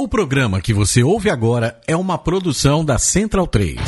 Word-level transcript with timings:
O 0.00 0.08
programa 0.08 0.62
que 0.62 0.72
você 0.72 1.02
ouve 1.02 1.28
agora 1.28 1.78
é 1.86 1.94
uma 1.94 2.16
produção 2.16 2.82
da 2.82 2.96
Central 2.96 3.46
3. 3.46 3.78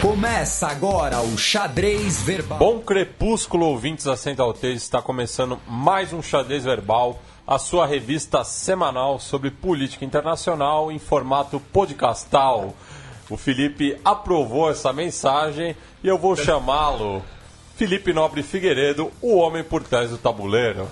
Começa 0.00 0.68
agora 0.68 1.20
o 1.22 1.36
Xadrez 1.36 2.22
Verbal. 2.22 2.56
Bom 2.56 2.78
crepúsculo, 2.78 3.66
ouvintes 3.66 4.04
da 4.04 4.16
Central 4.16 4.52
3. 4.52 4.80
Está 4.80 5.02
começando 5.02 5.58
mais 5.66 6.12
um 6.12 6.22
Xadrez 6.22 6.62
Verbal, 6.62 7.20
a 7.44 7.58
sua 7.58 7.84
revista 7.84 8.44
semanal 8.44 9.18
sobre 9.18 9.50
política 9.50 10.04
internacional 10.04 10.92
em 10.92 11.00
formato 11.00 11.58
podcastal. 11.58 12.76
O 13.28 13.36
Felipe 13.36 13.98
aprovou 14.04 14.70
essa 14.70 14.92
mensagem 14.92 15.74
e 16.00 16.06
eu 16.06 16.16
vou 16.16 16.36
chamá-lo 16.36 17.20
Felipe 17.82 18.12
Nobre 18.12 18.44
Figueiredo, 18.44 19.10
o 19.20 19.34
homem 19.34 19.64
por 19.64 19.82
trás 19.82 20.08
do 20.08 20.16
tabuleiro. 20.16 20.86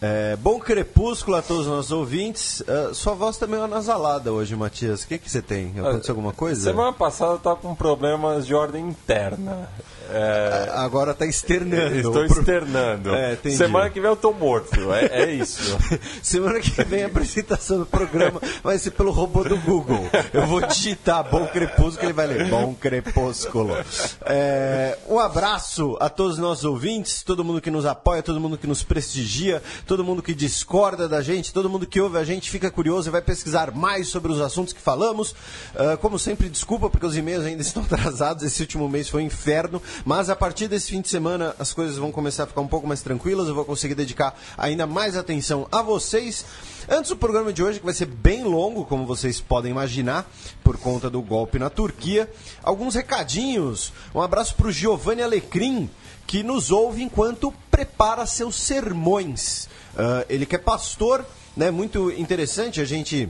É, 0.00 0.36
bom 0.36 0.60
crepúsculo 0.60 1.36
a 1.36 1.42
todos 1.42 1.66
os 1.66 1.72
nossos 1.72 1.90
ouvintes. 1.90 2.60
Uh, 2.60 2.94
sua 2.94 3.14
voz 3.14 3.36
tá 3.36 3.48
meio 3.48 3.64
anasalada 3.64 4.32
hoje, 4.32 4.54
Matias. 4.54 5.02
O 5.02 5.08
que 5.08 5.18
que 5.18 5.28
você 5.28 5.42
tem? 5.42 5.74
Aconteceu 5.76 6.12
alguma 6.12 6.32
coisa? 6.32 6.70
Semana 6.70 6.92
passada 6.92 7.36
tá 7.38 7.56
com 7.56 7.74
problemas 7.74 8.46
de 8.46 8.54
ordem 8.54 8.86
interna. 8.86 9.68
É... 10.10 10.70
Agora 10.74 11.14
tá 11.14 11.26
externando. 11.26 11.96
Estou 11.96 12.24
externando. 12.24 13.14
É, 13.14 13.36
Semana 13.50 13.90
que 13.90 14.00
vem 14.00 14.10
eu 14.10 14.16
tô 14.16 14.32
morto. 14.32 14.92
É, 14.92 15.24
é 15.24 15.32
isso. 15.32 15.76
Semana 16.22 16.60
que 16.60 16.70
vem 16.84 17.04
a 17.04 17.06
apresentação 17.06 17.80
do 17.80 17.86
programa 17.86 18.40
vai 18.62 18.78
ser 18.78 18.92
pelo 18.92 19.10
robô 19.10 19.44
do 19.44 19.56
Google. 19.58 20.08
Eu 20.32 20.46
vou 20.46 20.60
digitar 20.66 21.28
Bom 21.28 21.46
Crepúsculo 21.46 22.06
ele 22.06 22.12
vai 22.12 22.26
ler 22.26 22.48
Bom 22.48 22.74
Crepúsculo. 22.74 23.76
É, 24.24 24.98
um 25.08 25.18
abraço 25.18 25.96
a 26.00 26.08
todos 26.08 26.34
os 26.34 26.38
nossos 26.38 26.64
ouvintes, 26.64 27.22
todo 27.22 27.44
mundo 27.44 27.60
que 27.60 27.70
nos 27.70 27.84
apoia, 27.84 28.22
todo 28.22 28.40
mundo 28.40 28.56
que 28.56 28.66
nos 28.66 28.82
prestigia, 28.82 29.62
todo 29.86 30.04
mundo 30.04 30.22
que 30.22 30.34
discorda 30.34 31.08
da 31.08 31.20
gente, 31.20 31.52
todo 31.52 31.68
mundo 31.68 31.86
que 31.86 32.00
ouve 32.00 32.18
a 32.18 32.24
gente, 32.24 32.50
fica 32.50 32.70
curioso 32.70 33.08
e 33.08 33.12
vai 33.12 33.22
pesquisar 33.22 33.72
mais 33.72 34.08
sobre 34.08 34.32
os 34.32 34.40
assuntos 34.40 34.72
que 34.72 34.80
falamos. 34.80 35.32
Uh, 35.74 35.96
como 36.00 36.18
sempre, 36.18 36.48
desculpa 36.48 36.88
porque 36.88 37.06
os 37.06 37.16
e-mails 37.16 37.44
ainda 37.44 37.62
estão 37.62 37.82
atrasados. 37.84 38.42
Esse 38.42 38.62
último 38.62 38.88
mês 38.88 39.08
foi 39.08 39.22
um 39.22 39.26
inferno. 39.26 39.82
Mas 40.04 40.30
a 40.30 40.36
partir 40.36 40.68
desse 40.68 40.90
fim 40.90 41.00
de 41.00 41.08
semana 41.08 41.54
as 41.58 41.72
coisas 41.72 41.96
vão 41.96 42.12
começar 42.12 42.44
a 42.44 42.46
ficar 42.46 42.60
um 42.60 42.68
pouco 42.68 42.86
mais 42.86 43.02
tranquilas. 43.02 43.48
Eu 43.48 43.54
vou 43.54 43.64
conseguir 43.64 43.94
dedicar 43.94 44.38
ainda 44.56 44.86
mais 44.86 45.16
atenção 45.16 45.66
a 45.70 45.82
vocês. 45.82 46.44
Antes 46.88 47.10
do 47.10 47.16
programa 47.16 47.52
de 47.52 47.62
hoje, 47.62 47.80
que 47.80 47.84
vai 47.84 47.94
ser 47.94 48.06
bem 48.06 48.44
longo, 48.44 48.84
como 48.84 49.06
vocês 49.06 49.40
podem 49.40 49.72
imaginar, 49.72 50.30
por 50.62 50.76
conta 50.76 51.10
do 51.10 51.20
golpe 51.20 51.58
na 51.58 51.68
Turquia, 51.68 52.30
alguns 52.62 52.94
recadinhos. 52.94 53.92
Um 54.14 54.20
abraço 54.20 54.54
para 54.54 54.68
o 54.68 54.72
Giovanni 54.72 55.22
Alecrim, 55.22 55.90
que 56.26 56.42
nos 56.42 56.70
ouve 56.70 57.02
enquanto 57.02 57.52
prepara 57.70 58.24
seus 58.26 58.56
sermões. 58.56 59.68
Uh, 59.94 60.26
ele 60.28 60.46
que 60.46 60.54
é 60.54 60.58
pastor, 60.58 61.24
né? 61.56 61.70
Muito 61.70 62.10
interessante 62.12 62.80
a 62.80 62.84
gente 62.84 63.28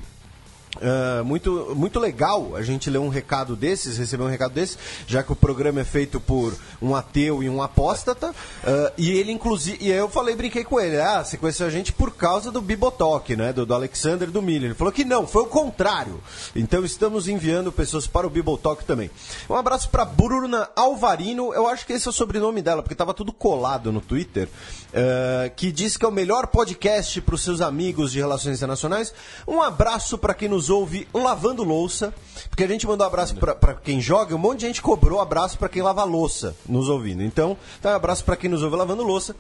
Uh, 0.77 1.25
muito, 1.25 1.73
muito 1.75 1.99
legal 1.99 2.55
a 2.55 2.63
gente 2.63 2.91
ler 2.91 2.99
um 2.99 3.09
recado 3.09 3.57
desses, 3.57 3.97
receber 3.97 4.23
um 4.23 4.29
recado 4.29 4.53
desses, 4.53 4.79
já 5.07 5.23
que 5.23 5.33
o 5.33 5.37
programa 5.37 5.81
é 5.81 5.85
feito 5.85 6.21
por 6.21 6.55
um 6.81 6.95
ateu 6.95 7.43
e 7.43 7.49
um 7.49 7.63
apóstata. 7.63 8.31
Uh, 8.31 8.93
e 8.99 9.11
ele, 9.11 9.33
inclusive, 9.33 9.79
e 9.81 9.91
eu 9.91 10.09
falei, 10.09 10.37
brinquei 10.37 10.65
com 10.65 10.79
ele, 10.79 11.01
ah, 11.01 11.25
você 11.25 11.37
conheceu 11.37 11.67
a 11.67 11.71
gente 11.71 11.93
por 11.93 12.15
causa 12.15 12.51
do 12.51 12.61
Bibotalk, 12.61 13.35
né? 13.35 13.53
Do, 13.53 13.65
do 13.65 13.75
Alexander 13.75 14.31
do 14.31 14.43
Miller. 14.43 14.67
Ele 14.67 14.75
falou 14.75 14.93
que 14.93 15.05
não, 15.05 15.27
foi 15.27 15.43
o 15.43 15.47
contrário. 15.47 16.21
Então 16.55 16.85
estamos 16.85 17.29
enviando 17.29 17.73
pessoas 17.73 18.07
para 18.07 18.27
o 18.27 18.31
Bibotalk 18.31 18.85
também. 18.85 19.11
Um 19.49 19.55
abraço 19.55 19.89
para 19.89 20.05
Bruna 20.05 20.69
Alvarino, 20.77 21.55
eu 21.55 21.67
acho 21.67 21.87
que 21.87 21.93
esse 21.93 22.07
é 22.07 22.11
o 22.11 22.13
sobrenome 22.13 22.63
dela, 22.63 22.83
porque 22.83 22.95
estava 22.95 23.15
tudo 23.15 23.33
colado 23.33 23.93
no 23.93 24.01
Twitter, 24.01 24.49
uh, 24.49 25.51
que 25.55 25.73
diz 25.73 25.97
que 25.97 26.05
é 26.05 26.09
o 26.09 26.13
melhor 26.13 26.47
podcast 26.49 27.21
para 27.21 27.35
os 27.35 27.43
seus 27.43 27.61
amigos 27.61 28.13
de 28.13 28.19
relações 28.19 28.57
internacionais. 28.57 29.13
Um 29.47 29.63
abraço 29.63 30.19
para 30.19 30.35
quem 30.35 30.49
nos 30.49 30.66
nos 30.67 30.71
ouve 30.71 31.07
lavando 31.15 31.63
louça, 31.63 32.13
porque 32.49 32.65
a 32.65 32.67
gente 32.67 32.87
mandou 32.87 33.07
um 33.07 33.09
abraço 33.09 33.37
para 33.37 33.75
quem 33.75 34.01
joga, 34.01 34.35
um 34.35 34.39
monte 34.39 34.61
de 34.61 34.67
gente 34.67 34.83
cobrou 34.83 35.21
abraço 35.21 35.57
para 35.57 35.69
quem 35.69 35.81
lava 35.81 36.03
louça 36.03 36.57
nos 36.69 36.89
ouvindo. 36.89 37.23
Então, 37.23 37.57
tá 37.81 37.95
abraço 37.95 38.25
para 38.25 38.37
quem 38.37 38.51
nos 38.51 38.65
ouve 38.65 38.75
lavando 38.75 39.05
louça. 39.05 39.37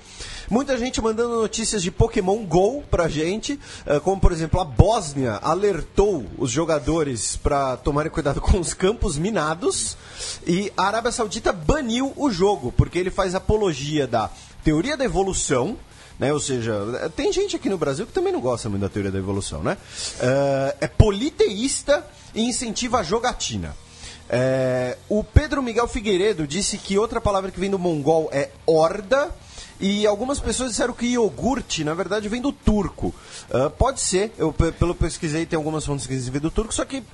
Muita 0.48 0.78
gente 0.78 1.00
mandando 1.02 1.40
notícias 1.40 1.82
de 1.82 1.90
Pokémon 1.90 2.44
Go 2.44 2.82
pra 2.88 3.08
gente, 3.08 3.58
eh, 3.86 3.98
como 3.98 4.20
por 4.20 4.30
exemplo, 4.30 4.60
a 4.60 4.64
Bósnia 4.64 5.40
alertou 5.42 6.24
os 6.38 6.50
jogadores 6.50 7.36
para 7.36 7.76
tomarem 7.78 8.12
cuidado 8.12 8.38
com 8.42 8.60
os 8.60 8.72
campos 8.72 9.18
minados 9.18 9.96
e 10.46 10.72
a 10.76 10.84
Arábia 10.84 11.10
Saudita 11.10 11.52
baniu 11.52 12.12
o 12.16 12.30
jogo, 12.30 12.70
porque 12.70 12.98
ele 12.98 13.10
faz 13.10 13.34
apologia 13.34 14.06
da 14.06 14.30
teoria 14.62 14.96
da 14.96 15.04
evolução 15.04 15.76
né? 16.18 16.32
Ou 16.32 16.40
seja, 16.40 17.10
tem 17.14 17.32
gente 17.32 17.56
aqui 17.56 17.68
no 17.68 17.78
Brasil 17.78 18.06
que 18.06 18.12
também 18.12 18.32
não 18.32 18.40
gosta 18.40 18.68
muito 18.68 18.82
da 18.82 18.88
teoria 18.88 19.10
da 19.10 19.18
evolução, 19.18 19.62
né? 19.62 19.76
Uh, 20.16 20.76
é 20.80 20.86
politeísta 20.86 22.04
e 22.34 22.42
incentiva 22.42 22.98
a 22.98 23.02
jogatina. 23.02 23.74
É, 24.28 24.96
o 25.08 25.22
Pedro 25.22 25.62
Miguel 25.62 25.86
Figueiredo 25.86 26.46
disse 26.46 26.78
que 26.78 26.98
outra 26.98 27.20
palavra 27.20 27.50
que 27.50 27.60
vem 27.60 27.70
do 27.70 27.78
mongol 27.78 28.28
é 28.32 28.50
horda. 28.66 29.30
E 29.78 30.06
algumas 30.06 30.40
pessoas 30.40 30.70
disseram 30.70 30.94
que 30.94 31.06
iogurte, 31.06 31.84
na 31.84 31.92
verdade, 31.92 32.28
vem 32.28 32.40
do 32.40 32.50
turco. 32.50 33.14
Uh, 33.50 33.68
pode 33.70 34.00
ser, 34.00 34.32
eu 34.38 34.52
pelo 34.52 34.94
pesquisei, 34.94 35.44
tem 35.44 35.56
algumas 35.56 35.84
fontes 35.84 36.06
que 36.06 36.14
dizem 36.14 36.26
que 36.26 36.38
vem 36.38 36.40
do 36.40 36.50
turco, 36.50 36.72
só 36.72 36.84
que 36.84 36.98
uh, 36.98 37.04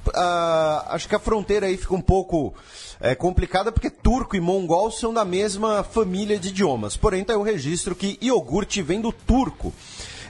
acho 0.86 1.08
que 1.08 1.14
a 1.14 1.18
fronteira 1.18 1.66
aí 1.66 1.76
fica 1.76 1.94
um 1.94 2.00
pouco 2.00 2.54
é, 3.00 3.16
complicada 3.16 3.72
porque 3.72 3.90
turco 3.90 4.36
e 4.36 4.40
mongol 4.40 4.90
são 4.92 5.12
da 5.12 5.24
mesma 5.24 5.82
família 5.82 6.38
de 6.38 6.48
idiomas. 6.48 6.96
Porém, 6.96 7.24
tem 7.24 7.34
tá 7.34 7.40
o 7.40 7.44
registro 7.44 7.96
que 7.96 8.16
iogurte 8.22 8.80
vem 8.80 9.00
do 9.00 9.10
turco. 9.10 9.72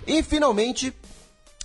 E 0.06 0.22
finalmente, 0.22 0.92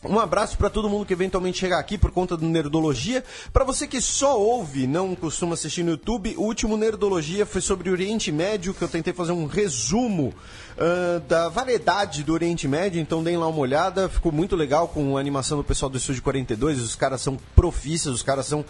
um 0.03 0.19
abraço 0.19 0.57
para 0.57 0.69
todo 0.69 0.89
mundo 0.89 1.05
que 1.05 1.13
eventualmente 1.13 1.57
chega 1.57 1.77
aqui 1.77 1.97
por 1.97 2.11
conta 2.11 2.37
do 2.37 2.45
Nerdologia. 2.45 3.23
Para 3.51 3.63
você 3.63 3.87
que 3.87 3.99
só 3.99 4.39
ouve, 4.39 4.85
não 4.85 5.15
costuma 5.15 5.55
assistir 5.55 5.83
no 5.83 5.91
YouTube, 5.91 6.35
o 6.37 6.43
último 6.43 6.77
Nerdologia 6.77 7.45
foi 7.45 7.61
sobre 7.61 7.89
Oriente 7.89 8.31
Médio, 8.31 8.73
que 8.73 8.83
eu 8.83 8.87
tentei 8.87 9.11
fazer 9.11 9.31
um 9.31 9.47
resumo 9.47 10.33
uh, 10.77 11.19
da 11.21 11.49
variedade 11.49 12.23
do 12.23 12.33
Oriente 12.33 12.67
Médio, 12.67 13.01
então 13.01 13.23
deem 13.23 13.37
lá 13.37 13.47
uma 13.47 13.59
olhada. 13.59 14.07
Ficou 14.07 14.31
muito 14.31 14.55
legal 14.55 14.87
com 14.87 15.17
a 15.17 15.19
animação 15.19 15.57
do 15.57 15.63
pessoal 15.63 15.89
do 15.89 15.97
Estúdio 15.97 16.21
42. 16.21 16.81
Os 16.81 16.95
caras 16.95 17.21
são 17.21 17.37
profícios, 17.55 18.15
os 18.15 18.23
caras 18.23 18.45
são 18.45 18.63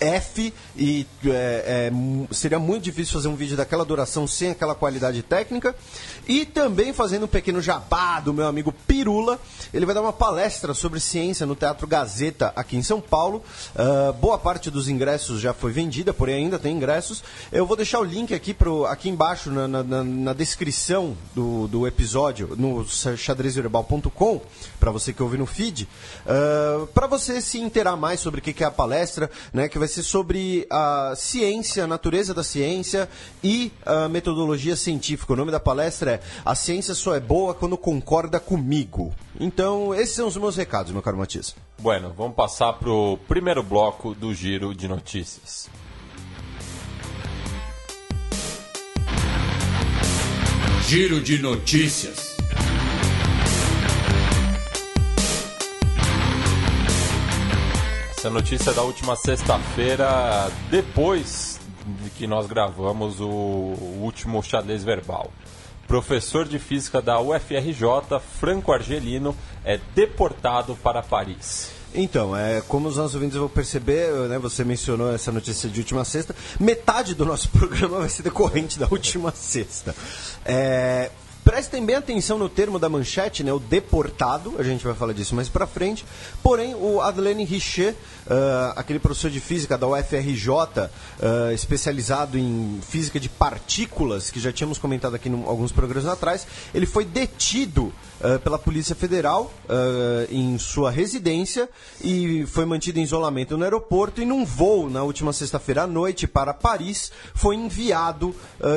F 0.00 0.52
e 0.76 1.06
é, 1.24 1.30
é, 1.30 2.34
seria 2.34 2.58
muito 2.58 2.82
difícil 2.82 3.14
fazer 3.14 3.28
um 3.28 3.36
vídeo 3.36 3.56
daquela 3.56 3.84
duração 3.84 4.26
sem 4.26 4.50
aquela 4.50 4.74
qualidade 4.74 5.22
técnica. 5.22 5.74
E 6.28 6.44
também 6.44 6.92
fazendo 6.92 7.24
um 7.24 7.28
pequeno 7.28 7.60
jabá 7.60 8.20
do 8.20 8.34
meu 8.34 8.46
amigo 8.46 8.72
Pirula, 8.86 9.38
ele 9.72 9.86
vai 9.86 9.94
dar 9.94 10.02
uma 10.02 10.12
palestra 10.12 10.74
sobre 10.74 11.00
ciência 11.00 11.46
no 11.46 11.54
Teatro 11.54 11.86
Gazeta 11.86 12.52
aqui 12.56 12.76
em 12.76 12.82
São 12.82 13.00
Paulo. 13.00 13.42
Uh, 13.74 14.12
boa 14.14 14.38
parte 14.38 14.70
dos 14.70 14.88
ingressos 14.88 15.40
já 15.40 15.54
foi 15.54 15.72
vendida, 15.72 16.12
porém 16.12 16.36
ainda 16.36 16.58
tem 16.58 16.76
ingressos. 16.76 17.22
Eu 17.52 17.66
vou 17.66 17.76
deixar 17.76 18.00
o 18.00 18.04
link 18.04 18.34
aqui, 18.34 18.52
pro, 18.52 18.84
aqui 18.86 19.08
embaixo 19.08 19.50
na, 19.50 19.68
na, 19.68 20.04
na 20.04 20.32
descrição 20.32 21.16
do, 21.36 21.68
do 21.68 21.86
episódio 21.86 22.56
no 22.56 22.82
xadrezverbal.com 22.86 24.40
para 24.80 24.90
você 24.90 25.12
que 25.12 25.22
ouve 25.22 25.36
no 25.36 25.44
feed, 25.44 25.82
uh, 25.82 25.88
ah, 26.26 26.86
para 26.94 27.06
você 27.06 27.42
se 27.42 27.58
inteirar 27.58 27.94
mais 27.94 28.20
sobre 28.20 28.40
o 28.40 28.42
que 28.42 28.64
é 28.64 28.66
a 28.66 28.70
palestra, 28.70 29.30
né, 29.52 29.68
que 29.68 29.78
vai 29.78 29.86
ser 29.86 30.02
sobre 30.02 30.66
a 30.70 31.12
ciência, 31.14 31.84
a 31.84 31.86
natureza 31.86 32.32
da 32.32 32.42
ciência 32.42 33.06
e 33.44 33.70
a 33.84 34.08
metodologia 34.08 34.74
científica. 34.76 35.34
O 35.34 35.36
nome 35.36 35.52
da 35.52 35.60
palestra 35.60 36.12
é 36.12 36.20
A 36.42 36.54
Ciência 36.54 36.94
Só 36.94 37.14
é 37.14 37.20
Boa 37.20 37.52
Quando 37.52 37.76
Concorda 37.76 38.40
Comigo. 38.40 39.14
Então, 39.38 39.94
esses 39.94 40.14
são 40.14 40.28
os 40.28 40.36
meus 40.38 40.56
recados, 40.56 40.90
meu 40.90 41.02
caro 41.02 41.18
Matias. 41.18 41.54
Bueno, 41.78 42.14
vamos 42.16 42.34
passar 42.34 42.72
para 42.72 42.90
o 42.90 43.18
primeiro 43.28 43.62
bloco 43.62 44.14
do 44.14 44.32
Giro 44.32 44.74
de 44.74 44.88
Notícias. 44.88 45.68
Giro 50.88 51.20
de 51.20 51.42
Notícias. 51.42 52.36
Essa 58.16 58.30
notícia 58.30 58.70
é 58.70 58.72
da 58.72 58.82
última 58.82 59.16
sexta-feira, 59.16 60.48
depois 60.70 61.58
de 62.04 62.10
que 62.10 62.28
nós 62.28 62.46
gravamos 62.46 63.20
o 63.20 63.26
último 64.00 64.40
xadrez 64.44 64.84
verbal. 64.84 65.32
Professor 65.88 66.46
de 66.46 66.60
física 66.60 67.02
da 67.02 67.18
UFRJ, 67.18 68.20
Franco 68.38 68.70
Argelino, 68.70 69.36
é 69.64 69.80
deportado 69.92 70.76
para 70.76 71.02
Paris. 71.02 71.75
Então, 71.94 72.36
é, 72.36 72.60
como 72.68 72.88
os 72.88 72.96
nossos 72.96 73.14
ouvintes 73.14 73.36
vão 73.36 73.48
perceber, 73.48 74.12
né, 74.28 74.38
você 74.38 74.64
mencionou 74.64 75.14
essa 75.14 75.32
notícia 75.32 75.68
de 75.68 75.80
última 75.80 76.04
sexta, 76.04 76.34
metade 76.60 77.14
do 77.14 77.24
nosso 77.24 77.48
programa 77.56 78.00
vai 78.00 78.08
ser 78.08 78.22
decorrente 78.22 78.78
da 78.78 78.86
última 78.90 79.32
sexta. 79.32 79.94
É, 80.44 81.10
Prestem 81.46 81.86
bem 81.86 81.94
atenção 81.94 82.38
no 82.38 82.48
termo 82.48 82.76
da 82.76 82.88
manchete, 82.88 83.44
né, 83.44 83.52
o 83.52 83.60
deportado, 83.60 84.56
a 84.58 84.64
gente 84.64 84.84
vai 84.84 84.94
falar 84.94 85.12
disso 85.12 85.32
mais 85.32 85.48
para 85.48 85.64
frente. 85.64 86.04
Porém, 86.42 86.74
o 86.74 87.00
Adlene 87.00 87.44
Richer 87.44 87.94
uh, 88.26 88.72
aquele 88.76 88.98
professor 88.98 89.30
de 89.30 89.40
física 89.40 89.78
da 89.78 89.86
UFRJ, 89.86 90.50
uh, 90.50 91.52
especializado 91.52 92.38
em 92.38 92.80
física 92.86 93.18
de 93.18 93.28
partículas, 93.28 94.30
que 94.30 94.40
já 94.40 94.52
tínhamos 94.52 94.78
comentado 94.78 95.14
aqui 95.14 95.28
em 95.28 95.44
alguns 95.46 95.72
programas 95.72 96.08
atrás, 96.08 96.46
ele 96.74 96.86
foi 96.86 97.04
detido 97.04 97.92
uh, 98.20 98.38
pela 98.42 98.58
Polícia 98.58 98.94
Federal 98.94 99.52
em 100.30 100.58
sua 100.58 100.90
residência 100.90 101.68
e 102.02 102.44
foi 102.46 102.64
mantido 102.64 102.98
em 102.98 103.02
isolamento 103.02 103.56
no 103.56 103.64
aeroporto 103.64 104.20
e 104.20 104.24
num 104.24 104.44
voo 104.44 104.88
na 104.88 105.02
última 105.02 105.32
sexta-feira 105.32 105.82
à 105.82 105.86
noite 105.86 106.26
para 106.26 106.54
Paris 106.54 107.12
foi 107.34 107.56
enviado 107.56 108.34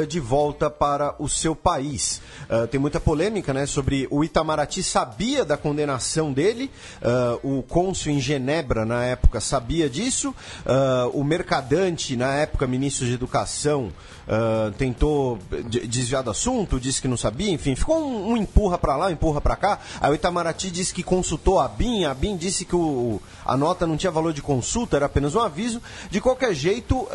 de 0.07 0.19
volta 0.19 0.69
para 0.69 1.15
o 1.19 1.27
seu 1.27 1.55
país. 1.55 2.21
tem 2.71 2.79
muita 2.79 2.99
polêmica 2.99 3.53
né, 3.53 3.65
sobre 3.65 4.07
o 4.09 4.23
Itamaraty 4.23 4.83
sabia 4.83 5.45
da 5.45 5.57
condenação 5.57 6.33
dele, 6.33 6.69
o 7.43 7.63
cônsul 7.63 8.11
em 8.11 8.19
Genebra 8.19 8.85
na 8.85 9.03
época 9.03 9.38
sabia 9.39 9.89
disso, 9.89 10.33
o 11.13 11.23
mercadante 11.23 12.15
na 12.15 12.33
época 12.35 12.67
ministro 12.67 13.05
de 13.05 13.13
Educação 13.13 13.91
uh, 14.29 14.71
tentou 14.73 15.39
desviar 15.87 16.23
do 16.23 16.29
assunto, 16.29 16.79
disse 16.79 17.01
que 17.01 17.07
não 17.07 17.17
sabia, 17.17 17.51
enfim, 17.51 17.75
ficou 17.75 17.99
um, 17.99 18.31
um 18.31 18.37
empurra 18.37 18.77
para 18.77 18.95
lá, 18.95 19.07
um 19.07 19.11
empurra 19.11 19.41
para 19.41 19.55
cá. 19.55 19.79
Aí 19.99 20.11
o 20.11 20.15
Itamaraty 20.15 20.69
disse 20.69 20.93
que 20.93 21.03
consultou 21.03 21.59
a 21.59 21.67
BIM, 21.67 22.05
a 22.05 22.13
BIM 22.13 22.37
disse 22.37 22.63
que 22.63 22.75
o, 22.75 23.21
a 23.45 23.57
nota 23.57 23.87
não 23.87 23.97
tinha 23.97 24.11
valor 24.11 24.31
de 24.31 24.41
consulta, 24.41 24.95
era 24.95 25.07
apenas 25.07 25.35
um 25.35 25.39
aviso. 25.39 25.81
De 26.09 26.21
qualquer 26.21 26.53
jeito, 26.53 26.95
uh, 26.95 27.09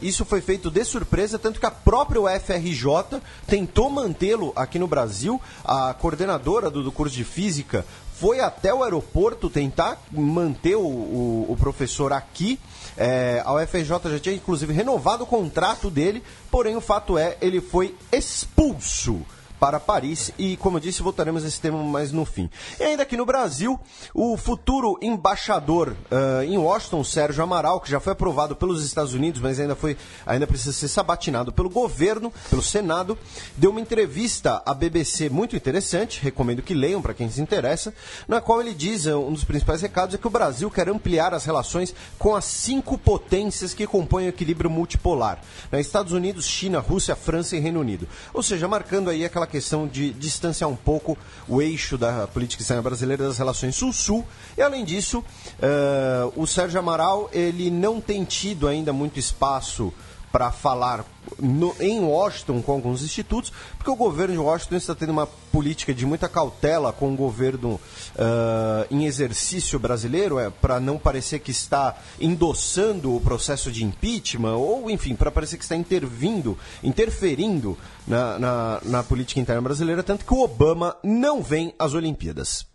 isso 0.00 0.24
foi 0.24 0.40
feito 0.40 0.70
de 0.70 0.84
surpresa, 0.84 1.38
tanto 1.38 1.58
que 1.58 1.66
a 1.66 1.70
própria 1.70 2.20
UFRJ 2.20 3.20
tentou 3.46 3.90
mantê-lo 3.90 4.52
aqui 4.54 4.78
no 4.78 4.86
Brasil. 4.86 5.40
A 5.64 5.92
coordenadora 5.94 6.70
do, 6.70 6.82
do 6.82 6.92
curso 6.92 7.14
de 7.14 7.24
física 7.24 7.84
foi 8.18 8.40
até 8.40 8.72
o 8.72 8.82
aeroporto 8.82 9.50
tentar 9.50 10.00
manter 10.10 10.74
o, 10.74 10.80
o, 10.80 11.46
o 11.50 11.56
professor 11.56 12.12
aqui. 12.12 12.58
É, 12.96 13.42
a 13.44 13.54
UFRJ 13.54 13.88
já 13.88 14.18
tinha 14.18 14.34
inclusive 14.34 14.72
renovado 14.72 15.24
o 15.24 15.26
contrato 15.26 15.90
dele, 15.90 16.22
porém 16.50 16.76
o 16.76 16.80
fato 16.80 17.18
é 17.18 17.36
ele 17.42 17.60
foi 17.60 17.94
expulso 18.10 19.20
para 19.58 19.80
Paris 19.80 20.30
e, 20.38 20.56
como 20.56 20.76
eu 20.76 20.80
disse, 20.80 21.02
voltaremos 21.02 21.44
a 21.44 21.48
esse 21.48 21.60
tema 21.60 21.82
mais 21.82 22.12
no 22.12 22.24
fim. 22.24 22.50
E 22.78 22.82
ainda 22.82 23.02
aqui 23.02 23.16
no 23.16 23.26
Brasil, 23.26 23.78
o 24.14 24.36
futuro 24.36 24.98
embaixador 25.00 25.90
uh, 25.90 26.42
em 26.42 26.58
Washington, 26.58 27.02
Sérgio 27.04 27.42
Amaral, 27.42 27.80
que 27.80 27.90
já 27.90 28.00
foi 28.00 28.12
aprovado 28.12 28.54
pelos 28.54 28.84
Estados 28.84 29.14
Unidos, 29.14 29.40
mas 29.40 29.58
ainda, 29.58 29.74
foi, 29.74 29.96
ainda 30.26 30.46
precisa 30.46 30.72
ser 30.72 30.88
sabatinado 30.88 31.52
pelo 31.52 31.70
governo, 31.70 32.32
pelo 32.50 32.62
Senado, 32.62 33.18
deu 33.56 33.70
uma 33.70 33.80
entrevista 33.80 34.62
à 34.64 34.74
BBC 34.74 35.28
muito 35.28 35.56
interessante, 35.56 36.20
recomendo 36.22 36.62
que 36.62 36.74
leiam 36.74 37.00
para 37.00 37.14
quem 37.14 37.30
se 37.30 37.40
interessa, 37.40 37.94
na 38.28 38.40
qual 38.40 38.60
ele 38.60 38.74
diz, 38.74 39.06
um 39.06 39.32
dos 39.32 39.44
principais 39.44 39.82
recados 39.82 40.14
é 40.14 40.18
que 40.18 40.26
o 40.26 40.30
Brasil 40.30 40.70
quer 40.70 40.88
ampliar 40.88 41.32
as 41.32 41.44
relações 41.44 41.94
com 42.18 42.34
as 42.34 42.44
cinco 42.44 42.98
potências 42.98 43.74
que 43.74 43.86
compõem 43.86 44.26
o 44.26 44.30
equilíbrio 44.30 44.70
multipolar, 44.70 45.40
né, 45.70 45.80
Estados 45.80 46.12
Unidos, 46.12 46.46
China, 46.46 46.80
Rússia, 46.80 47.16
França 47.16 47.56
e 47.56 47.60
Reino 47.60 47.80
Unido. 47.80 48.08
Ou 48.32 48.42
seja, 48.42 48.68
marcando 48.68 49.10
aí 49.10 49.24
aquela 49.24 49.45
questão 49.46 49.86
de 49.86 50.12
distanciar 50.12 50.68
um 50.68 50.76
pouco 50.76 51.16
o 51.48 51.62
eixo 51.62 51.96
da 51.96 52.26
política 52.26 52.62
externa 52.62 52.82
brasileira 52.82 53.24
das 53.24 53.38
relações 53.38 53.76
sul-sul. 53.76 54.24
E 54.56 54.62
além 54.62 54.84
disso, 54.84 55.18
uh, 55.20 56.32
o 56.40 56.46
Sérgio 56.46 56.78
Amaral 56.78 57.30
ele 57.32 57.70
não 57.70 58.00
tem 58.00 58.24
tido 58.24 58.68
ainda 58.68 58.92
muito 58.92 59.18
espaço 59.18 59.92
para 60.36 60.52
falar 60.52 61.02
no, 61.38 61.74
em 61.80 61.98
Washington 61.98 62.60
com 62.60 62.72
alguns 62.72 63.02
institutos, 63.02 63.50
porque 63.78 63.90
o 63.90 63.96
governo 63.96 64.34
de 64.34 64.38
Washington 64.38 64.76
está 64.76 64.94
tendo 64.94 65.08
uma 65.08 65.26
política 65.26 65.94
de 65.94 66.04
muita 66.04 66.28
cautela 66.28 66.92
com 66.92 67.10
o 67.10 67.16
governo 67.16 67.80
uh, 68.16 68.86
em 68.90 69.06
exercício 69.06 69.78
brasileiro, 69.78 70.38
é, 70.38 70.50
para 70.50 70.78
não 70.78 70.98
parecer 70.98 71.38
que 71.38 71.50
está 71.50 71.96
endossando 72.20 73.16
o 73.16 73.20
processo 73.22 73.72
de 73.72 73.82
impeachment, 73.82 74.56
ou 74.56 74.90
enfim, 74.90 75.16
para 75.16 75.30
parecer 75.30 75.56
que 75.56 75.62
está 75.62 75.74
intervindo, 75.74 76.58
interferindo 76.84 77.78
na, 78.06 78.38
na, 78.38 78.80
na 78.84 79.02
política 79.02 79.40
interna 79.40 79.62
brasileira, 79.62 80.02
tanto 80.02 80.26
que 80.26 80.34
o 80.34 80.42
Obama 80.42 80.98
não 81.02 81.42
vem 81.42 81.72
às 81.78 81.94
Olimpíadas. 81.94 82.66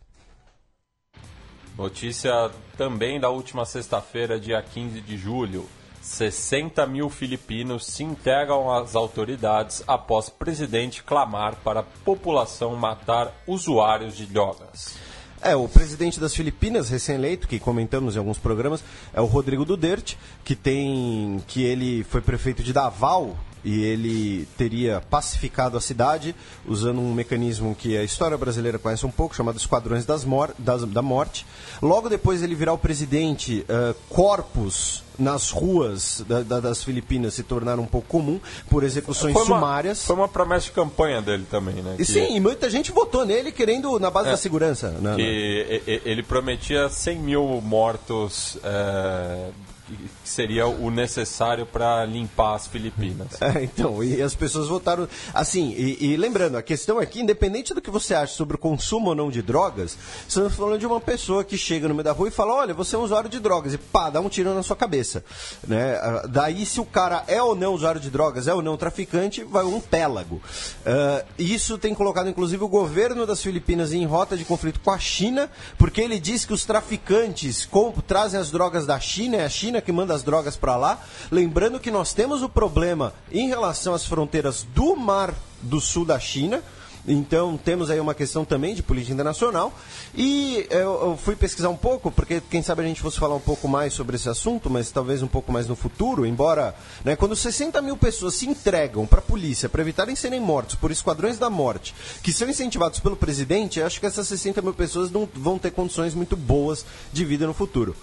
Notícia 1.77 2.49
também 2.75 3.19
da 3.19 3.29
última 3.29 3.65
sexta-feira, 3.65 4.39
dia 4.39 4.59
15 4.63 4.99
de 4.99 5.15
julho. 5.15 5.69
60 6.01 6.86
mil 6.88 7.09
filipinos 7.09 7.86
se 7.86 8.03
integram 8.03 8.71
às 8.71 8.95
autoridades 8.95 9.83
após 9.88 10.30
presidente 10.30 11.03
clamar 11.03 11.56
para 11.63 11.81
a 11.81 11.83
população 11.83 12.75
matar 12.75 13.31
usuários 13.45 14.18
de 14.18 14.25
drogas. 14.25 14.95
É, 15.44 15.56
o 15.56 15.68
presidente 15.68 16.19
das 16.19 16.36
Filipinas, 16.36 16.89
recém-eleito, 16.89 17.48
que 17.48 17.59
comentamos 17.59 18.15
em 18.15 18.19
alguns 18.19 18.38
programas, 18.38 18.83
é 19.12 19.19
o 19.19 19.25
Rodrigo 19.25 19.65
Duterte, 19.65 20.18
que 20.44 20.56
tem. 20.56 21.42
que 21.48 21.63
ele 21.63 22.03
foi 22.03 22.21
prefeito 22.21 22.62
de 22.62 22.71
Davao, 22.71 23.36
e 23.63 23.83
ele 23.83 24.47
teria 24.57 25.01
pacificado 25.09 25.77
a 25.77 25.81
cidade 25.81 26.35
usando 26.65 26.99
um 26.99 27.13
mecanismo 27.13 27.75
que 27.75 27.97
a 27.97 28.03
história 28.03 28.37
brasileira 28.37 28.79
conhece 28.79 29.05
um 29.05 29.11
pouco, 29.11 29.35
chamado 29.35 29.57
Esquadrões 29.57 30.05
das 30.05 30.25
Mor 30.25 30.53
das, 30.57 30.83
da 30.85 31.01
Morte. 31.01 31.45
Logo 31.81 32.09
depois 32.09 32.41
ele 32.41 32.55
virar 32.55 32.73
o 32.73 32.77
presidente, 32.77 33.65
uh, 33.69 33.95
corpos 34.09 35.03
nas 35.19 35.51
ruas 35.51 36.23
da, 36.27 36.41
da, 36.41 36.59
das 36.59 36.83
Filipinas 36.83 37.33
se 37.33 37.43
tornaram 37.43 37.83
um 37.83 37.87
pouco 37.87 38.07
comum 38.07 38.39
por 38.69 38.83
execuções 38.83 39.33
foi 39.33 39.43
uma, 39.43 39.55
sumárias. 39.55 40.03
Foi 40.03 40.15
uma 40.15 40.27
promessa 40.27 40.65
de 40.65 40.71
campanha 40.71 41.21
dele 41.21 41.45
também, 41.49 41.75
né? 41.75 41.95
E 41.99 42.05
que... 42.05 42.11
sim, 42.11 42.35
e 42.35 42.39
muita 42.39 42.69
gente 42.69 42.91
votou 42.91 43.25
nele 43.25 43.51
querendo 43.51 43.99
na 43.99 44.09
base 44.09 44.29
é, 44.29 44.31
da 44.31 44.37
segurança. 44.37 44.89
Né, 44.89 45.15
que 45.15 45.81
né? 45.85 46.01
ele 46.05 46.23
prometia 46.23 46.89
100 46.89 47.19
mil 47.19 47.61
mortos 47.61 48.57
é, 48.63 49.49
que 49.95 50.09
seria 50.23 50.67
o 50.67 50.89
necessário 50.89 51.65
para 51.65 52.05
limpar 52.05 52.55
as 52.55 52.67
Filipinas. 52.67 53.27
É, 53.41 53.63
então, 53.63 54.03
e 54.03 54.21
as 54.21 54.35
pessoas 54.35 54.67
votaram. 54.67 55.07
Assim, 55.33 55.71
e, 55.71 56.11
e, 56.11 56.15
lembrando, 56.15 56.57
a 56.57 56.61
questão 56.61 56.99
aqui, 56.99 57.19
independente 57.19 57.73
do 57.73 57.81
que 57.81 57.89
você 57.89 58.13
acha 58.13 58.33
sobre 58.33 58.55
o 58.55 58.59
consumo 58.59 59.09
ou 59.09 59.15
não 59.15 59.31
de 59.31 59.41
drogas, 59.41 59.97
estamos 60.27 60.53
falando 60.55 60.79
de 60.79 60.85
uma 60.85 61.01
pessoa 61.01 61.43
que 61.43 61.57
chega 61.57 61.88
no 61.88 61.93
meio 61.93 62.03
da 62.03 62.11
rua 62.11 62.27
e 62.27 62.31
fala: 62.31 62.53
olha, 62.53 62.73
você 62.73 62.95
é 62.95 62.99
um 62.99 63.01
usuário 63.01 63.29
de 63.29 63.39
drogas, 63.39 63.73
e 63.73 63.77
pá, 63.77 64.09
dá 64.09 64.21
um 64.21 64.29
tiro 64.29 64.53
na 64.53 64.63
sua 64.63 64.75
cabeça. 64.75 65.23
Né? 65.67 65.95
Ah, 65.95 66.27
daí, 66.29 66.65
se 66.65 66.79
o 66.79 66.85
cara 66.85 67.23
é 67.27 67.41
ou 67.41 67.55
não 67.55 67.73
usuário 67.73 67.99
de 67.99 68.09
drogas, 68.09 68.47
é 68.47 68.53
ou 68.53 68.61
não 68.61 68.77
traficante, 68.77 69.43
vai 69.43 69.65
um 69.65 69.81
pélago. 69.81 70.35
Uh, 70.35 71.25
isso 71.38 71.77
tem 71.77 71.93
colocado, 71.93 72.29
inclusive, 72.29 72.63
o 72.63 72.67
governo 72.67 73.25
das 73.25 73.41
Filipinas 73.41 73.91
em 73.91 74.05
rota 74.05 74.38
de 74.38 74.45
conflito 74.45 74.79
com 74.79 74.91
a 74.91 74.99
China, 74.99 75.49
porque 75.77 75.99
ele 75.99 76.19
diz 76.19 76.45
que 76.45 76.53
os 76.53 76.63
traficantes 76.63 77.67
trazem 78.07 78.39
as 78.39 78.51
drogas 78.51 78.85
da 78.85 78.99
China, 78.99 79.38
é 79.38 79.45
a 79.45 79.49
China 79.49 79.80
que 79.81 79.91
manda 79.91 80.13
as 80.13 80.23
drogas 80.23 80.55
para 80.55 80.75
lá. 80.75 80.99
Lembrando 81.29 81.79
que 81.79 81.91
nós 81.91 82.13
temos 82.13 82.41
o 82.41 82.49
problema 82.49 83.13
em 83.31 83.47
relação 83.47 83.93
às 83.93 84.05
fronteiras 84.05 84.65
do 84.73 84.95
Mar 84.95 85.33
do 85.61 85.79
Sul 85.79 86.05
da 86.05 86.19
China. 86.19 86.61
Então 87.07 87.57
temos 87.57 87.89
aí 87.89 88.00
uma 88.00 88.13
questão 88.13 88.45
também 88.45 88.75
de 88.75 88.83
política 88.83 89.13
internacional. 89.13 89.73
E 90.15 90.67
eu, 90.69 90.79
eu, 90.79 91.17
fui 91.17 91.35
pesquisar 91.35 91.69
um 91.69 91.75
pouco, 91.75 92.11
porque 92.11 92.41
quem 92.50 92.61
sabe 92.61 92.81
a 92.81 92.85
gente 92.85 93.01
fosse 93.01 93.19
falar 93.19 93.35
um 93.35 93.39
pouco 93.39 93.67
mais 93.67 93.93
sobre 93.93 94.15
esse 94.15 94.29
assunto, 94.29 94.69
mas 94.69 94.91
talvez 94.91 95.23
um 95.23 95.27
pouco 95.27 95.51
mais 95.51 95.67
no 95.67 95.75
futuro, 95.75 96.25
embora 96.25 96.75
né, 97.03 97.15
quando 97.15 97.35
60 97.35 97.81
mil 97.81 97.97
pessoas 97.97 98.35
se 98.35 98.47
entregam 98.47 99.05
para 99.05 99.19
a 99.19 99.23
polícia 99.23 99.69
para 99.69 99.81
evitarem 99.81 100.15
serem 100.15 100.39
mortos 100.39 100.75
por 100.75 100.91
esquadrões 100.91 101.38
da 101.38 101.50
morte, 101.50 101.95
que 102.21 102.33
são 102.33 102.50
incentivados 102.50 103.00
pelo 103.00 103.15
presidente, 103.15 103.81
acho 103.81 104.00
que 104.00 104.05
essas 104.05 104.27
60 104.27 104.61
mil 104.61 104.73
pessoas 104.73 105.09
não 105.09 105.27
vão 105.33 105.57
ter 105.57 105.71
condições 105.71 106.13
muito 106.13 106.35
boas 106.35 106.85
de 107.11 107.25
vida 107.25 107.47
no 107.47 107.53
futuro. 107.53 107.95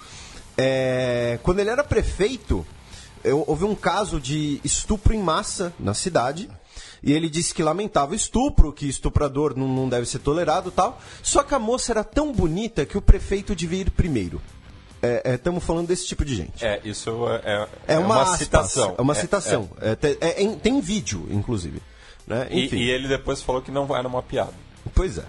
É, 0.58 1.38
quando 1.42 1.60
ele 1.60 1.70
era 1.70 1.84
prefeito, 1.84 2.66
eu, 3.22 3.44
houve 3.46 3.64
um 3.64 3.74
caso 3.74 4.20
de 4.20 4.60
estupro 4.64 5.14
em 5.14 5.22
massa 5.22 5.72
na 5.78 5.94
cidade. 5.94 6.50
E 7.00 7.12
ele 7.12 7.30
disse 7.30 7.54
que 7.54 7.62
lamentava 7.62 8.12
o 8.12 8.14
estupro, 8.14 8.72
que 8.72 8.88
estuprador 8.88 9.56
não, 9.56 9.68
não 9.68 9.88
deve 9.88 10.04
ser 10.04 10.18
tolerado 10.18 10.70
tal. 10.72 11.00
Só 11.22 11.44
que 11.44 11.54
a 11.54 11.58
moça 11.58 11.92
era 11.92 12.02
tão 12.02 12.32
bonita 12.32 12.84
que 12.84 12.98
o 12.98 13.02
prefeito 13.02 13.54
devia 13.54 13.82
ir 13.82 13.90
primeiro. 13.90 14.42
Estamos 15.24 15.62
é, 15.62 15.64
é, 15.64 15.66
falando 15.66 15.86
desse 15.86 16.06
tipo 16.06 16.24
de 16.24 16.34
gente. 16.34 16.64
É, 16.64 16.80
isso 16.84 17.10
é, 17.28 17.68
é, 17.86 17.94
é 17.94 17.98
uma, 17.98 18.16
uma 18.16 18.22
aspas, 18.22 18.38
citação. 18.38 18.94
É 18.98 19.00
uma 19.00 19.14
citação. 19.14 19.70
É, 19.80 20.42
é, 20.42 20.56
tem 20.56 20.80
vídeo, 20.80 21.28
inclusive. 21.30 21.80
Né? 22.26 22.48
E, 22.50 22.74
e, 22.74 22.90
ele 22.90 23.06
depois 23.06 23.40
falou 23.40 23.62
que 23.62 23.70
não 23.70 23.96
era 23.96 24.08
uma 24.08 24.22
piada. 24.22 24.52
Pois 24.94 25.18
é. 25.18 25.24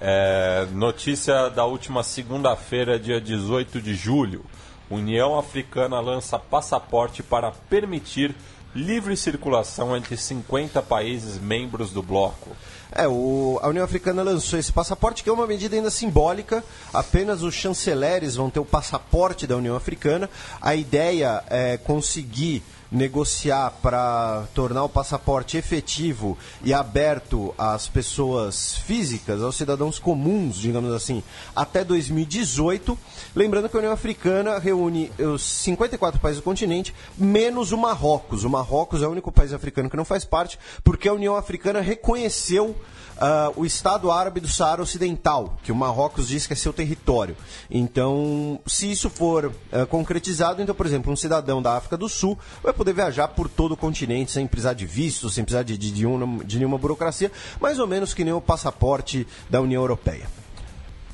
é 0.00 0.68
notícia 0.72 1.48
da 1.48 1.64
última 1.64 2.04
segunda-feira, 2.04 2.98
dia 2.98 3.20
18 3.20 3.82
de 3.82 3.94
julho. 3.94 4.44
União 4.90 5.38
Africana 5.38 6.00
lança 6.00 6.38
passaporte 6.38 7.22
para 7.22 7.50
permitir 7.68 8.34
livre 8.74 9.16
circulação 9.16 9.96
entre 9.96 10.16
50 10.16 10.82
países 10.82 11.38
membros 11.38 11.90
do 11.90 12.02
bloco. 12.02 12.50
É, 12.92 13.06
o, 13.06 13.58
a 13.62 13.68
União 13.68 13.84
Africana 13.84 14.22
lançou 14.22 14.58
esse 14.58 14.72
passaporte, 14.72 15.22
que 15.22 15.28
é 15.28 15.32
uma 15.32 15.46
medida 15.46 15.76
ainda 15.76 15.90
simbólica. 15.90 16.64
Apenas 16.92 17.42
os 17.42 17.54
chanceleres 17.54 18.36
vão 18.36 18.48
ter 18.48 18.60
o 18.60 18.64
passaporte 18.64 19.46
da 19.46 19.56
União 19.56 19.76
Africana. 19.76 20.28
A 20.60 20.74
ideia 20.74 21.42
é 21.48 21.76
conseguir 21.76 22.62
negociar 22.90 23.70
para 23.82 24.44
tornar 24.54 24.84
o 24.84 24.88
passaporte 24.88 25.56
efetivo 25.56 26.36
e 26.64 26.72
aberto 26.72 27.54
às 27.58 27.86
pessoas 27.88 28.76
físicas, 28.76 29.42
aos 29.42 29.56
cidadãos 29.56 29.98
comuns, 29.98 30.56
digamos 30.56 30.92
assim, 30.92 31.22
até 31.54 31.84
2018. 31.84 32.98
Lembrando 33.34 33.68
que 33.68 33.76
a 33.76 33.80
União 33.80 33.92
Africana 33.92 34.58
reúne 34.58 35.12
os 35.18 35.42
54 35.42 36.20
países 36.20 36.40
do 36.40 36.44
continente, 36.44 36.94
menos 37.16 37.72
o 37.72 37.78
Marrocos. 37.78 38.44
O 38.44 38.50
Marrocos 38.50 39.02
é 39.02 39.06
o 39.06 39.10
único 39.10 39.30
país 39.30 39.52
africano 39.52 39.90
que 39.90 39.96
não 39.96 40.04
faz 40.04 40.24
parte, 40.24 40.58
porque 40.82 41.08
a 41.08 41.12
União 41.12 41.36
Africana 41.36 41.80
reconheceu 41.80 42.74
uh, 43.18 43.52
o 43.60 43.66
Estado 43.66 44.10
Árabe 44.10 44.40
do 44.40 44.48
Saara 44.48 44.82
Ocidental, 44.82 45.56
que 45.62 45.72
o 45.72 45.74
Marrocos 45.74 46.28
diz 46.28 46.46
que 46.46 46.52
é 46.52 46.56
seu 46.56 46.72
território. 46.72 47.36
Então, 47.70 48.60
se 48.66 48.90
isso 48.90 49.10
for 49.10 49.46
uh, 49.46 49.86
concretizado, 49.88 50.62
então, 50.62 50.74
por 50.74 50.86
exemplo, 50.86 51.12
um 51.12 51.16
cidadão 51.16 51.60
da 51.60 51.76
África 51.76 51.96
do 51.96 52.08
Sul 52.08 52.38
vai 52.62 52.72
poder 52.72 52.92
viajar 52.92 53.28
por 53.28 53.48
todo 53.48 53.72
o 53.72 53.76
continente 53.76 54.30
sem 54.30 54.46
precisar 54.46 54.74
de 54.74 54.86
visto, 54.86 55.28
sem 55.28 55.44
precisar 55.44 55.62
de, 55.62 55.76
de, 55.76 55.90
de, 55.90 56.06
uma, 56.06 56.44
de 56.44 56.56
nenhuma 56.56 56.78
burocracia, 56.78 57.30
mais 57.60 57.78
ou 57.78 57.86
menos 57.86 58.14
que 58.14 58.24
nem 58.24 58.32
o 58.32 58.40
passaporte 58.40 59.26
da 59.50 59.60
União 59.60 59.82
Europeia. 59.82 60.28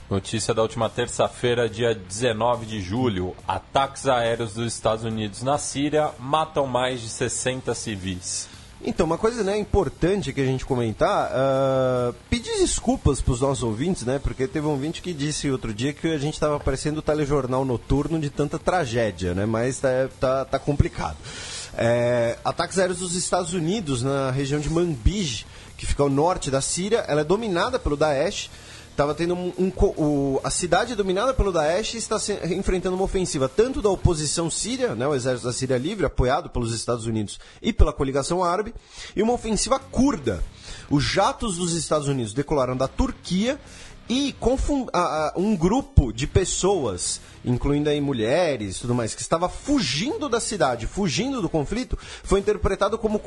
Notícia 0.08 0.52
da 0.52 0.61
última 0.61 0.90
terça-feira, 0.90 1.68
dia 1.68 1.94
19 1.94 2.66
de 2.66 2.80
julho. 2.80 3.34
Ataques 3.49 4.06
aéreos 4.06 4.52
dos 4.52 4.73
Estados 4.73 5.02
Unidos 5.02 5.42
na 5.42 5.56
Síria 5.56 6.11
matam 6.18 6.66
mais 6.66 7.00
de 7.00 7.08
60 7.08 7.75
civis. 7.75 8.53
Então, 8.86 9.06
uma 9.06 9.16
coisa 9.16 9.42
né, 9.42 9.58
importante 9.58 10.30
que 10.30 10.42
a 10.42 10.44
gente 10.44 10.66
comentar, 10.66 11.30
uh, 11.30 12.14
pedir 12.28 12.58
desculpas 12.58 13.18
para 13.22 13.32
os 13.32 13.40
nossos 13.40 13.64
ouvintes, 13.64 14.04
né? 14.04 14.20
Porque 14.22 14.46
teve 14.46 14.66
um 14.66 14.72
ouvinte 14.72 15.00
que 15.00 15.14
disse 15.14 15.50
outro 15.50 15.72
dia 15.72 15.94
que 15.94 16.08
a 16.08 16.18
gente 16.18 16.34
estava 16.34 16.60
parecendo 16.60 16.98
o 16.98 17.02
telejornal 17.02 17.64
noturno 17.64 18.20
de 18.20 18.28
tanta 18.28 18.58
tragédia, 18.58 19.32
né? 19.32 19.46
Mas 19.46 19.78
tá, 19.78 19.88
tá, 20.20 20.44
tá 20.44 20.58
complicado. 20.58 21.16
É, 21.78 22.36
ataques 22.44 22.78
aéreos 22.78 22.98
dos 22.98 23.14
Estados 23.14 23.54
Unidos 23.54 24.02
na 24.02 24.30
região 24.30 24.60
de 24.60 24.68
Manbij, 24.68 25.46
que 25.78 25.86
fica 25.86 26.02
ao 26.02 26.10
norte 26.10 26.50
da 26.50 26.60
Síria, 26.60 27.04
ela 27.08 27.22
é 27.22 27.24
dominada 27.24 27.78
pelo 27.78 27.96
Daesh 27.96 28.50
Estava 28.94 29.12
tendo 29.12 29.34
um, 29.34 29.52
um, 29.58 29.72
o, 29.96 30.40
a 30.44 30.50
cidade 30.50 30.94
dominada 30.94 31.34
pelo 31.34 31.50
Daesh 31.50 31.94
está 31.94 32.16
se, 32.16 32.32
enfrentando 32.54 32.94
uma 32.94 33.04
ofensiva 33.04 33.48
tanto 33.48 33.82
da 33.82 33.88
oposição 33.90 34.48
síria, 34.48 34.94
né, 34.94 35.04
o 35.04 35.16
exército 35.16 35.48
da 35.48 35.52
Síria 35.52 35.76
Livre, 35.76 36.06
apoiado 36.06 36.48
pelos 36.48 36.72
Estados 36.72 37.04
Unidos 37.04 37.40
e 37.60 37.72
pela 37.72 37.92
coligação 37.92 38.44
árabe, 38.44 38.72
e 39.16 39.20
uma 39.20 39.32
ofensiva 39.32 39.80
curda. 39.80 40.44
Os 40.88 41.02
jatos 41.02 41.56
dos 41.56 41.72
Estados 41.72 42.06
Unidos 42.06 42.32
decolaram 42.32 42.76
da 42.76 42.86
Turquia 42.86 43.58
e 44.08 44.34
um 45.37 45.56
grupo 45.56 46.12
de 46.12 46.26
pessoas, 46.26 47.20
incluindo 47.44 47.88
aí 47.88 48.00
mulheres 48.00 48.76
e 48.76 48.80
tudo 48.80 48.94
mais, 48.94 49.14
que 49.14 49.23
estava 49.23 49.49
fugindo 49.49 50.28
da 50.28 50.40
cidade, 50.40 50.87
fugindo 50.87 51.40
do 51.40 51.49
conflito, 51.49 51.99
foi 52.23 52.40
interpretado 52.40 52.99
como 52.99 53.18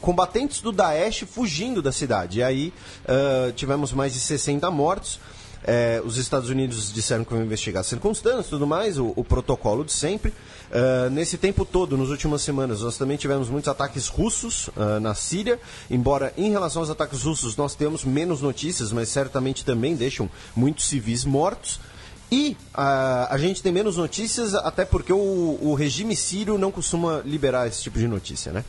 combatentes 0.00 0.60
do 0.60 0.72
Daesh 0.72 1.24
fugindo 1.28 1.80
da 1.80 1.92
cidade. 1.92 2.40
E 2.40 2.42
aí 2.42 2.72
uh, 3.04 3.52
tivemos 3.52 3.92
mais 3.92 4.12
de 4.12 4.20
60 4.20 4.70
mortos. 4.70 5.18
É, 5.66 6.00
os 6.04 6.16
Estados 6.16 6.48
Unidos 6.48 6.92
disseram 6.92 7.24
que 7.24 7.32
vão 7.32 7.42
investigar 7.42 7.80
as 7.80 7.88
circunstâncias 7.88 8.46
e 8.46 8.50
tudo 8.50 8.66
mais, 8.66 8.98
o, 8.98 9.12
o 9.16 9.24
protocolo 9.24 9.84
de 9.84 9.92
sempre. 9.92 10.32
Uh, 10.70 11.10
nesse 11.10 11.36
tempo 11.36 11.64
todo, 11.64 11.96
nas 11.96 12.08
últimas 12.08 12.42
semanas, 12.42 12.82
nós 12.82 12.96
também 12.96 13.16
tivemos 13.16 13.48
muitos 13.48 13.68
ataques 13.68 14.06
russos 14.08 14.68
uh, 14.68 15.00
na 15.00 15.14
Síria, 15.14 15.58
embora 15.90 16.32
em 16.36 16.50
relação 16.50 16.82
aos 16.82 16.90
ataques 16.90 17.22
russos 17.22 17.56
nós 17.56 17.74
temos 17.74 18.04
menos 18.04 18.40
notícias, 18.40 18.92
mas 18.92 19.08
certamente 19.08 19.64
também 19.64 19.96
deixam 19.96 20.30
muitos 20.54 20.86
civis 20.86 21.24
mortos. 21.24 21.80
E 22.30 22.56
uh, 22.74 23.30
a 23.30 23.38
gente 23.38 23.62
tem 23.62 23.70
menos 23.70 23.96
notícias, 23.96 24.54
até 24.54 24.84
porque 24.84 25.12
o, 25.12 25.58
o, 25.62 25.74
regime 25.74 26.16
sírio 26.16 26.58
não 26.58 26.72
costuma 26.72 27.22
liberar 27.24 27.68
esse 27.68 27.82
tipo 27.82 27.98
de 27.98 28.08
notícia, 28.08 28.50
né? 28.52 28.64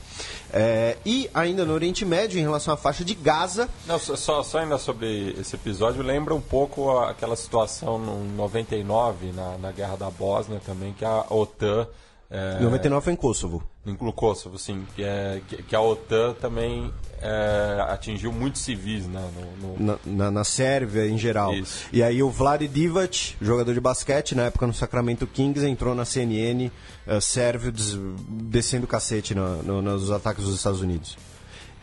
É, 0.53 0.97
e 1.03 1.27
ainda 1.33 1.65
no 1.65 1.73
Oriente 1.73 2.05
Médio, 2.05 2.39
em 2.39 2.43
relação 2.43 2.73
à 2.73 2.77
faixa 2.77 3.03
de 3.03 3.15
Gaza. 3.15 3.67
Não, 3.87 3.97
só, 3.97 4.43
só 4.43 4.59
ainda 4.59 4.77
sobre 4.77 5.35
esse 5.39 5.55
episódio, 5.55 6.03
lembra 6.03 6.35
um 6.35 6.41
pouco 6.41 6.99
aquela 6.99 7.35
situação 7.35 7.97
no 7.97 8.23
99, 8.35 9.31
na, 9.31 9.57
na 9.57 9.71
Guerra 9.71 9.95
da 9.95 10.11
Bósnia 10.11 10.61
também, 10.63 10.93
que 10.93 11.03
a 11.03 11.25
OTAN 11.27 11.87
é, 12.29 12.59
99 12.59 13.03
foi 13.03 13.13
em 13.13 13.15
Kosovo. 13.15 13.63
Em 13.87 13.95
Kosovo, 13.95 14.57
sim. 14.57 14.85
Que, 14.95 15.03
é, 15.03 15.41
que, 15.47 15.63
que 15.63 15.75
a 15.75 15.81
OTAN 15.81 16.33
também 16.33 16.91
é, 17.21 17.85
atingiu 17.89 18.31
muitos 18.31 18.61
civis 18.61 19.07
né, 19.07 19.29
no, 19.61 19.75
no... 19.75 19.85
Na, 19.85 19.99
na, 20.05 20.31
na, 20.31 20.43
Sérvia 20.43 21.07
em 21.07 21.17
geral. 21.17 21.53
Isso. 21.53 21.85
E 21.93 22.03
aí 22.03 22.21
o 22.21 22.29
Vlad 22.29 22.61
Divac, 22.67 23.35
jogador 23.41 23.73
de 23.73 23.79
basquete, 23.79 24.35
na 24.35 24.43
época 24.43 24.67
no 24.67 24.73
Sacramento 24.73 25.25
Kings, 25.25 25.65
entrou 25.65 25.95
na 25.95 26.03
CNN 26.03 26.67
uh, 26.67 27.21
sérvio 27.21 27.71
des, 27.71 27.97
descendo 28.27 28.83
o 28.83 28.87
cacete 28.87 29.33
no, 29.33 29.63
no, 29.63 29.81
nos 29.81 30.11
ataques 30.11 30.43
dos 30.43 30.55
Estados 30.55 30.81
Unidos. 30.81 31.17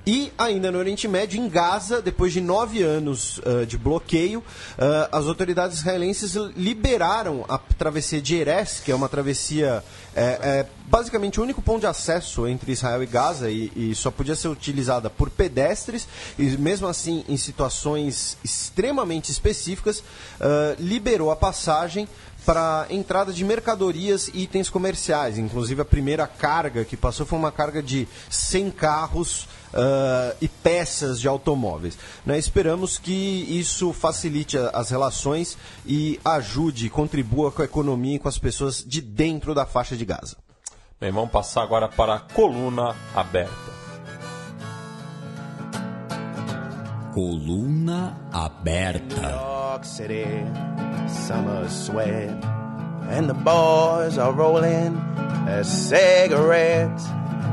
E 0.06 0.30
ainda 0.36 0.70
no 0.70 0.78
Oriente 0.78 1.08
Médio, 1.08 1.40
em 1.40 1.48
Gaza, 1.48 2.02
depois 2.02 2.32
de 2.32 2.40
nove 2.40 2.82
anos 2.82 3.38
uh, 3.38 3.64
de 3.66 3.78
bloqueio, 3.78 4.40
uh, 4.40 5.08
as 5.10 5.26
autoridades 5.26 5.78
israelenses 5.78 6.34
liberaram 6.56 7.44
a 7.48 7.56
travessia 7.56 8.20
de 8.20 8.36
Erez, 8.36 8.80
que 8.80 8.92
é 8.92 8.94
uma 8.94 9.08
travessia 9.08 9.82
é, 10.16 10.38
é, 10.42 10.66
basicamente 10.86 11.40
o 11.40 11.42
único 11.42 11.60
ponto 11.60 11.80
de 11.80 11.86
acesso 11.86 12.46
entre 12.46 12.70
Israel 12.70 13.02
e 13.02 13.06
Gaza 13.06 13.50
e, 13.50 13.72
e, 13.74 13.94
só 13.96 14.12
podia 14.12 14.36
ser 14.36 14.46
utilizada 14.46 15.10
por 15.10 15.28
pedestres 15.28 16.06
e 16.38 16.50
mesmo 16.50 16.86
assim 16.86 17.24
em 17.28 17.36
situações 17.36 18.38
extremamente 18.44 19.32
específicas 19.32 19.98
uh, 19.98 20.04
liberou 20.78 21.32
a 21.32 21.36
passagem 21.36 22.08
para 22.46 22.86
entrada 22.90 23.32
de 23.32 23.44
mercadorias 23.44 24.28
e 24.28 24.42
itens 24.42 24.68
comerciais. 24.68 25.38
Inclusive 25.38 25.80
a 25.80 25.84
primeira 25.84 26.26
carga 26.26 26.84
que 26.84 26.96
passou 26.96 27.26
foi 27.26 27.38
uma 27.38 27.50
carga 27.50 27.82
de 27.82 28.06
100 28.30 28.70
carros 28.70 29.48
uh, 29.74 30.36
e 30.40 30.48
peças 30.48 31.20
de 31.20 31.28
automóveis. 31.28 31.98
Né? 32.24 32.38
Esperamos 32.38 32.96
que 32.96 33.12
isso 33.12 33.92
facilite 33.92 34.56
as 34.72 34.90
relações 34.90 35.58
e 35.84 36.18
ajude, 36.24 36.88
contribua 36.88 37.50
com 37.50 37.62
a 37.62 37.64
economia 37.64 38.16
e 38.16 38.18
com 38.18 38.28
as 38.28 38.38
pessoas 38.38 38.82
de 38.86 39.00
dentro 39.00 39.54
da 39.54 39.66
faixa 39.66 39.96
de 39.96 40.04
Gaza. 40.04 40.36
Bem, 41.00 41.12
vamos 41.12 41.30
passar 41.30 41.62
agora 41.62 41.88
para 41.88 42.14
a 42.14 42.20
coluna 42.20 42.94
aberta. 43.14 43.74
Coluna 47.12 48.16
aberta. 48.32 49.20
New 49.20 49.30
York 49.30 49.86
City, 49.86 50.24
summer 51.06 51.68
sweat, 51.68 52.32
and 53.08 53.28
the 53.28 53.34
boys 53.34 54.18
are 54.18 54.32
rolling 54.32 54.96
as 55.46 55.88
cigarettes. 55.88 57.06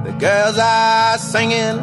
The 0.03 0.15
girls 0.20 0.58
are 0.58 1.17
singing 1.17 1.77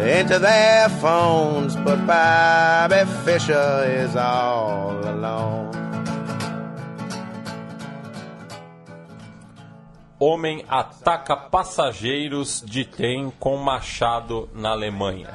into 0.00 0.38
their 0.38 0.88
phones, 0.88 1.76
but 1.76 2.06
Bobby 2.06 3.04
Fischer 3.24 3.84
is 3.86 4.16
all 4.16 4.98
alone. 5.04 5.70
Homem 10.18 10.62
ataca 10.68 11.34
passageiros 11.34 12.62
de 12.66 12.84
trem 12.84 13.32
com 13.40 13.56
machado 13.56 14.50
na 14.54 14.70
Alemanha. 14.70 15.30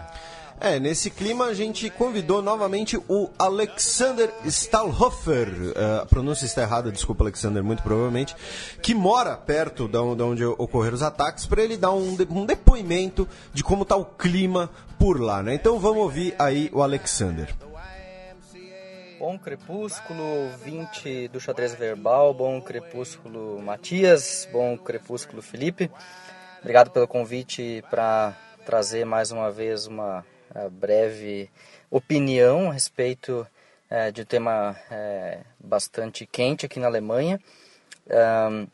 É, 0.59 0.79
nesse 0.79 1.09
clima 1.09 1.45
a 1.45 1.53
gente 1.53 1.89
convidou 1.89 2.41
novamente 2.41 2.97
o 3.09 3.29
Alexander 3.37 4.33
Stahlhofer, 4.45 5.49
uh, 5.49 6.01
a 6.01 6.05
pronúncia 6.05 6.45
está 6.45 6.61
errada, 6.61 6.91
desculpa 6.91 7.25
Alexander, 7.25 7.61
muito 7.61 7.83
provavelmente, 7.83 8.35
que 8.81 8.95
mora 8.95 9.35
perto 9.35 9.87
de 9.87 9.97
onde 9.97 10.45
ocorreram 10.45 10.95
os 10.95 11.03
ataques, 11.03 11.45
para 11.45 11.61
ele 11.61 11.75
dar 11.75 11.91
um, 11.91 12.15
um 12.29 12.45
depoimento 12.45 13.27
de 13.53 13.63
como 13.63 13.83
está 13.83 13.97
o 13.97 14.05
clima 14.05 14.69
por 14.97 15.19
lá, 15.19 15.43
né? 15.43 15.55
Então 15.55 15.77
vamos 15.77 16.03
ouvir 16.03 16.33
aí 16.39 16.69
o 16.73 16.81
Alexander. 16.81 17.53
Bom 19.19 19.37
crepúsculo, 19.37 20.49
20 20.63 21.27
do 21.27 21.39
xadrez 21.39 21.73
verbal, 21.73 22.33
bom 22.33 22.61
crepúsculo 22.61 23.61
Matias, 23.61 24.47
bom 24.51 24.77
crepúsculo 24.77 25.41
Felipe. 25.41 25.91
Obrigado 26.59 26.91
pelo 26.91 27.07
convite 27.07 27.83
para 27.89 28.33
trazer 28.65 29.05
mais 29.05 29.31
uma 29.31 29.51
vez 29.51 29.85
uma 29.85 30.25
breve 30.69 31.49
opinião 31.89 32.69
a 32.69 32.73
respeito 32.73 33.45
é, 33.89 34.11
de 34.11 34.21
um 34.21 34.25
tema 34.25 34.75
é, 34.89 35.39
bastante 35.59 36.25
quente 36.25 36.65
aqui 36.65 36.79
na 36.79 36.87
Alemanha. 36.87 37.39
Um, 38.07 38.67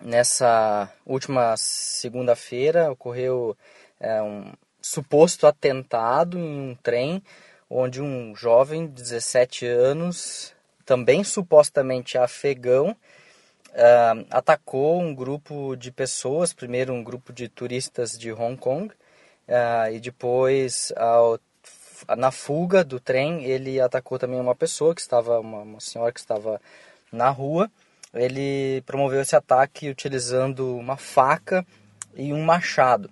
nessa 0.00 0.90
última 1.04 1.56
segunda-feira 1.56 2.90
ocorreu 2.90 3.56
é, 3.98 4.22
um 4.22 4.52
suposto 4.80 5.46
atentado 5.46 6.38
em 6.38 6.70
um 6.70 6.74
trem 6.82 7.22
onde 7.68 8.00
um 8.00 8.34
jovem 8.36 8.86
de 8.86 9.02
17 9.02 9.66
anos, 9.66 10.54
também 10.84 11.24
supostamente 11.24 12.18
afegão, 12.18 12.94
atacou 14.30 15.00
um 15.00 15.12
grupo 15.12 15.74
de 15.74 15.90
pessoas, 15.90 16.52
primeiro 16.52 16.92
um 16.92 17.02
grupo 17.02 17.32
de 17.32 17.48
turistas 17.48 18.16
de 18.16 18.32
Hong 18.32 18.56
Kong, 18.56 18.94
Uh, 19.48 19.94
e 19.94 20.00
depois, 20.00 20.92
ao, 20.96 21.38
na 22.16 22.30
fuga 22.30 22.82
do 22.82 22.98
trem, 22.98 23.44
ele 23.44 23.80
atacou 23.80 24.18
também 24.18 24.40
uma 24.40 24.54
pessoa 24.54 24.94
que 24.94 25.00
estava, 25.00 25.38
uma, 25.40 25.58
uma 25.58 25.80
senhora 25.80 26.12
que 26.12 26.20
estava 26.20 26.60
na 27.12 27.28
rua. 27.30 27.70
Ele 28.12 28.82
promoveu 28.86 29.20
esse 29.20 29.36
ataque 29.36 29.88
utilizando 29.88 30.76
uma 30.76 30.96
faca 30.96 31.66
e 32.14 32.32
um 32.32 32.42
machado. 32.42 33.10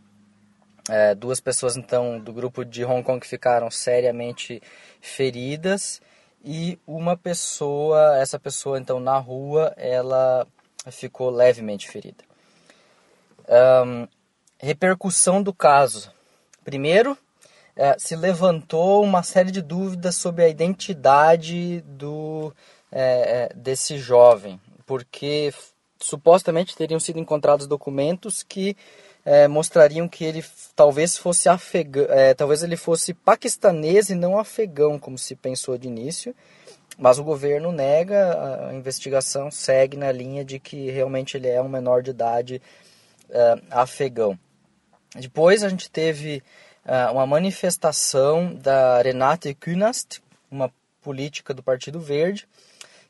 É, 0.89 1.15
duas 1.15 1.41
pessoas 1.41 1.77
então 1.77 2.19
do 2.19 2.33
grupo 2.33 2.65
de 2.65 2.85
Hong 2.85 3.03
Kong 3.05 3.25
ficaram 3.25 3.71
seriamente 3.71 4.61
feridas 5.01 6.01
e 6.45 6.79
uma 6.87 7.17
pessoa, 7.17 8.19
essa 8.19 8.39
pessoa 8.39 8.79
então 8.79 8.99
na 8.99 9.17
rua, 9.17 9.73
ela 9.77 10.47
ficou 10.91 11.31
levemente 11.31 11.89
ferida. 11.89 12.25
Um, 13.85 14.09
repercussão 14.59 15.43
do 15.43 15.53
caso. 15.53 16.12
Primeiro, 16.64 17.16
é, 17.76 17.97
se 17.99 18.14
levantou 18.14 19.02
uma 19.02 19.23
série 19.23 19.50
de 19.50 19.62
dúvidas 19.62 20.14
sobre 20.16 20.45
a 20.45 20.49
identidade 20.49 21.81
do, 21.83 22.52
é, 22.90 23.50
é 23.50 23.54
desse 23.54 23.99
jovem, 23.99 24.61
porque 24.87 25.52
supostamente 25.99 26.76
teriam 26.76 27.00
sido 27.00 27.19
encontrados 27.19 27.66
documentos 27.66 28.42
que 28.42 28.76
é, 29.25 29.47
mostrariam 29.47 30.09
que 30.09 30.25
ele 30.25 30.45
talvez 30.75 31.16
fosse 31.16 31.49
afegão, 31.49 32.07
é, 32.09 32.35
talvez 32.35 32.62
ele 32.62 32.76
fosse 32.76 33.14
paquistanês 33.14 34.11
e 34.11 34.14
não 34.14 34.38
afegão, 34.38 34.99
como 34.99 35.16
se 35.16 35.37
pensou 35.37 35.78
de 35.78 35.88
início. 35.88 36.35
Mas 36.99 37.19
o 37.19 37.25
governo 37.25 37.73
nega, 37.73 38.69
a 38.69 38.75
investigação 38.75 39.50
segue 39.50 39.97
na 39.97 40.12
linha 40.12 40.45
de 40.45 40.59
que 40.59 40.90
realmente 40.90 41.37
ele 41.37 41.49
é 41.49 41.62
um 41.62 41.69
menor 41.69 42.02
de 42.02 42.11
idade 42.11 42.62
é, 43.31 43.54
afegão. 43.71 44.38
Depois 45.14 45.62
a 45.62 45.69
gente 45.69 45.90
teve 45.90 46.42
é, 46.85 47.07
uma 47.11 47.26
manifestação 47.26 48.54
da 48.54 49.00
Renate 49.02 49.54
Künast, 49.54 50.23
uma 50.50 50.73
política 51.02 51.52
do 51.52 51.62
Partido 51.62 52.00
Verde, 52.00 52.49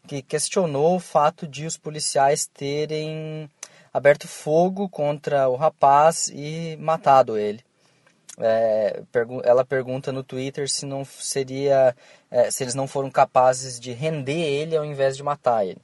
que 0.06 0.23
questionou 0.23 0.97
o 0.97 1.00
fato 1.00 1.47
de 1.47 1.66
os 1.66 1.76
policiais 1.76 2.47
terem 2.47 3.49
aberto 3.92 4.26
fogo 4.26 4.88
contra 4.88 5.49
o 5.49 5.56
rapaz 5.56 6.28
e 6.32 6.76
matado 6.80 7.38
ele. 7.38 7.61
É, 8.38 9.02
ela 9.44 9.64
pergunta 9.64 10.11
no 10.11 10.25
Twitter 10.25 10.68
se 10.68 10.87
não 10.87 11.04
seria 11.04 11.94
é, 12.30 12.50
se 12.50 12.64
eles 12.64 12.75
não 12.75 12.88
foram 12.88 13.11
capazes 13.11 13.78
de 13.78 13.92
render 13.92 14.40
ele 14.40 14.76
ao 14.76 14.85
invés 14.85 15.16
de 15.16 15.23
matar 15.23 15.66
ele. 15.66 15.80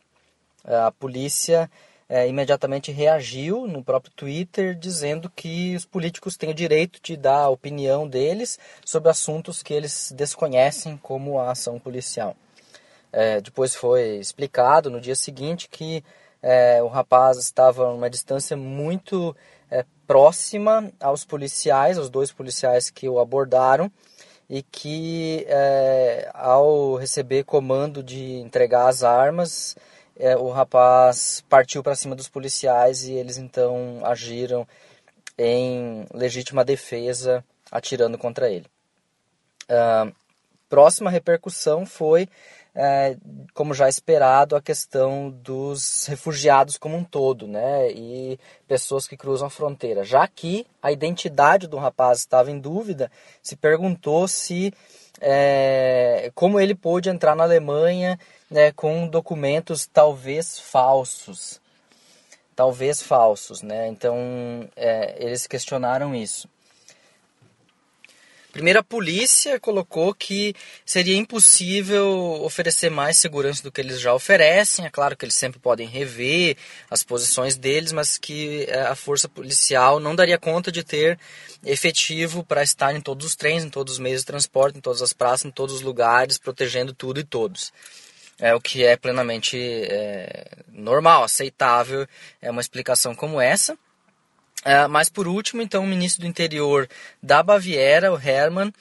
A 0.64 0.90
polícia 0.90 1.70
é, 2.08 2.26
imediatamente 2.26 2.90
reagiu 2.90 3.66
no 3.66 3.84
próprio 3.84 4.12
Twitter 4.14 4.74
dizendo 4.74 5.30
que 5.30 5.76
os 5.76 5.84
políticos 5.84 6.36
têm 6.36 6.50
o 6.50 6.54
direito 6.54 7.00
de 7.02 7.16
dar 7.16 7.42
a 7.42 7.48
opinião 7.48 8.08
deles 8.08 8.58
sobre 8.84 9.10
assuntos 9.10 9.62
que 9.62 9.74
eles 9.74 10.12
desconhecem, 10.16 10.96
como 10.96 11.38
a 11.38 11.50
ação 11.50 11.78
policial. 11.78 12.34
É, 13.12 13.40
depois 13.40 13.74
foi 13.74 14.16
explicado 14.16 14.90
no 14.90 15.00
dia 15.00 15.14
seguinte 15.14 15.68
que 15.68 16.02
é, 16.42 16.82
o 16.82 16.88
rapaz 16.88 17.36
estava 17.38 17.86
a 17.86 17.92
uma 17.92 18.08
distância 18.08 18.56
muito 18.56 19.36
é, 19.70 19.84
próxima 20.06 20.90
aos 21.00 21.24
policiais, 21.24 21.98
aos 21.98 22.08
dois 22.08 22.32
policiais 22.32 22.90
que 22.90 23.08
o 23.08 23.18
abordaram, 23.18 23.90
e 24.48 24.62
que 24.62 25.44
é, 25.46 26.30
ao 26.32 26.94
receber 26.94 27.44
comando 27.44 28.02
de 28.02 28.36
entregar 28.36 28.88
as 28.88 29.02
armas, 29.02 29.76
é, 30.18 30.36
o 30.36 30.50
rapaz 30.50 31.44
partiu 31.48 31.82
para 31.82 31.94
cima 31.94 32.14
dos 32.14 32.28
policiais 32.28 33.04
e 33.04 33.12
eles 33.12 33.38
então 33.38 34.00
agiram 34.02 34.66
em 35.36 36.04
legítima 36.12 36.64
defesa, 36.64 37.44
atirando 37.70 38.18
contra 38.18 38.50
ele. 38.50 38.66
Uh, 39.64 40.12
próxima 40.68 41.10
repercussão 41.10 41.86
foi 41.86 42.28
é, 42.80 43.16
como 43.54 43.74
já 43.74 43.88
esperado, 43.88 44.54
a 44.54 44.62
questão 44.62 45.30
dos 45.30 46.06
refugiados 46.06 46.78
como 46.78 46.96
um 46.96 47.02
todo, 47.02 47.48
né? 47.48 47.90
E 47.90 48.38
pessoas 48.68 49.08
que 49.08 49.16
cruzam 49.16 49.48
a 49.48 49.50
fronteira. 49.50 50.04
Já 50.04 50.28
que 50.28 50.64
a 50.80 50.92
identidade 50.92 51.66
do 51.66 51.76
rapaz 51.76 52.20
estava 52.20 52.52
em 52.52 52.58
dúvida, 52.60 53.10
se 53.42 53.56
perguntou 53.56 54.28
se 54.28 54.72
é, 55.20 56.30
como 56.36 56.60
ele 56.60 56.72
pôde 56.72 57.10
entrar 57.10 57.34
na 57.34 57.42
Alemanha 57.42 58.16
né, 58.50 58.72
com 58.72 59.06
documentos 59.08 59.86
talvez 59.86 60.58
falsos. 60.58 61.60
Talvez 62.56 63.00
falsos, 63.00 63.62
né? 63.62 63.88
Então 63.88 64.68
é, 64.74 65.16
eles 65.24 65.46
questionaram 65.46 66.14
isso. 66.14 66.48
Primeiro, 68.50 68.80
a 68.80 68.82
polícia 68.82 69.60
colocou 69.60 70.12
que 70.12 70.54
seria 70.84 71.16
impossível 71.16 72.42
oferecer 72.42 72.90
mais 72.90 73.18
segurança 73.18 73.62
do 73.62 73.70
que 73.70 73.80
eles 73.80 74.00
já 74.00 74.12
oferecem. 74.12 74.86
É 74.86 74.90
claro 74.90 75.16
que 75.16 75.24
eles 75.24 75.36
sempre 75.36 75.60
podem 75.60 75.86
rever 75.86 76.56
as 76.90 77.04
posições 77.04 77.56
deles, 77.56 77.92
mas 77.92 78.18
que 78.18 78.64
eh, 78.64 78.80
a 78.80 78.96
força 78.96 79.28
policial 79.28 80.00
não 80.00 80.16
daria 80.16 80.38
conta 80.38 80.72
de 80.72 80.82
ter 80.82 81.18
efetivo 81.64 82.42
para 82.42 82.62
estar 82.62 82.92
em 82.96 83.00
todos 83.00 83.26
os 83.26 83.36
trens, 83.36 83.62
em 83.62 83.70
todos 83.70 83.92
os 83.92 83.98
meios 84.00 84.22
de 84.22 84.26
transporte, 84.26 84.78
em 84.78 84.80
todas 84.80 85.02
as 85.02 85.12
praças, 85.12 85.44
em 85.44 85.50
todos 85.50 85.76
os 85.76 85.82
lugares, 85.82 86.38
protegendo 86.38 86.92
tudo 86.94 87.20
e 87.20 87.24
todos. 87.24 87.72
É 88.40 88.54
o 88.54 88.60
que 88.60 88.84
é 88.84 88.96
plenamente 88.96 89.58
é, 89.58 90.44
normal, 90.72 91.24
aceitável, 91.24 92.06
é 92.40 92.50
uma 92.50 92.60
explicação 92.60 93.14
como 93.14 93.40
essa. 93.40 93.76
É, 94.64 94.86
mas 94.86 95.08
por 95.08 95.26
último, 95.26 95.62
então, 95.62 95.84
o 95.84 95.86
ministro 95.86 96.22
do 96.22 96.28
interior 96.28 96.88
da 97.22 97.42
Baviera, 97.42 98.12
o 98.12 98.20
Hermann, 98.20 98.72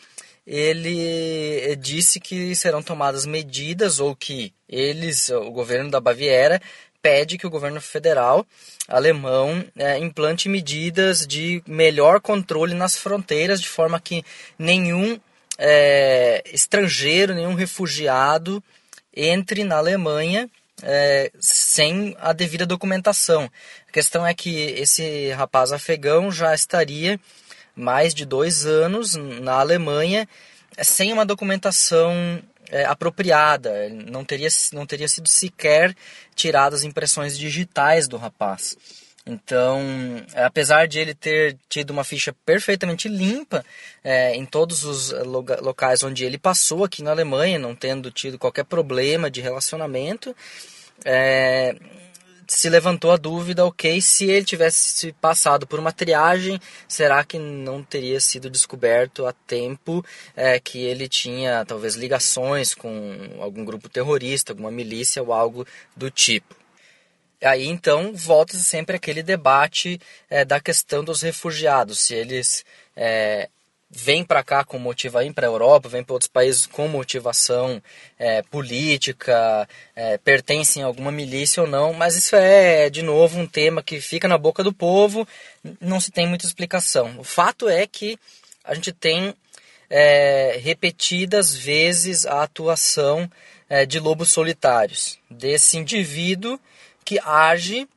ele 0.45 1.75
disse 1.75 2.19
que 2.19 2.55
serão 2.55 2.81
tomadas 2.81 3.25
medidas 3.25 3.99
ou 3.99 4.15
que 4.15 4.53
eles, 4.69 5.29
o 5.29 5.51
governo 5.51 5.91
da 5.91 5.99
Baviera, 5.99 6.61
pede 7.01 7.37
que 7.37 7.47
o 7.47 7.49
governo 7.49 7.81
federal 7.81 8.45
alemão 8.87 9.63
é, 9.77 9.97
implante 9.97 10.47
medidas 10.47 11.27
de 11.27 11.61
melhor 11.67 12.21
controle 12.21 12.73
nas 12.73 12.97
fronteiras, 12.97 13.61
de 13.61 13.67
forma 13.67 13.99
que 13.99 14.23
nenhum 14.57 15.19
é, 15.57 16.41
estrangeiro, 16.53 17.33
nenhum 17.33 17.53
refugiado 17.53 18.63
entre 19.17 19.63
na 19.63 19.77
Alemanha 19.77 20.49
é, 20.83 21.31
sem 21.39 22.15
a 22.19 22.33
devida 22.33 22.65
documentação. 22.65 23.49
A 23.87 23.91
questão 23.91 24.25
é 24.25 24.33
que 24.33 24.59
esse 24.71 25.31
rapaz 25.31 25.71
afegão 25.71 26.31
já 26.31 26.53
estaria 26.53 27.19
mais 27.75 28.13
de 28.13 28.25
dois 28.25 28.65
anos 28.65 29.15
na 29.15 29.53
Alemanha 29.53 30.27
sem 30.81 31.11
uma 31.11 31.25
documentação 31.25 32.41
é, 32.69 32.85
apropriada. 32.85 33.89
Não 33.89 34.23
teria, 34.23 34.49
não 34.73 34.85
teria 34.85 35.07
sido 35.07 35.27
sequer 35.27 35.95
tiradas 36.35 36.83
impressões 36.83 37.37
digitais 37.37 38.07
do 38.07 38.17
rapaz. 38.17 38.77
Então, 39.27 39.81
apesar 40.35 40.87
de 40.87 40.99
ele 40.99 41.13
ter 41.13 41.57
tido 41.67 41.89
uma 41.91 42.05
ficha 42.05 42.33
perfeitamente 42.45 43.09
limpa 43.09 43.63
é, 44.01 44.33
em 44.33 44.45
todos 44.45 44.85
os 44.85 45.11
locais 45.61 46.01
onde 46.01 46.23
ele 46.23 46.37
passou 46.37 46.85
aqui 46.85 47.03
na 47.03 47.11
Alemanha, 47.11 47.59
não 47.59 47.75
tendo 47.75 48.09
tido 48.09 48.39
qualquer 48.39 48.63
problema 48.63 49.29
de 49.29 49.41
relacionamento, 49.41 50.33
é, 51.03 51.75
se 52.47 52.69
levantou 52.69 53.11
a 53.11 53.17
dúvida, 53.17 53.65
ok, 53.65 53.99
se 53.99 54.29
ele 54.29 54.45
tivesse 54.45 55.11
passado 55.13 55.67
por 55.67 55.77
uma 55.77 55.91
triagem, 55.91 56.57
será 56.87 57.21
que 57.23 57.37
não 57.37 57.83
teria 57.83 58.21
sido 58.21 58.49
descoberto 58.49 59.25
a 59.25 59.33
tempo 59.33 60.03
é, 60.35 60.57
que 60.57 60.79
ele 60.79 61.09
tinha 61.09 61.65
talvez 61.65 61.95
ligações 61.95 62.73
com 62.73 63.37
algum 63.41 63.65
grupo 63.65 63.89
terrorista, 63.89 64.53
alguma 64.53 64.71
milícia 64.71 65.21
ou 65.21 65.33
algo 65.33 65.67
do 65.95 66.09
tipo? 66.09 66.55
Aí 67.43 67.67
então 67.67 68.13
volta 68.15 68.57
sempre 68.57 68.95
aquele 68.95 69.21
debate 69.21 69.99
é, 70.29 70.43
da 70.43 70.59
questão 70.59 71.03
dos 71.03 71.21
refugiados, 71.21 71.99
se 71.99 72.15
eles 72.15 72.65
é, 72.95 73.47
vêm 73.91 74.23
para 74.23 74.43
cá 74.43 74.63
com 74.63 74.79
motivação, 74.79 75.21
vêm 75.21 75.31
para 75.31 75.45
a 75.45 75.49
Europa, 75.49 75.87
vêm 75.87 76.03
para 76.03 76.13
outros 76.13 76.29
países 76.29 76.65
com 76.65 76.87
motivação 76.87 77.81
é, 78.17 78.41
política, 78.41 79.69
pertencem 80.23 80.81
a 80.81 80.87
alguma 80.87 81.11
milícia 81.11 81.61
ou 81.61 81.69
não, 81.69 81.93
mas 81.93 82.15
isso 82.15 82.35
é, 82.35 82.89
de 82.89 83.03
novo, 83.03 83.39
um 83.39 83.47
tema 83.47 83.83
que 83.83 84.01
fica 84.01 84.27
na 84.27 84.37
boca 84.37 84.63
do 84.63 84.73
povo, 84.73 85.27
não 85.79 85.99
se 85.99 86.11
tem 86.11 86.27
muita 86.27 86.45
explicação. 86.45 87.19
O 87.19 87.23
fato 87.23 87.69
é 87.69 87.85
que 87.85 88.17
a 88.63 88.73
gente 88.73 88.91
tem 88.91 89.33
repetidas 90.59 91.55
vezes 91.55 92.25
a 92.25 92.43
atuação 92.43 93.29
de 93.87 93.99
lobos 93.99 94.29
solitários, 94.31 95.17
desse 95.29 95.77
indivíduo 95.77 96.59
que 97.07 97.17
age 97.23 97.87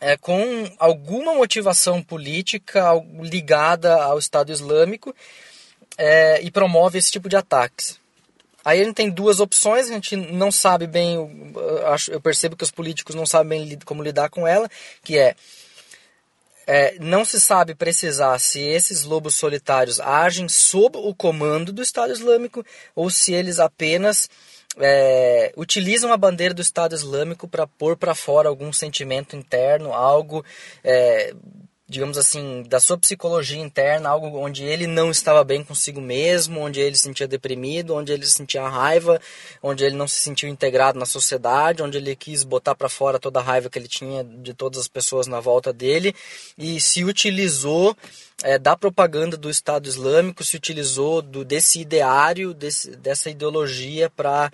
é, 0.00 0.16
com 0.16 0.42
alguma 0.78 1.34
motivação 1.34 2.02
política 2.02 2.90
ligada 3.20 4.02
ao 4.02 4.18
Estado 4.18 4.50
Islâmico 4.50 5.14
é, 5.98 6.40
e 6.40 6.50
promove 6.50 6.96
esse 6.98 7.12
tipo 7.12 7.28
de 7.28 7.36
ataques. 7.36 8.00
Aí 8.64 8.80
a 8.80 8.84
gente 8.84 8.94
tem 8.94 9.10
duas 9.10 9.40
opções, 9.40 9.90
a 9.90 9.92
gente 9.92 10.16
não 10.16 10.50
sabe 10.50 10.86
bem, 10.86 11.16
eu 12.08 12.18
percebo 12.22 12.56
que 12.56 12.64
os 12.64 12.70
políticos 12.70 13.14
não 13.14 13.26
sabem 13.26 13.62
bem 13.62 13.84
como 13.84 14.02
lidar 14.02 14.30
com 14.30 14.46
ela, 14.46 14.70
que 15.04 15.18
é, 15.18 15.34
é 16.66 16.96
não 16.98 17.26
se 17.26 17.38
sabe 17.38 17.74
precisar 17.74 18.38
se 18.38 18.58
esses 18.58 19.04
lobos 19.04 19.34
solitários 19.34 20.00
agem 20.00 20.48
sob 20.48 20.96
o 20.96 21.14
comando 21.14 21.74
do 21.74 21.82
Estado 21.82 22.10
Islâmico 22.10 22.64
ou 22.94 23.10
se 23.10 23.34
eles 23.34 23.58
apenas 23.58 24.30
é, 24.78 25.52
utilizam 25.56 26.12
a 26.12 26.16
bandeira 26.16 26.54
do 26.54 26.62
Estado 26.62 26.94
Islâmico 26.94 27.48
para 27.48 27.66
pôr 27.66 27.96
para 27.96 28.14
fora 28.14 28.48
algum 28.48 28.72
sentimento 28.72 29.34
interno, 29.34 29.92
algo 29.92 30.44
é, 30.84 31.34
digamos 31.90 32.16
assim, 32.16 32.62
da 32.68 32.78
sua 32.78 32.96
psicologia 32.96 33.60
interna, 33.60 34.10
algo 34.10 34.38
onde 34.38 34.62
ele 34.62 34.86
não 34.86 35.10
estava 35.10 35.42
bem 35.42 35.64
consigo 35.64 36.00
mesmo, 36.00 36.60
onde 36.60 36.78
ele 36.78 36.94
se 36.94 37.02
sentia 37.02 37.26
deprimido, 37.26 37.96
onde 37.96 38.12
ele 38.12 38.24
sentia 38.26 38.68
raiva, 38.68 39.20
onde 39.60 39.84
ele 39.84 39.96
não 39.96 40.06
se 40.06 40.22
sentiu 40.22 40.48
integrado 40.48 41.00
na 41.00 41.04
sociedade, 41.04 41.82
onde 41.82 41.98
ele 41.98 42.14
quis 42.14 42.44
botar 42.44 42.76
para 42.76 42.88
fora 42.88 43.18
toda 43.18 43.40
a 43.40 43.42
raiva 43.42 43.68
que 43.68 43.76
ele 43.76 43.88
tinha 43.88 44.22
de 44.22 44.54
todas 44.54 44.78
as 44.78 44.86
pessoas 44.86 45.26
na 45.26 45.40
volta 45.40 45.72
dele 45.72 46.14
e 46.56 46.80
se 46.80 47.02
utilizou 47.02 47.96
é, 48.42 48.58
da 48.58 48.76
propaganda 48.76 49.36
do 49.36 49.50
Estado 49.50 49.88
Islâmico, 49.88 50.44
se 50.44 50.56
utilizou 50.56 51.22
do, 51.22 51.44
desse 51.44 51.80
ideário, 51.80 52.54
desse, 52.54 52.96
dessa 52.96 53.30
ideologia 53.30 54.08
para 54.10 54.50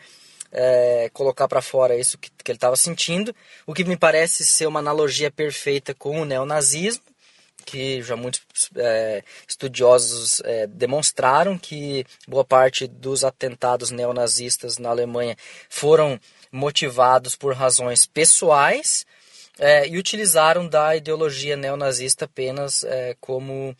é, 0.52 1.10
colocar 1.12 1.46
para 1.48 1.62
fora 1.62 1.96
isso 1.96 2.18
que, 2.18 2.30
que 2.30 2.50
ele 2.50 2.56
estava 2.56 2.76
sentindo, 2.76 3.34
o 3.66 3.74
que 3.74 3.84
me 3.84 3.96
parece 3.96 4.44
ser 4.44 4.66
uma 4.66 4.80
analogia 4.80 5.30
perfeita 5.30 5.94
com 5.94 6.20
o 6.20 6.24
neonazismo, 6.24 7.02
que 7.64 8.00
já 8.00 8.16
muitos 8.16 8.42
é, 8.76 9.24
estudiosos 9.46 10.40
é, 10.44 10.66
demonstraram 10.68 11.58
que 11.58 12.06
boa 12.26 12.44
parte 12.44 12.86
dos 12.86 13.24
atentados 13.24 13.90
neonazistas 13.90 14.78
na 14.78 14.90
Alemanha 14.90 15.36
foram 15.68 16.18
motivados 16.52 17.34
por 17.34 17.54
razões 17.54 18.06
pessoais 18.06 19.04
é, 19.58 19.88
e 19.88 19.98
utilizaram 19.98 20.66
da 20.68 20.96
ideologia 20.96 21.56
neonazista 21.56 22.24
apenas 22.26 22.84
é, 22.84 23.16
como 23.20 23.76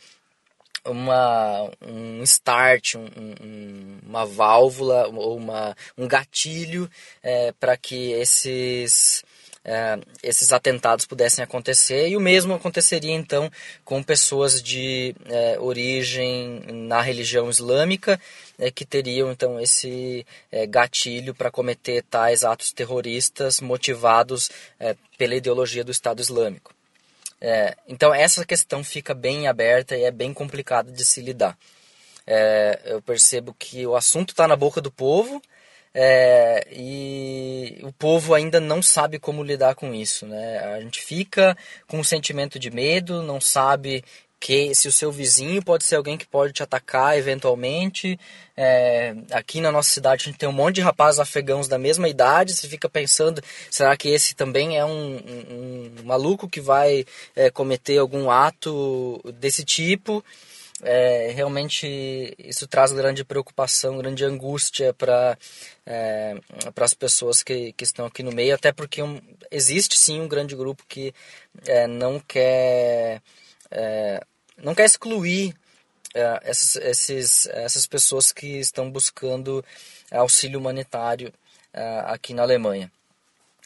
uma, 0.84 1.70
um 1.82 2.22
start, 2.22 2.94
um, 2.94 3.06
um, 3.42 3.98
uma 4.06 4.24
válvula 4.24 5.08
ou 5.08 5.36
uma, 5.36 5.76
um 5.96 6.06
gatilho 6.06 6.88
é, 7.22 7.52
para 7.58 7.76
que 7.76 8.12
esses, 8.12 9.24
é, 9.64 9.98
esses 10.22 10.52
atentados 10.52 11.06
pudessem 11.06 11.42
acontecer. 11.42 12.08
E 12.08 12.16
o 12.16 12.20
mesmo 12.20 12.54
aconteceria 12.54 13.14
então 13.14 13.50
com 13.84 14.02
pessoas 14.02 14.62
de 14.62 15.14
é, 15.26 15.58
origem 15.58 16.62
na 16.72 17.00
religião 17.00 17.50
islâmica 17.50 18.20
é, 18.58 18.70
que 18.70 18.84
teriam 18.84 19.30
então 19.30 19.60
esse 19.60 20.26
é, 20.50 20.66
gatilho 20.66 21.34
para 21.34 21.50
cometer 21.50 22.02
tais 22.02 22.44
atos 22.44 22.72
terroristas 22.72 23.60
motivados 23.60 24.50
é, 24.78 24.96
pela 25.18 25.34
ideologia 25.34 25.84
do 25.84 25.90
Estado 25.90 26.20
Islâmico. 26.20 26.74
É, 27.40 27.76
então 27.86 28.14
essa 28.14 28.44
questão 28.44 28.82
fica 28.82 29.14
bem 29.14 29.46
aberta 29.46 29.96
e 29.96 30.04
é 30.04 30.10
bem 30.10 30.32
complicado 30.32 30.90
de 30.90 31.04
se 31.04 31.20
lidar. 31.20 31.56
É, 32.26 32.80
eu 32.86 33.02
percebo 33.02 33.54
que 33.56 33.86
o 33.86 33.94
assunto 33.94 34.30
está 34.30 34.48
na 34.48 34.56
boca 34.56 34.80
do 34.80 34.90
povo 34.90 35.40
é, 35.98 36.66
e 36.70 37.78
o 37.82 37.90
povo 37.92 38.34
ainda 38.34 38.60
não 38.60 38.82
sabe 38.82 39.18
como 39.18 39.42
lidar 39.42 39.74
com 39.74 39.94
isso. 39.94 40.26
Né? 40.26 40.58
A 40.58 40.80
gente 40.80 41.00
fica 41.00 41.56
com 41.86 41.98
um 41.98 42.04
sentimento 42.04 42.58
de 42.58 42.70
medo, 42.70 43.22
não 43.22 43.40
sabe 43.40 44.04
que 44.38 44.75
se 44.75 44.87
o 44.87 44.92
seu 44.92 45.11
vizinho 45.11 45.62
pode 45.62 45.85
ser 45.85 45.96
alguém 45.96 46.16
que 46.16 46.27
pode 46.27 46.53
te 46.53 46.62
atacar 46.62 47.16
eventualmente. 47.16 48.18
É, 48.57 49.14
aqui 49.33 49.61
na 49.61 49.72
nossa 49.72 49.90
cidade 49.90 50.22
a 50.22 50.27
gente 50.27 50.38
tem 50.38 50.49
um 50.49 50.53
monte 50.53 50.77
de 50.77 50.81
rapazes 50.81 51.20
afegãos 51.20 51.68
da 51.68 51.79
mesma 51.79 52.09
idade. 52.09 52.55
Você 52.55 52.68
fica 52.68 52.88
pensando, 52.88 53.42
será 53.70 53.96
que 53.96 54.09
esse 54.09 54.35
também 54.35 54.79
é 54.79 54.85
um, 54.85 55.16
um, 55.16 55.92
um 56.01 56.05
maluco 56.05 56.49
que 56.49 56.61
vai 56.61 57.05
é, 57.35 57.51
cometer 57.51 57.99
algum 57.99 58.31
ato 58.31 59.20
desse 59.38 59.64
tipo? 59.64 60.25
É, 60.83 61.33
realmente 61.35 62.35
isso 62.38 62.66
traz 62.66 62.92
grande 62.92 63.25
preocupação, 63.25 63.96
grande 63.96 64.25
angústia 64.25 64.92
para 64.92 65.38
é, 65.87 66.35
as 66.77 66.92
pessoas 66.92 67.42
que, 67.42 67.72
que 67.72 67.85
estão 67.85 68.05
aqui 68.05 68.22
no 68.22 68.31
meio, 68.31 68.55
até 68.55 68.72
porque 68.72 69.03
um, 69.03 69.18
existe 69.51 69.99
sim 69.99 70.20
um 70.20 70.29
grande 70.29 70.55
grupo 70.55 70.85
que 70.87 71.14
é, 71.66 71.87
não 71.87 72.20
quer 72.20 73.22
é, 73.70 74.20
não 74.62 74.74
quer 74.74 74.85
excluir 74.85 75.55
é, 76.14 76.40
essas, 76.42 76.76
esses, 76.76 77.46
essas 77.48 77.87
pessoas 77.87 78.33
que 78.33 78.59
estão 78.59 78.90
buscando 78.90 79.64
auxílio 80.11 80.59
humanitário 80.59 81.33
é, 81.72 82.02
aqui 82.07 82.33
na 82.33 82.42
Alemanha. 82.42 82.90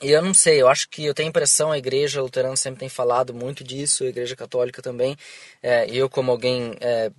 E 0.03 0.11
eu 0.11 0.23
não 0.23 0.33
sei, 0.33 0.61
eu 0.61 0.69
acho 0.69 0.89
que 0.89 1.05
eu 1.05 1.13
tenho 1.13 1.29
a 1.29 1.31
impressão, 1.31 1.71
a 1.71 1.79
igreja 1.79 2.23
luterana 2.23 2.57
sempre 2.57 2.81
tem 2.81 2.89
falado 2.89 3.35
muito 3.35 3.63
disso, 3.63 4.03
a 4.03 4.09
igreja 4.09 4.35
católica 4.35 4.81
também. 4.81 5.15
É, 5.63 5.87
eu, 5.91 6.09
como 6.09 6.31
alguém 6.31 6.75
é, 6.81 7.11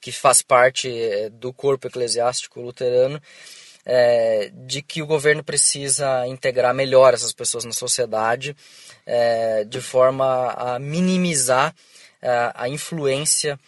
que 0.00 0.10
faz 0.10 0.42
parte 0.42 0.90
é, 0.90 1.30
do 1.30 1.52
corpo 1.52 1.86
eclesiástico 1.86 2.60
luterano, 2.60 3.22
é, 3.86 4.50
de 4.66 4.82
que 4.82 5.00
o 5.00 5.06
governo 5.06 5.44
precisa 5.44 6.26
integrar 6.26 6.74
melhor 6.74 7.14
essas 7.14 7.32
pessoas 7.32 7.64
na 7.64 7.72
sociedade, 7.72 8.56
é, 9.06 9.64
de 9.64 9.80
forma 9.80 10.50
a 10.52 10.78
minimizar 10.78 11.74
a 12.54 12.68
influência 12.68 13.58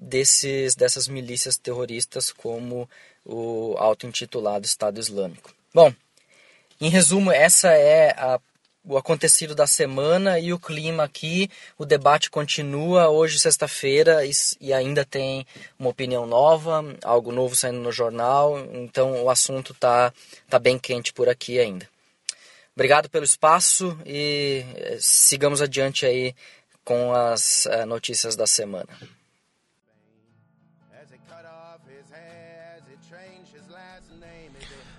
desses, 0.00 0.74
dessas 0.74 1.08
milícias 1.08 1.56
terroristas 1.56 2.32
como 2.32 2.88
o 3.24 3.74
auto-intitulado 3.78 4.66
Estado 4.66 5.00
Islâmico. 5.00 5.52
Bom, 5.74 5.92
em 6.80 6.88
resumo, 6.88 7.32
essa 7.32 7.72
é 7.72 8.10
a, 8.10 8.38
o 8.84 8.96
acontecido 8.96 9.54
da 9.54 9.66
semana 9.66 10.38
e 10.38 10.52
o 10.52 10.58
clima 10.58 11.04
aqui. 11.04 11.50
O 11.76 11.84
debate 11.84 12.30
continua 12.30 13.08
hoje, 13.08 13.38
sexta-feira, 13.38 14.20
e, 14.60 14.72
ainda 14.72 15.04
tem 15.04 15.46
uma 15.78 15.90
opinião 15.90 16.26
nova, 16.26 16.84
algo 17.02 17.32
novo 17.32 17.56
saindo 17.56 17.80
no 17.80 17.90
jornal. 17.90 18.58
Então 18.74 19.24
o 19.24 19.30
assunto 19.30 19.72
está 19.72 20.12
tá 20.48 20.58
bem 20.58 20.78
quente 20.78 21.12
por 21.12 21.28
aqui 21.28 21.58
ainda. 21.58 21.88
Obrigado 22.74 23.08
pelo 23.08 23.24
espaço 23.24 23.98
e 24.04 24.62
eh, 24.76 24.98
sigamos 25.00 25.62
adiante 25.62 26.04
aí 26.04 26.34
com 26.86 27.12
as 27.12 27.66
uh, 27.66 27.84
notícias 27.84 28.36
da 28.36 28.46
semana. 28.46 28.88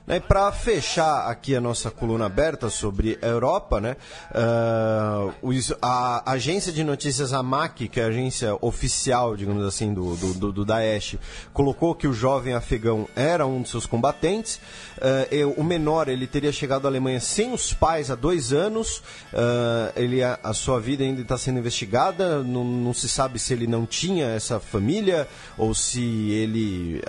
Né, 0.08 0.22
para 0.22 0.50
fechar 0.54 1.30
aqui 1.30 1.54
a 1.54 1.60
nossa 1.60 1.91
coluna 1.91 2.28
aberta 2.28 2.70
sobre 2.70 3.20
a 3.22 3.26
Europa, 3.26 3.82
né, 3.82 3.98
uh, 4.32 5.78
a 5.82 6.32
agência 6.32 6.72
de 6.72 6.82
notícias 6.82 7.34
AMAC, 7.34 7.89
que 7.89 8.00
é 8.00 8.06
a 8.06 8.08
agência 8.08 8.58
oficial, 8.62 9.36
digamos 9.36 9.65
assim, 9.65 9.93
do, 9.93 10.15
do, 10.15 10.54
do 10.54 10.63
Daesh, 10.63 11.17
colocou 11.52 11.93
que 11.93 12.08
o 12.08 12.13
jovem 12.13 12.54
afegão 12.54 13.06
era 13.17 13.46
um 13.46 13.62
de 13.62 13.67
seus 13.67 13.86
combatentes. 13.86 14.62
Uh, 14.98 15.54
o 15.58 15.63
menor 15.63 16.08
ele 16.08 16.26
teria 16.26 16.54
chegado 16.54 16.86
à 16.86 16.89
Alemanha 16.89 17.20
sem 17.20 17.54
os 17.54 17.74
pais 17.74 18.10
há 18.10 18.15
dois 18.15 18.54
anos. 18.54 19.00
Uh, 19.34 19.91
ele, 19.93 20.24
a, 20.24 20.39
a, 20.41 20.54
sua 20.54 20.80
vida 20.80 21.04
ainda 21.04 21.22
está 21.22 21.38
sendo 21.38 21.60
investigada. 21.60 22.41
Não, 22.43 22.63
não, 22.63 22.93
se 22.93 23.10
sabe 23.10 23.39
se 23.39 23.52
ele 23.52 23.67
não 23.67 23.86
tinha 23.86 24.28
essa 24.28 24.58
família 24.58 25.28
ou 25.58 25.76
se 25.76 26.32
ele 26.32 27.02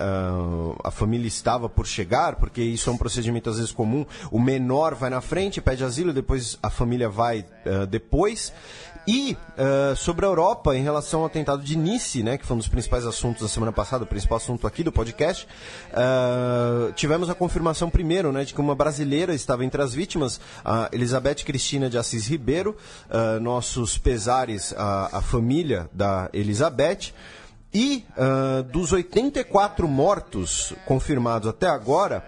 a 0.83 0.91
família 0.91 1.29
estava 1.29 1.69
por 1.69 1.87
chegar, 1.87 2.37
porque 2.37 2.61
isso 2.61 2.88
é 2.89 2.93
um 2.93 2.99
procedimento 2.99 3.51
às 3.51 3.57
vezes 3.57 3.73
comum. 3.73 4.05
O 4.31 4.41
menor 4.41 4.95
vai 4.95 5.11
na 5.11 5.21
frente, 5.21 5.61
pede 5.61 5.85
asilo, 5.85 6.13
depois 6.13 6.59
a 6.63 6.71
família 6.71 7.09
vai 7.09 7.45
uh, 7.67 7.87
depois. 7.87 8.53
E 9.09 9.39
uh, 9.57 9.97
sobre 9.97 10.27
a 10.27 10.29
Europa, 10.29 10.77
em 10.77 10.83
relação 10.83 11.21
ao 11.21 11.27
atentado 11.27 11.63
de 11.63 11.79
Nice, 11.79 12.23
né, 12.23 12.37
que 12.37 12.45
foi 12.45 12.55
um 12.55 12.59
dos 12.59 12.69
principais 12.69 13.07
assuntos 13.07 13.41
da 13.41 13.49
semana 13.49 13.73
passada, 13.73 14.05
o 14.05 14.07
principal 14.07 14.37
assunto 14.37 14.67
aqui 14.67 14.83
do 14.83 14.93
podcast, 14.93 15.49
uh, 15.95 16.93
tivemos 16.93 17.31
a 17.31 17.35
confirmação 17.35 17.89
primeiro 17.89 18.31
né, 18.31 18.45
de 18.45 18.53
que 18.53 18.61
uma 18.61 18.75
brasileira 18.75 19.35
estava 19.35 19.65
entre 19.65 19.81
as 19.81 19.95
vítimas, 19.95 20.39
a 20.63 20.91
Elizabeth 20.93 21.37
Cristina 21.37 21.89
de 21.89 21.97
Assis 21.97 22.29
Ribeiro, 22.29 22.77
uh, 23.09 23.41
nossos 23.41 23.97
pesares 23.97 24.75
à, 24.77 25.17
à 25.17 25.23
família 25.23 25.89
da 25.91 26.29
Elizabeth. 26.35 27.15
E 27.73 28.07
dos 28.73 28.93
84 28.93 29.87
mortos 29.87 30.73
confirmados 30.87 31.47
até 31.47 31.67
agora, 31.69 32.25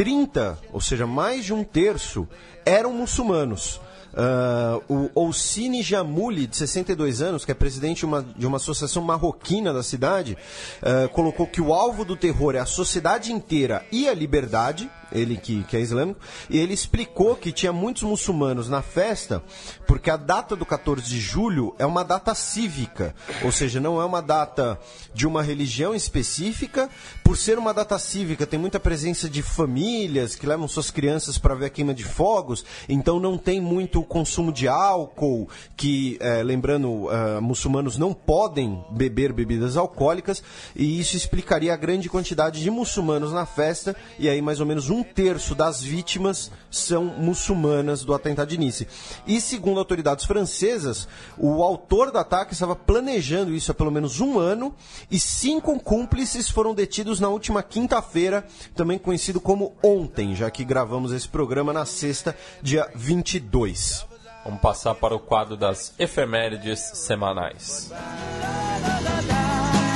30, 0.00 0.58
ou 0.72 0.80
seja, 0.80 1.06
mais 1.06 1.44
de 1.44 1.52
um 1.52 1.62
terço, 1.62 2.26
eram 2.64 2.90
muçulmanos. 2.90 3.78
Uh, 4.14 4.82
o 4.88 5.10
Oussini 5.14 5.82
Jamuli, 5.82 6.46
de 6.46 6.56
62 6.56 7.20
anos, 7.20 7.44
que 7.44 7.52
é 7.52 7.54
presidente 7.54 7.98
de 7.98 8.06
uma, 8.06 8.22
de 8.22 8.46
uma 8.46 8.56
associação 8.56 9.02
marroquina 9.02 9.74
da 9.74 9.82
cidade, 9.82 10.38
uh, 10.80 11.06
colocou 11.10 11.46
que 11.46 11.60
o 11.60 11.74
alvo 11.74 12.02
do 12.02 12.16
terror 12.16 12.54
é 12.54 12.60
a 12.60 12.64
sociedade 12.64 13.30
inteira 13.30 13.84
e 13.92 14.08
a 14.08 14.14
liberdade, 14.14 14.90
ele 15.12 15.36
que, 15.36 15.62
que 15.64 15.76
é 15.76 15.80
islâmico, 15.80 16.20
e 16.48 16.58
ele 16.58 16.74
explicou 16.74 17.36
que 17.36 17.52
tinha 17.52 17.72
muitos 17.72 18.02
muçulmanos 18.02 18.68
na 18.68 18.82
festa, 18.82 19.42
porque 19.86 20.10
a 20.10 20.16
data 20.16 20.54
do 20.54 20.64
14 20.64 21.02
de 21.02 21.20
julho 21.20 21.74
é 21.78 21.86
uma 21.86 22.04
data 22.04 22.34
cívica, 22.34 23.14
ou 23.42 23.52
seja, 23.52 23.80
não 23.80 24.00
é 24.00 24.04
uma 24.04 24.22
data 24.22 24.78
de 25.14 25.26
uma 25.26 25.42
religião 25.42 25.94
específica, 25.94 26.88
por 27.24 27.36
ser 27.36 27.58
uma 27.58 27.74
data 27.74 27.98
cívica, 27.98 28.46
tem 28.46 28.58
muita 28.58 28.80
presença 28.80 29.28
de 29.28 29.42
famílias 29.42 30.34
que 30.34 30.46
levam 30.46 30.68
suas 30.68 30.90
crianças 30.90 31.38
para 31.38 31.54
ver 31.54 31.66
a 31.66 31.70
queima 31.70 31.94
de 31.94 32.04
fogos, 32.04 32.64
então 32.88 33.20
não 33.20 33.36
tem 33.36 33.60
muito 33.60 34.02
consumo 34.02 34.52
de 34.52 34.68
álcool, 34.68 35.48
que, 35.76 36.16
é, 36.20 36.42
lembrando, 36.42 36.88
uh, 36.88 37.40
muçulmanos 37.40 37.98
não 37.98 38.12
podem 38.12 38.84
beber 38.90 39.32
bebidas 39.32 39.76
alcoólicas, 39.76 40.42
e 40.74 40.98
isso 40.98 41.16
explicaria 41.16 41.72
a 41.72 41.76
grande 41.76 42.08
quantidade 42.08 42.62
de 42.62 42.70
muçulmanos 42.70 43.32
na 43.32 43.46
festa, 43.46 43.94
e 44.18 44.28
aí 44.28 44.40
mais 44.40 44.60
ou 44.60 44.66
menos 44.66 44.90
um 44.90 44.99
um 45.00 45.02
terço 45.02 45.54
das 45.54 45.82
vítimas 45.82 46.50
são 46.70 47.04
muçulmanas 47.04 48.04
do 48.04 48.14
atentado 48.14 48.48
de 48.48 48.58
Nice. 48.58 48.86
E 49.26 49.40
segundo 49.40 49.78
autoridades 49.78 50.26
francesas, 50.26 51.08
o 51.38 51.62
autor 51.62 52.12
do 52.12 52.18
ataque 52.18 52.52
estava 52.52 52.76
planejando 52.76 53.54
isso 53.54 53.72
há 53.72 53.74
pelo 53.74 53.90
menos 53.90 54.20
um 54.20 54.38
ano 54.38 54.74
e 55.10 55.18
cinco 55.18 55.78
cúmplices 55.80 56.50
foram 56.50 56.74
detidos 56.74 57.18
na 57.18 57.28
última 57.28 57.62
quinta-feira, 57.62 58.46
também 58.74 58.98
conhecido 58.98 59.40
como 59.40 59.74
ontem, 59.82 60.34
já 60.36 60.50
que 60.50 60.64
gravamos 60.64 61.12
esse 61.12 61.28
programa 61.28 61.72
na 61.72 61.86
sexta, 61.86 62.36
dia 62.62 62.88
22. 62.94 64.06
Vamos 64.44 64.60
passar 64.60 64.94
para 64.94 65.14
o 65.14 65.18
quadro 65.18 65.56
das 65.56 65.94
efemérides 65.98 66.80
semanais. 66.94 67.90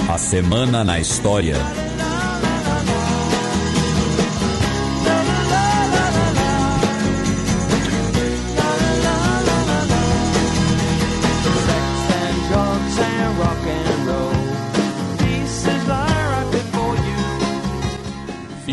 A 0.08 0.18
Semana 0.18 0.84
na 0.84 0.98
História. 0.98 1.56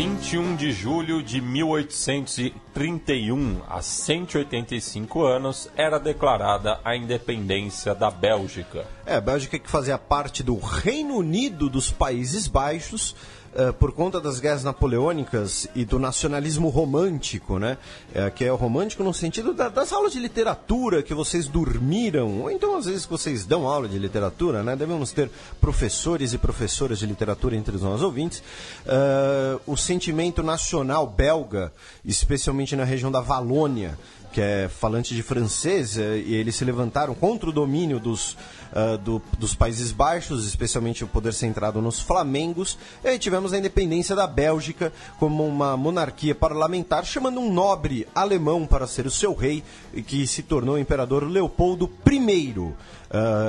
21 0.02 0.56
de 0.56 0.72
julho 0.72 1.22
de 1.22 1.40
1831, 1.40 3.62
há 3.68 3.80
185 3.80 5.24
anos, 5.24 5.70
era 5.76 6.00
declarada 6.00 6.80
a 6.84 6.96
independência 6.96 7.94
da 7.94 8.10
Bélgica. 8.10 8.84
É, 9.06 9.14
a 9.14 9.20
Bélgica 9.20 9.60
que 9.60 9.70
fazia 9.70 9.96
parte 9.96 10.42
do 10.42 10.58
Reino 10.58 11.14
Unido 11.14 11.70
dos 11.70 11.92
Países 11.92 12.48
Baixos, 12.48 13.14
eh, 13.54 13.72
por 13.72 13.92
conta 13.92 14.20
das 14.20 14.40
guerras 14.40 14.64
napoleônicas 14.64 15.68
e 15.74 15.84
do 15.84 15.98
nacionalismo 15.98 16.68
romântico, 16.68 17.58
né? 17.58 17.76
Eh, 18.14 18.30
que 18.30 18.44
é 18.44 18.52
o 18.52 18.56
romântico 18.56 19.02
no 19.04 19.12
sentido 19.12 19.52
da- 19.52 19.68
das 19.68 19.92
aulas 19.92 20.12
de 20.12 20.18
literatura 20.18 21.02
que 21.02 21.12
vocês 21.14 21.46
dormiram, 21.48 22.40
ou 22.42 22.50
então 22.50 22.76
às 22.76 22.86
vezes 22.86 23.04
que 23.04 23.10
vocês 23.12 23.44
dão 23.44 23.66
aula 23.68 23.88
de 23.88 23.98
literatura, 23.98 24.62
né? 24.62 24.74
Devemos 24.76 25.12
ter 25.12 25.30
professores 25.60 26.32
e 26.32 26.38
professoras 26.38 26.98
de 26.98 27.06
literatura 27.06 27.56
entre 27.56 27.76
os 27.76 27.82
nossos 27.82 28.02
ouvintes. 28.02 28.42
Eh, 28.86 29.58
o 29.66 29.76
sentimento 29.76 30.42
nacional 30.42 31.06
belga, 31.06 31.72
especialmente 32.04 32.74
na 32.76 32.84
região 32.84 33.10
da 33.10 33.20
Valônia, 33.20 33.98
que 34.32 34.40
é 34.40 34.68
falante 34.68 35.14
de 35.14 35.22
francês, 35.22 35.98
eh, 35.98 36.18
e 36.18 36.34
eles 36.34 36.56
se 36.56 36.64
levantaram 36.64 37.14
contra 37.14 37.48
o 37.48 37.52
domínio 37.52 38.00
dos, 38.00 38.36
ah, 38.72 38.96
do- 38.96 39.20
dos 39.38 39.54
Países 39.54 39.92
Baixos, 39.92 40.46
especialmente 40.46 41.04
o 41.04 41.06
poder 41.06 41.34
centrado 41.34 41.82
nos 41.82 42.00
flamengos. 42.00 42.78
E 43.04 43.08
aí 43.08 43.18
tivemos 43.18 43.52
a 43.52 43.58
independência 43.58 44.16
da 44.16 44.26
Bélgica 44.26 44.92
como 45.18 45.46
uma 45.46 45.76
monarquia 45.76 46.34
parlamentar, 46.34 47.04
chamando 47.04 47.38
um 47.40 47.52
nobre 47.52 48.08
alemão 48.14 48.66
para 48.66 48.86
ser 48.86 49.06
o 49.06 49.10
seu 49.10 49.34
rei, 49.34 49.62
e 49.92 50.02
que 50.02 50.26
se 50.26 50.42
tornou 50.42 50.76
o 50.76 50.78
imperador 50.78 51.24
Leopoldo 51.24 51.90
I. 52.10 52.54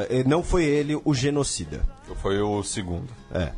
E 0.10 0.24
não 0.26 0.43
foi 0.43 0.65
ele 0.65 1.00
o 1.06 1.13
genocida. 1.13 1.82
Foi 2.22 2.39
o 2.41 2.62
segundo. 2.63 3.08
É. 3.34 3.52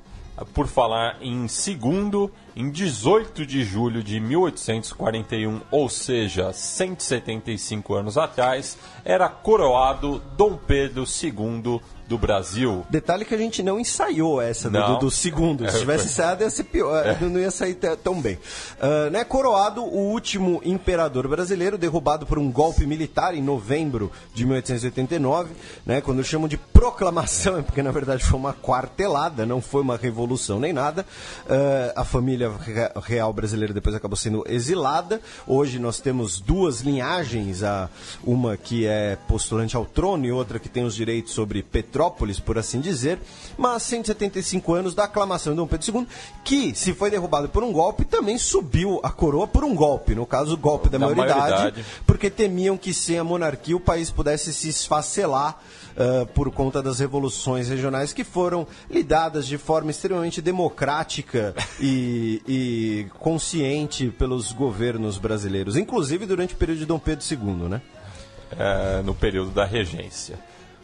Por 0.54 0.67
falar 0.67 1.17
em 1.21 1.48
segundo, 1.48 2.30
em 2.56 2.69
18 2.69 3.45
de 3.45 3.63
julho 3.63 4.04
de 4.04 4.19
1841, 4.19 5.62
ou 5.71 5.88
seja, 5.88 6.52
175 6.52 7.93
anos 7.93 8.17
atrás, 8.17 8.78
era 9.06 9.30
coroado 9.30 10.21
Dom 10.36 10.58
Pedro 10.58 11.06
II 11.06 11.80
do 12.07 12.17
Brasil. 12.17 12.85
Detalhe 12.89 13.25
que 13.25 13.33
a 13.33 13.37
gente 13.37 13.63
não 13.63 13.79
ensaiou 13.79 14.41
essa 14.41 14.69
do, 14.69 14.77
Não. 14.79 14.93
do- 14.93 14.99
do 15.05 15.11
segundo. 15.11 15.69
Se 15.69 15.75
É, 15.77 15.79
tivesse 15.79 16.03
foi. 16.03 16.11
ensaiado, 16.11 16.43
ia 16.43 16.49
ser 16.49 16.63
pior. 16.65 17.03
Não 17.21 17.39
ia 17.39 17.51
sair 17.51 17.75
tão 18.03 18.21
bem. 18.21 18.37
Ah, 18.79 19.09
né, 19.09 19.23
coroado 19.23 19.81
o 19.83 20.11
último 20.11 20.61
imperador 20.63 21.27
brasileiro, 21.27 21.77
derrubado 21.77 22.25
por 22.25 22.37
um 22.37 22.51
golpe 22.51 22.85
militar 22.85 23.33
em 23.35 23.41
novembro 23.41 24.11
de 24.33 24.45
1889. 24.45 25.51
Né, 25.85 26.01
quando 26.01 26.23
chamam 26.23 26.47
de 26.47 26.57
proclamação, 26.57 27.57
é 27.59 27.61
porque 27.61 27.81
na 27.81 27.91
verdade 27.91 28.23
foi 28.23 28.37
uma 28.39 28.53
quartelada, 28.53 29.45
não 29.45 29.61
foi 29.61 29.81
uma 29.81 29.97
revolução 29.97 30.59
nem 30.59 30.71
nada. 30.73 31.05
Ah, 31.49 31.93
a 32.01 32.03
família 32.03 32.49
re- 32.51 32.91
real 33.03 33.33
brasileira 33.33 33.73
depois 33.73 33.95
acabou 33.95 34.15
sendo 34.17 34.43
exilada. 34.47 35.19
Hoje 35.47 35.79
nós 35.79 35.99
temos 35.99 36.39
duas 36.39 36.81
linhagens, 36.81 37.63
a, 37.63 37.89
uma 38.23 38.55
que 38.57 38.85
é 38.85 39.17
postulante 39.27 39.75
ao 39.75 39.85
trono 39.85 40.25
e 40.25 40.31
outra 40.31 40.59
que 40.59 40.69
tem 40.69 40.83
os 40.83 40.95
direitos 40.95 41.33
sobre 41.33 41.63
Petrópolis, 41.95 42.39
por 42.39 42.58
assim 42.58 42.81
dizer. 42.81 43.19
Mas 43.58 43.84
175 43.84 44.73
anos 44.73 44.93
da 44.93 45.05
aclamação 45.05 45.53
de 45.53 45.58
Dom 45.58 45.67
Pedro 45.67 45.99
II, 45.99 46.08
que, 46.43 46.75
se 46.75 46.93
foi 46.93 47.10
derrubado 47.10 47.47
por 47.47 47.63
um 47.63 47.71
golpe, 47.71 48.03
também 48.03 48.38
subiu 48.38 48.99
a 49.01 49.10
coroa 49.10 49.47
por 49.47 49.63
um 49.63 49.73
golpe. 49.73 50.13
No 50.13 50.25
caso, 50.25 50.53
o 50.53 50.58
golpe 50.58 50.89
da, 50.89 50.97
Da 50.97 51.05
maioridade, 51.05 51.39
maioridade. 51.39 51.86
porque 52.05 52.29
temiam 52.29 52.77
que 52.77 52.93
sem 52.93 53.17
a 53.17 53.23
monarquia 53.23 53.77
o 53.77 53.79
país 53.79 54.12
pudesse 54.12 54.53
se 54.53 54.67
esfacelar 54.67 55.58
ah, 55.97 56.27
por 56.34 56.51
conta 56.51 56.84
das 56.84 56.99
revoluções 56.99 57.69
regionais 57.69 58.12
que 58.12 58.25
foram 58.25 58.67
lidadas 58.89 59.47
de 59.47 59.58
forma 59.58 59.89
extremamente 59.89 60.41
democrática 60.41 61.55
e, 61.79 62.41
e 62.47 63.08
consciente 63.19 64.10
pelos 64.10 64.51
governos 64.51 65.17
brasileiros, 65.17 65.77
inclusive 65.77 66.25
durante 66.25 66.53
o 66.53 66.58
período 66.58 66.79
de 66.79 66.86
Dom 66.86 66.99
Pedro 66.99 67.25
II, 67.29 67.69
né? 67.69 67.81
eh, 68.58 69.01
no 69.03 69.15
período 69.15 69.51
da 69.51 69.65
regência. 69.65 70.38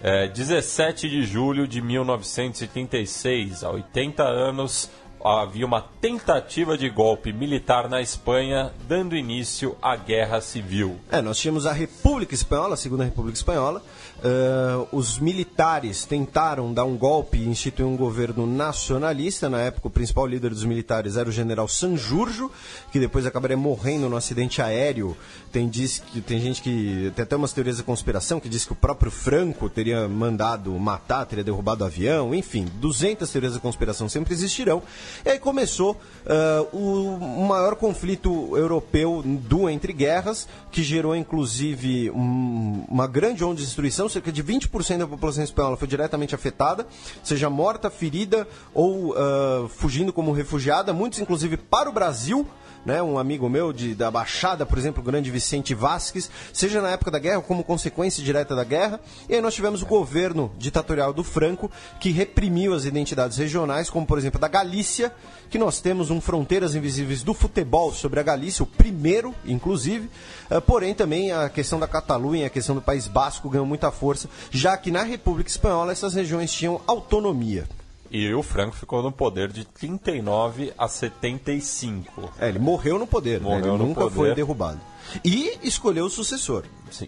Eh, 0.04 0.28
17 0.30 1.08
de 1.08 1.24
julho 1.24 1.68
de 1.68 1.80
1936, 1.80 3.64
há 3.64 3.70
80 3.70 4.24
anos, 4.24 4.90
havia 5.24 5.66
uma 5.66 5.82
tentativa 5.82 6.76
de 6.76 6.90
golpe 6.90 7.32
militar 7.32 7.88
na 7.88 8.02
Espanha, 8.02 8.74
dando 8.88 9.16
início 9.16 9.78
à 9.80 9.96
Guerra 9.96 10.42
Civil. 10.42 11.00
É, 11.12 11.22
nós 11.22 11.38
tínhamos 11.38 11.68
a 11.68 11.72
República 11.72 12.34
Espanhola, 12.34 12.74
a 12.74 12.78
Segunda 12.78 13.04
República 13.04 13.38
Espanhola. 13.38 13.84
Ah, 14.24 14.86
os 14.92 15.18
militares 15.18 16.06
tentaram 16.06 16.72
dar 16.74 16.86
um 16.86 16.96
golpe 16.96 17.38
e 17.38 17.48
instituir 17.48 17.88
um 17.88 17.98
governo 17.98 18.46
nacionalista. 18.46 19.50
Na 19.50 19.60
época, 19.60 19.88
o 19.88 19.92
principal 19.92 20.28
líder 20.28 20.52
dos 20.52 20.64
militares 20.64 21.18
era 21.18 21.28
o 21.28 21.32
general 21.32 21.68
Sanjurjo, 21.68 22.52
que 22.92 23.00
depois 23.00 23.26
acabaria 23.26 23.58
morrendo 23.58 24.08
num 24.08 24.16
acidente 24.16 24.62
aéreo. 24.62 25.18
Tem, 25.52 25.68
diz 25.68 26.00
que, 26.00 26.22
tem 26.22 26.40
gente 26.40 26.62
que. 26.62 27.12
Tem 27.16 27.24
até 27.24 27.36
umas 27.36 27.52
teorias 27.52 27.78
da 27.78 27.84
conspiração 27.84 28.40
que 28.40 28.48
diz 28.48 28.64
que 28.64 28.74
o 28.74 28.76
próprio 28.76 29.10
Franco 29.12 29.68
teria 29.70 30.08
mandado 30.08 30.72
matar, 30.74 31.26
teria 31.26 31.44
derrubado 31.44 31.84
o 31.84 31.88
avião. 31.88 32.34
Enfim, 32.36 32.68
200 32.76 33.30
teorias 33.30 33.54
da 33.54 33.60
conspiração 33.60 34.08
sempre 34.08 34.34
existirão. 34.34 34.84
E 35.26 35.30
aí 35.30 35.40
começou 35.40 36.00
ah, 36.28 36.64
o 36.72 37.18
maior 37.48 37.76
conflito 37.76 38.56
europeu 38.56 39.24
do 39.26 39.68
Entre 39.68 39.94
Guerras, 39.94 40.48
que 40.72 40.84
gerou 40.84 41.16
inclusive 41.16 42.12
um- 42.12 42.86
uma 42.88 43.08
grande 43.08 43.44
onda 43.44 43.56
de 43.56 43.64
destruição. 43.66 44.11
Cerca 44.12 44.32
de 44.32 44.44
20% 44.44 44.98
da 44.98 45.08
população 45.08 45.44
espanhola 45.44 45.78
foi 45.78 45.88
diretamente 45.88 46.36
afetada, 46.36 46.86
seja 47.24 47.50
morta, 47.50 47.90
ferida 47.90 48.48
ou 48.74 49.16
ah, 49.18 49.68
fugindo 49.70 50.12
como 50.12 50.32
refugiada, 50.32 50.92
muitos 50.92 51.20
inclusive 51.20 51.56
para 51.56 51.90
o 51.90 51.94
Brasil 51.94 52.46
né, 52.86 53.02
um 53.02 53.18
amigo 53.18 53.50
meu 53.50 53.72
de, 53.72 53.94
da 53.94 54.10
Baixada, 54.10 54.66
por 54.66 54.78
exemplo, 54.78 55.02
o 55.02 55.06
grande 55.06 55.32
Vicente 55.32 55.74
Vasques, 55.74 56.30
seja 56.54 56.82
na 56.82 56.92
época 56.92 57.12
da 57.12 57.20
guerra 57.20 57.42
como 57.42 57.64
consequência 57.64 58.24
direta 58.24 58.56
da 58.56 58.64
guerra. 58.64 59.00
E 59.30 59.36
aí 59.36 59.42
nós 59.42 59.54
tivemos 59.54 59.82
o 59.82 59.86
governo 59.86 60.52
ditatorial 60.58 61.14
do 61.14 61.24
Franco, 61.24 61.70
que 62.00 62.12
reprimiu 62.12 62.74
as 62.74 62.86
identidades 62.86 63.38
regionais, 63.38 63.90
como 63.90 64.06
por 64.06 64.18
exemplo 64.18 64.40
da 64.40 64.48
Galícia, 64.48 65.14
que 65.50 65.58
nós 65.58 65.82
temos 65.82 66.10
um 66.10 66.22
Fronteiras 66.22 66.76
Invisíveis 66.76 67.24
do 67.24 67.34
Futebol 67.34 67.94
sobre 67.94 68.20
a 68.20 68.24
Galícia, 68.24 68.64
o 68.64 68.68
primeiro, 68.68 69.36
inclusive. 69.46 70.10
Eh, 70.50 70.60
porém, 70.60 70.94
também 70.94 71.32
a 71.32 71.50
questão 71.50 71.80
da 71.80 71.88
Catalunha, 71.88 72.48
a 72.48 72.50
questão 72.50 72.76
do 72.76 72.82
País 72.82 73.08
Basco 73.08 73.50
ganhou 73.50 73.66
muita 73.66 73.92
força, 73.92 74.30
já 74.50 74.78
que 74.78 74.92
na 74.92 75.04
República 75.04 75.50
Espanhola 75.50 75.92
essas 75.92 76.14
regiões 76.14 76.52
tinham 76.52 76.82
autonomia. 76.88 77.68
E 78.12 78.34
o 78.34 78.44
Franco 78.44 78.76
ficou 78.76 79.02
no 79.02 79.12
poder 79.12 79.50
de 79.52 79.64
39 79.64 80.74
a 80.78 80.88
75. 80.88 82.30
É, 82.38 82.50
ele 82.50 82.60
morreu 82.60 83.00
no 83.00 83.08
poder, 83.08 83.40
né? 83.40 83.48
Morreu 83.48 83.74
ele 83.74 83.78
no 83.78 83.88
nunca 83.88 84.02
poder. 84.02 84.16
foi 84.16 84.36
derrubado. 84.36 84.82
E 85.24 85.58
escolheu 85.64 86.06
o 86.06 86.10
sucessor. 86.10 86.66
Sim. 86.92 87.08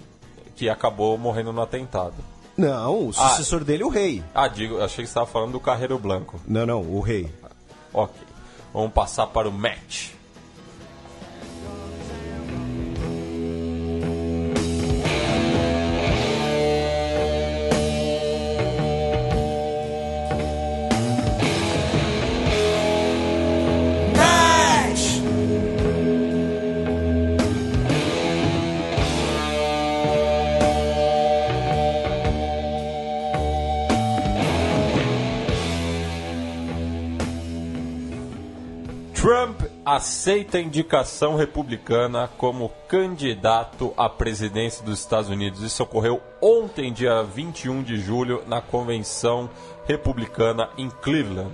Que 0.56 0.70
acabou 0.70 1.18
morrendo 1.18 1.52
no 1.52 1.62
atentado. 1.62 2.16
Não, 2.56 3.08
o 3.10 3.14
sucessor 3.14 3.64
dele, 3.66 3.84
o 3.84 3.90
rei. 3.90 4.24
Ah, 4.34 4.48
digo, 4.48 4.78
achei 4.78 5.04
que 5.04 5.10
você 5.10 5.12
estava 5.12 5.26
falando 5.26 5.52
do 5.52 5.60
Carreiro 5.60 6.00
Blanco. 6.00 6.40
Não, 6.48 6.66
não, 6.66 6.82
o 6.82 7.02
rei. 7.02 7.30
Ok. 7.92 8.16
Vamos 8.74 8.94
passar 8.94 9.28
para 9.28 9.50
o 9.50 9.52
match. 9.52 10.12
Aceita 40.04 40.58
a 40.58 40.62
indicação 40.62 41.38
republicana 41.38 42.30
como 42.38 42.68
candidato 42.90 43.94
à 43.96 44.10
presidência 44.10 44.84
dos 44.84 45.00
Estados 45.00 45.30
Unidos. 45.30 45.62
Isso 45.62 45.82
ocorreu 45.82 46.22
ontem, 46.42 46.92
dia 46.92 47.24
21 47.24 47.82
de 47.82 47.96
julho, 47.96 48.44
na 48.46 48.60
convenção 48.60 49.50
republicana 49.88 50.70
em 50.78 50.90
Cleveland. 50.90 51.54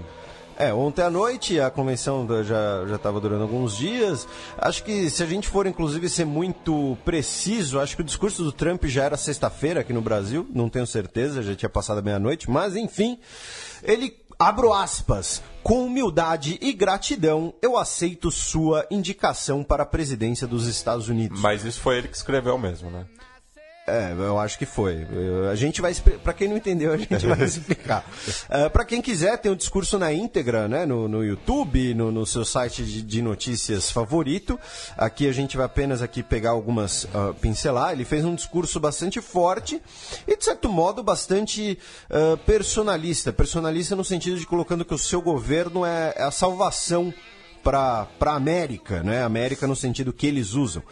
É, 0.57 0.73
ontem 0.73 1.03
à 1.03 1.11
noite 1.11 1.59
a 1.59 1.69
convenção 1.69 2.27
já 2.43 2.95
estava 2.95 3.19
durando 3.19 3.43
alguns 3.43 3.77
dias. 3.77 4.27
Acho 4.57 4.83
que 4.83 5.11
se 5.11 5.21
a 5.21 5.27
gente 5.27 5.47
for 5.47 5.67
inclusive 5.67 6.09
ser 6.09 6.25
muito 6.25 6.97
preciso, 7.05 7.79
acho 7.79 7.95
que 7.95 8.01
o 8.01 8.05
discurso 8.05 8.43
do 8.43 8.51
Trump 8.51 8.83
já 8.85 9.03
era 9.03 9.15
sexta-feira 9.15 9.81
aqui 9.81 9.93
no 9.93 10.01
Brasil, 10.01 10.47
não 10.51 10.69
tenho 10.69 10.87
certeza, 10.87 11.43
já 11.43 11.53
tinha 11.53 11.69
passado 11.69 11.99
a 11.99 12.01
meia-noite, 12.01 12.49
mas 12.49 12.75
enfim, 12.75 13.19
ele 13.83 14.11
abro 14.41 14.73
aspas, 14.73 15.43
com 15.61 15.85
humildade 15.85 16.57
e 16.61 16.71
gratidão, 16.71 17.53
eu 17.61 17.77
aceito 17.77 18.31
sua 18.31 18.87
indicação 18.89 19.65
para 19.65 19.83
a 19.83 19.85
presidência 19.85 20.47
dos 20.47 20.65
Estados 20.65 21.09
Unidos. 21.09 21.41
Mas 21.41 21.65
isso 21.65 21.81
foi 21.81 21.97
ele 21.97 22.07
que 22.07 22.15
escreveu 22.15 22.57
mesmo, 22.57 22.89
né? 22.89 23.05
É, 23.89 24.13
eu 24.17 24.39
acho 24.39 24.57
que 24.57 24.65
foi. 24.65 25.07
Eu- 25.11 25.49
a 25.49 25.55
gente 25.55 25.81
vai 25.81 25.93
para 26.23 26.33
quem 26.33 26.47
não 26.47 26.57
entendeu, 26.57 26.93
a 26.93 26.97
gente 26.97 27.25
vai 27.25 27.41
explicar. 27.43 28.05
para 28.71 28.85
quem 28.85 29.01
quiser, 29.01 29.37
tem 29.37 29.51
o 29.51 29.55
discurso 29.55 29.97
na 29.97 30.13
íntegra, 30.13 30.67
né, 30.67 30.85
no, 30.85 31.07
no 31.07 31.23
YouTube, 31.23 31.93
no, 31.93 32.11
no 32.11 32.25
seu 32.25 32.45
site 32.45 32.83
de, 32.83 33.01
de 33.01 33.21
notícias 33.21 33.91
favorito. 33.91 34.59
Aqui 34.97 35.27
a 35.27 35.31
gente 35.31 35.57
vai 35.57 35.65
apenas 35.65 36.01
aqui 36.01 36.21
pegar 36.21 36.51
algumas 36.51 37.07
ah, 37.13 37.33
pincelar. 37.39 37.93
Ele 37.93 38.05
fez 38.05 38.23
um 38.25 38.35
discurso 38.35 38.79
bastante 38.79 39.21
forte 39.21 39.81
e 40.27 40.37
de 40.37 40.43
certo 40.43 40.69
modo 40.69 41.03
bastante 41.03 41.77
ah, 42.09 42.37
personalista. 42.45 43.33
Personalista 43.33 43.95
no 43.95 44.03
sentido 44.03 44.37
de 44.37 44.45
colocando 44.45 44.85
que 44.85 44.93
o 44.93 44.97
seu 44.97 45.21
governo 45.21 45.85
é, 45.85 46.13
é 46.15 46.23
a 46.23 46.31
salvação 46.31 47.13
para 47.63 48.07
a 48.19 48.35
América, 48.35 49.03
né? 49.03 49.23
América 49.23 49.67
no 49.67 49.75
sentido 49.75 50.13
que 50.13 50.27
eles 50.27 50.53
usam. 50.53 50.83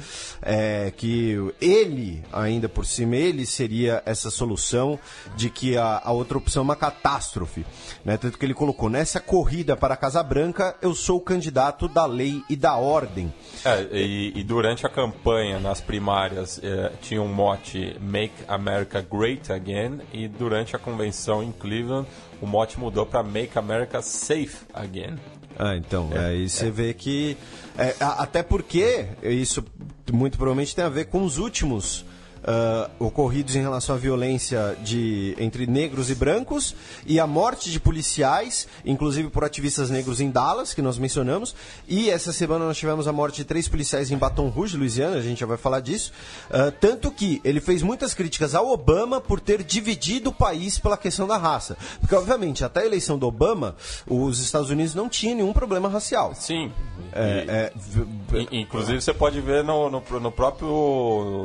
É, 0.41 0.91
que 0.95 1.37
ele, 1.59 2.23
ainda 2.31 2.67
por 2.69 2.85
cima, 2.85 3.15
ele 3.15 3.45
seria 3.45 4.01
essa 4.05 4.29
solução 4.29 4.99
de 5.35 5.49
que 5.49 5.77
a, 5.77 6.01
a 6.03 6.11
outra 6.11 6.37
opção 6.37 6.61
é 6.61 6.63
uma 6.63 6.75
catástrofe. 6.75 7.65
Né? 8.03 8.17
Tanto 8.17 8.37
que 8.37 8.45
ele 8.45 8.53
colocou, 8.53 8.89
nessa 8.89 9.19
corrida 9.19 9.75
para 9.75 9.93
a 9.93 9.97
Casa 9.97 10.21
Branca, 10.23 10.75
eu 10.81 10.93
sou 10.93 11.17
o 11.17 11.21
candidato 11.21 11.87
da 11.87 12.05
lei 12.05 12.43
e 12.49 12.55
da 12.55 12.75
ordem. 12.75 13.33
É, 13.65 13.87
e, 13.91 14.33
e 14.35 14.43
durante 14.43 14.85
a 14.85 14.89
campanha, 14.89 15.59
nas 15.59 15.81
primárias, 15.81 16.59
eh, 16.63 16.91
tinha 17.01 17.21
um 17.21 17.33
mote 17.33 17.97
Make 17.99 18.43
America 18.47 19.01
Great 19.01 19.51
Again, 19.51 20.01
e 20.13 20.27
durante 20.27 20.75
a 20.75 20.79
convenção 20.79 21.43
em 21.43 21.51
Cleveland, 21.51 22.07
o 22.41 22.47
mote 22.47 22.79
mudou 22.79 23.05
para 23.05 23.23
Make 23.23 23.57
America 23.57 24.01
Safe 24.01 24.65
Again. 24.73 25.17
Ah, 25.57 25.75
então, 25.75 26.09
aí 26.15 26.47
você 26.47 26.69
vê 26.69 26.93
que. 26.93 27.35
é, 27.77 27.95
até 27.99 28.43
porque 28.43 29.07
isso 29.23 29.63
muito 30.11 30.37
provavelmente 30.37 30.75
tem 30.75 30.85
a 30.85 30.89
ver 30.89 31.05
com 31.05 31.23
os 31.23 31.37
últimos 31.37 32.05
ah, 32.47 32.89
ocorridos 32.97 33.55
em 33.55 33.61
relação 33.61 33.93
à 33.95 33.97
violência 33.97 34.77
de, 34.81 35.35
entre 35.37 35.67
negros 35.67 36.09
e 36.09 36.15
brancos 36.15 36.73
e 37.05 37.19
a 37.19 37.27
morte 37.27 37.69
de 37.69 37.79
policiais, 37.79 38.67
inclusive 38.85 39.29
por 39.29 39.43
ativistas 39.43 39.89
negros 39.89 40.21
em 40.21 40.31
Dallas, 40.31 40.73
que 40.73 40.81
nós 40.81 40.97
mencionamos. 40.97 41.53
E 41.87 42.09
essa 42.09 42.31
semana 42.31 42.65
nós 42.65 42.77
tivemos 42.77 43.07
a 43.07 43.11
morte 43.13 43.37
de 43.37 43.43
três 43.45 43.67
policiais 43.67 44.09
em 44.11 44.17
Baton 44.17 44.47
Rouge, 44.47 44.77
Louisiana, 44.77 45.17
a 45.17 45.21
gente 45.21 45.39
já 45.41 45.45
vai 45.45 45.57
falar 45.57 45.81
disso. 45.81 46.11
Ah, 46.49 46.71
tanto 46.79 47.11
que 47.11 47.41
ele 47.43 47.59
fez 47.59 47.81
muitas 47.83 48.13
críticas 48.13 48.55
ao 48.55 48.69
Obama 48.69 49.19
por 49.19 49.39
ter 49.39 49.61
dividido 49.63 50.29
o 50.29 50.33
país 50.33 50.79
pela 50.79 50.97
questão 50.97 51.27
da 51.27 51.37
raça. 51.37 51.77
Porque, 51.99 52.15
obviamente, 52.15 52.63
até 52.63 52.81
a 52.81 52.85
eleição 52.85 53.17
do 53.17 53.27
Obama, 53.27 53.75
os 54.07 54.39
Estados 54.39 54.69
Unidos 54.69 54.95
não 54.95 55.09
tinham 55.09 55.35
nenhum 55.35 55.51
problema 55.53 55.89
racial. 55.89 56.33
Sim. 56.33 56.71
É, 57.11 57.45
é, 57.47 57.73
v- 57.75 58.47
I- 58.51 58.61
Inclusive 58.61 59.01
você 59.01 59.13
pode 59.13 59.41
ver 59.41 59.63
no, 59.63 59.89
no, 59.89 60.01
no 60.19 60.31
próprio. 60.31 60.67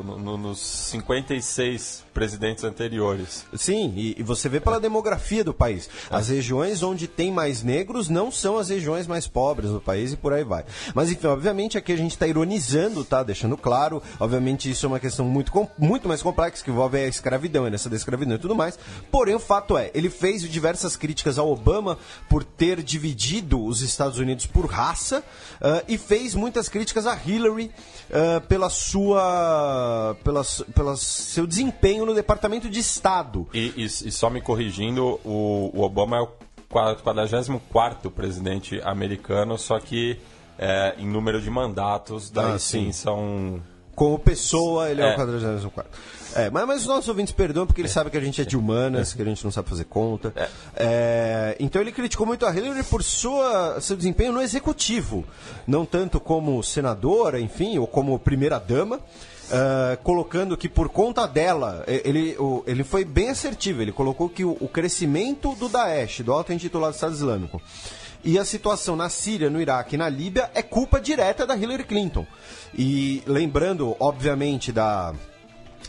no- 0.05 0.37
nos 0.38 0.91
56 0.92 2.05
presidentes 2.12 2.62
anteriores. 2.64 3.44
Sim, 3.55 3.92
e, 3.96 4.16
e 4.18 4.22
você 4.22 4.48
vê 4.48 4.61
pela 4.61 4.78
demografia 4.78 5.42
do 5.42 5.55
país. 5.55 5.88
As 6.11 6.28
regiões 6.28 6.83
onde 6.83 7.09
tem 7.09 7.33
mais 7.33 7.62
negros 7.62 8.09
não 8.09 8.31
são 8.31 8.59
as 8.59 8.68
regiões 8.68 9.07
mais 9.07 9.26
pobres 9.26 9.70
do 9.70 9.81
país 9.81 10.12
e 10.12 10.16
por 10.16 10.33
aí 10.33 10.44
vai. 10.44 10.64
Mas 10.94 11.11
enfim, 11.11 11.26
obviamente 11.26 11.78
aqui 11.78 11.92
a 11.92 11.96
gente 11.96 12.12
está 12.12 12.26
ironizando, 12.26 13.05
tá? 13.05 13.22
Deixando 13.22 13.57
claro. 13.57 14.02
Obviamente 14.20 14.70
isso 14.70 14.85
é 14.87 14.88
uma 14.88 15.00
questão 15.00 15.24
muito, 15.24 15.50
muito 15.78 16.07
mais 16.07 16.22
complexa 16.22 16.62
que 16.62 16.70
envolve 16.70 16.98
a 16.98 17.07
escravidão, 17.09 17.64
a 17.64 17.68
herança 17.68 17.88
da 17.88 17.96
escravidão 17.96 18.37
e 18.37 18.38
tudo 18.38 18.55
mais. 18.55 18.78
Porém, 19.11 19.35
o 19.35 19.40
fato 19.40 19.76
é, 19.78 19.90
ele 19.94 20.11
fez 20.11 20.42
diversas 20.42 20.96
críticas 20.96 21.38
ao 21.38 21.50
Obama 21.50 21.98
por 22.28 22.44
ter 22.44 22.83
dividido 22.83 23.64
os 23.64 23.81
Estados 23.81 24.18
Unidos 24.18 24.46
por 24.46 24.66
raça 24.66 25.22
ah, 25.61 25.83
e 25.88 25.96
fez 25.96 26.35
muitas 26.35 26.68
críticas 26.68 27.07
a 27.07 27.16
Hillary 27.16 27.70
ah, 28.12 28.40
pela 28.46 28.68
sua, 28.68 30.16
pela, 30.22 30.44
su- 30.44 30.64
pela 30.83 30.97
seu 30.97 31.47
desempenho 31.47 32.05
no 32.05 32.12
Departamento 32.14 32.68
de 32.68 32.81
Estado. 32.81 33.47
E, 33.55 33.73
e- 33.77 33.85
e 33.85 34.11
só 34.12 34.29
me 34.29 34.40
corrigindo, 34.40 35.21
o, 35.25 35.71
o 35.73 35.81
Obama 35.83 36.16
é 36.16 36.21
o 36.21 36.29
qua- 36.68 36.97
44 36.97 38.11
presidente 38.11 38.81
americano, 38.85 39.57
só 39.57 39.79
que 39.79 40.18
é, 40.59 40.95
em 40.99 41.07
número 41.07 41.40
de 41.40 41.49
mandatos, 41.49 42.31
daí 42.31 42.53
Ah, 42.55 42.59
sim, 42.59 42.87
sim. 42.87 42.92
são. 42.92 43.62
Como 43.95 44.18
pessoa, 44.18 44.90
ele 44.90 45.03
é, 45.03 45.11
É. 45.11 45.12
o 45.12 45.16
44. 45.16 45.90
É, 46.35 46.49
mas, 46.51 46.66
mas 46.66 46.81
os 46.81 46.87
nossos 46.87 47.09
ouvintes 47.09 47.33
perdoam 47.33 47.66
porque 47.66 47.83
eles 47.83 47.92
sabem 47.92 48.11
que 48.11 48.16
a 48.16 48.21
gente 48.21 48.40
é 48.40 48.45
de 48.45 48.57
humanas, 48.57 49.12
que 49.12 49.21
a 49.21 49.25
gente 49.25 49.45
não 49.45 49.51
sabe 49.51 49.68
fazer 49.68 49.85
conta. 49.85 50.33
É, 50.75 51.57
então 51.61 51.81
ele 51.81 51.92
criticou 51.92 52.27
muito 52.27 52.47
a 52.47 52.57
Hillary 52.57 52.83
por 52.85 53.03
sua, 53.03 53.79
seu 53.83 53.95
desempenho 53.97 54.33
no 54.33 54.40
executivo. 54.40 55.25
Não 55.66 55.85
tanto 55.85 56.18
como 56.18 56.62
senadora, 56.62 57.38
enfim, 57.38 57.79
ou 57.79 57.87
como 57.87 58.18
primeira-dama. 58.18 58.99
Ah, 59.53 59.97
colocando 60.03 60.57
que 60.57 60.69
por 60.69 60.88
conta 60.88 61.27
dela, 61.29 61.85
ele, 61.87 62.35
o- 62.38 62.65
ele 62.67 62.83
foi 62.83 63.05
bem 63.05 63.29
assertivo. 63.29 63.83
Ele 63.83 63.93
colocou 63.93 64.29
que 64.29 64.45
o, 64.45 64.57
o 64.61 64.67
crescimento 64.69 65.55
do 65.55 65.69
Daesh, 65.69 66.21
do 66.21 66.33
auto-intitulado 66.33 66.95
Estado 66.95 67.12
Islâmico, 67.15 67.61
e 68.25 68.38
a 68.38 68.45
situação 68.45 68.95
na 68.97 69.09
Síria, 69.09 69.51
no 69.51 69.61
Iraque 69.61 69.95
e 69.97 69.99
na 69.99 70.09
Líbia 70.09 70.51
é 70.55 70.62
culpa 70.62 71.01
direta 71.01 71.45
da 71.47 71.57
Hillary 71.57 71.85
Clinton. 71.85 72.25
E 72.77 73.23
lembrando, 73.27 73.97
obviamente, 74.01 74.71
da, 74.73 75.12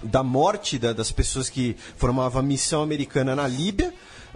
da 0.01 0.23
morte 0.23 0.77
da- 0.79 0.93
das 0.93 1.11
pessoas 1.11 1.49
que 1.49 1.75
formavam 1.95 2.39
a 2.39 2.43
missão 2.43 2.81
americana 2.81 3.35
na 3.35 3.47
Líbia. 3.47 3.93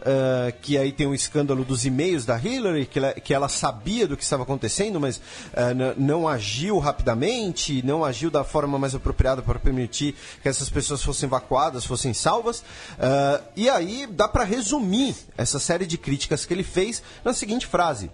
Eh, 0.07 0.53
que 0.61 0.77
aí 0.77 0.93
tem 0.93 1.05
o 1.05 1.13
escândalo 1.13 1.65
dos 1.65 1.85
e-mails 1.85 2.25
da 2.25 2.39
Hillary, 2.39 2.85
que 2.85 2.97
ela, 2.99 3.13
que 3.13 3.33
ela 3.33 3.49
sabia 3.49 4.07
do 4.07 4.15
que 4.15 4.23
estava 4.23 4.43
acontecendo, 4.43 4.99
mas 5.01 5.19
n- 5.53 5.93
não 5.97 6.25
agiu 6.27 6.79
rapidamente, 6.79 7.81
não 7.85 8.05
agiu 8.05 8.31
da 8.31 8.43
forma 8.45 8.79
mais 8.79 8.95
apropriada 8.95 9.41
para 9.41 9.59
permitir 9.59 10.15
que 10.41 10.47
essas 10.47 10.69
pessoas 10.69 11.03
fossem 11.03 11.27
evacuadas, 11.27 11.83
fossem 11.83 12.13
salvas. 12.13 12.63
Eh, 12.97 13.41
e 13.57 13.69
aí 13.69 14.07
dá 14.09 14.27
para 14.29 14.45
resumir 14.45 15.13
essa 15.37 15.59
série 15.59 15.85
de 15.85 15.97
críticas 15.97 16.45
que 16.45 16.53
ele 16.53 16.63
fez 16.63 17.03
na 17.25 17.33
seguinte 17.33 17.67
frase: 17.67 18.09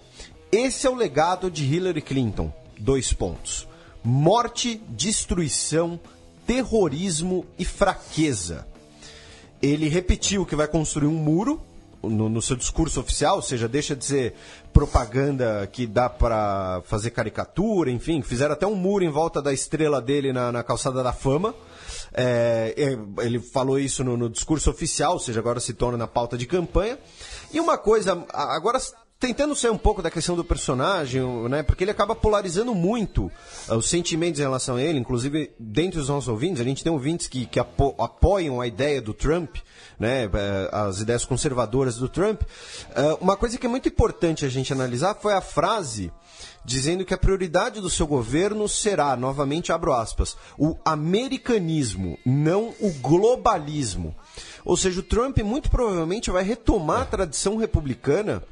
Esse 0.51 0.87
é 0.87 0.89
o 0.89 0.95
legado 0.95 1.51
de 1.51 1.63
Hillary 1.63 2.01
Clinton. 2.01 2.51
Dois 2.79 3.13
pontos: 3.13 3.67
morte, 4.03 4.81
destruição, 4.89 5.99
terrorismo 6.47 7.45
e 7.59 7.63
fraqueza. 7.65 8.65
Ele 9.61 9.87
repetiu 9.87 10.45
que 10.45 10.55
vai 10.57 10.67
construir 10.67 11.07
um 11.07 11.13
muro 11.13 11.61
no, 12.03 12.29
no 12.29 12.41
seu 12.41 12.55
discurso 12.55 12.99
oficial, 12.99 13.37
ou 13.37 13.41
seja, 13.41 13.67
deixa 13.67 13.95
de 13.95 14.05
ser 14.05 14.33
propaganda 14.71 15.67
que 15.71 15.87
dá 15.87 16.09
para 16.09 16.81
fazer 16.85 17.11
caricatura, 17.11 17.89
enfim, 17.89 18.21
fizeram 18.21 18.53
até 18.53 18.67
um 18.67 18.75
muro 18.75 19.03
em 19.03 19.09
volta 19.09 19.41
da 19.41 19.53
estrela 19.53 20.01
dele 20.01 20.33
na, 20.33 20.51
na 20.51 20.63
calçada 20.63 21.01
da 21.01 21.13
fama. 21.13 21.55
É, 22.13 22.73
é, 22.77 23.23
ele 23.23 23.39
falou 23.39 23.79
isso 23.79 24.03
no, 24.03 24.15
no 24.15 24.29
discurso 24.29 24.69
oficial, 24.69 25.13
ou 25.13 25.19
seja, 25.19 25.39
agora 25.39 25.59
se 25.59 25.73
torna 25.73 25.97
na 25.97 26.07
pauta 26.07 26.37
de 26.37 26.45
campanha. 26.45 26.99
E 27.51 27.59
uma 27.59 27.77
coisa, 27.77 28.25
agora 28.31 28.79
tentando 29.27 29.55
sair 29.55 29.71
um 29.71 29.77
pouco 29.77 30.01
da 30.01 30.11
questão 30.11 30.35
do 30.35 30.43
personagem, 30.43 31.21
né? 31.47 31.63
Porque 31.63 31.85
ele 31.85 31.91
acaba 31.91 32.13
polarizando 32.13 32.75
muito 32.75 33.31
ah, 33.69 33.77
os 33.77 33.87
sentimentos 33.87 34.37
em 34.37 34.43
relação 34.43 34.75
a 34.75 34.81
ele, 34.81 34.99
inclusive 34.99 35.49
dentre 35.57 35.97
os 35.97 36.09
nossos 36.09 36.27
ouvintes, 36.27 36.59
a 36.59 36.65
gente 36.65 36.83
tem 36.83 36.91
ouvintes 36.91 37.27
que, 37.27 37.45
que 37.45 37.57
apo- 37.57 37.95
apoiam 37.97 38.59
a 38.59 38.67
ideia 38.67 39.01
do 39.01 39.13
Trump, 39.13 39.55
né? 39.97 40.25
eh, 40.25 40.69
As 40.73 40.99
ideias 40.99 41.23
conservadoras 41.23 41.95
do 41.95 42.09
Trump. 42.09 42.41
Ah, 42.93 43.17
Uma 43.21 43.37
coisa 43.37 43.57
que 43.57 43.65
é 43.65 43.69
muito 43.69 43.87
importante 43.87 44.45
a 44.45 44.49
gente 44.49 44.73
analisar 44.73 45.15
foi 45.15 45.33
a 45.33 45.39
frase 45.39 46.11
dizendo 46.65 47.05
que 47.05 47.13
a 47.13 47.17
prioridade 47.17 47.79
do 47.79 47.89
seu 47.89 48.05
governo 48.05 48.67
será, 48.67 49.15
novamente 49.15 49.71
abro 49.71 49.93
aspas, 49.93 50.35
o 50.57 50.75
americanismo, 50.83 52.17
não 52.25 52.73
o 52.81 52.89
globalismo. 53.01 54.13
Ou 54.65 54.75
seja, 54.75 54.99
o 54.99 55.03
Trump 55.03 55.37
muito 55.39 55.69
provavelmente 55.69 56.29
vai 56.29 56.43
retomar 56.43 57.01
a 57.03 57.05
tradição 57.05 57.55
republicana 57.55 58.43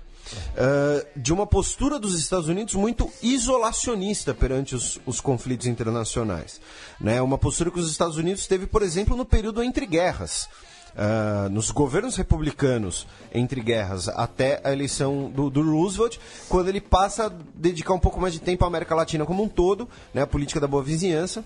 eh, 0.55 1.07
de 1.15 1.33
uma 1.33 1.45
postura 1.45 1.99
dos 1.99 2.17
Estados 2.19 2.47
Unidos 2.47 2.73
muito 2.75 3.09
isolacionista 3.21 4.33
perante 4.33 4.75
os, 4.75 4.99
os 5.05 5.21
conflitos 5.21 5.67
internacionais. 5.67 6.61
Né? 6.99 7.21
Uma 7.21 7.37
postura 7.37 7.71
que 7.71 7.79
os 7.79 7.89
Estados 7.89 8.17
Unidos 8.17 8.47
teve, 8.47 8.67
por 8.67 8.81
exemplo, 8.81 9.15
no 9.15 9.25
período 9.25 9.63
entre 9.63 9.85
guerras. 9.85 10.49
ah, 10.95 11.47
nos 11.49 11.71
governos 11.71 12.15
republicanos 12.17 13.07
entre 13.33 13.61
guerras 13.61 14.09
até 14.09 14.59
a 14.63 14.71
eleição 14.71 15.29
do, 15.29 15.49
do 15.49 15.61
Roosevelt, 15.61 16.17
quando 16.49 16.67
ele 16.67 16.81
passa 16.81 17.27
a 17.27 17.31
dedicar 17.55 17.93
um 17.93 17.99
pouco 17.99 18.19
mais 18.19 18.33
de 18.33 18.39
tempo 18.39 18.65
à 18.65 18.67
América 18.67 18.93
Latina 18.93 19.25
como 19.25 19.43
um 19.43 19.47
todo, 19.47 19.87
né, 20.13 20.21
a 20.21 20.27
política 20.27 20.59
da 20.59 20.67
boa 20.67 20.83
vizinhança 20.83 21.45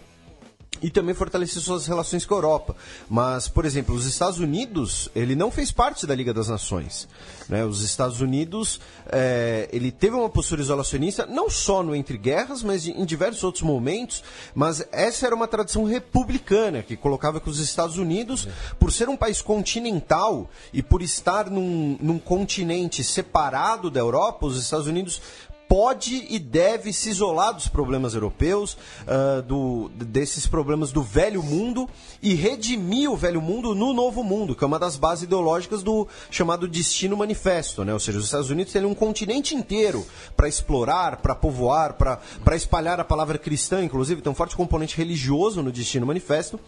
e 0.81 0.89
também 0.89 1.15
fortalecer 1.15 1.61
suas 1.61 1.87
relações 1.87 2.25
com 2.25 2.33
a 2.33 2.37
Europa. 2.37 2.75
Mas, 3.09 3.47
por 3.47 3.65
exemplo, 3.65 3.95
os 3.95 4.05
Estados 4.05 4.39
Unidos, 4.39 5.09
ele 5.15 5.35
não 5.35 5.51
fez 5.51 5.71
parte 5.71 6.05
da 6.05 6.15
Liga 6.15 6.33
das 6.33 6.47
Nações. 6.47 7.07
Né? 7.47 7.63
Os 7.63 7.81
Estados 7.81 8.21
Unidos, 8.21 8.79
eh, 9.07 9.69
ele 9.71 9.91
teve 9.91 10.15
uma 10.15 10.29
postura 10.29 10.61
isolacionista, 10.61 11.25
não 11.25 11.49
só 11.49 11.83
no 11.83 11.95
entre 11.95 12.17
guerras, 12.17 12.63
mas 12.63 12.87
em 12.87 13.05
diversos 13.05 13.43
outros 13.43 13.63
momentos. 13.63 14.23
Mas 14.53 14.85
essa 14.91 15.25
era 15.25 15.35
uma 15.35 15.47
tradição 15.47 15.83
republicana, 15.83 16.81
que 16.81 16.95
colocava 16.95 17.39
que 17.39 17.49
os 17.49 17.59
Estados 17.59 17.97
Unidos, 17.97 18.47
por 18.79 18.91
ser 18.91 19.09
um 19.09 19.17
país 19.17 19.41
continental 19.41 20.49
e 20.73 20.81
por 20.81 21.01
estar 21.01 21.49
num, 21.49 21.97
num 22.01 22.19
continente 22.19 23.03
separado 23.03 23.89
da 23.89 23.99
Europa, 23.99 24.45
os 24.45 24.57
Estados 24.57 24.87
Unidos 24.87 25.21
pode 25.67 26.25
e 26.29 26.39
deve 26.39 26.93
se 26.93 27.09
isolar 27.09 27.53
dos 27.53 27.67
problemas 27.67 28.13
europeus, 28.13 28.77
ah, 29.07 29.41
do, 29.41 29.89
desses 29.89 30.47
problemas 30.47 30.91
do 30.91 31.01
velho 31.01 31.41
mundo 31.43 31.89
e 32.21 32.33
redimir 32.33 33.11
o 33.11 33.15
velho 33.15 33.41
mundo 33.41 33.75
no 33.75 33.93
novo 33.93 34.23
mundo, 34.23 34.55
que 34.55 34.63
é 34.63 34.67
uma 34.67 34.79
das 34.79 34.97
bases 34.97 35.23
ideológicas 35.23 35.83
do 35.83 36.07
chamado 36.29 36.67
Destino 36.67 37.17
Manifesto, 37.17 37.83
né? 37.83 37.93
Ou 37.93 37.99
seja, 37.99 38.17
os 38.17 38.25
Estados 38.25 38.49
Unidos 38.49 38.73
têm 38.73 38.85
um 38.85 38.95
continente 38.95 39.55
inteiro 39.55 40.05
para 40.35 40.47
explorar, 40.47 41.17
para 41.17 41.35
povoar, 41.35 41.93
para 41.93 42.55
espalhar 42.55 42.99
a 42.99 43.03
palavra 43.03 43.37
cristã, 43.37 43.83
inclusive, 43.83 44.21
tem 44.21 44.31
um 44.31 44.35
forte 44.35 44.55
componente 44.55 44.97
religioso 44.97 45.61
no 45.61 45.71
Destino 45.71 46.05
Manifesto. 46.05 46.59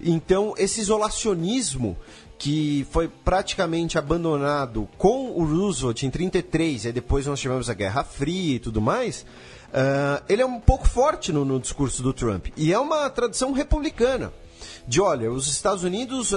Então, 0.00 0.54
esse 0.58 0.80
isolacionismo 0.80 1.96
que 2.38 2.86
foi 2.90 3.08
praticamente 3.08 3.98
abandonado 3.98 4.88
com 4.98 5.30
o 5.30 5.44
Roosevelt 5.44 6.02
em 6.02 6.10
33, 6.10 6.86
e 6.86 6.92
depois 6.92 7.26
nós 7.26 7.40
tivemos 7.40 7.70
a 7.70 7.74
Guerra 7.74 8.04
Fria 8.04 8.56
e 8.56 8.58
tudo 8.58 8.80
mais, 8.80 9.24
ah, 9.72 10.22
ele 10.28 10.42
é 10.42 10.46
um 10.46 10.60
pouco 10.60 10.88
forte 10.88 11.32
no, 11.32 11.44
no 11.44 11.60
discurso 11.60 12.02
do 12.02 12.12
Trump. 12.12 12.46
E 12.56 12.72
é 12.72 12.78
uma 12.78 13.08
tradição 13.10 13.52
republicana. 13.52 14.32
De 14.88 15.00
olha, 15.00 15.30
os 15.32 15.48
Estados 15.48 15.82
Unidos 15.82 16.32
é, 16.32 16.36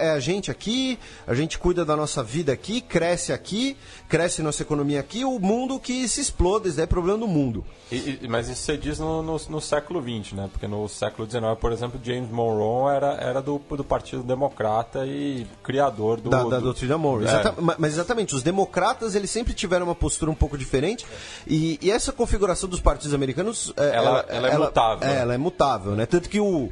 é- 0.00 0.06
é 0.06 0.10
a 0.10 0.18
gente 0.20 0.50
aqui, 0.50 0.98
a 1.26 1.34
gente 1.34 1.58
cuida 1.58 1.84
da 1.84 1.94
nossa 1.96 2.22
vida 2.24 2.52
aqui, 2.52 2.80
cresce 2.80 3.32
aqui, 3.32 3.76
cresce 4.08 4.42
nossa 4.42 4.62
economia 4.62 4.98
aqui, 4.98 5.24
o 5.24 5.38
mundo 5.38 5.78
que 5.78 6.08
se 6.08 6.20
explode, 6.20 6.68
isso 6.68 6.80
é 6.80 6.86
problema 6.86 7.18
do 7.18 7.28
mundo. 7.28 7.64
E- 7.92 8.18
e- 8.22 8.28
mas 8.28 8.48
isso 8.48 8.62
você 8.62 8.76
diz 8.76 8.98
no, 8.98 9.22
no, 9.22 9.40
no 9.48 9.60
século 9.60 10.02
XX, 10.02 10.32
né? 10.32 10.48
Porque 10.50 10.66
no 10.66 10.88
século 10.88 11.28
XIX, 11.30 11.44
por 11.60 11.70
exemplo, 11.72 12.00
James 12.02 12.28
Monroe 12.30 12.94
era, 12.96 13.12
era 13.14 13.40
do, 13.40 13.58
do 13.70 13.84
Partido 13.84 14.22
Democrata 14.24 15.06
e 15.06 15.46
criador 15.62 16.20
do... 16.20 16.30
da, 16.30 16.42
da 16.44 16.58
do- 16.58 16.64
doutrina 16.64 16.98
Monroe. 16.98 17.26
É. 17.26 17.28
Exata- 17.28 17.60
ma- 17.60 17.76
mas 17.78 17.92
exatamente, 17.92 18.34
os 18.34 18.42
democratas 18.42 19.14
eles 19.14 19.30
sempre 19.30 19.54
tiveram 19.54 19.86
uma 19.86 19.94
postura 19.94 20.30
um 20.30 20.34
pouco 20.34 20.58
diferente 20.58 21.06
e, 21.46 21.78
e 21.80 21.90
essa 21.90 22.10
configuração 22.12 22.68
dos 22.68 22.80
partidos 22.80 23.14
americanos 23.14 23.72
é, 23.76 23.94
Ela- 23.94 24.24
ela 24.28 24.48
é 24.48 24.58
mutável. 24.58 25.08
É, 25.08 25.16
ela 25.20 25.34
é 25.34 25.38
mutável, 25.38 25.92
né? 25.92 26.06
Tanto 26.06 26.28
que 26.28 26.40
o 26.40 26.70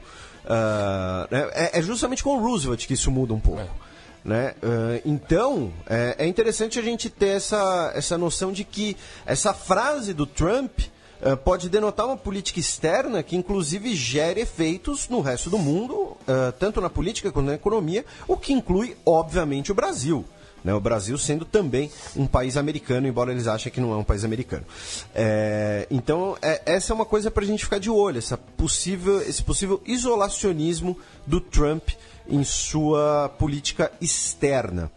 né, 1.30 1.50
é, 1.52 1.78
é 1.78 1.82
justamente 1.82 2.22
com 2.22 2.36
o 2.36 2.40
Roosevelt 2.40 2.86
que 2.86 2.94
isso 2.94 3.10
muda 3.10 3.34
um 3.34 3.40
pouco. 3.40 3.86
Né? 4.26 4.54
Ah, 4.60 5.00
então, 5.04 5.72
é, 5.88 6.16
é 6.18 6.26
interessante 6.26 6.80
a 6.80 6.82
gente 6.82 7.08
ter 7.08 7.28
essa, 7.28 7.92
essa 7.94 8.18
noção 8.18 8.50
de 8.50 8.64
que 8.64 8.96
essa 9.24 9.54
frase 9.54 10.12
do 10.12 10.26
Trump 10.26 10.80
ah, 11.22 11.36
pode 11.36 11.68
denotar 11.68 12.06
uma 12.06 12.16
política 12.16 12.58
externa 12.58 13.22
que, 13.22 13.36
inclusive, 13.36 13.94
gere 13.94 14.40
efeitos 14.40 15.08
no 15.08 15.20
resto 15.20 15.48
do 15.48 15.58
mundo, 15.58 16.16
tanto 16.58 16.80
na 16.80 16.90
política 16.90 17.30
quanto 17.30 17.46
na 17.46 17.54
economia, 17.54 18.04
o 18.26 18.36
que 18.36 18.52
inclui, 18.52 18.96
obviamente, 19.06 19.70
o 19.70 19.74
Brasil. 19.74 20.24
Né? 20.66 20.74
O 20.74 20.80
Brasil 20.80 21.16
sendo 21.16 21.44
também 21.44 21.90
um 22.16 22.26
país 22.26 22.56
americano, 22.56 23.06
embora 23.06 23.30
eles 23.30 23.46
achem 23.46 23.70
que 23.72 23.80
não 23.80 23.92
é 23.92 23.96
um 23.96 24.04
país 24.04 24.24
americano. 24.24 24.64
É, 25.14 25.86
então, 25.90 26.36
é- 26.42 26.60
essa 26.66 26.92
é 26.92 26.94
uma 26.94 27.04
coisa 27.06 27.30
para 27.30 27.44
a 27.44 27.46
gente 27.46 27.64
ficar 27.64 27.78
de 27.78 27.88
olho, 27.88 28.18
essa 28.18 28.36
possível, 28.36 29.20
esse 29.22 29.42
possível 29.42 29.80
isolacionismo 29.86 30.98
do 31.26 31.40
Trump 31.40 31.90
em 32.28 32.42
sua 32.42 33.28
política 33.38 33.92
externa. 34.00 34.90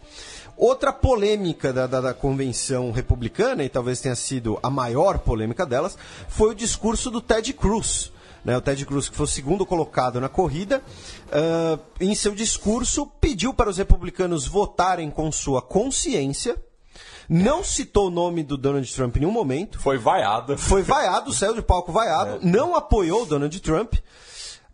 Outra 0.58 0.92
polêmica 0.92 1.72
da, 1.72 1.88
da- 1.88 2.02
da 2.02 2.14
convenção 2.14 2.92
republicana, 2.92 3.64
e 3.64 3.70
talvez 3.70 4.02
tenha 4.02 4.16
sido 4.16 4.60
a 4.62 4.70
maior 4.70 5.20
polêmica 5.20 5.66
delas, 5.66 5.98
foi 6.28 6.50
o 6.52 6.56
discurso 6.56 7.10
do 7.10 7.22
Ted 7.22 7.54
Cruz. 7.54 8.12
Né? 8.44 8.58
o 8.58 8.62
Ted 8.62 8.86
Cruz, 8.86 9.10
que 9.10 9.16
foi 9.16 9.26
o 9.26 9.28
segundo 9.28 9.66
colocado 9.66 10.20
na 10.20 10.30
corrida, 10.30 10.82
ah, 11.32 11.80
em 12.00 12.14
seu 12.16 12.34
discurso 12.34 13.06
pediu 13.20 13.54
para 13.54 13.70
os 13.70 13.78
republicanos 13.78 14.48
votarem 14.48 15.10
com 15.10 15.32
sua 15.32 15.62
consciência, 15.62 16.56
não 17.28 17.64
citou 17.64 18.08
o 18.08 18.12
nome 18.12 18.42
do 18.44 18.58
Donald 18.58 18.92
Trump 18.94 19.16
em 19.16 19.20
nenhum 19.20 19.32
momento, 19.32 19.80
Foi 19.80 19.98
vaiado. 19.98 20.58
foi 20.58 20.82
vaiado, 20.82 21.32
saiu 21.32 21.54
de 21.54 21.62
palco 21.62 21.92
vaiado, 21.92 22.40
não 22.42 22.76
apoiou 22.76 23.24
o 23.24 23.26
Donald 23.26 23.60
Trump. 23.60 23.94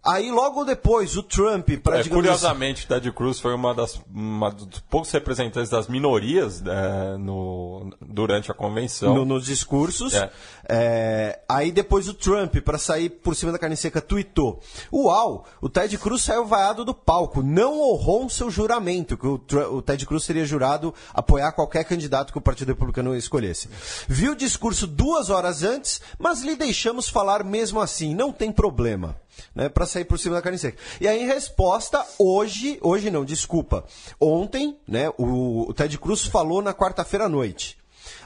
Aí 0.05 0.29
logo 0.31 0.63
depois 0.63 1.17
o 1.17 1.23
Trump, 1.23 1.67
para 1.83 1.99
É, 1.99 2.03
curiosamente, 2.07 2.87
Ted 2.87 3.11
Cruz 3.11 3.39
foi 3.39 3.53
uma 3.55 3.73
das 3.73 3.99
uma 4.13 4.51
dos 4.51 4.79
poucos 4.81 5.09
representantes 5.11 5.69
das 5.71 5.87
minorias 5.87 6.61
é, 6.65 7.17
no, 7.17 7.89
durante 7.99 8.51
a 8.51 8.53
convenção. 8.53 9.15
no- 9.15 9.25
nos 9.25 9.45
discursos. 9.45 10.13
É. 10.13 10.29
É, 10.69 11.39
aí 11.49 11.71
depois 11.71 12.07
o 12.07 12.13
Trump, 12.13 12.55
para 12.57 12.77
sair 12.77 13.09
por 13.09 13.35
cima 13.35 13.51
da 13.51 13.57
carne 13.59 13.75
seca, 13.75 14.01
tweetou: 14.01 14.61
Uau, 14.93 15.45
o 15.61 15.69
Ted 15.69 15.97
Cruz 15.97 16.21
saiu 16.23 16.45
vaiado 16.45 16.85
do 16.85 16.93
palco, 16.93 17.41
não 17.41 17.79
honrou 17.81 18.29
seu 18.29 18.49
juramento, 18.49 19.17
que 19.17 19.27
o, 19.27 19.41
o 19.71 19.81
Ted 19.81 20.05
Cruz 20.05 20.23
seria 20.23 20.45
jurado 20.45 20.93
apoiar 21.13 21.51
qualquer 21.51 21.83
candidato 21.83 22.31
que 22.31 22.37
o 22.37 22.41
Partido 22.41 22.69
Republicano 22.69 23.15
escolhesse. 23.15 23.69
Viu 24.07 24.33
o 24.33 24.35
discurso 24.35 24.85
duas 24.87 25.29
horas 25.29 25.63
antes, 25.63 26.01
mas 26.19 26.41
lhe 26.41 26.55
deixamos 26.55 27.09
falar 27.09 27.43
mesmo 27.43 27.79
assim, 27.81 28.13
não 28.13 28.31
tem 28.31 28.51
problema. 28.51 29.15
Né, 29.53 29.67
para 29.67 29.85
sair 29.95 30.05
por 30.05 30.19
cima 30.19 30.35
da 30.35 30.41
carne 30.41 30.57
seca. 30.57 30.77
E 30.99 31.07
aí, 31.07 31.23
em 31.23 31.27
resposta, 31.27 32.05
hoje, 32.19 32.77
hoje 32.81 33.09
não, 33.09 33.25
desculpa, 33.25 33.85
ontem, 34.19 34.77
né, 34.87 35.09
o, 35.17 35.69
o 35.69 35.73
Ted 35.73 35.97
Cruz 35.97 36.25
falou 36.25 36.61
na 36.61 36.73
quarta-feira 36.73 37.25
à 37.25 37.29
noite. 37.29 37.77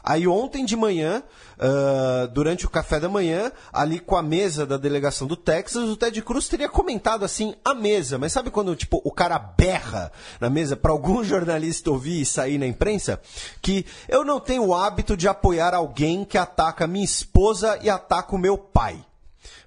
Aí 0.04 0.28
ontem 0.28 0.66
de 0.66 0.76
manhã, 0.76 1.24
ah, 1.60 2.28
durante 2.34 2.66
o 2.66 2.70
café 2.70 3.00
da 3.00 3.08
manhã, 3.08 3.52
ali 3.72 4.00
com 4.00 4.16
a 4.16 4.24
mesa 4.24 4.66
da 4.66 4.78
delegação 4.78 5.28
do 5.28 5.36
Texas, 5.36 5.90
o 5.90 5.96
Ted 5.96 6.22
Cruz 6.22 6.48
teria 6.48 6.70
comentado 6.70 7.24
assim 7.24 7.54
a 7.64 7.74
mesa, 7.74 8.18
mas 8.18 8.34
sabe 8.34 8.50
quando 8.50 8.76
tipo 8.76 9.02
o 9.04 9.12
cara 9.12 9.38
berra 9.38 10.12
na 10.40 10.50
mesa 10.50 10.76
para 10.76 10.92
algum 10.92 11.22
jornalista 11.24 11.92
ouvir 11.92 12.22
e 12.22 12.26
sair 12.26 12.58
na 12.58 12.68
imprensa 12.68 13.22
que 13.62 13.86
eu 14.08 14.26
não 14.26 14.40
tenho 14.40 14.66
o 14.66 14.76
hábito 14.76 15.16
de 15.16 15.28
apoiar 15.28 15.74
alguém 15.74 16.26
que 16.26 16.38
ataca 16.38 16.88
minha 16.88 17.06
esposa 17.06 17.78
e 17.82 17.90
ataca 17.90 18.36
o 18.36 18.40
meu 18.40 18.58
pai. 18.58 19.04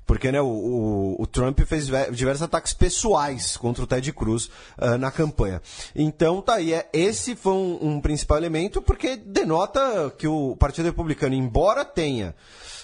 Porque 0.05 0.32
né, 0.32 0.40
o, 0.40 0.46
o- 0.46 1.22
o 1.22 1.26
Trump 1.26 1.61
fez 1.61 1.88
ve- 1.88 2.11
diversos 2.11 2.42
ataques 2.42 2.72
pessoais 2.72 3.57
contra 3.57 3.84
o 3.84 3.86
Ted 3.86 4.12
Cruz 4.12 4.50
ah, 4.76 4.98
na 4.98 5.11
campanha. 5.11 5.62
Então, 5.94 6.42
tá 6.42 6.55
aí. 6.55 6.72
É, 6.72 6.88
esse 6.92 7.36
foi 7.36 7.53
um, 7.53 7.78
um 7.80 8.00
principal 8.00 8.36
elemento, 8.38 8.82
porque 8.82 9.16
denota 9.16 10.12
que 10.18 10.26
o 10.26 10.57
Partido 10.57 10.86
Republicano, 10.86 11.34
embora 11.34 11.84
tenha. 11.84 12.34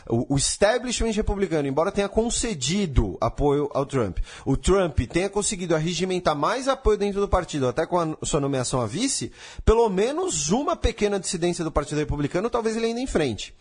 O, 0.08 0.36
establishment 0.36 1.12
republicano, 1.12 1.68
embora 1.68 1.92
tenha 1.92 2.08
concedido 2.08 3.16
apoio 3.20 3.70
ao 3.74 3.84
Trump, 3.84 4.18
o 4.44 4.56
Trump 4.56 4.98
tenha 5.00 5.28
conseguido 5.28 5.74
arregimentar 5.74 6.36
mais 6.36 6.68
apoio 6.68 6.96
dentro 6.96 7.20
do 7.20 7.28
partido, 7.28 7.68
até 7.68 7.86
com 7.86 7.98
a 7.98 8.16
sua 8.22 8.40
nomeação 8.40 8.80
a 8.80 8.86
vice, 8.86 9.32
pelo 9.64 9.88
menos 9.88 10.50
uma 10.50 10.74
pequena 10.76 11.20
dissidência 11.20 11.64
do 11.64 11.70
Partido 11.70 11.98
Republicano, 11.98 12.48
talvez 12.48 12.76
ele 12.76 12.86
ainda 12.86 13.00
enfrente. 13.00 13.54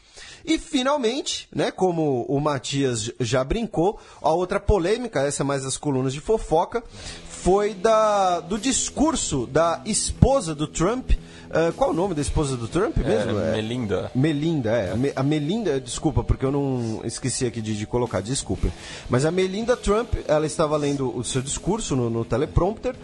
E 0.46 0.58
finalmente, 0.58 1.48
né, 1.54 1.72
como 1.72 2.24
o 2.28 2.40
Matias 2.40 3.12
já 3.20 3.44
brincou, 3.44 4.00
a 4.22 4.32
outra 4.32 4.60
polêmica, 4.60 5.22
essa 5.22 5.44
é 5.44 5.46
mais 5.46 5.64
das 5.64 5.78
colunas 5.78 6.14
de 6.14 6.22
fofoca, 6.22 6.84
foi 7.28 7.74
da, 7.74 8.40
do 8.40 8.58
discurso 8.58 9.46
da 9.48 9.82
esposa 9.86 10.56
do 10.56 10.68
Trump. 10.68 11.12
Ah, 11.52 11.72
qual 11.76 11.92
o 11.92 11.94
nome 11.94 12.14
da 12.14 12.22
esposa 12.22 12.56
do 12.58 12.68
Trump 12.68 12.98
mesmo? 12.98 13.40
É, 13.40 13.52
Melinda. 13.54 14.12
Melinda, 14.14 14.72
é. 14.72 14.92
A, 14.92 14.96
Me- 14.96 15.14
a 15.16 15.24
Melinda, 15.24 15.80
desculpa, 15.80 16.24
porque 16.24 16.46
eu 16.46 16.52
não 16.52 17.02
esqueci 17.04 17.46
aqui 17.46 17.62
de, 17.62 17.78
de 17.78 17.86
colocar, 17.86 18.22
desculpe. 18.22 18.72
Mas 19.10 19.26
a 19.26 19.32
Melinda 19.32 19.76
Trump, 19.78 20.14
ela 20.28 20.46
estava 20.46 20.76
lendo 20.78 21.16
o 21.18 21.24
seu 21.24 21.42
discurso 21.42 21.96
no, 21.96 22.10
no 22.10 22.26
teleprompter 22.26 22.96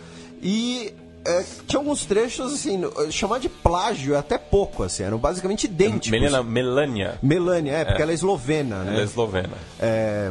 e 0.42 0.94
é, 1.26 1.44
tinha 1.66 1.80
alguns 1.80 2.06
trechos, 2.06 2.54
assim, 2.54 2.78
no- 2.78 3.12
chamar 3.12 3.40
de 3.40 3.48
plágio 3.48 4.14
é 4.14 4.18
até 4.18 4.38
pouco, 4.38 4.84
assim, 4.84 5.04
eram 5.04 5.18
basicamente 5.18 5.64
idênticos. 5.66 6.10
Melania, 6.20 6.44
Melania. 6.44 7.20
Melania, 7.24 7.72
é, 7.74 7.86
porque 7.86 8.02
ela 8.02 8.12
é 8.12 8.16
eslovena, 8.16 8.84
né? 8.84 8.92
Ela 8.92 9.02
é 9.02 9.04
eslovena. 9.06 9.54
É, 9.80 10.30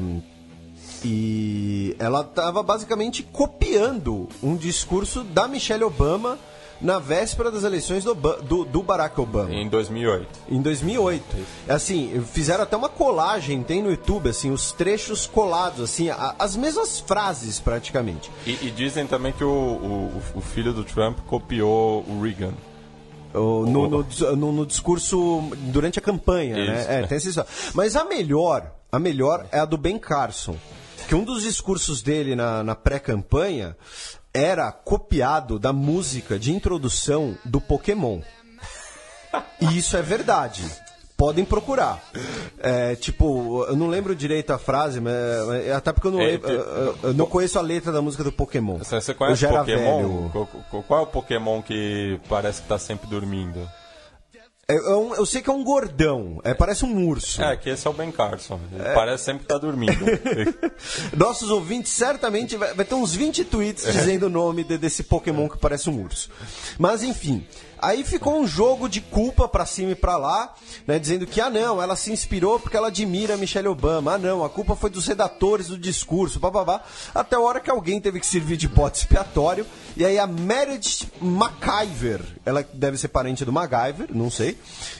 e 1.04 1.96
ela 1.98 2.20
estava 2.20 2.62
basicamente 2.62 3.22
copiando 3.22 4.28
um 4.42 4.54
discurso 4.56 5.24
da 5.24 5.48
Michelle 5.48 5.82
Obama 5.84 6.38
na 6.82 6.98
véspera 6.98 7.50
das 7.50 7.62
eleições 7.62 8.02
do, 8.04 8.12
do, 8.14 8.64
do 8.64 8.82
Barack 8.82 9.20
Obama. 9.20 9.54
Em 9.54 9.68
2008. 9.68 10.28
Em 10.50 10.60
2008. 10.60 11.24
Assim, 11.68 12.22
fizeram 12.32 12.64
até 12.64 12.76
uma 12.76 12.88
colagem, 12.88 13.62
tem 13.62 13.80
no 13.82 13.90
YouTube, 13.90 14.28
assim, 14.28 14.50
os 14.50 14.72
trechos 14.72 15.26
colados, 15.26 15.80
assim, 15.80 16.10
a- 16.10 16.34
as 16.38 16.56
mesmas 16.56 16.98
frases 16.98 17.60
praticamente. 17.60 18.30
E, 18.46 18.66
e 18.66 18.70
dizem 18.70 19.06
também 19.06 19.32
que 19.32 19.44
o, 19.44 19.48
o, 19.48 20.22
o 20.34 20.40
filho 20.40 20.72
do 20.72 20.82
Trump 20.82 21.18
copiou 21.28 22.04
o 22.08 22.20
Reagan. 22.20 22.52
No, 23.32 23.64
no, 23.88 24.04
no- 24.36 24.52
no 24.52 24.66
discurso 24.66 25.42
durante 25.72 25.98
a 25.98 26.02
campanha, 26.02 26.58
Isso. 26.58 26.70
né? 26.88 27.00
É, 27.00 27.06
tem 27.06 27.16
essa 27.16 27.28
história. 27.28 27.50
Mas 27.72 27.96
a 27.96 28.04
melhor, 28.04 28.70
a 28.90 28.98
melhor 28.98 29.46
é 29.50 29.58
a 29.60 29.64
do 29.64 29.78
Ben 29.78 29.98
Carson. 29.98 30.56
Que 31.08 31.14
um 31.14 31.24
dos 31.24 31.42
discursos 31.42 32.02
dele 32.02 32.34
na, 32.36 32.62
na 32.62 32.74
pré-campanha 32.74 33.76
era 34.34 34.70
copiado 34.72 35.58
da 35.58 35.72
música 35.72 36.38
de 36.38 36.52
introdução 36.52 37.36
do 37.44 37.60
Pokémon. 37.60 38.20
E 39.60 39.78
isso 39.78 39.96
é 39.96 40.02
verdade. 40.02 40.64
Podem 41.16 41.44
procurar. 41.44 42.02
É, 42.58 42.96
tipo, 42.96 43.64
eu 43.68 43.76
não 43.76 43.86
lembro 43.86 44.14
direito 44.16 44.50
a 44.52 44.58
frase, 44.58 45.00
mas, 45.00 45.14
mas- 45.46 45.70
até 45.70 45.92
porque 45.92 46.08
eu 46.08 46.10
não, 46.10 46.20
É, 46.20 46.26
lembro- 46.32 46.50
eu- 46.50 46.98
eu 47.04 47.14
não 47.14 47.26
conheço 47.26 47.58
a 47.58 47.62
letra 47.62 47.92
da 47.92 48.02
música 48.02 48.24
do 48.24 48.32
Pokémon. 48.32 48.78
Você, 48.78 49.00
você 49.00 49.12
eu 49.12 49.14
conhece 49.14 49.40
já 49.42 49.48
Pokémon? 49.50 50.28
velho. 50.28 50.50
Qual 50.88 51.00
é 51.00 51.02
o 51.02 51.06
Pokémon 51.06 51.62
que 51.62 52.18
parece 52.28 52.62
que 52.62 52.68
tá 52.68 52.76
sempre 52.78 53.06
dormindo? 53.08 53.68
É, 54.68 54.74
é 54.76 54.96
um- 54.96 55.14
eu 55.14 55.26
sei 55.26 55.42
que 55.42 55.50
é 55.50 55.52
um 55.52 55.64
gordão, 55.64 56.40
é, 56.44 56.54
parece 56.54 56.84
um 56.84 57.06
urso. 57.08 57.42
É, 57.42 57.56
que 57.56 57.68
esse 57.68 57.84
é 57.86 57.90
o 57.90 57.92
Ben 57.92 58.12
Carson. 58.12 58.60
Ele 58.72 58.94
parece 58.94 59.24
sempre 59.24 59.42
que 59.42 59.48
tá 59.48 59.58
dormindo. 59.58 59.92
Nossos 61.16 61.50
ouvintes 61.50 61.90
certamente 61.92 62.56
vai, 62.56 62.72
vai 62.72 62.84
ter 62.84 62.94
uns 62.94 63.14
20 63.14 63.44
tweets 63.44 63.84
dizendo 63.92 64.26
o 64.26 64.30
nome 64.30 64.62
de- 64.64 64.78
desse 64.78 65.02
Pokémon 65.02 65.48
que 65.48 65.58
parece 65.58 65.90
um 65.90 66.00
urso. 66.02 66.30
Mas 66.78 67.02
enfim, 67.02 67.44
aí 67.82 68.04
ficou 68.04 68.40
um 68.40 68.46
jogo 68.46 68.88
de 68.88 69.00
culpa 69.00 69.48
pra 69.48 69.66
cima 69.66 69.90
e 69.90 69.96
pra 69.96 70.16
lá, 70.16 70.54
né, 70.86 70.98
dizendo 70.98 71.26
que 71.26 71.40
ah 71.40 71.50
não, 71.50 71.82
ela 71.82 71.96
se 71.96 72.12
inspirou 72.12 72.60
porque 72.60 72.76
ela 72.76 72.88
admira 72.88 73.36
Michelle 73.36 73.68
Obama. 73.68 74.14
Ah 74.14 74.18
não, 74.18 74.44
a 74.44 74.48
culpa 74.48 74.76
foi 74.76 74.88
dos 74.88 75.06
redatores 75.06 75.66
do 75.66 75.76
discurso, 75.76 76.38
bababá. 76.38 76.82
Até 77.14 77.36
a 77.36 77.40
hora 77.40 77.60
que 77.60 77.70
alguém 77.70 78.00
teve 78.00 78.20
que 78.20 78.26
servir 78.26 78.56
de 78.56 78.68
bote 78.68 78.98
expiatório 78.98 79.66
e 79.96 80.06
aí 80.06 80.18
a 80.18 80.26
Meredith 80.26 81.10
McIver, 81.20 82.22
ela 82.46 82.66
deve 82.72 82.96
ser 82.96 83.08
parente 83.08 83.44
do 83.44 83.52
MacGyver, 83.52 84.08
não 84.14 84.30
sei, 84.30 84.56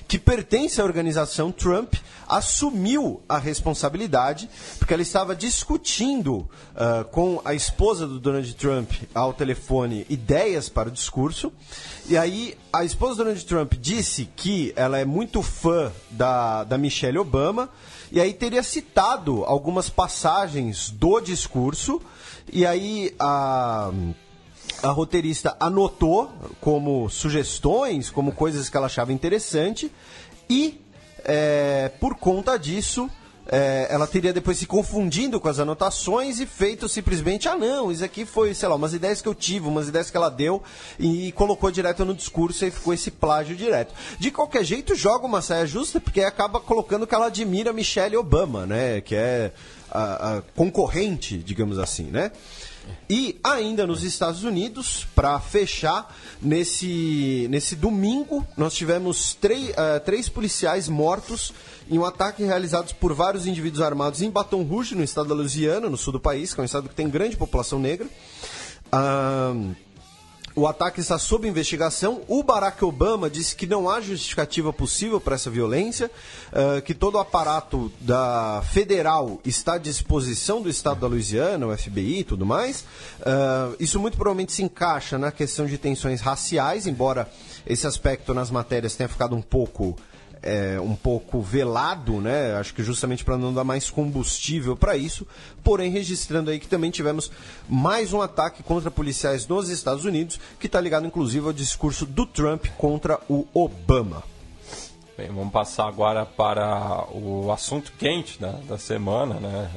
que 0.09 0.19
pertence 0.19 0.81
à 0.81 0.85
organização 0.85 1.53
Trump, 1.53 1.95
assumiu 2.29 3.23
a 3.29 3.39
responsabilidade 3.39 4.49
porque 4.79 4.93
ela 4.93 5.03
estava 5.03 5.37
discutindo 5.37 6.49
ah, 6.75 7.05
com 7.11 7.41
a 7.45 7.55
esposa 7.55 8.07
do 8.07 8.19
Donald 8.19 8.55
Trump 8.55 8.91
ao 9.15 9.33
telefone 9.33 10.07
ideias 10.09 10.69
para 10.69 10.89
o 10.89 10.93
discurso. 10.93 11.53
E 12.09 12.17
aí 12.17 12.59
a 12.73 12.85
esposa 12.85 13.15
do 13.15 13.19
Donald 13.19 13.45
Trump 13.45 13.75
disse 13.75 14.29
que 14.37 14.73
ela 14.75 14.99
é 14.99 15.05
muito 15.05 15.41
fã 15.41 15.93
da, 16.11 16.65
da 16.65 16.77
Michelle 16.77 17.19
Obama 17.19 17.69
e 18.11 18.21
aí 18.21 18.35
teria 18.35 18.63
citado 18.63 19.45
algumas 19.45 19.89
passagens 19.89 20.91
do 20.91 21.21
discurso. 21.21 22.01
E 22.53 22.67
aí 22.67 23.15
a 23.19 23.93
a 24.83 24.89
roteirista 24.91 25.57
anotou 25.61 26.31
como 26.61 27.09
sugestões, 27.09 28.11
como 28.11 28.33
coisas 28.33 28.69
que 28.69 28.77
ela 28.77 28.87
achava 28.87 29.13
interessante, 29.13 29.93
e 30.49 30.81
é, 31.25 31.91
por 32.01 32.17
conta 32.17 32.59
disso. 32.59 33.09
É, 33.53 33.87
ela 33.91 34.07
teria 34.07 34.33
depois 34.33 34.57
se 34.57 34.67
confundindo 34.67 35.39
com 35.39 35.47
as 35.47 35.59
anotações 35.59 36.41
e 36.41 36.47
feito 36.47 36.89
simplesmente, 36.89 37.47
ah 37.51 37.55
não, 37.55 37.93
isso 37.93 38.03
aqui 38.03 38.25
foi, 38.25 38.55
sei 38.55 38.67
lá, 38.67 38.75
umas 38.75 38.95
ideias 38.95 39.21
que 39.21 39.29
eu 39.29 39.35
tive, 39.35 39.69
umas 39.69 39.89
ideias 39.89 40.11
que 40.11 40.17
ela 40.17 40.31
deu 40.31 40.63
e 40.99 41.33
colocou 41.33 41.71
direto 41.71 42.03
no 42.03 42.15
discurso 42.15 42.65
e 42.65 42.71
ficou 42.71 42.95
esse 42.95 43.11
plágio 43.11 43.55
direto. 43.55 43.93
De 44.19 44.31
qualquer 44.31 44.65
jeito, 44.65 44.95
joga 44.95 45.27
uma 45.27 45.43
saia 45.43 45.67
justa 45.67 46.01
porque 46.01 46.23
acaba 46.23 46.61
colocando 46.61 47.07
que 47.07 47.15
ela 47.15 47.27
admira 47.27 47.75
Michelle 47.75 48.17
Obama, 48.17 48.65
né? 48.65 49.03
Que 49.03 49.17
é 49.17 49.53
a, 49.91 50.39
a 50.39 50.43
concorrente, 50.57 51.37
digamos 51.37 51.79
assim, 51.79 52.05
né? 52.05 52.33
E 53.09 53.39
ainda 53.45 53.87
nos 53.87 54.03
Estados 54.03 54.45
Unidos, 54.45 55.07
para 55.15 55.39
fechar, 55.39 56.17
nesse, 56.41 57.47
nesse 57.51 57.77
domingo, 57.77 58.47
nós 58.57 58.75
tivemos 58.75 59.35
três, 59.35 59.73
eh, 59.77 59.99
três 60.01 60.29
policiais 60.29 60.89
mortos 60.89 61.53
em 61.93 61.99
um 61.99 62.07
ataque 62.07 62.43
realizado 62.43 62.95
por 62.95 63.13
vários 63.13 63.47
indivíduos 63.47 63.83
armados 63.83 64.23
em 64.23 64.31
Baton 64.31 64.63
Rouge, 64.63 64.95
no 64.95 65.05
estado 65.05 65.29
da 65.29 65.35
Louisiana, 65.35 65.91
no 65.91 65.97
sul 65.99 66.15
do 66.15 66.21
país, 66.21 66.55
que 66.55 66.61
é 66.61 66.63
um 66.63 66.65
estado 66.65 66.89
que 66.89 66.95
tem 66.95 67.07
grande 67.07 67.37
população 67.37 67.79
negra. 67.79 68.09
O 70.55 70.67
ataque 70.67 71.01
está 71.01 71.19
sob 71.19 71.47
investigação. 71.47 72.23
O 72.29 72.43
Barack 72.43 72.83
Obama 72.83 73.29
disse 73.29 73.55
que 73.55 73.67
não 73.67 73.91
há 73.91 74.01
justificativa 74.01 74.73
possível 74.73 75.21
para 75.21 75.35
essa 75.35 75.51
violência, 75.51 76.11
eh, 76.51 76.81
que 76.81 76.95
todo 76.95 77.17
o 77.17 77.19
aparato 77.19 77.93
da 78.01 78.63
federal 78.71 79.39
está 79.45 79.75
à 79.75 79.79
disposição 79.79 80.63
do 80.63 80.71
estado 80.71 81.01
da 81.01 81.07
Louisiana, 81.07 81.67
o 81.67 81.77
FBI 81.77 82.21
e 82.21 82.25
tudo 82.25 82.47
mais. 82.47 82.85
Eh, 83.21 83.77
isso 83.81 83.99
muito 83.99 84.17
provavelmente 84.17 84.53
se 84.53 84.63
encaixa 84.63 85.19
na 85.19 85.31
questão 85.31 85.67
de 85.67 85.77
tensões 85.77 86.23
raciais, 86.23 86.87
embora 86.87 87.31
esse 87.67 87.87
aspecto 87.87 88.33
nas 88.33 88.51
matérias 88.51 88.95
tenha 88.95 89.09
ficado 89.09 89.35
um 89.35 89.43
pouco 89.43 89.97
é, 90.43 90.81
um 90.81 90.97
pouco 90.97 91.41
velado, 91.41 92.21
né? 92.21 92.55
Acho 92.57 92.75
que 92.75 92.83
justamente 92.83 93.25
para 93.25 93.39
não 93.39 93.55
dar 93.55 93.65
mais 93.65 93.89
combustível 93.89 94.77
para 94.77 94.97
isso. 94.97 95.27
Porém, 95.63 95.91
registrando 95.91 96.51
aí 96.51 96.59
que 96.59 96.67
também 96.67 96.91
tivemos 96.91 97.31
mais 97.69 98.13
um 98.13 98.21
ataque 98.21 98.63
contra 98.63 98.91
policiais 98.91 99.47
nos 99.47 99.69
Estados 99.69 100.05
Unidos, 100.05 100.41
que 100.59 100.67
está 100.67 100.81
ligado 100.81 101.07
inclusive 101.07 101.47
ao 101.47 101.53
discurso 101.53 102.05
do 102.05 102.27
Trump 102.27 102.67
contra 102.77 103.21
o 103.29 103.47
Obama. 103.55 104.23
Bem, 105.17 105.29
vamos 105.29 105.53
passar 105.53 105.87
agora 105.87 106.27
para 106.27 107.07
o 107.13 107.53
assunto 107.53 107.93
quente 107.99 108.41
da, 108.41 108.53
da 108.53 108.79
semana, 108.79 109.35
né? 109.35 109.71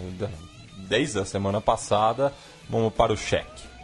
Desde 0.89 1.20
a 1.20 1.26
semana 1.26 1.61
passada, 1.61 2.34
vamos 2.70 2.93
para 2.93 3.13
o 3.13 3.18
cheque. 3.18 3.74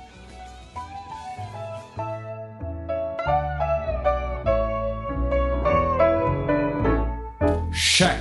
Cheque. 7.81 8.13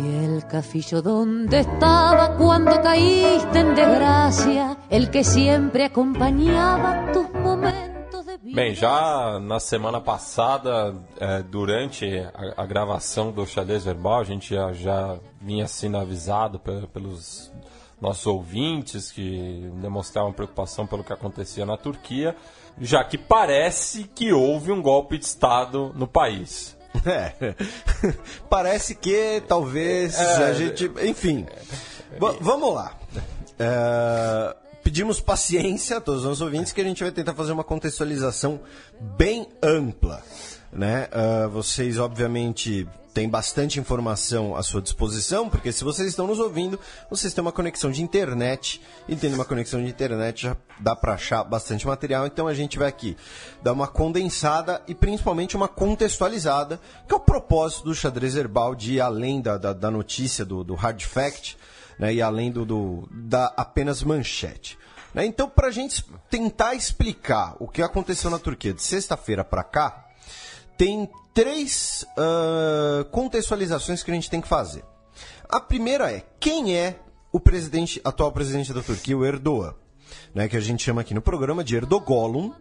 Y 0.00 0.24
el 0.24 0.46
cafillo 0.46 1.02
donde 1.02 1.60
estaba 1.60 2.34
cuando 2.36 2.80
caíste 2.80 3.58
en 3.60 3.74
desgracia, 3.74 4.78
el 4.88 5.10
que 5.10 5.22
siempre 5.22 5.84
acompañaba 5.84 7.12
tus 7.12 7.30
momentos 7.34 8.24
de 8.24 8.38
vida. 8.38 8.56
Bem, 8.56 8.74
já 8.74 9.38
na 9.38 9.60
semana 9.60 10.00
passada, 10.00 10.94
eh, 11.20 11.42
durante 11.50 12.06
a, 12.56 12.62
a 12.62 12.66
gravação 12.66 13.30
do 13.30 13.44
xadrez 13.46 13.84
verbal, 13.84 14.20
a 14.20 14.24
gente 14.24 14.54
já, 14.54 14.72
já 14.72 15.18
vinha 15.42 15.68
sendo 15.68 15.98
avisado 15.98 16.58
pe- 16.58 16.86
pelos 16.90 17.52
nossos 18.00 18.26
ouvintes 18.26 19.12
que 19.12 19.70
demonstravam 19.82 20.32
preocupação 20.32 20.86
pelo 20.86 21.04
que 21.04 21.12
acontecia 21.12 21.66
na 21.66 21.76
Turquia, 21.76 22.34
já 22.80 23.04
que 23.04 23.18
parece 23.18 24.04
que 24.04 24.32
houve 24.32 24.72
um 24.72 24.80
golpe 24.80 25.18
de 25.18 25.26
Estado 25.26 25.92
no 25.94 26.06
país. 26.08 26.73
É. 27.04 27.54
Parece 28.48 28.94
que 28.94 29.42
talvez 29.48 30.18
a 30.18 30.52
gente. 30.52 30.90
Enfim. 31.02 31.46
Va- 32.18 32.36
vamos 32.40 32.74
lá. 32.74 32.96
É, 33.58 34.56
Pedimos 34.82 35.18
paciência 35.18 35.96
a 35.96 36.00
todos 36.00 36.20
os 36.20 36.26
nossos 36.26 36.42
ouvintes 36.42 36.70
que 36.72 36.80
a 36.80 36.84
gente 36.84 37.02
vai 37.02 37.10
tentar 37.10 37.32
fazer 37.34 37.52
uma 37.52 37.64
contextualização 37.64 38.60
bem 39.00 39.48
ampla. 39.62 40.22
Né? 40.70 41.08
Ah, 41.10 41.46
vocês, 41.48 41.98
obviamente, 41.98 42.86
têm 43.14 43.28
bastante 43.28 43.78
informação 43.78 44.56
à 44.56 44.62
sua 44.62 44.82
disposição, 44.82 45.48
porque 45.48 45.70
se 45.70 45.84
vocês 45.84 46.08
estão 46.08 46.26
nos 46.26 46.40
ouvindo, 46.40 46.78
vocês 47.08 47.32
têm 47.32 47.40
uma 47.40 47.52
conexão 47.52 47.90
de 47.90 48.02
internet, 48.02 48.82
e 49.08 49.14
tendo 49.14 49.34
uma 49.34 49.44
conexão 49.44 49.80
de 49.80 49.88
internet 49.88 50.42
já 50.42 50.56
dá 50.80 50.96
para 50.96 51.14
achar 51.14 51.44
bastante 51.44 51.86
material, 51.86 52.26
então 52.26 52.48
a 52.48 52.52
gente 52.52 52.76
vai 52.76 52.88
aqui 52.88 53.16
dar 53.62 53.72
uma 53.72 53.86
condensada 53.86 54.82
e 54.88 54.94
principalmente 54.94 55.56
uma 55.56 55.68
contextualizada, 55.68 56.80
que 57.06 57.14
é 57.14 57.16
o 57.16 57.20
propósito 57.20 57.84
do 57.84 57.94
xadrez 57.94 58.34
herbal 58.34 58.74
de 58.74 58.94
ir 58.94 59.00
além 59.00 59.40
da, 59.40 59.56
da, 59.56 59.72
da 59.72 59.90
notícia, 59.90 60.44
do, 60.44 60.64
do 60.64 60.74
hard 60.74 61.00
fact, 61.02 61.56
né, 61.96 62.12
e 62.12 62.20
além 62.20 62.50
do, 62.50 62.66
do 62.66 63.08
da 63.12 63.54
apenas 63.56 64.02
manchete. 64.02 64.76
Né? 65.14 65.24
Então, 65.24 65.48
para 65.48 65.68
a 65.68 65.70
gente 65.70 66.04
tentar 66.28 66.74
explicar 66.74 67.54
o 67.60 67.68
que 67.68 67.80
aconteceu 67.80 68.28
na 68.28 68.40
Turquia 68.40 68.74
de 68.74 68.82
sexta-feira 68.82 69.44
para 69.44 69.62
cá, 69.62 70.03
tem 70.76 71.08
três 71.32 72.06
ah, 72.16 73.04
contextualizações 73.10 74.02
que 74.02 74.10
a 74.10 74.14
gente 74.14 74.30
tem 74.30 74.40
que 74.40 74.48
fazer. 74.48 74.84
A 75.48 75.60
primeira 75.60 76.10
é 76.10 76.22
quem 76.40 76.76
é 76.76 76.98
o 77.32 77.40
presidente, 77.40 78.00
atual 78.04 78.32
presidente 78.32 78.72
da 78.72 78.82
Turquia, 78.82 79.16
o 79.16 79.24
Erdogan, 79.24 79.74
né, 80.34 80.48
que 80.48 80.56
a 80.56 80.60
gente 80.60 80.84
chama 80.84 81.00
aqui 81.00 81.12
no 81.12 81.20
programa 81.20 81.64
de 81.64 81.76
Erdogolum, 81.76 82.52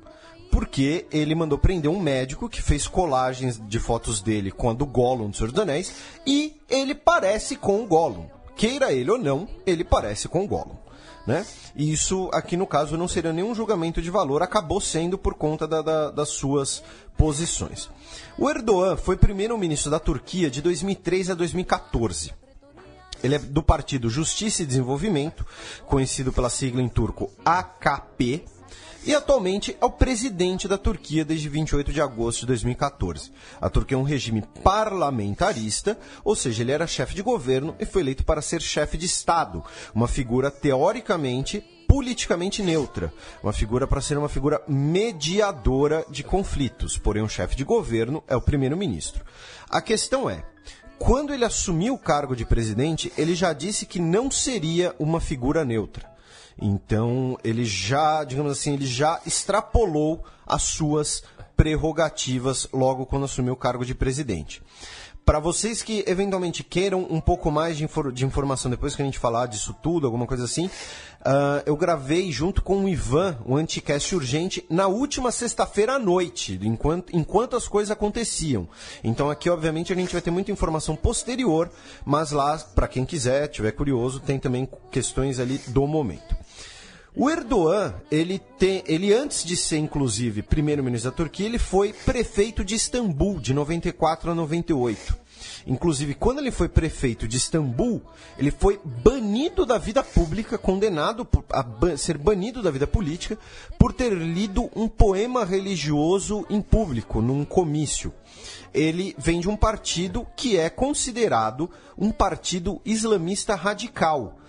porque 0.52 1.06
ele 1.12 1.34
mandou 1.34 1.58
prender 1.58 1.90
um 1.90 2.00
médico 2.00 2.50
que 2.50 2.62
fez 2.62 2.88
colagens 2.88 3.60
de 3.68 3.80
fotos 3.80 4.22
dele 4.22 4.52
com 4.52 4.70
a 4.70 4.74
do 4.74 4.86
Gollum 4.86 5.30
do 5.30 5.36
Senhor 5.36 5.52
dos 5.52 5.62
Anéis 5.62 5.94
e 6.26 6.56
ele 6.70 6.94
parece 6.94 7.56
com 7.56 7.84
o 7.84 7.88
Gollum, 7.88 8.28
queira 8.56 8.92
ele 8.92 9.10
ou 9.10 9.18
não, 9.18 9.48
ele 9.66 9.84
parece 9.84 10.28
com 10.28 10.44
o 10.44 10.48
Gollum. 10.48 10.78
Né? 11.26 11.46
E 11.76 11.92
isso 11.92 12.30
aqui 12.34 12.58
no 12.58 12.68
caso 12.68 12.98
não 12.98 13.08
seria 13.08 13.32
nenhum 13.32 13.56
julgamento 13.56 14.02
de 14.02 14.10
valor, 14.10 14.42
acabou 14.44 14.82
sendo 14.82 15.18
por 15.18 15.34
conta 15.36 15.66
da- 15.66 15.82
da- 15.82 16.12
das 16.12 16.30
suas 16.30 16.84
posições. 17.18 17.90
O 18.38 18.50
Erdogan 18.50 18.98
foi 18.98 19.16
primeiro-ministro 19.16 19.90
da 19.90 20.00
Turquia 20.00 20.50
de 20.52 20.62
2003 20.62 21.30
a 21.30 21.34
2014. 21.34 22.34
Ele 23.24 23.36
é 23.36 23.40
do 23.40 23.64
partido 23.64 24.10
Justiça 24.10 24.64
e 24.64 24.66
Desenvolvimento, 24.66 25.46
conhecido 25.86 26.34
pela 26.34 26.50
sigla 26.50 26.82
em 26.82 26.90
turco 26.90 27.32
AKP, 27.46 28.44
e 29.06 29.14
atualmente 29.14 29.76
é 29.80 29.86
o 29.86 29.90
presidente 29.90 30.68
da 30.68 30.78
Turquia 30.78 31.26
desde 31.26 31.50
28 31.50 31.92
de 31.92 32.02
agosto 32.02 32.42
de 32.42 32.48
2014. 32.48 33.32
A 33.60 33.70
Turquia 33.70 33.96
é 33.96 34.00
um 34.00 34.04
regime 34.04 34.44
parlamentarista, 34.64 35.98
ou 36.24 36.36
seja, 36.36 36.64
ele 36.64 36.72
era 36.72 36.88
chefe 36.88 37.14
de 37.14 37.22
governo 37.22 37.76
e 37.80 37.86
foi 37.86 38.02
eleito 38.02 38.24
para 38.24 38.42
ser 38.42 38.62
chefe 38.62 38.98
de 38.98 39.06
Estado, 39.06 39.64
uma 39.94 40.08
figura 40.08 40.50
teoricamente 40.50 41.64
politicamente 41.88 42.64
neutra, 42.64 43.14
uma 43.44 43.54
figura 43.54 43.86
para 43.86 44.02
ser 44.02 44.18
uma 44.18 44.30
figura 44.30 44.62
mediadora 44.68 46.06
de 46.10 46.24
conflitos, 46.24 46.98
porém 46.98 47.22
um 47.22 47.30
chefe 47.30 47.56
de 47.56 47.64
governo 47.64 48.24
é 48.28 48.36
o 48.36 48.42
primeiro-ministro. 48.42 49.24
A 49.70 49.82
questão 49.82 50.30
é, 50.30 50.44
quando 50.98 51.34
ele 51.34 51.46
assumiu 51.46 51.96
o 51.96 52.00
cargo 52.00 52.36
de 52.36 52.46
presidente, 52.46 53.12
ele 53.18 53.36
já 53.36 53.54
disse 53.54 53.86
que 53.86 54.00
não 54.00 54.32
seria 54.32 54.96
uma 54.98 55.20
figura 55.20 55.66
neutra. 55.66 56.13
Então, 56.62 57.38
ele 57.44 57.66
já, 57.66 58.24
digamos 58.24 58.52
assim, 58.52 58.74
ele 58.74 58.86
já 58.86 59.20
extrapolou 59.26 60.24
as 60.46 60.64
suas 60.64 61.24
prerrogativas 61.56 62.68
logo 62.74 63.06
quando 63.06 63.26
assumiu 63.26 63.54
o 63.54 63.58
cargo 63.58 63.86
de 63.86 63.96
presidente. 63.96 64.62
Para 65.26 65.40
vocês 65.40 65.82
que 65.82 66.04
eventualmente 66.06 66.66
queiram 66.66 67.08
um 67.10 67.22
pouco 67.22 67.50
mais 67.50 67.78
de, 67.78 67.86
infor- 67.86 68.12
de 68.12 68.26
informação 68.26 68.70
depois 68.70 68.94
que 68.94 69.02
a 69.02 69.06
gente 69.06 69.18
falar 69.18 69.46
disso 69.46 69.74
tudo, 69.82 70.06
alguma 70.06 70.28
coisa 70.28 70.44
assim, 70.44 70.70
ah, 71.24 71.64
eu 71.66 71.78
gravei 71.78 72.30
junto 72.30 72.62
com 72.62 72.84
o 72.84 72.90
Ivan 72.90 73.38
o 73.46 73.56
Anticast 73.56 74.14
Urgente 74.14 74.66
na 74.70 74.88
última 74.88 75.32
sexta-feira 75.32 75.94
à 75.94 76.00
noite, 76.00 76.60
enquanto, 76.62 77.16
enquanto 77.16 77.56
as 77.56 77.70
coisas 77.70 77.90
aconteciam. 77.90 78.68
Então 79.02 79.30
aqui, 79.30 79.50
obviamente, 79.50 79.94
a 79.94 79.96
gente 79.96 80.12
vai 80.12 80.22
ter 80.22 80.30
muita 80.32 80.52
informação 80.52 80.94
posterior, 80.94 81.72
mas 82.04 82.32
lá, 82.32 82.58
para 82.58 82.90
quem 82.90 83.06
quiser, 83.06 83.48
tiver 83.48 83.72
curioso, 83.72 84.20
tem 84.20 84.38
também 84.38 84.68
questões 84.92 85.40
ali 85.40 85.58
do 85.70 85.88
momento. 85.88 86.36
O 87.16 87.30
Erdogan, 87.30 87.94
ele 88.10 88.40
tem, 88.58 88.84
ele 88.88 89.14
antes 89.14 89.44
de 89.44 89.56
ser 89.56 89.78
inclusive 89.78 90.42
primeiro-ministro 90.42 91.12
da 91.12 91.16
Turquia, 91.18 91.46
ele 91.46 91.60
foi 91.60 91.94
prefeito 91.94 92.64
de 92.64 92.74
Istambul 92.76 93.40
de 93.40 93.54
94 93.54 94.32
a 94.32 94.36
98. 94.36 95.24
Inclusive, 95.68 96.14
quando 96.16 96.40
ele 96.40 96.52
foi 96.52 96.68
prefeito 96.68 97.28
de 97.28 97.38
Istambul, 97.38 98.02
ele 98.38 98.50
foi 98.50 98.80
banido 98.84 99.66
da 99.66 99.78
vida 99.78 100.02
pública, 100.04 100.58
condenado 100.58 101.28
a 101.52 101.62
ba- 101.62 101.96
ser 101.98 102.18
banido 102.18 102.62
da 102.62 102.72
vida 102.72 102.88
política 102.88 103.38
por 103.78 103.94
ter 103.94 104.12
lido 104.14 104.70
um 104.76 104.88
poema 104.88 105.46
religioso 105.46 106.46
em 106.50 106.62
público, 106.62 107.22
num 107.22 107.46
comício. 107.46 108.12
Ele 108.74 109.16
vem 109.18 109.40
de 109.40 109.48
um 109.48 109.56
partido 109.56 110.26
que 110.36 110.58
é 110.58 110.70
considerado 110.70 111.70
um 111.98 112.12
partido 112.12 112.82
islamista 112.84 113.54
radical. 113.56 114.40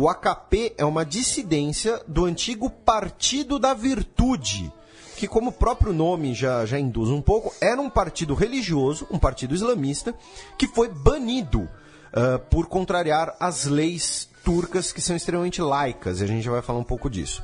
O 0.00 0.08
AKP 0.08 0.74
é 0.78 0.84
uma 0.84 1.04
dissidência 1.04 2.00
do 2.06 2.24
antigo 2.24 2.70
Partido 2.70 3.58
da 3.58 3.74
Virtude, 3.74 4.72
que, 5.16 5.26
como 5.26 5.50
o 5.50 5.52
próprio 5.52 5.92
nome 5.92 6.34
já, 6.34 6.64
já 6.64 6.78
induz 6.78 7.10
um 7.10 7.20
pouco, 7.20 7.52
era 7.60 7.80
um 7.80 7.90
partido 7.90 8.32
religioso, 8.32 9.08
um 9.10 9.18
partido 9.18 9.56
islamista, 9.56 10.14
que 10.56 10.68
foi 10.68 10.88
banido 10.88 11.68
ah, 12.12 12.38
por 12.38 12.68
contrariar 12.68 13.34
as 13.40 13.64
leis 13.64 14.28
turcas 14.48 14.92
que 14.92 15.02
são 15.02 15.14
extremamente 15.14 15.60
laicas, 15.60 16.22
a 16.22 16.26
gente 16.26 16.48
vai 16.48 16.62
falar 16.62 16.78
um 16.78 16.82
pouco 16.84 17.10
disso. 17.10 17.42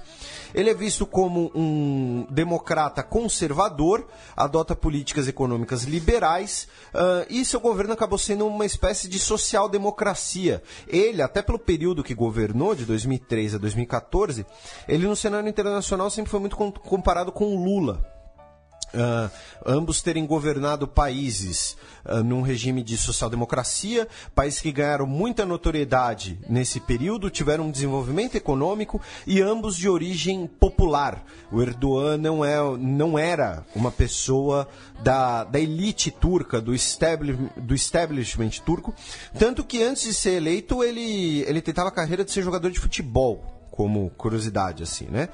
Ele 0.54 0.70
é 0.70 0.74
visto 0.74 1.04
como 1.04 1.52
um 1.54 2.26
democrata 2.30 3.02
conservador, 3.02 4.06
adota 4.34 4.74
políticas 4.74 5.28
econômicas 5.28 5.82
liberais 5.82 6.66
ah, 6.94 7.26
e 7.28 7.44
seu 7.44 7.60
governo 7.60 7.92
acabou 7.92 8.16
sendo 8.16 8.46
uma 8.46 8.64
espécie 8.64 9.06
de 9.06 9.18
social-democracia. 9.18 10.62
Ele, 10.88 11.20
até 11.20 11.42
pelo 11.42 11.58
período 11.58 12.02
que 12.02 12.14
governou, 12.14 12.74
de 12.74 12.86
2003 12.86 13.56
a 13.56 13.58
2014, 13.58 14.46
ele 14.88 15.06
no 15.06 15.14
cenário 15.14 15.46
internacional 15.46 16.08
sempre 16.08 16.30
foi 16.30 16.40
muito 16.40 16.56
com- 16.56 16.72
comparado 16.72 17.30
com 17.30 17.54
o 17.54 17.62
Lula. 17.62 18.13
Ah, 18.96 19.28
ambos 19.66 20.00
terem 20.02 20.24
governado 20.24 20.86
países 20.86 21.76
ah, 22.04 22.22
num 22.22 22.42
regime 22.42 22.82
de 22.82 22.96
social-democracia, 22.96 24.06
países 24.34 24.60
que 24.60 24.70
ganharam 24.70 25.06
muita 25.06 25.44
notoriedade 25.44 26.38
nesse 26.48 26.78
período, 26.78 27.28
tiveram 27.28 27.64
um 27.64 27.70
desenvolvimento 27.70 28.36
econômico 28.36 29.00
e 29.26 29.40
ambos 29.42 29.76
de 29.76 29.88
origem 29.88 30.46
popular. 30.46 31.24
O 31.50 31.60
Erdogan 31.60 32.18
não, 32.18 32.44
é, 32.44 32.56
não 32.78 33.18
era 33.18 33.64
uma 33.74 33.90
pessoa 33.90 34.68
da, 35.02 35.42
da 35.42 35.58
elite 35.58 36.10
turca, 36.10 36.60
do, 36.60 36.72
establi- 36.72 37.50
do 37.56 37.74
establishment 37.74 38.50
turco, 38.64 38.94
tanto 39.38 39.64
que 39.64 39.82
antes 39.82 40.04
de 40.04 40.14
ser 40.14 40.34
eleito 40.34 40.84
ele, 40.84 41.42
ele 41.48 41.60
tentava 41.60 41.88
a 41.88 41.92
carreira 41.92 42.24
de 42.24 42.30
ser 42.30 42.42
jogador 42.42 42.70
de 42.70 42.78
futebol, 42.78 43.44
como 43.72 44.10
curiosidade 44.10 44.84
assim, 44.84 45.06
né? 45.10 45.28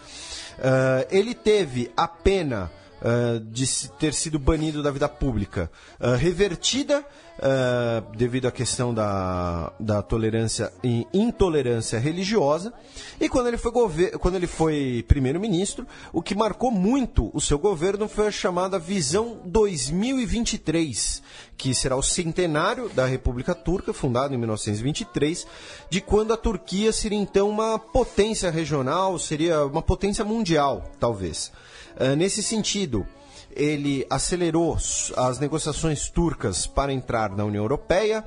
Ah, 0.59 1.07
ele 1.11 1.35
teve 1.35 1.91
a 1.95 2.09
pena 2.09 2.71
ah, 3.03 3.41
de 3.43 3.67
ter 3.99 4.13
sido 4.13 4.39
banido 4.39 4.83
da 4.83 4.91
vida 4.91 5.09
pública, 5.09 5.71
ah, 5.99 6.17
revertida 6.17 7.05
ah, 7.43 8.03
devido 8.15 8.47
à 8.47 8.53
questão 8.53 8.93
da, 8.93 9.73
da 9.81 10.03
tolerância 10.03 10.71
e 10.85 11.07
intolerância 11.13 11.99
religiosa. 11.99 12.75
E 13.19 13.27
quando 13.29 13.47
ele 13.47 13.57
foi, 13.57 13.73
quando 14.19 14.35
ele 14.35 14.47
foi 14.47 15.03
primeiro-ministro, 15.09 15.87
o 16.13 16.21
que 16.21 16.35
marcou 16.35 16.71
muito 16.71 17.31
o 17.33 17.41
seu 17.41 17.59
governo 17.59 18.07
foi 18.07 18.27
a 18.27 18.31
chamada 18.31 18.79
Visão 18.79 19.41
2023, 19.47 21.23
que 21.57 21.75
será 21.75 21.97
o 21.97 22.03
centenário 22.03 22.91
da 22.91 23.07
República 23.07 23.55
Turca, 23.55 23.95
fundada 23.95 24.35
em 24.35 24.39
1923, 24.39 25.47
de 25.89 26.03
quando 26.03 26.35
a 26.35 26.37
Turquia 26.37 26.93
seria 26.93 27.19
então 27.19 27.49
uma 27.49 27.79
potência 27.79 28.51
regional, 28.51 29.19
seria 29.19 29.65
uma 29.65 29.81
potência 29.81 30.25
mundial, 30.25 30.85
talvez. 31.01 31.51
Ah, 31.99 32.15
nesse 32.17 32.43
sentido, 32.43 33.07
ele 33.53 34.07
acelerou 34.09 34.77
as 35.17 35.39
negociações 35.39 36.09
turcas 36.09 36.67
para 36.67 36.93
entrar 36.93 37.31
na 37.31 37.45
União 37.45 37.65
Europeia, 37.65 38.25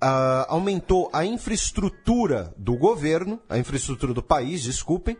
ah, 0.00 0.46
aumentou 0.48 1.08
a 1.12 1.24
infraestrutura 1.24 2.52
do 2.56 2.76
governo, 2.76 3.40
a 3.48 3.58
infraestrutura 3.58 4.12
do 4.12 4.22
país, 4.22 4.62
desculpem, 4.62 5.16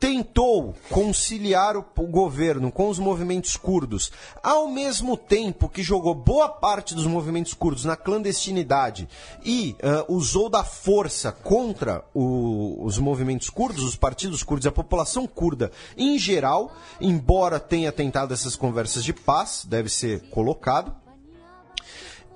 tentou 0.00 0.74
conciliar 0.88 1.76
o, 1.76 1.84
governo 2.06 2.72
com 2.72 2.88
os 2.88 2.98
movimentos 2.98 3.54
curdos, 3.54 4.10
ao 4.42 4.66
mesmo 4.66 5.14
tempo 5.14 5.68
que 5.68 5.82
jogou 5.82 6.14
boa 6.14 6.48
parte 6.48 6.94
dos 6.94 7.04
movimentos 7.06 7.52
curdos 7.52 7.84
na 7.84 7.96
clandestinidade 7.96 9.06
e 9.44 9.76
ah, 9.82 10.06
usou 10.08 10.48
da 10.48 10.64
força 10.64 11.30
contra 11.30 12.02
o- 12.14 12.82
os 12.82 12.98
movimentos 12.98 13.50
curdos, 13.50 13.84
os 13.84 13.94
partidos 13.94 14.42
curdos, 14.42 14.66
a 14.66 14.72
população 14.72 15.26
curda 15.26 15.70
em 15.98 16.18
geral, 16.18 16.72
embora 16.98 17.60
tenha 17.60 17.92
tentado 17.92 18.32
essas 18.32 18.56
conversas 18.56 19.04
de 19.04 19.12
paz, 19.12 19.66
deve 19.68 19.90
ser 19.90 20.22
colocado. 20.30 20.94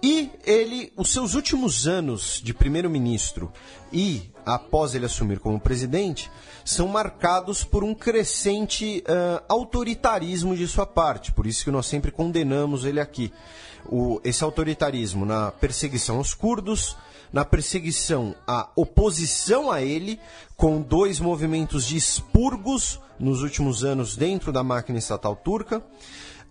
E 0.03 0.31
ele, 0.45 0.93
os 0.97 1.13
seus 1.13 1.35
últimos 1.35 1.87
anos 1.87 2.41
de 2.45 2.53
primeiro-ministro 2.53 3.51
e 3.93 4.23
após 4.45 4.95
ele 4.95 5.07
assumir 5.07 5.39
como 5.39 5.59
presidente, 5.59 6.31
são 6.63 6.87
marcados 6.87 7.65
por 7.65 7.83
um 7.83 7.95
crescente 7.95 9.03
ah, 9.07 9.43
autoritarismo 9.49 10.55
de 10.55 10.67
sua 10.69 10.85
parte. 10.85 11.33
Por 11.33 11.47
isso 11.47 11.65
que 11.65 11.71
nós 11.71 11.87
sempre 11.87 12.11
condenamos 12.11 12.85
ele 12.85 13.01
aqui. 13.01 13.33
O- 13.87 14.21
esse 14.23 14.45
autoritarismo 14.45 15.25
na 15.25 15.51
perseguição 15.51 16.19
aos 16.19 16.35
curdos, 16.35 16.97
na 17.33 17.45
perseguição 17.45 18.35
à 18.47 18.69
oposição 18.77 19.71
a 19.71 19.81
ele, 19.83 20.21
com 20.57 20.83
dois 20.83 21.19
movimentos 21.19 21.87
de 21.87 21.97
expurgos 21.97 23.01
nos 23.19 23.43
últimos 23.43 23.85
anos 23.85 24.17
dentro 24.17 24.53
da 24.53 24.63
máquina 24.63 24.99
estatal 24.99 25.35
turca 25.37 25.83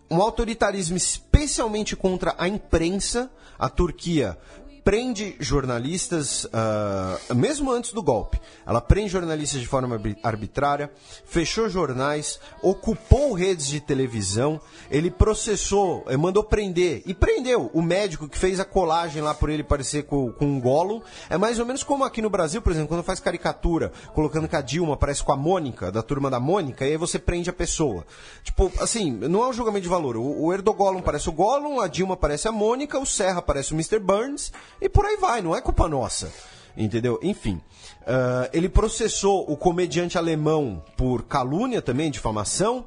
um 0.10 0.22
autoritarismo 0.22 0.98
especialmente 0.98 1.96
contra 1.96 2.36
a 2.38 2.48
imprensa. 2.48 3.32
A 3.58 3.70
Turquia 3.70 4.38
prende 4.84 5.36
jornalistas, 5.40 6.48
ah, 6.52 7.18
mesmo 7.34 7.72
antes 7.72 7.94
do 7.94 8.04
golpe. 8.04 8.40
Ela 8.66 8.82
prende 8.82 9.10
jornalistas 9.10 9.62
de 9.62 9.68
forma 9.68 9.96
arbi- 9.96 10.18
arbitrária, 10.22 10.92
fechou 11.26 11.70
jornais, 11.70 12.40
ocupou 12.62 13.34
redes 13.34 13.68
de 13.68 13.80
televisão, 13.80 14.60
ele 14.92 15.10
processou, 15.10 16.04
eh, 16.08 16.18
mandou 16.18 16.44
prender 16.44 17.02
e 17.06 17.14
prendeu 17.14 17.70
o 17.74 17.82
médico 17.82 18.28
que 18.28 18.38
fez 18.38 18.60
a 18.60 18.66
colagem 18.66 19.22
lá 19.22 19.34
por 19.34 19.50
ele 19.50 19.64
parecer 19.64 20.04
com, 20.04 20.32
com 20.32 20.46
um 20.46 20.60
golo. 20.60 21.02
É 21.30 21.38
mais 21.38 21.60
ou 21.60 21.66
menos 21.66 21.84
como 21.84 22.04
aqui 22.04 22.22
no 22.22 22.30
Brasil, 22.30 22.62
por 22.62 22.72
exemplo, 22.72 22.90
quando 22.90 23.04
faz 23.04 23.20
caricatura, 23.20 23.92
colocando 24.14 24.48
que 24.48 24.56
a 24.56 24.62
Dilma 24.62 24.98
parece 24.98 25.24
com 25.24 25.32
a 25.32 25.38
Mônica, 25.38 25.92
da 25.92 26.02
turma 26.02 26.30
da 26.30 26.40
Mônica, 26.40 26.86
e 26.86 26.92
aí 26.92 26.98
você 26.98 27.18
prende 27.18 27.50
a 27.50 27.54
pessoa. 27.54 28.06
Tipo, 28.44 28.72
assim, 28.80 29.12
não 29.12 29.44
é 29.44 29.48
um 29.48 29.54
julgamento 29.54 29.84
de 29.84 29.90
valor. 29.90 30.18
O, 30.18 30.46
o 30.46 30.54
Erdogan 30.54 31.02
parece 31.02 31.30
o 31.30 31.32
Gollum, 31.32 31.80
a 31.80 31.88
Dilma 31.88 32.16
parece 32.18 32.48
a 32.48 32.52
Mônica, 32.52 33.00
o 33.00 33.06
Serra 33.06 33.42
parece 33.42 33.74
o 33.74 33.76
Mr. 33.76 34.00
Burns, 34.00 34.52
e 34.84 34.90
por 34.90 35.06
aí 35.06 35.16
vai, 35.18 35.42
não 35.42 35.56
é 35.56 35.62
culpa 35.62 35.88
nossa. 35.88 36.32
entendeu? 36.76 37.20
Enfim, 37.24 37.62
ah, 38.06 38.50
ele 38.54 38.70
processou 38.70 39.50
o 39.50 39.56
comediante 39.56 40.18
alemão 40.18 40.84
por 40.98 41.24
calúnia 41.24 41.82
também, 41.82 42.12
difamação. 42.12 42.86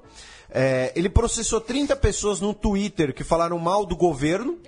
É, 0.51 0.93
ele 0.95 1.09
processou 1.09 1.61
30 1.61 1.97
pessoas 1.97 2.41
no 2.41 2.55
Twitter 2.55 3.15
que 3.15 3.25
falaram 3.25 3.59
mal 3.59 3.85
do 3.85 3.97
governo. 3.97 4.59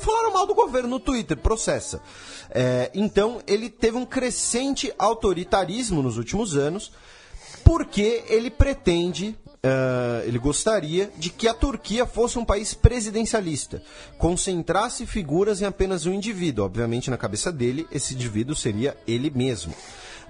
Falaram 0.00 0.32
mal 0.32 0.46
do 0.46 0.54
governo 0.54 0.88
no 0.88 1.00
Twitter, 1.00 1.36
processa. 1.36 2.02
É, 2.50 2.90
então, 2.92 3.40
ele 3.46 3.70
teve 3.70 3.96
um 3.96 4.04
crescente 4.04 4.92
autoritarismo 4.98 6.02
nos 6.02 6.18
últimos 6.18 6.56
anos, 6.56 6.90
porque 7.62 8.24
ele 8.26 8.50
pretende, 8.50 9.38
eh, 9.66 10.22
ele 10.26 10.38
gostaria 10.38 11.10
de 11.18 11.28
que 11.28 11.48
a 11.48 11.54
Turquia 11.54 12.06
fosse 12.06 12.38
um 12.38 12.44
país 12.44 12.72
presidencialista, 12.72 13.82
concentrasse 14.16 15.04
figuras 15.06 15.60
em 15.60 15.64
apenas 15.64 16.06
um 16.06 16.12
indivíduo. 16.12 16.64
Obviamente, 16.64 17.10
na 17.10 17.16
cabeça 17.16 17.50
dele, 17.50 17.84
esse 17.90 18.14
indivíduo 18.14 18.54
seria 18.54 18.96
ele 19.08 19.28
mesmo. 19.28 19.74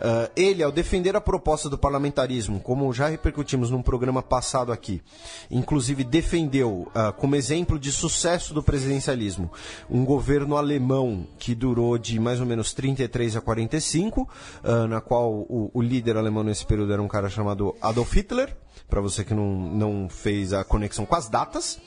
Eh, 0.00 0.30
ele, 0.36 0.62
ao 0.62 0.72
defender 0.72 1.14
a 1.16 1.20
proposta 1.20 1.68
do 1.68 1.76
parlamentarismo, 1.76 2.60
como 2.60 2.90
já 2.94 3.08
repercutimos 3.08 3.70
num 3.70 3.82
programa 3.82 4.22
passado 4.22 4.72
aqui, 4.72 5.02
inclusive 5.50 6.02
defendeu, 6.02 6.90
ah, 6.94 7.12
como 7.12 7.36
exemplo 7.36 7.78
de 7.78 7.92
sucesso 7.92 8.54
do 8.54 8.62
presidencialismo, 8.62 9.52
um 9.90 10.02
governo 10.02 10.56
alemão 10.56 11.26
que 11.38 11.54
durou 11.54 11.98
de 11.98 12.18
mais 12.18 12.40
ou 12.40 12.46
menos 12.46 12.72
33 12.72 13.36
a 13.36 13.40
45, 13.42 14.26
ah, 14.64 14.86
na 14.86 15.00
qual 15.02 15.30
o, 15.30 15.70
o 15.74 15.82
líder 15.82 16.16
alemão 16.16 16.42
nesse 16.42 16.64
período 16.64 16.92
era 16.92 17.02
um 17.02 17.08
cara 17.08 17.28
chamado 17.28 17.74
Adolf 17.82 18.14
Hitler, 18.14 18.56
para 18.88 19.00
você 19.00 19.24
que 19.24 19.34
não, 19.34 19.46
não 19.46 20.08
fez 20.08 20.52
a 20.52 20.64
conexão 20.64 21.04
com 21.06 21.14
as 21.14 21.28
datas. 21.28 21.78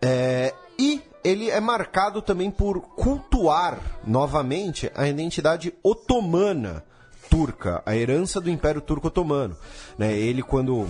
É, 0.00 0.54
e 0.78 1.02
ele 1.22 1.50
é 1.50 1.60
marcado 1.60 2.20
também 2.20 2.50
por 2.50 2.80
cultuar 2.80 3.78
novamente 4.06 4.90
a 4.94 5.08
identidade 5.08 5.72
otomana 5.82 6.84
turca, 7.30 7.82
a 7.86 7.96
herança 7.96 8.40
do 8.40 8.50
Império 8.50 8.80
Turco 8.80 9.08
Otomano. 9.08 9.56
Né? 9.98 10.12
Ele, 10.12 10.42
quando 10.42 10.86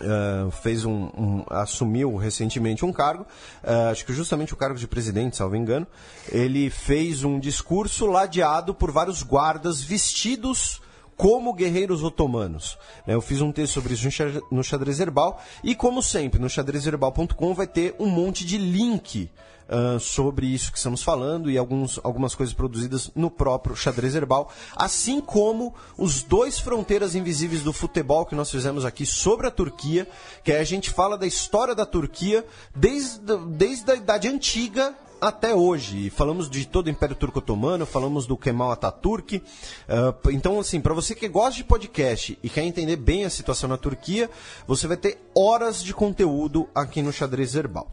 ah, 0.00 0.50
fez 0.50 0.84
um, 0.84 1.04
um- 1.16 1.44
assumiu 1.48 2.16
recentemente 2.16 2.84
um 2.84 2.92
cargo, 2.92 3.26
ah, 3.62 3.90
acho 3.90 4.04
que 4.04 4.12
justamente 4.12 4.52
o 4.52 4.56
cargo 4.56 4.78
de 4.78 4.88
presidente, 4.88 5.36
salvo 5.36 5.54
engano, 5.54 5.86
ele 6.30 6.70
fez 6.70 7.22
um 7.22 7.38
discurso 7.38 8.06
ladeado 8.06 8.74
por 8.74 8.90
vários 8.90 9.22
guardas 9.22 9.80
vestidos 9.80 10.81
como 11.16 11.52
guerreiros 11.54 12.02
otomanos. 12.02 12.78
né? 13.06 13.14
Eu 13.14 13.20
fiz 13.20 13.40
um 13.40 13.52
texto 13.52 13.74
sobre 13.74 13.94
isso 13.94 14.04
no 14.04 14.10
xa- 14.10 14.42
no 14.50 14.64
Xadrez 14.64 14.98
Herbal 15.00 15.40
e, 15.62 15.74
como 15.74 16.02
sempre, 16.02 16.40
no 16.40 16.48
xadrezherbal.com 16.48 17.54
vai 17.54 17.66
ter 17.66 17.94
um 17.98 18.06
monte 18.08 18.44
de 18.44 18.58
link 18.58 19.30
ah, 19.68 19.98
sobre 20.00 20.46
isso 20.46 20.70
que 20.72 20.76
estamos 20.78 21.02
falando 21.02 21.50
e 21.50 21.56
alguns, 21.56 21.98
algumas 22.02 22.34
coisas 22.34 22.52
produzidas 22.54 23.10
no 23.14 23.30
próprio 23.30 23.76
Xadrez 23.76 24.14
Herbal, 24.14 24.50
assim 24.76 25.20
como 25.20 25.74
os 25.96 26.22
dois 26.22 26.58
Fronteiras 26.58 27.14
Invisíveis 27.14 27.62
do 27.62 27.72
Futebol 27.72 28.26
que 28.26 28.34
nós 28.34 28.50
fizemos 28.50 28.84
aqui 28.84 29.06
sobre 29.06 29.46
a 29.46 29.50
Turquia, 29.50 30.06
que 30.42 30.52
aí 30.52 30.58
a 30.60 30.64
gente 30.64 30.90
fala 30.90 31.16
da 31.16 31.26
história 31.26 31.74
da 31.74 31.86
Turquia 31.86 32.44
desde, 32.74 33.36
desde 33.48 33.90
a 33.90 33.94
Idade 33.94 34.28
Antiga 34.28 34.94
até 35.22 35.54
hoje. 35.54 36.10
Falamos 36.10 36.50
de 36.50 36.66
todo 36.66 36.88
o 36.88 36.90
Império 36.90 37.14
Turco 37.14 37.38
Otomano, 37.38 37.86
falamos 37.86 38.26
do 38.26 38.36
Kemal 38.36 38.72
Atatürk. 38.72 39.38
P- 39.38 40.32
então, 40.32 40.58
assim, 40.58 40.80
para 40.80 40.92
você 40.92 41.14
que 41.14 41.28
gosta 41.28 41.54
de 41.54 41.64
podcast 41.64 42.38
e 42.42 42.50
quer 42.50 42.64
entender 42.64 42.96
bem 42.96 43.24
a 43.24 43.30
situação 43.30 43.68
na 43.68 43.76
Turquia, 43.76 44.28
você 44.66 44.86
vai 44.86 44.96
ter 44.96 45.18
horas 45.34 45.82
de 45.82 45.94
conteúdo 45.94 46.68
aqui 46.74 47.00
no 47.00 47.12
Xadrez 47.12 47.54
Herbal. 47.54 47.88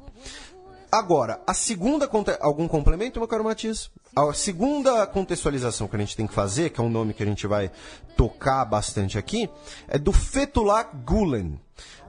Agora, 0.91 1.39
a 1.45 1.53
segunda. 1.53 2.09
Algum 2.41 2.67
complemento, 2.67 3.19
meu 3.19 3.27
caro 3.27 3.43
Matias? 3.43 3.91
A 4.15 4.34
segunda 4.34 5.05
contextualização 5.05 5.88
que 5.88 5.95
a 5.95 5.99
gente 5.99 6.17
tem 6.17 6.25
que 6.25 6.34
fazer, 6.34 6.71
que 6.71 6.82
é 6.82 6.84
um 6.84 6.89
nome 6.89 7.13
que 7.13 7.21
a 7.21 7.27
gente 7.27 7.45
vai 7.45 7.71
tocar 8.17 8.65
bastante 8.65 9.15
aqui, 9.15 9.47
é 9.88 9.99
do 9.99 10.11
Fethullah 10.11 10.84
Gulen. 10.84 11.59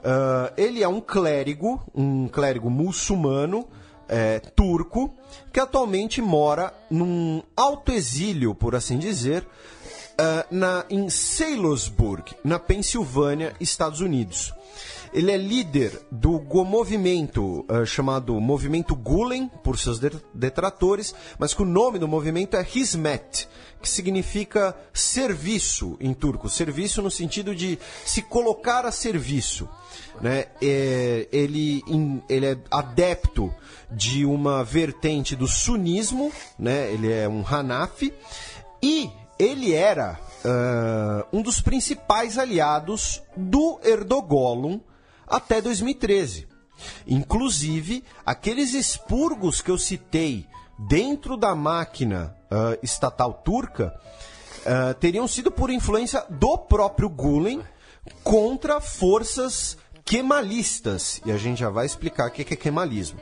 Ah, 0.02 0.52
ele 0.56 0.82
é 0.82 0.88
um 0.88 0.98
clérigo, 0.98 1.82
um 1.94 2.26
clérigo 2.26 2.70
muçulmano, 2.70 3.68
é, 4.10 4.40
turco, 4.40 5.14
que 5.52 5.60
atualmente 5.60 6.20
mora 6.20 6.74
num 6.90 7.42
alto 7.56 7.92
exílio, 7.92 8.54
por 8.54 8.74
assim 8.74 8.98
dizer, 8.98 9.46
ah, 10.18 10.44
na, 10.50 10.84
em 10.90 11.08
Salisbury, 11.08 12.24
na 12.44 12.58
Pensilvânia, 12.58 13.54
Estados 13.60 14.00
Unidos. 14.00 14.52
Ele 15.12 15.32
é 15.32 15.36
líder 15.36 16.00
do 16.10 16.40
movimento 16.64 17.64
ah, 17.68 17.84
chamado 17.84 18.38
Movimento 18.40 18.94
Gulen, 18.94 19.48
por 19.62 19.78
seus 19.78 19.98
de- 19.98 20.10
detratores, 20.34 21.14
mas 21.38 21.54
que 21.54 21.62
o 21.62 21.66
nome 21.66 21.98
do 21.98 22.08
movimento 22.08 22.56
é 22.56 22.66
Hizmet, 22.74 23.48
que 23.80 23.88
significa 23.88 24.76
serviço 24.92 25.96
em 26.00 26.12
turco. 26.12 26.48
Serviço 26.48 27.00
no 27.02 27.10
sentido 27.10 27.54
de 27.54 27.78
se 28.04 28.22
colocar 28.22 28.84
a 28.84 28.92
serviço. 28.92 29.68
Né? 30.20 30.46
É, 30.60 31.28
ele, 31.32 31.82
ele 32.28 32.46
é 32.46 32.58
adepto 32.70 33.52
de 33.90 34.24
uma 34.24 34.62
vertente 34.62 35.34
do 35.34 35.46
sunismo, 35.46 36.32
né? 36.58 36.92
ele 36.92 37.12
é 37.12 37.28
um 37.28 37.44
Hanafi, 37.46 38.12
e 38.82 39.10
ele 39.38 39.72
era 39.72 40.20
ah, 40.44 41.26
um 41.32 41.42
dos 41.42 41.60
principais 41.60 42.38
aliados 42.38 43.22
do 43.36 43.80
Erdogan 43.82 44.80
até 45.26 45.60
2013. 45.60 46.48
Inclusive, 47.06 48.04
aqueles 48.24 48.74
expurgos 48.74 49.60
que 49.60 49.70
eu 49.70 49.78
citei 49.78 50.46
dentro 50.78 51.36
da 51.36 51.54
máquina 51.54 52.34
ah, 52.50 52.76
estatal 52.82 53.32
turca 53.32 53.94
ah, 54.66 54.94
teriam 54.94 55.26
sido 55.28 55.50
por 55.50 55.70
influência 55.70 56.24
do 56.28 56.58
próprio 56.58 57.08
Gulen 57.08 57.62
contra 58.24 58.80
forças 58.80 59.76
kemalistas. 60.04 61.20
E 61.24 61.30
a 61.32 61.36
gente 61.36 61.60
já 61.60 61.70
vai 61.70 61.86
explicar 61.86 62.28
o 62.28 62.30
que 62.32 62.42
é 62.42 62.56
kemalismo. 62.56 63.18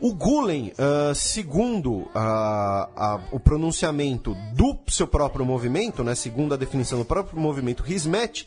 O 0.00 0.14
Gulen, 0.14 0.72
ah, 0.78 1.12
segundo 1.14 2.08
a- 2.14 3.20
o 3.32 3.38
pronunciamento 3.40 4.34
do 4.54 4.78
seu 4.88 5.06
próprio 5.06 5.44
movimento, 5.44 6.02
né, 6.04 6.14
segundo 6.14 6.54
a 6.54 6.56
definição 6.56 6.98
do 6.98 7.04
próprio 7.04 7.38
movimento 7.40 7.84
Hizmet, 7.86 8.46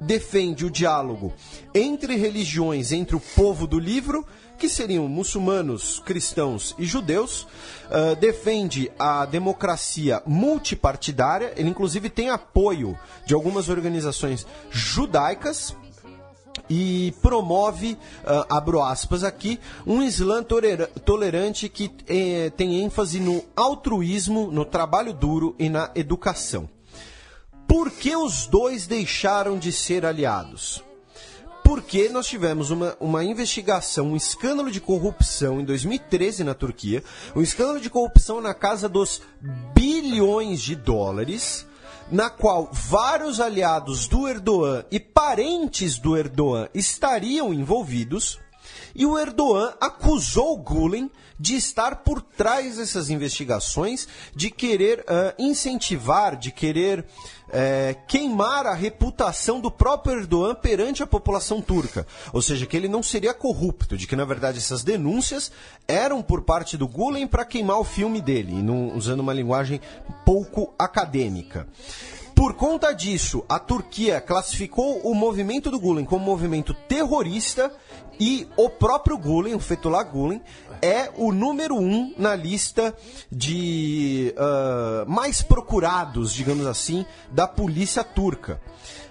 defende 0.00 0.66
o 0.66 0.70
diálogo 0.70 1.32
entre 1.74 2.16
religiões, 2.16 2.92
entre 2.92 3.16
o 3.16 3.20
povo 3.20 3.66
do 3.66 3.78
livro, 3.78 4.26
que 4.58 4.68
seriam 4.68 5.08
muçulmanos, 5.08 6.00
cristãos 6.04 6.74
e 6.78 6.84
judeus, 6.84 7.46
ah, 7.90 8.14
defende 8.14 8.90
a 8.98 9.24
democracia 9.26 10.22
multipartidária, 10.26 11.52
ele 11.56 11.68
inclusive 11.68 12.08
tem 12.08 12.30
apoio 12.30 12.98
de 13.26 13.34
algumas 13.34 13.68
organizações 13.68 14.46
judaicas, 14.70 15.74
e 16.70 17.12
promove, 17.20 17.98
ah, 18.24 18.46
abro 18.48 18.82
aspas 18.82 19.24
aqui, 19.24 19.60
um 19.86 20.02
Islã 20.02 20.42
tolera- 20.42 20.86
tolerante 21.04 21.68
que 21.68 21.90
eh, 22.08 22.50
tem 22.56 22.82
ênfase 22.82 23.20
no 23.20 23.44
altruísmo, 23.54 24.50
no 24.50 24.64
trabalho 24.64 25.12
duro 25.12 25.54
e 25.58 25.68
na 25.68 25.90
educação. 25.94 26.68
Por 27.68 27.90
que 27.90 28.14
os 28.16 28.46
dois 28.46 28.86
deixaram 28.86 29.58
de 29.58 29.72
ser 29.72 30.06
aliados? 30.06 30.82
Porque 31.64 32.08
nós 32.10 32.26
tivemos 32.26 32.70
uma, 32.70 32.96
uma 33.00 33.24
investigação, 33.24 34.12
um 34.12 34.16
escândalo 34.16 34.70
de 34.70 34.80
corrupção 34.80 35.60
em 35.60 35.64
2013 35.64 36.44
na 36.44 36.54
Turquia, 36.54 37.02
um 37.34 37.40
escândalo 37.40 37.80
de 37.80 37.90
corrupção 37.90 38.40
na 38.40 38.54
casa 38.54 38.88
dos 38.88 39.22
bilhões 39.74 40.60
de 40.60 40.76
dólares, 40.76 41.66
na 42.12 42.28
qual 42.30 42.68
vários 42.70 43.40
aliados 43.40 44.06
do 44.06 44.28
Erdogan 44.28 44.84
e 44.90 45.00
parentes 45.00 45.98
do 45.98 46.16
Erdogan 46.16 46.68
estariam 46.74 47.52
envolvidos, 47.52 48.38
e 48.94 49.04
o 49.04 49.18
Erdogan 49.18 49.74
acusou 49.80 50.56
Gulen 50.56 51.10
de 51.38 51.56
estar 51.56 51.96
por 51.96 52.22
trás 52.22 52.76
dessas 52.76 53.10
investigações, 53.10 54.06
de 54.34 54.50
querer 54.50 55.04
ah, 55.08 55.34
incentivar, 55.38 56.36
de 56.36 56.52
querer 56.52 57.04
eh, 57.52 57.96
queimar 58.08 58.66
a 58.66 58.74
reputação 58.74 59.60
do 59.60 59.70
próprio 59.70 60.18
Erdogan 60.20 60.54
perante 60.54 61.02
a 61.02 61.06
população 61.06 61.60
turca. 61.60 62.06
Ou 62.32 62.40
seja, 62.42 62.66
que 62.66 62.76
ele 62.76 62.88
não 62.88 63.02
seria 63.02 63.34
corrupto, 63.34 63.96
de 63.96 64.06
que 64.06 64.16
na 64.16 64.24
verdade 64.24 64.58
essas 64.58 64.82
denúncias 64.82 65.52
eram 65.86 66.22
por 66.22 66.42
parte 66.42 66.76
do 66.76 66.88
Gulen 66.88 67.26
para 67.26 67.44
queimar 67.44 67.78
o 67.78 67.84
filme 67.84 68.20
dele, 68.20 68.52
não- 68.62 68.96
usando 68.96 69.20
uma 69.20 69.32
linguagem 69.32 69.80
pouco 70.24 70.72
acadêmica. 70.78 71.66
Por 72.34 72.54
conta 72.54 72.92
disso, 72.92 73.44
a 73.48 73.60
Turquia 73.60 74.20
classificou 74.20 74.98
o 75.04 75.14
movimento 75.14 75.70
do 75.70 75.78
Gulen 75.78 76.04
como 76.04 76.24
movimento 76.24 76.74
terrorista 76.74 77.72
e 78.18 78.48
o 78.56 78.68
próprio 78.68 79.16
Gulen, 79.16 79.54
o 79.54 79.60
Fethullah 79.60 80.02
Gulen, 80.02 80.42
é 80.82 81.10
o 81.16 81.32
número 81.32 81.76
um 81.76 82.14
na 82.16 82.34
lista 82.34 82.94
de 83.30 84.34
ah, 84.36 85.04
mais 85.06 85.42
procurados, 85.42 86.32
digamos 86.32 86.66
assim, 86.66 87.04
da 87.30 87.46
polícia 87.46 88.02
turca. 88.02 88.60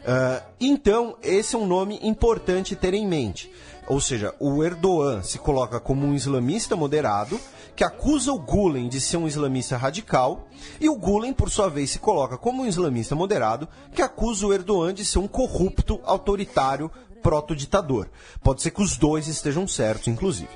Ah, 0.06 0.44
então, 0.60 1.18
esse 1.22 1.56
é 1.56 1.58
um 1.58 1.68
nome 1.68 2.00
importante 2.04 2.76
ter 2.76 2.94
em 2.94 3.08
mente. 3.08 3.52
ou 3.88 4.00
seja, 4.00 4.34
o 4.40 4.64
Erdogan 4.64 5.22
se 5.22 5.38
coloca 5.38 5.80
como 5.80 6.06
um 6.06 6.16
islamista 6.16 6.76
moderado 6.76 7.40
que 7.76 7.84
acusa 7.84 8.32
o 8.32 8.40
Gulen 8.40 8.88
de 8.88 9.02
ser 9.02 9.18
um 9.18 9.28
islamista 9.28 9.76
radical 9.76 10.48
e 10.80 10.88
o 10.88 10.96
Gulen, 10.96 11.34
por 11.34 11.50
sua 11.50 11.70
vez, 11.70 11.92
se 11.92 12.00
coloca 12.00 12.38
como 12.38 12.64
um 12.64 12.66
islamista 12.66 13.16
moderado 13.16 13.68
que 13.94 14.02
acusa 14.02 14.46
o 14.46 14.54
Erdogan 14.54 14.94
de 14.94 15.04
ser 15.04 15.20
um 15.20 15.28
corrupto, 15.28 16.00
autoritário, 16.04 16.90
proto-ditador. 17.22 18.10
Pode 18.44 18.62
ser 18.62 18.72
que 18.72 18.82
os 18.82 18.98
dois 18.98 19.28
estejam 19.28 19.68
certos, 19.68 20.08
inclusive. 20.08 20.50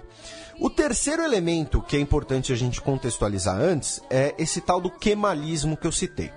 O 0.59 0.69
terceiro 0.69 1.21
elemento 1.23 1.81
que 1.81 1.95
é 1.95 1.99
importante 1.99 2.51
a 2.51 2.55
gente 2.55 2.81
contextualizar 2.81 3.55
antes 3.55 4.01
é 4.09 4.33
esse 4.39 4.59
tal 4.59 4.81
do 4.81 4.89
kemalismo 4.89 5.77
que 5.77 5.85
eu 5.85 5.91
citei. 5.91 6.31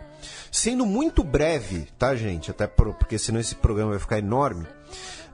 Sendo 0.53 0.85
muito 0.85 1.25
breve, 1.25 1.89
tá, 1.99 2.15
gente? 2.15 2.51
Até 2.51 2.67
por- 2.67 2.93
porque 2.95 3.19
senão 3.19 3.41
esse 3.41 3.55
programa 3.55 3.93
vai 3.93 3.99
ficar 3.99 4.19
enorme. 4.19 4.67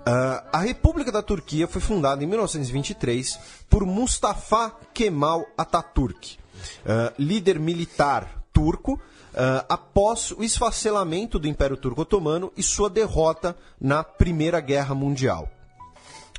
Ah, 0.07 0.45
a 0.53 0.59
República 0.61 1.11
da 1.11 1.20
Turquia 1.20 1.66
foi 1.66 1.80
fundada 1.80 2.22
em 2.22 2.26
1923 2.28 3.39
por 3.68 3.84
Mustafa 3.84 4.70
Kemal 4.95 5.45
Atatürk, 5.59 6.39
ah, 6.87 7.12
líder 7.18 7.59
militar 7.59 8.45
turco, 8.53 9.01
ah, 9.34 9.64
após 9.68 10.30
o 10.30 10.45
esfacelamento 10.45 11.41
do 11.41 11.49
Império 11.49 11.76
Turco 11.76 12.03
Otomano 12.03 12.53
e 12.57 12.62
sua 12.62 12.89
derrota 12.89 13.57
na 13.80 14.05
Primeira 14.05 14.61
Guerra 14.61 14.95
Mundial. 14.95 15.51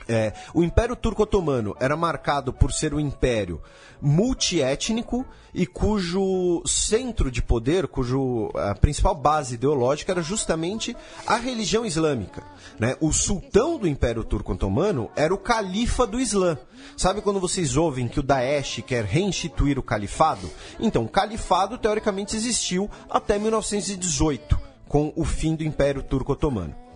É, 0.07 0.33
o 0.53 0.63
Império 0.63 0.95
Turco 0.95 1.23
Otomano 1.23 1.75
era 1.79 1.97
marcado 1.97 2.53
por 2.53 2.71
ser 2.71 2.93
um 2.93 2.99
império 2.99 3.61
multiétnico 4.01 5.25
e 5.53 5.65
cujo 5.65 6.61
centro 6.65 7.31
de 7.31 7.41
poder, 7.41 7.87
cujo 7.87 8.51
a 8.55 8.75
principal 8.75 9.15
base 9.15 9.55
ideológica 9.55 10.11
era 10.11 10.21
justamente 10.21 10.95
a 11.25 11.35
religião 11.35 11.85
islâmica. 11.85 12.43
né? 12.79 12.95
O 13.01 13.11
sultão 13.11 13.77
do 13.77 13.87
Império 13.87 14.23
Turco 14.23 14.53
Otomano 14.53 15.09
era 15.15 15.33
o 15.33 15.37
califa 15.37 16.05
do 16.05 16.19
Islã. 16.19 16.57
Sabe 16.95 17.21
quando 17.21 17.39
vocês 17.39 17.75
ouvem 17.75 18.07
que 18.07 18.19
o 18.19 18.23
Daesh 18.23 18.83
quer 18.85 19.03
reinstituir 19.03 19.79
o 19.79 19.83
califado? 19.83 20.49
Então, 20.79 21.03
o 21.03 21.09
califado 21.09 21.77
teoricamente 21.77 22.35
existiu 22.35 22.89
até 23.09 23.39
1918, 23.39 24.59
com 24.87 25.11
o 25.15 25.25
fim 25.25 25.55
do 25.55 25.63
Império 25.63 26.03
Turco 26.03 26.33
Otomano. 26.33 26.86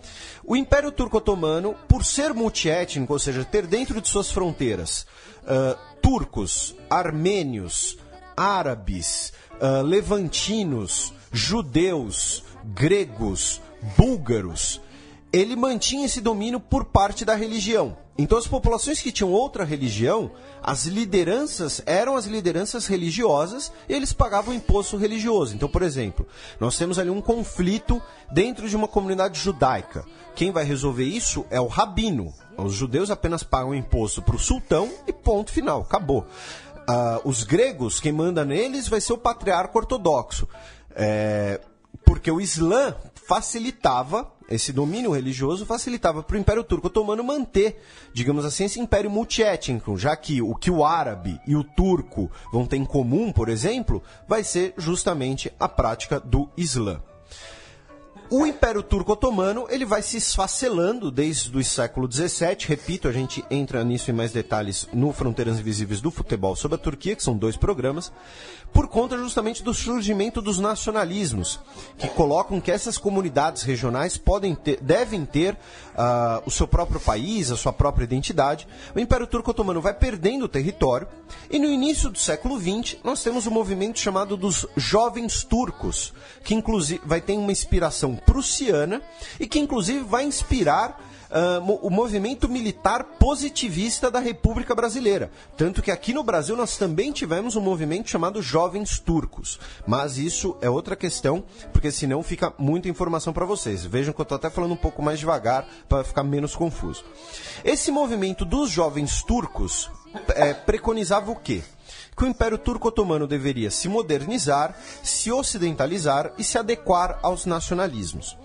O 0.44 0.56
Império 0.56 0.90
Turco 0.90 1.18
Otomano, 1.18 1.74
por 1.88 2.04
ser 2.04 2.34
multiétnico, 2.34 3.12
ou 3.12 3.18
seja, 3.18 3.44
ter 3.44 3.66
dentro 3.66 4.00
de 4.00 4.08
suas 4.08 4.30
fronteiras 4.30 5.06
ah, 5.46 5.76
turcos, 6.00 6.74
armênios, 6.90 7.96
árabes, 8.36 9.32
ah, 9.60 9.82
levantinos, 9.82 11.12
judeus, 11.32 12.44
gregos, 12.64 13.60
búlgaros, 13.96 14.80
ele 15.32 15.56
mantinha 15.56 16.04
esse 16.04 16.20
domínio 16.20 16.60
por 16.60 16.84
parte 16.84 17.24
da 17.24 17.34
religião. 17.34 17.96
Então, 18.18 18.36
as 18.36 18.46
populações 18.46 19.00
que 19.00 19.10
tinham 19.10 19.32
outra 19.32 19.64
religião, 19.64 20.30
as 20.62 20.84
lideranças 20.84 21.82
eram 21.86 22.14
as 22.14 22.26
lideranças 22.26 22.86
religiosas 22.86 23.72
e 23.88 23.94
eles 23.94 24.12
pagavam 24.12 24.52
imposto 24.52 24.98
religioso. 24.98 25.54
Então, 25.54 25.68
por 25.68 25.82
exemplo, 25.82 26.26
nós 26.60 26.76
temos 26.76 26.98
ali 26.98 27.08
um 27.08 27.22
conflito 27.22 28.02
dentro 28.30 28.68
de 28.68 28.76
uma 28.76 28.86
comunidade 28.86 29.40
judaica. 29.40 30.04
Quem 30.34 30.52
vai 30.52 30.64
resolver 30.64 31.04
isso 31.04 31.46
é 31.48 31.58
o 31.58 31.66
rabino. 31.66 32.34
Os 32.58 32.74
judeus 32.74 33.10
apenas 33.10 33.42
pagam 33.42 33.74
imposto 33.74 34.20
para 34.20 34.36
o 34.36 34.38
sultão 34.38 34.90
e 35.06 35.12
ponto 35.12 35.50
final, 35.50 35.80
acabou. 35.80 36.26
Ah, 36.86 37.20
os 37.24 37.44
gregos, 37.44 37.98
quem 37.98 38.12
manda 38.12 38.44
neles 38.44 38.88
vai 38.88 39.00
ser 39.00 39.14
o 39.14 39.18
patriarca 39.18 39.78
ortodoxo. 39.78 40.46
É, 40.94 41.60
porque 42.04 42.30
o 42.30 42.40
Islã 42.40 42.94
facilitava, 43.26 44.30
esse 44.54 44.72
domínio 44.72 45.12
religioso 45.12 45.66
facilitava 45.66 46.22
para 46.22 46.36
o 46.36 46.38
Império 46.38 46.64
Turco 46.64 46.86
Otomano 46.88 47.24
manter, 47.24 47.82
digamos 48.12 48.44
assim, 48.44 48.64
esse 48.64 48.80
império 48.80 49.10
multiétnico, 49.10 49.96
já 49.96 50.16
que 50.16 50.40
o 50.42 50.54
que 50.54 50.70
o 50.70 50.84
árabe 50.84 51.40
e 51.46 51.56
o 51.56 51.64
turco 51.64 52.30
vão 52.52 52.66
ter 52.66 52.76
em 52.76 52.84
comum, 52.84 53.32
por 53.32 53.48
exemplo, 53.48 54.02
vai 54.26 54.44
ser 54.44 54.74
justamente 54.76 55.52
a 55.58 55.68
prática 55.68 56.20
do 56.20 56.48
Islã. 56.56 57.00
O 58.34 58.46
Império 58.46 58.82
Turco 58.82 59.12
Otomano 59.12 59.66
ele 59.68 59.84
vai 59.84 60.00
se 60.00 60.16
esfacelando 60.16 61.10
desde 61.10 61.54
o 61.54 61.62
século 61.62 62.10
XVII. 62.10 62.66
Repito, 62.66 63.06
a 63.06 63.12
gente 63.12 63.44
entra 63.50 63.84
nisso 63.84 64.10
em 64.10 64.14
mais 64.14 64.32
detalhes 64.32 64.88
no 64.90 65.12
Fronteiras 65.12 65.60
Invisíveis 65.60 66.00
do 66.00 66.10
Futebol 66.10 66.56
sobre 66.56 66.76
a 66.76 66.78
Turquia, 66.78 67.14
que 67.14 67.22
são 67.22 67.36
dois 67.36 67.58
programas, 67.58 68.10
por 68.72 68.88
conta 68.88 69.18
justamente 69.18 69.62
do 69.62 69.74
surgimento 69.74 70.40
dos 70.40 70.58
nacionalismos, 70.58 71.60
que 71.98 72.08
colocam 72.08 72.58
que 72.58 72.70
essas 72.70 72.96
comunidades 72.96 73.64
regionais 73.64 74.16
podem 74.16 74.54
ter, 74.54 74.80
devem 74.80 75.26
ter 75.26 75.54
ah, 75.94 76.42
o 76.46 76.50
seu 76.50 76.66
próprio 76.66 77.00
país, 77.00 77.50
a 77.50 77.56
sua 77.56 77.70
própria 77.70 78.04
identidade. 78.04 78.66
O 78.94 78.98
Império 78.98 79.26
Turco 79.26 79.50
Otomano 79.50 79.82
vai 79.82 79.92
perdendo 79.92 80.46
o 80.46 80.48
território 80.48 81.06
e 81.50 81.58
no 81.58 81.66
início 81.66 82.08
do 82.08 82.18
século 82.18 82.58
XX 82.58 82.96
nós 83.04 83.22
temos 83.22 83.46
um 83.46 83.50
movimento 83.50 83.98
chamado 83.98 84.38
dos 84.38 84.66
Jovens 84.74 85.44
Turcos, 85.44 86.14
que 86.42 86.54
inclusive 86.54 87.02
vai 87.04 87.20
ter 87.20 87.34
uma 87.34 87.52
inspiração 87.52 88.21
prussiana 88.26 89.00
e 89.38 89.46
que 89.46 89.58
inclusive 89.58 90.00
vai 90.00 90.24
inspirar 90.24 91.00
mo- 91.62 91.78
o 91.82 91.88
movimento 91.88 92.46
militar 92.46 93.04
positivista 93.18 94.10
da 94.10 94.20
República 94.20 94.74
Brasileira. 94.74 95.30
Tanto 95.56 95.80
que 95.80 95.90
aqui 95.90 96.12
no 96.12 96.22
Brasil 96.22 96.54
nós 96.54 96.76
também 96.76 97.10
tivemos 97.10 97.56
um 97.56 97.60
movimento 97.62 98.10
chamado 98.10 98.42
Jovens 98.42 98.98
Turcos. 98.98 99.58
Mas 99.86 100.18
isso 100.18 100.56
é 100.60 100.68
outra 100.68 100.94
questão, 100.94 101.42
porque 101.72 101.90
senão 101.90 102.22
fica 102.22 102.52
muita 102.58 102.88
informação 102.88 103.32
para 103.32 103.46
vocês. 103.46 103.82
Vejam 103.84 104.12
que 104.12 104.20
eu 104.20 104.24
estou 104.24 104.36
até 104.36 104.50
falando 104.50 104.72
um 104.72 104.76
pouco 104.76 105.02
mais 105.02 105.18
devagar 105.18 105.66
para 105.88 106.04
ficar 106.04 106.22
menos 106.22 106.54
confuso. 106.54 107.02
Esse 107.64 107.90
movimento 107.90 108.44
dos 108.44 108.68
Jovens 108.68 109.22
Turcos 109.22 109.90
é, 110.34 110.52
preconizava 110.52 111.30
o 111.30 111.36
quê? 111.36 111.62
Que 112.16 112.24
o 112.24 112.28
Império 112.28 112.58
Turco 112.58 112.88
Otomano 112.88 113.26
deveria 113.26 113.70
se 113.70 113.88
modernizar, 113.88 114.76
se 115.02 115.32
ocidentalizar 115.32 116.32
e 116.36 116.44
se 116.44 116.58
adequar 116.58 117.18
aos 117.22 117.46
nacionalismos. 117.46 118.36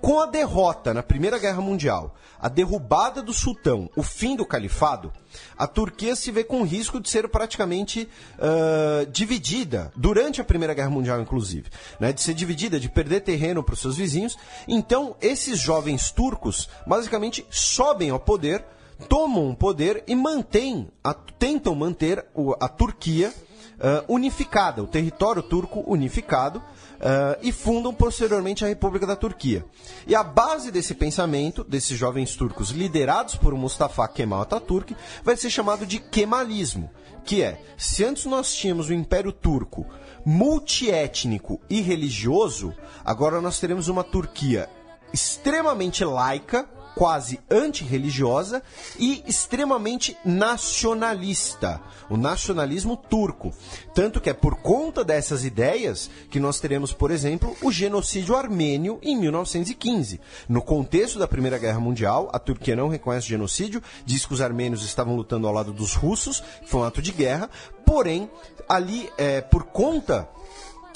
Com 0.00 0.20
a 0.20 0.26
derrota 0.26 0.92
na 0.92 1.02
Primeira 1.02 1.38
Guerra 1.38 1.62
Mundial, 1.62 2.14
a 2.38 2.48
derrubada 2.48 3.22
do 3.22 3.32
sultão, 3.32 3.88
o 3.96 4.02
fim 4.02 4.36
do 4.36 4.44
califado, 4.44 5.10
a 5.56 5.66
Turquia 5.66 6.14
se 6.14 6.30
vê 6.30 6.44
com 6.44 6.60
o 6.60 6.64
risco 6.64 7.00
de 7.00 7.08
ser 7.08 7.26
praticamente 7.28 8.06
ah, 8.38 9.06
dividida, 9.10 9.90
durante 9.96 10.42
a 10.42 10.44
Primeira 10.44 10.74
Guerra 10.74 10.90
Mundial, 10.90 11.20
inclusive, 11.22 11.70
né, 11.98 12.12
de 12.12 12.20
ser 12.20 12.34
dividida, 12.34 12.78
de 12.78 12.90
perder 12.90 13.20
terreno 13.20 13.62
para 13.62 13.72
os 13.72 13.80
seus 13.80 13.96
vizinhos. 13.96 14.36
Então, 14.68 15.16
esses 15.22 15.58
jovens 15.58 16.10
turcos 16.10 16.68
basicamente 16.86 17.46
sobem 17.48 18.10
ao 18.10 18.20
poder 18.20 18.62
tomam 19.08 19.50
o 19.50 19.56
poder 19.56 20.02
e 20.06 20.14
mantêm, 20.14 20.88
a- 21.02 21.14
tentam 21.14 21.74
manter 21.74 22.24
a 22.60 22.68
Turquia 22.68 23.32
ah, 23.80 24.04
unificada, 24.08 24.82
o 24.82 24.86
território 24.86 25.42
turco 25.42 25.82
unificado, 25.86 26.62
ah, 27.00 27.36
e 27.42 27.50
fundam 27.52 27.92
posteriormente 27.92 28.64
a 28.64 28.68
República 28.68 29.06
da 29.06 29.16
Turquia. 29.16 29.64
E 30.06 30.14
a 30.14 30.22
base 30.22 30.70
desse 30.70 30.94
pensamento, 30.94 31.64
desses 31.64 31.98
jovens 31.98 32.36
turcos 32.36 32.70
liderados 32.70 33.34
por 33.34 33.52
Mustafa 33.54 34.06
Kemal 34.08 34.42
Atatürk, 34.42 34.96
vai 35.22 35.36
ser 35.36 35.50
chamado 35.50 35.84
de 35.84 35.98
Kemalismo, 35.98 36.88
que 37.24 37.42
é, 37.42 37.60
se 37.76 38.04
antes 38.04 38.26
nós 38.26 38.54
tínhamos 38.54 38.88
o 38.90 38.94
Império 38.94 39.32
Turco 39.32 39.86
multiétnico 40.26 41.60
e 41.68 41.80
religioso, 41.80 42.72
agora 43.04 43.40
nós 43.40 43.58
teremos 43.60 43.88
uma 43.88 44.02
Turquia 44.04 44.68
extremamente 45.12 46.04
laica, 46.04 46.66
quase 46.94 47.40
antirreligiosa 47.50 48.62
e 48.98 49.22
extremamente 49.26 50.16
nacionalista, 50.24 51.80
o 52.08 52.16
nacionalismo 52.16 52.96
turco. 52.96 53.52
Tanto 53.94 54.20
que 54.20 54.30
é 54.30 54.34
por 54.34 54.56
conta 54.56 55.04
dessas 55.04 55.44
ideias 55.44 56.10
que 56.30 56.40
nós 56.40 56.60
teremos, 56.60 56.92
por 56.92 57.10
exemplo, 57.10 57.56
o 57.62 57.72
genocídio 57.72 58.36
armênio 58.36 58.98
em 59.02 59.16
1915. 59.16 60.20
No 60.48 60.62
contexto 60.62 61.18
da 61.18 61.28
Primeira 61.28 61.58
Guerra 61.58 61.80
Mundial, 61.80 62.30
a 62.32 62.38
Turquia 62.38 62.76
não 62.76 62.88
reconhece 62.88 63.26
o 63.26 63.30
genocídio, 63.30 63.82
diz 64.04 64.24
que 64.24 64.34
os 64.34 64.40
armênios 64.40 64.84
estavam 64.84 65.16
lutando 65.16 65.46
ao 65.46 65.52
lado 65.52 65.72
dos 65.72 65.94
russos, 65.94 66.42
foi 66.64 66.80
um 66.80 66.84
ato 66.84 67.02
de 67.02 67.12
guerra, 67.12 67.50
porém, 67.84 68.30
ali, 68.68 69.10
é, 69.18 69.40
por 69.40 69.64
conta 69.64 70.28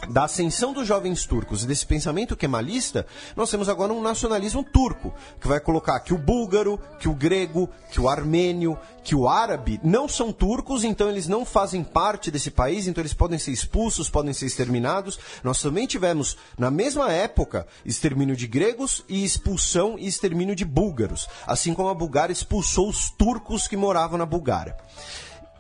da 0.07 0.25
ascensão 0.25 0.73
dos 0.73 0.87
jovens 0.87 1.27
turcos 1.27 1.65
e 1.65 1.67
desse 1.67 1.85
pensamento 1.85 2.37
kemalista, 2.37 3.07
nós 3.35 3.51
temos 3.51 3.69
agora 3.69 3.93
um 3.93 4.01
nacionalismo 4.01 4.63
turco, 4.63 5.13
que 5.41 5.49
vai 5.49 5.59
colocar 5.59 5.99
que 6.01 6.15
o 6.15 6.19
búlgaro, 6.19 6.79
que 7.01 7.09
o 7.09 7.15
grego, 7.15 7.69
que 7.91 8.01
o 8.01 8.09
armênio, 8.09 8.79
que 9.03 9.15
o 9.15 9.29
árabe 9.29 9.81
não 9.83 10.09
são 10.09 10.33
turcos, 10.33 10.85
então 10.85 11.09
eles 11.09 11.27
não 11.27 11.45
fazem 11.45 11.83
parte 11.83 12.31
desse 12.31 12.51
país, 12.51 12.87
então 12.87 13.03
eles 13.03 13.15
podem 13.15 13.39
ser 13.39 13.51
expulsos, 13.51 14.09
podem 14.09 14.33
ser 14.33 14.47
exterminados. 14.47 15.19
Nós 15.43 15.61
também 15.61 15.87
tivemos, 15.87 16.37
na 16.57 16.71
mesma 16.71 17.13
época, 17.13 17.67
extermínio 17.85 18.37
de 18.37 18.47
gregos 18.47 19.05
e 19.09 19.25
expulsão 19.25 19.99
e 19.99 20.07
extermínio 20.07 20.55
de 20.55 20.65
búlgaros, 20.65 21.29
assim 21.47 21.75
como 21.75 21.89
a 21.89 21.95
Bulgária 21.95 22.33
expulsou 22.33 22.89
os 22.89 23.11
turcos 23.11 23.67
que 23.67 23.77
moravam 23.77 24.19
na 24.19 24.27
Bulgária. 24.27 24.77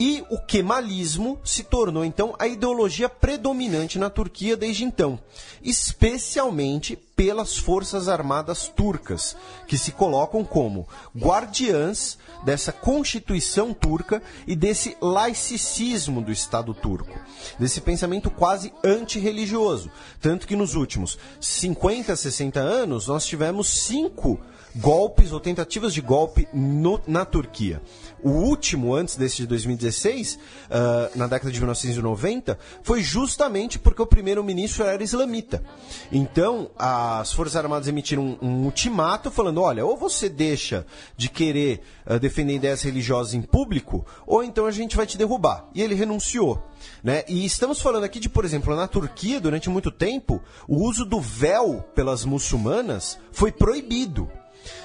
E 0.00 0.24
o 0.30 0.38
kemalismo 0.38 1.40
se 1.44 1.64
tornou 1.64 2.04
então 2.04 2.34
a 2.38 2.46
ideologia 2.46 3.08
predominante 3.08 3.98
na 3.98 4.08
Turquia 4.08 4.56
desde 4.56 4.84
então, 4.84 5.18
especialmente 5.60 6.96
pelas 7.16 7.56
Forças 7.58 8.08
Armadas 8.08 8.68
turcas, 8.68 9.36
que 9.66 9.76
se 9.76 9.90
colocam 9.90 10.44
como 10.44 10.86
guardiãs 11.16 12.16
dessa 12.44 12.70
constituição 12.70 13.74
turca 13.74 14.22
e 14.46 14.54
desse 14.54 14.96
laicismo 15.00 16.22
do 16.22 16.30
Estado 16.30 16.72
turco, 16.72 17.18
desse 17.58 17.80
pensamento 17.80 18.30
quase 18.30 18.72
antirreligioso. 18.84 19.90
Tanto 20.20 20.46
que 20.46 20.54
nos 20.54 20.76
últimos 20.76 21.18
50, 21.40 22.14
60 22.14 22.60
anos 22.60 23.08
nós 23.08 23.26
tivemos 23.26 23.68
cinco 23.68 24.38
golpes 24.76 25.32
ou 25.32 25.40
tentativas 25.40 25.92
de 25.92 26.00
golpe 26.00 26.46
no- 26.52 27.00
na 27.04 27.24
Turquia. 27.24 27.82
O 28.22 28.30
último, 28.30 28.94
antes 28.94 29.16
desse 29.16 29.36
de 29.36 29.46
2016, 29.46 30.38
ah, 30.70 31.10
na 31.14 31.26
década 31.26 31.52
de 31.52 31.58
1990, 31.58 32.58
foi 32.82 33.02
justamente 33.02 33.78
porque 33.78 34.02
o 34.02 34.06
primeiro-ministro 34.06 34.84
era 34.84 35.02
islamita. 35.02 35.62
Então, 36.10 36.70
as 36.76 37.32
Forças 37.32 37.56
Armadas 37.56 37.88
emitiram 37.88 38.38
um, 38.42 38.48
um 38.48 38.64
ultimato 38.64 39.30
falando: 39.30 39.60
olha, 39.60 39.84
ou 39.84 39.96
você 39.96 40.28
deixa 40.28 40.86
de 41.16 41.28
querer 41.28 41.80
ah, 42.04 42.18
defender 42.18 42.54
ideias 42.54 42.82
religiosas 42.82 43.34
em 43.34 43.42
público, 43.42 44.04
ou 44.26 44.42
então 44.42 44.66
a 44.66 44.70
gente 44.70 44.96
vai 44.96 45.06
te 45.06 45.16
derrubar. 45.16 45.68
E 45.74 45.82
ele 45.82 45.94
renunciou. 45.94 46.62
Né? 47.02 47.24
E 47.28 47.44
estamos 47.44 47.80
falando 47.80 48.04
aqui 48.04 48.20
de, 48.20 48.28
por 48.28 48.44
exemplo, 48.44 48.74
na 48.74 48.88
Turquia, 48.88 49.40
durante 49.40 49.70
muito 49.70 49.90
tempo, 49.90 50.42
o 50.66 50.82
uso 50.84 51.04
do 51.04 51.20
véu 51.20 51.84
pelas 51.94 52.24
muçulmanas 52.24 53.18
foi 53.32 53.52
proibido. 53.52 54.28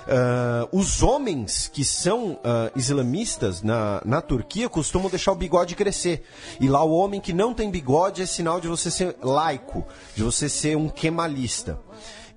Ah, 0.07 0.67
os 0.71 1.01
homens 1.01 1.69
que 1.71 1.83
são 1.83 2.39
ah, 2.43 2.71
islamistas 2.75 3.61
na, 3.61 4.01
na 4.05 4.21
Turquia 4.21 4.69
costumam 4.69 5.09
deixar 5.09 5.31
o 5.31 5.35
bigode 5.35 5.75
crescer. 5.75 6.23
E 6.59 6.67
lá 6.67 6.83
o 6.83 6.93
homem 6.93 7.21
que 7.21 7.33
não 7.33 7.53
tem 7.53 7.69
bigode 7.69 8.21
é 8.21 8.25
sinal 8.25 8.59
de 8.59 8.67
você 8.67 8.89
ser 8.91 9.15
laico, 9.21 9.85
de 10.15 10.23
você 10.23 10.49
ser 10.49 10.77
um 10.77 10.89
kemalista. 10.89 11.79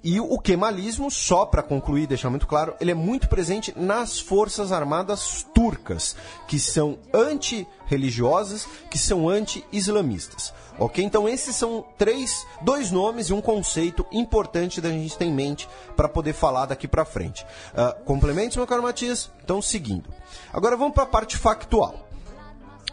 E 0.05 0.21
o 0.21 0.39
kemalismo, 0.39 1.11
só 1.11 1.45
para 1.45 1.65
concluir 1.65 2.07
deixar 2.07 2.31
muito 2.31 2.47
claro, 2.47 2.75
ele 2.81 2.93
é 2.93 2.95
muito 2.95 3.29
presente 3.29 3.75
nas 3.77 4.21
forças 4.21 4.71
armadas 4.71 5.45
turcas, 5.53 6.15
que 6.47 6.61
são 6.61 6.99
anti-religiosas, 7.13 8.69
que 8.89 8.99
são 8.99 9.29
anti-islamistas. 9.29 10.55
Ok? 10.79 11.05
Então 11.05 11.29
esses 11.29 11.57
são 11.57 11.85
três, 11.97 12.47
dois 12.61 12.91
nomes 12.91 13.29
e 13.29 13.33
um 13.33 13.41
conceito 13.41 14.05
importante 14.13 14.81
da 14.81 14.91
gente 14.91 15.17
ter 15.17 15.25
em 15.25 15.33
mente 15.33 15.69
para 15.97 16.09
poder 16.09 16.33
falar 16.33 16.67
daqui 16.67 16.87
para 16.87 17.05
frente. 17.05 17.47
Ah, 17.75 17.97
complementos, 18.05 18.57
meu 18.57 18.67
caro 18.67 18.83
Matias? 18.83 19.31
Então, 19.43 19.63
seguindo. 19.63 20.11
Agora 20.53 20.77
vamos 20.77 20.95
para 20.95 21.05
a 21.05 21.07
parte 21.07 21.37
factual. 21.37 22.07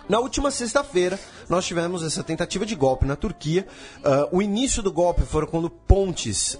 Na 0.07 0.19
última 0.19 0.51
sexta-feira, 0.51 1.17
nós 1.53 1.65
tivemos 1.65 2.03
essa 2.03 2.23
tentativa 2.23 2.65
de 2.65 2.75
golpe 2.75 3.05
na 3.05 3.15
Turquia. 3.15 3.67
Ah, 4.03 4.27
o 4.31 4.41
início 4.41 4.81
do 4.81 4.91
golpe 4.91 5.21
foram 5.21 5.47
quando 5.47 5.69
pontes, 5.69 6.57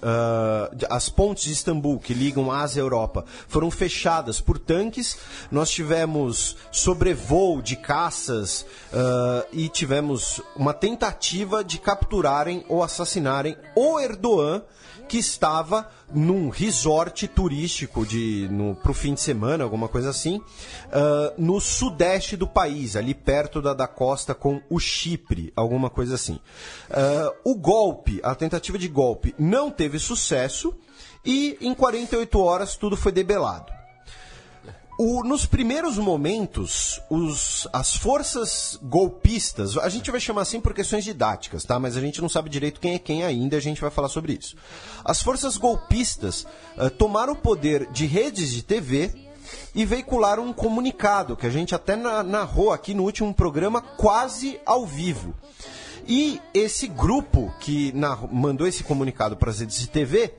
de- 0.75 0.85
as 0.89 1.09
pontes 1.09 1.43
de 1.45 1.51
Istambul, 1.51 1.99
que 1.99 2.13
ligam 2.13 2.51
Ásia 2.51 2.79
e 2.79 2.83
Europa, 2.83 3.25
foram 3.47 3.71
fechadas 3.71 4.39
por 4.39 4.59
tanques. 4.59 5.17
Nós 5.51 5.69
tivemos 5.71 6.55
sobrevoo 6.71 7.61
de 7.61 7.75
caças 7.75 8.65
ah, 8.93 9.45
e 9.51 9.67
tivemos 9.69 10.41
uma 10.55 10.73
tentativa 10.73 11.63
de 11.63 11.79
capturarem 11.79 12.63
ou 12.69 12.83
assassinarem 12.83 13.57
o 13.75 13.99
Erdogan, 13.99 14.61
que 15.08 15.18
estava 15.18 15.89
num 16.14 16.49
resort 16.49 17.28
turístico 17.28 18.06
de 18.06 18.47
no, 18.49 18.76
pro 18.76 18.93
fim 18.93 19.14
de 19.14 19.22
semana, 19.22 19.64
alguma 19.64 19.88
coisa 19.88 20.10
assim, 20.10 20.41
ah, 20.91 21.34
no 21.38 21.60
sudeste 21.60 22.36
do 22.36 22.47
país, 22.47 22.95
ali 22.95 23.14
perto 23.14 23.62
da, 23.62 23.74
da 23.74 23.88
costa 23.88 24.34
com 24.34 24.62
o 24.70 24.80
Chipre, 24.80 25.51
alguma 25.56 25.89
coisa 25.89 26.16
assim. 26.16 26.39
Ah, 26.89 27.34
o 27.43 27.56
golpe, 27.56 28.20
a 28.24 28.36
tentativa 28.36 28.78
de 28.78 28.88
golpe, 28.88 29.36
não 29.38 29.70
teve 29.70 29.99
sucesso 29.99 30.74
e 31.26 31.58
em 31.62 31.74
48 31.74 32.39
horas 32.39 32.76
tudo 32.76 32.97
foi 32.97 33.12
debelado. 33.12 33.82
O- 34.97 35.23
nos 35.23 35.45
primeiros 35.45 35.97
momentos, 35.97 37.01
os- 37.09 37.67
as 37.73 37.95
forças 37.95 38.77
golpistas, 38.83 39.75
a 39.77 39.89
gente 39.89 40.11
vai 40.11 40.19
chamar 40.19 40.41
assim 40.43 40.61
por 40.61 40.73
questões 40.73 41.03
didáticas, 41.03 41.63
tá? 41.63 41.79
Mas 41.79 41.97
a 41.97 42.01
gente 42.01 42.21
não 42.21 42.29
sabe 42.29 42.49
direito 42.49 42.79
quem 42.79 42.93
é 42.93 42.99
quem 42.99 43.23
ainda, 43.23 43.57
a 43.57 43.59
gente 43.59 43.81
vai 43.81 43.89
falar 43.89 44.07
sobre 44.09 44.33
isso. 44.33 44.55
As 45.03 45.21
forças 45.21 45.57
golpistas 45.57 46.45
ah, 46.77 46.89
tomaram 46.91 47.33
o 47.33 47.37
poder 47.37 47.89
de 47.91 48.05
redes 48.05 48.51
de 48.51 48.61
TV 48.61 49.11
e 49.73 49.83
veicularam 49.83 50.45
um 50.45 50.53
comunicado 50.53 51.35
que 51.35 51.47
a 51.47 51.49
gente 51.49 51.73
até 51.73 51.95
na- 51.95 52.21
narrou 52.23 52.71
aqui 52.71 52.93
no 52.93 53.03
último 53.03 53.33
programa 53.33 53.81
quase 53.81 54.59
ao 54.65 54.85
vivo. 54.85 55.33
E 56.07 56.39
esse 56.53 56.85
grupo 56.85 57.51
que 57.61 57.93
mandou 58.31 58.67
esse 58.67 58.83
comunicado 58.83 59.37
para 59.37 59.49
as 59.49 59.59
redes 59.59 59.79
de 59.79 59.87
TV 59.87 60.33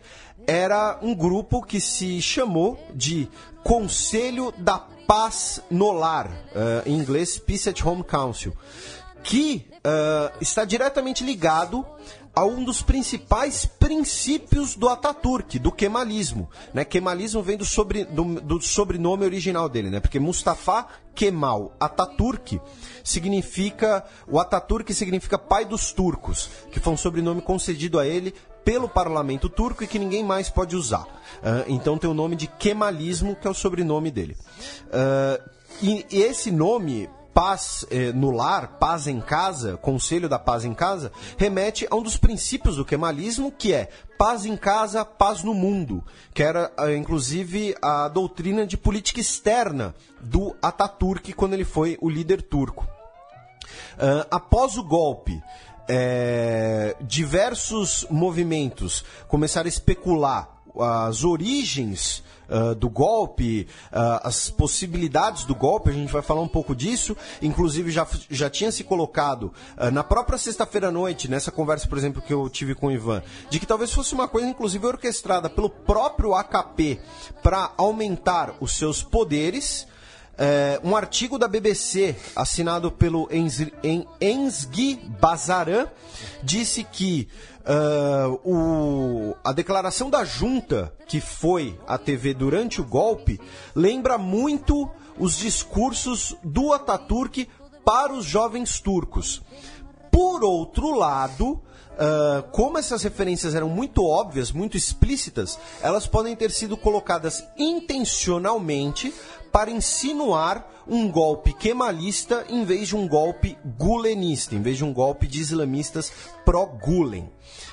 era 0.47 0.99
um 1.03 1.15
grupo 1.15 1.63
que 1.63 1.81
se 1.81 2.21
chamou 2.21 2.79
de 2.95 3.29
Conselho 3.63 4.53
da 4.59 4.79
Paz 4.79 5.61
no 5.71 5.93
Lar, 5.93 6.31
eh, 6.55 6.83
em 6.87 6.95
inglês 6.99 7.39
Peace 7.39 7.69
at 7.69 7.85
Home 7.85 8.03
Council, 8.05 8.53
que 9.23 9.67
eh, 9.83 10.33
está 10.41 10.65
diretamente 10.65 11.23
ligado 11.25 11.85
a 12.37 12.45
um 12.45 12.65
dos 12.65 12.83
principais 12.83 13.65
princípios 13.65 14.75
do 14.75 14.89
Ataturk, 14.89 15.57
do 15.59 15.71
Kemalismo. 15.71 16.51
Né? 16.73 16.85
Kemalismo 16.85 17.41
vem 17.43 17.57
do, 17.57 17.65
sobre- 17.65 18.05
do- 18.05 18.41
do 18.41 18.61
sobrenome 18.61 19.25
original 19.25 19.69
dele, 19.69 19.89
né? 19.89 20.01
porque 20.01 20.19
Mustafa 20.19 20.87
Kemal 21.15 21.77
Ataturk 21.79 22.61
significa. 23.05 24.05
O 24.27 24.41
Ataturk 24.41 24.93
significa 24.93 25.39
pai 25.39 25.65
dos 25.65 25.93
turcos, 25.93 26.51
que 26.73 26.81
foi 26.81 26.93
um 26.93 26.97
sobrenome 26.97 27.41
concedido 27.41 27.99
a 28.01 28.07
ele 28.07 28.35
pelo 28.65 28.89
parlamento 28.89 29.49
turco 29.49 29.85
e 29.85 29.87
que 29.87 29.99
ninguém 29.99 30.25
mais 30.25 30.49
pode 30.49 30.77
usar. 30.77 31.07
Ah, 31.43 31.65
então 31.67 31.99
tem 31.99 32.09
o 32.09 32.15
nome 32.15 32.37
de 32.37 32.47
Kemalismo, 32.47 33.37
que 33.37 33.47
é 33.47 33.51
o 33.51 33.55
sobrenome 33.55 34.11
dele. 34.11 34.37
Ah, 34.93 35.41
e 35.83 36.07
e 36.11 36.23
esse 36.23 36.51
nome 36.51 37.09
paz 37.35 37.85
eh, 37.91 38.13
no 38.13 38.31
lar, 38.31 38.79
paz 38.79 39.09
em 39.09 39.21
casa, 39.21 39.77
conselho 39.77 40.29
da 40.29 40.39
paz 40.39 40.65
em 40.65 40.73
casa, 40.73 41.11
remete 41.37 41.85
a 41.91 41.97
um 41.97 42.03
dos 42.03 42.17
princípios 42.17 42.77
do 42.77 42.85
kemalismo, 42.85 43.51
que 43.51 43.73
é 43.73 43.89
paz 44.17 44.47
em 44.47 44.57
casa, 44.57 45.05
paz 45.05 45.43
no 45.43 45.53
mundo, 45.53 46.03
que 46.33 46.45
era 46.45 46.73
ah, 46.77 46.93
inclusive 46.93 47.75
a 47.83 48.07
doutrina 48.07 48.65
de 48.65 48.77
política 48.77 49.21
externa 49.21 49.95
do 50.21 50.55
Ataturk 50.63 51.33
quando 51.33 51.55
ele 51.55 51.65
foi 51.65 51.99
o 52.01 52.09
líder 52.09 52.41
turco. 52.41 52.87
Ah, 53.99 54.27
após 54.31 54.79
o 54.79 54.85
golpe, 54.85 55.43
eh, 55.89 56.97
diversos 57.01 58.07
movimentos 58.11 59.05
começaram 59.29 59.67
a 59.67 59.69
especular 59.69 60.49
as 60.77 61.23
origens 61.25 62.23
ah, 62.49 62.75
do 62.75 62.89
golpe, 62.89 63.67
ah, 63.93 64.21
as 64.25 64.51
possibilidades 64.51 65.45
do 65.45 65.55
golpe, 65.55 65.91
a 65.91 65.93
gente 65.93 66.13
vai 66.13 66.23
falar 66.23 66.41
um 66.41 66.49
pouco 66.49 66.75
disso. 66.75 67.17
Inclusive, 67.41 67.91
já, 67.91 68.07
já 68.31 68.51
tinha 68.51 68.71
se 68.71 68.85
colocado 68.85 69.53
ah, 69.77 69.91
na 69.91 70.05
própria 70.05 70.39
sexta-feira 70.39 70.89
à 70.89 70.91
noite, 70.91 71.29
nessa 71.29 71.51
conversa, 71.51 71.89
por 71.89 71.99
exemplo, 71.99 72.23
que 72.23 72.33
eu 72.33 72.49
tive 72.49 72.75
com 72.75 72.89
o 72.89 72.93
Ivan, 72.93 73.23
de 73.51 73.59
que 73.59 73.67
talvez 73.67 73.93
fosse 73.93 74.15
uma 74.15 74.29
coisa, 74.29 74.47
inclusive, 74.47 74.87
orquestrada 74.87 75.49
pelo 75.49 75.71
próprio 75.71 76.35
AKP 76.35 77.01
para 77.43 77.73
aumentar 77.77 78.55
os 78.61 78.73
seus 78.73 79.03
poderes. 79.03 79.87
É, 80.37 80.81
um 80.83 80.97
artigo 80.97 81.39
da 81.39 81.47
BBC 81.47 82.17
assinado 82.35 82.91
pelo 82.91 83.29
Enz- 83.33 83.71
En- 83.85 84.07
Enzgi 84.21 84.97
Bazaran 85.21 85.87
disse 86.43 86.83
que 86.83 87.29
ah, 87.65 88.29
o- 88.45 89.35
a 89.45 89.53
declaração 89.53 90.11
da 90.11 90.25
junta 90.25 90.93
que 91.07 91.21
foi 91.21 91.79
à 91.87 91.97
TV 91.97 92.35
durante 92.35 92.81
o 92.81 92.85
golpe 92.85 93.41
lembra 93.75 94.19
muito 94.19 94.91
os 95.19 95.37
discursos 95.39 96.35
do 96.43 96.73
Ataturk 96.73 97.49
para 97.85 98.13
os 98.13 98.25
jovens 98.25 98.81
turcos. 98.81 99.41
Por 100.11 100.43
outro 100.45 100.95
lado, 100.99 101.63
ah, 101.97 102.43
como 102.51 102.77
essas 102.77 103.03
referências 103.05 103.55
eram 103.55 103.69
muito 103.69 104.05
óbvias, 104.05 104.51
muito 104.51 104.77
explícitas, 104.77 105.59
elas 105.81 106.07
podem 106.09 106.35
ter 106.35 106.51
sido 106.51 106.77
colocadas 106.77 107.45
intencionalmente 107.57 109.15
para 109.55 109.71
insinuar 109.71 110.69
um 110.85 111.09
golpe 111.09 111.53
kemalista 111.53 112.45
em 112.49 112.65
vez 112.65 112.89
de 112.89 112.97
um 112.97 113.07
golpe 113.07 113.57
gulenista, 113.79 114.57
em 114.57 114.61
vez 114.61 114.79
de 114.79 114.85
um 114.85 114.93
golpe 114.93 115.29
de 115.29 115.41
islamistas 115.41 116.13
pró-Gulen. 116.45 117.31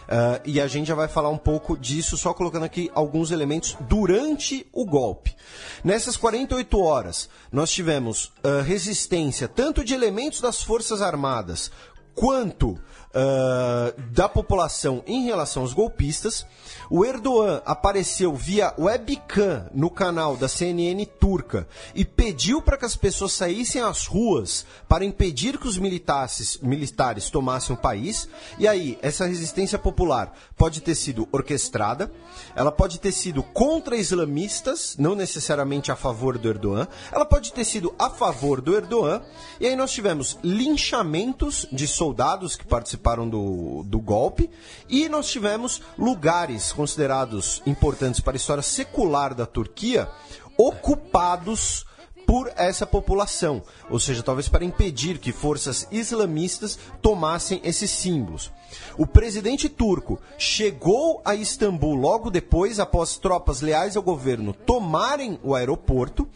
Ah, 0.08 0.40
e 0.46 0.62
a 0.62 0.68
gente 0.68 0.86
já 0.86 0.94
vai 0.94 1.08
falar 1.08 1.30
um 1.30 1.40
pouco 1.40 1.76
disso, 1.76 2.16
só 2.18 2.36
colocando 2.36 2.66
aqui 2.66 2.92
alguns 2.94 3.32
elementos 3.32 3.76
durante 3.90 4.68
o 4.72 4.86
golpe. 4.86 5.36
Nessas 5.84 6.16
48 6.16 6.80
horas, 6.80 7.28
nós 7.52 7.72
tivemos 7.72 8.32
ah, 8.44 8.62
resistência 8.62 9.48
tanto 9.48 9.84
de 9.84 9.96
elementos 9.96 10.40
das 10.40 10.62
Forças 10.62 11.02
Armadas 11.02 11.72
quanto 12.14 12.78
ah, 13.12 13.92
da 14.12 14.30
população 14.30 15.04
em 15.08 15.26
relação 15.26 15.64
aos 15.64 15.74
golpistas. 15.74 16.46
O 16.94 17.06
Erdogan 17.06 17.62
apareceu 17.66 18.36
via 18.36 18.74
webcam 18.78 19.66
no 19.74 19.90
canal 19.90 20.36
da 20.36 20.50
CNN 20.50 21.06
turca 21.06 21.66
e 21.96 22.04
pediu 22.04 22.62
para 22.62 22.76
que 22.76 22.84
as 22.84 22.98
pessoas 22.98 23.32
saíssem 23.32 23.82
às 23.82 24.06
ruas 24.06 24.66
para 24.90 25.06
impedir 25.06 25.58
que 25.58 25.70
os 25.70 25.78
militares, 25.78 26.60
militares 26.62 27.30
tomassem 27.30 27.74
o 27.74 27.80
país. 27.80 28.28
E 28.60 28.68
aí, 28.68 29.00
essa 29.02 29.26
resistência 29.26 29.80
popular 29.80 30.34
pode 30.58 30.82
ter 30.82 30.96
sido 30.96 31.30
orquestrada, 31.32 32.12
ela 32.58 32.74
pode 32.74 33.00
ter 33.00 33.14
sido 33.14 33.42
contra 33.42 33.96
islamistas, 33.96 34.98
não 35.00 35.16
necessariamente 35.16 35.94
a 35.94 35.96
favor 35.96 36.38
do 36.38 36.50
Erdogan, 36.50 36.90
ela 37.10 37.24
pode 37.24 37.54
ter 37.54 37.64
sido 37.64 37.96
a 37.98 38.10
favor 38.10 38.60
do 38.60 38.76
Erdogan. 38.76 39.22
E 39.62 39.66
aí 39.66 39.78
nós 39.78 39.94
tivemos 39.94 40.38
linchamentos 40.44 41.66
de 41.72 41.88
soldados 41.88 42.58
que 42.58 42.68
participaram 42.68 43.30
do, 43.30 43.82
do 43.86 44.02
golpe 44.02 44.50
e 44.90 45.08
nós 45.08 45.30
tivemos 45.30 45.82
lugares 45.98 46.74
considerados 46.82 47.62
importantes 47.68 48.20
para 48.20 48.34
a 48.34 48.38
história 48.38 48.64
secular 48.64 49.36
da 49.36 49.46
Turquia 49.46 50.10
ocupados 50.58 51.86
por 52.26 52.52
essa 52.56 52.88
população, 52.88 53.62
ou 53.88 54.00
seja, 54.00 54.24
talvez 54.24 54.50
para 54.50 54.66
impedir 54.66 55.20
que 55.20 55.32
forças 55.32 55.88
islamistas 55.92 56.80
tomassem 57.00 57.62
esses 57.64 57.92
símbolos. 57.92 58.52
O 58.98 59.06
presidente 59.06 59.70
turco 59.70 60.20
chegou 60.40 61.22
a 61.24 61.36
Istambul 61.36 61.94
logo 61.94 62.32
depois, 62.32 62.80
após 62.80 63.18
tropas 63.18 63.62
leais 63.62 63.96
ao 63.96 64.02
governo 64.02 64.54
tomarem 64.54 65.40
o 65.44 65.54
aeroporto, 65.54 66.28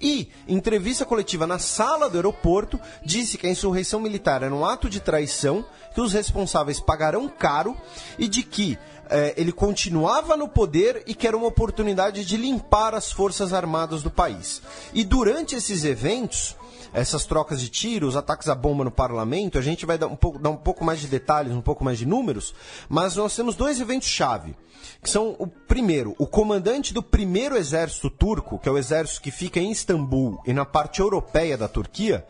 e, 0.00 0.28
em 0.48 0.56
entrevista 0.56 1.04
coletiva 1.04 1.46
na 1.46 1.58
sala 1.58 2.08
do 2.08 2.16
aeroporto, 2.16 2.80
disse 3.04 3.36
que 3.36 3.46
a 3.46 3.50
insurreição 3.50 4.00
militar 4.00 4.42
era 4.42 4.54
um 4.54 4.64
ato 4.64 4.88
de 4.88 5.00
traição, 5.00 5.64
que 5.94 6.00
os 6.00 6.12
responsáveis 6.12 6.80
pagarão 6.80 7.28
caro 7.28 7.76
e 8.18 8.26
de 8.26 8.42
que 8.42 8.78
eh, 9.10 9.34
ele 9.36 9.52
continuava 9.52 10.36
no 10.36 10.48
poder 10.48 11.02
e 11.06 11.14
que 11.14 11.26
era 11.26 11.36
uma 11.36 11.48
oportunidade 11.48 12.24
de 12.24 12.36
limpar 12.36 12.94
as 12.94 13.10
forças 13.10 13.52
armadas 13.52 14.02
do 14.02 14.10
país. 14.10 14.62
E 14.94 15.04
durante 15.04 15.56
esses 15.56 15.84
eventos, 15.84 16.56
essas 16.92 17.24
trocas 17.24 17.60
de 17.60 17.68
tiros, 17.68 18.16
ataques 18.16 18.48
à 18.48 18.54
bomba 18.54 18.84
no 18.84 18.90
parlamento, 18.90 19.58
a 19.58 19.62
gente 19.62 19.86
vai 19.86 19.96
dar 19.96 20.06
um 20.06 20.16
pouco, 20.16 20.38
dar 20.38 20.50
um 20.50 20.56
pouco 20.56 20.84
mais 20.84 21.00
de 21.00 21.06
detalhes, 21.06 21.52
um 21.52 21.60
pouco 21.60 21.84
mais 21.84 21.98
de 21.98 22.06
números, 22.06 22.54
mas 22.88 23.16
nós 23.16 23.34
temos 23.34 23.54
dois 23.54 23.80
eventos-chave, 23.80 24.56
que 25.02 25.10
são 25.10 25.36
o 25.38 25.46
primeiro, 25.46 26.14
o 26.18 26.26
comandante 26.26 26.92
do 26.92 27.02
primeiro 27.02 27.56
exército 27.56 28.10
turco, 28.10 28.58
que 28.58 28.68
é 28.68 28.72
o 28.72 28.78
exército 28.78 29.22
que 29.22 29.30
fica 29.30 29.60
em 29.60 29.70
Istambul 29.70 30.40
e 30.46 30.52
na 30.52 30.64
parte 30.64 31.00
europeia 31.00 31.56
da 31.56 31.68
Turquia, 31.68 32.26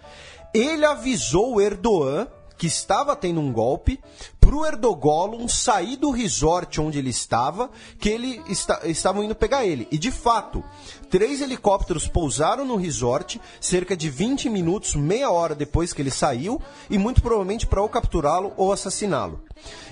ele 0.52 0.84
avisou 0.84 1.61
Erdogan 1.61 2.26
que 2.61 2.66
estava 2.66 3.16
tendo 3.16 3.40
um 3.40 3.50
golpe, 3.50 3.98
pro 4.38 4.66
Erdogan 4.66 5.48
sair 5.48 5.96
do 5.96 6.11
resort 6.11 6.78
onde 6.78 6.98
ele 6.98 7.08
estava, 7.08 7.70
que 7.98 8.11
ele 8.11 8.42
está, 8.50 8.82
estavam 8.84 9.24
indo 9.24 9.34
pegar 9.34 9.64
ele. 9.64 9.88
E 9.90 9.96
de 9.96 10.11
fato, 10.11 10.62
três 11.08 11.40
helicópteros 11.40 12.06
pousaram 12.06 12.62
no 12.66 12.76
resort 12.76 13.40
cerca 13.58 13.96
de 13.96 14.11
20 14.11 14.50
minutos, 14.50 14.94
meia 14.94 15.30
hora 15.30 15.54
depois 15.54 15.94
que 15.94 16.02
ele 16.02 16.11
saiu, 16.11 16.61
e 16.90 16.98
muito 16.98 17.22
provavelmente 17.22 17.66
para 17.66 17.80
ou 17.80 17.88
capturá-lo 17.88 18.52
ou 18.58 18.70
assassiná-lo. 18.70 19.40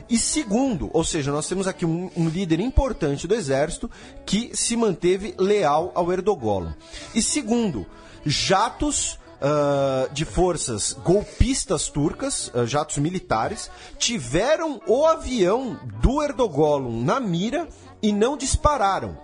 E 0.06 0.18
segundo, 0.18 0.90
ou 0.92 1.04
seja, 1.04 1.32
nós 1.32 1.48
temos 1.48 1.66
aqui 1.66 1.86
um, 1.86 2.10
um, 2.14 2.28
líder 2.28 2.60
importante 2.60 3.26
do 3.26 3.34
exército 3.34 3.90
que 4.26 4.54
se 4.54 4.76
manteve 4.76 5.34
leal 5.38 5.90
ao 5.94 6.12
Erdogan. 6.12 6.76
E 7.14 7.22
segundo, 7.22 7.86
jatos 8.26 9.18
Uh, 9.40 10.12
de 10.12 10.24
forças 10.24 10.92
golpistas 10.92 11.88
turcas, 11.88 12.48
uh, 12.48 12.66
jatos 12.66 12.98
militares, 12.98 13.70
tiveram 13.96 14.80
o 14.84 15.06
avião 15.06 15.78
do 16.02 16.20
Erdogan 16.20 17.04
na 17.04 17.20
mira 17.20 17.68
e 18.02 18.12
não 18.12 18.36
dispararam. 18.36 19.16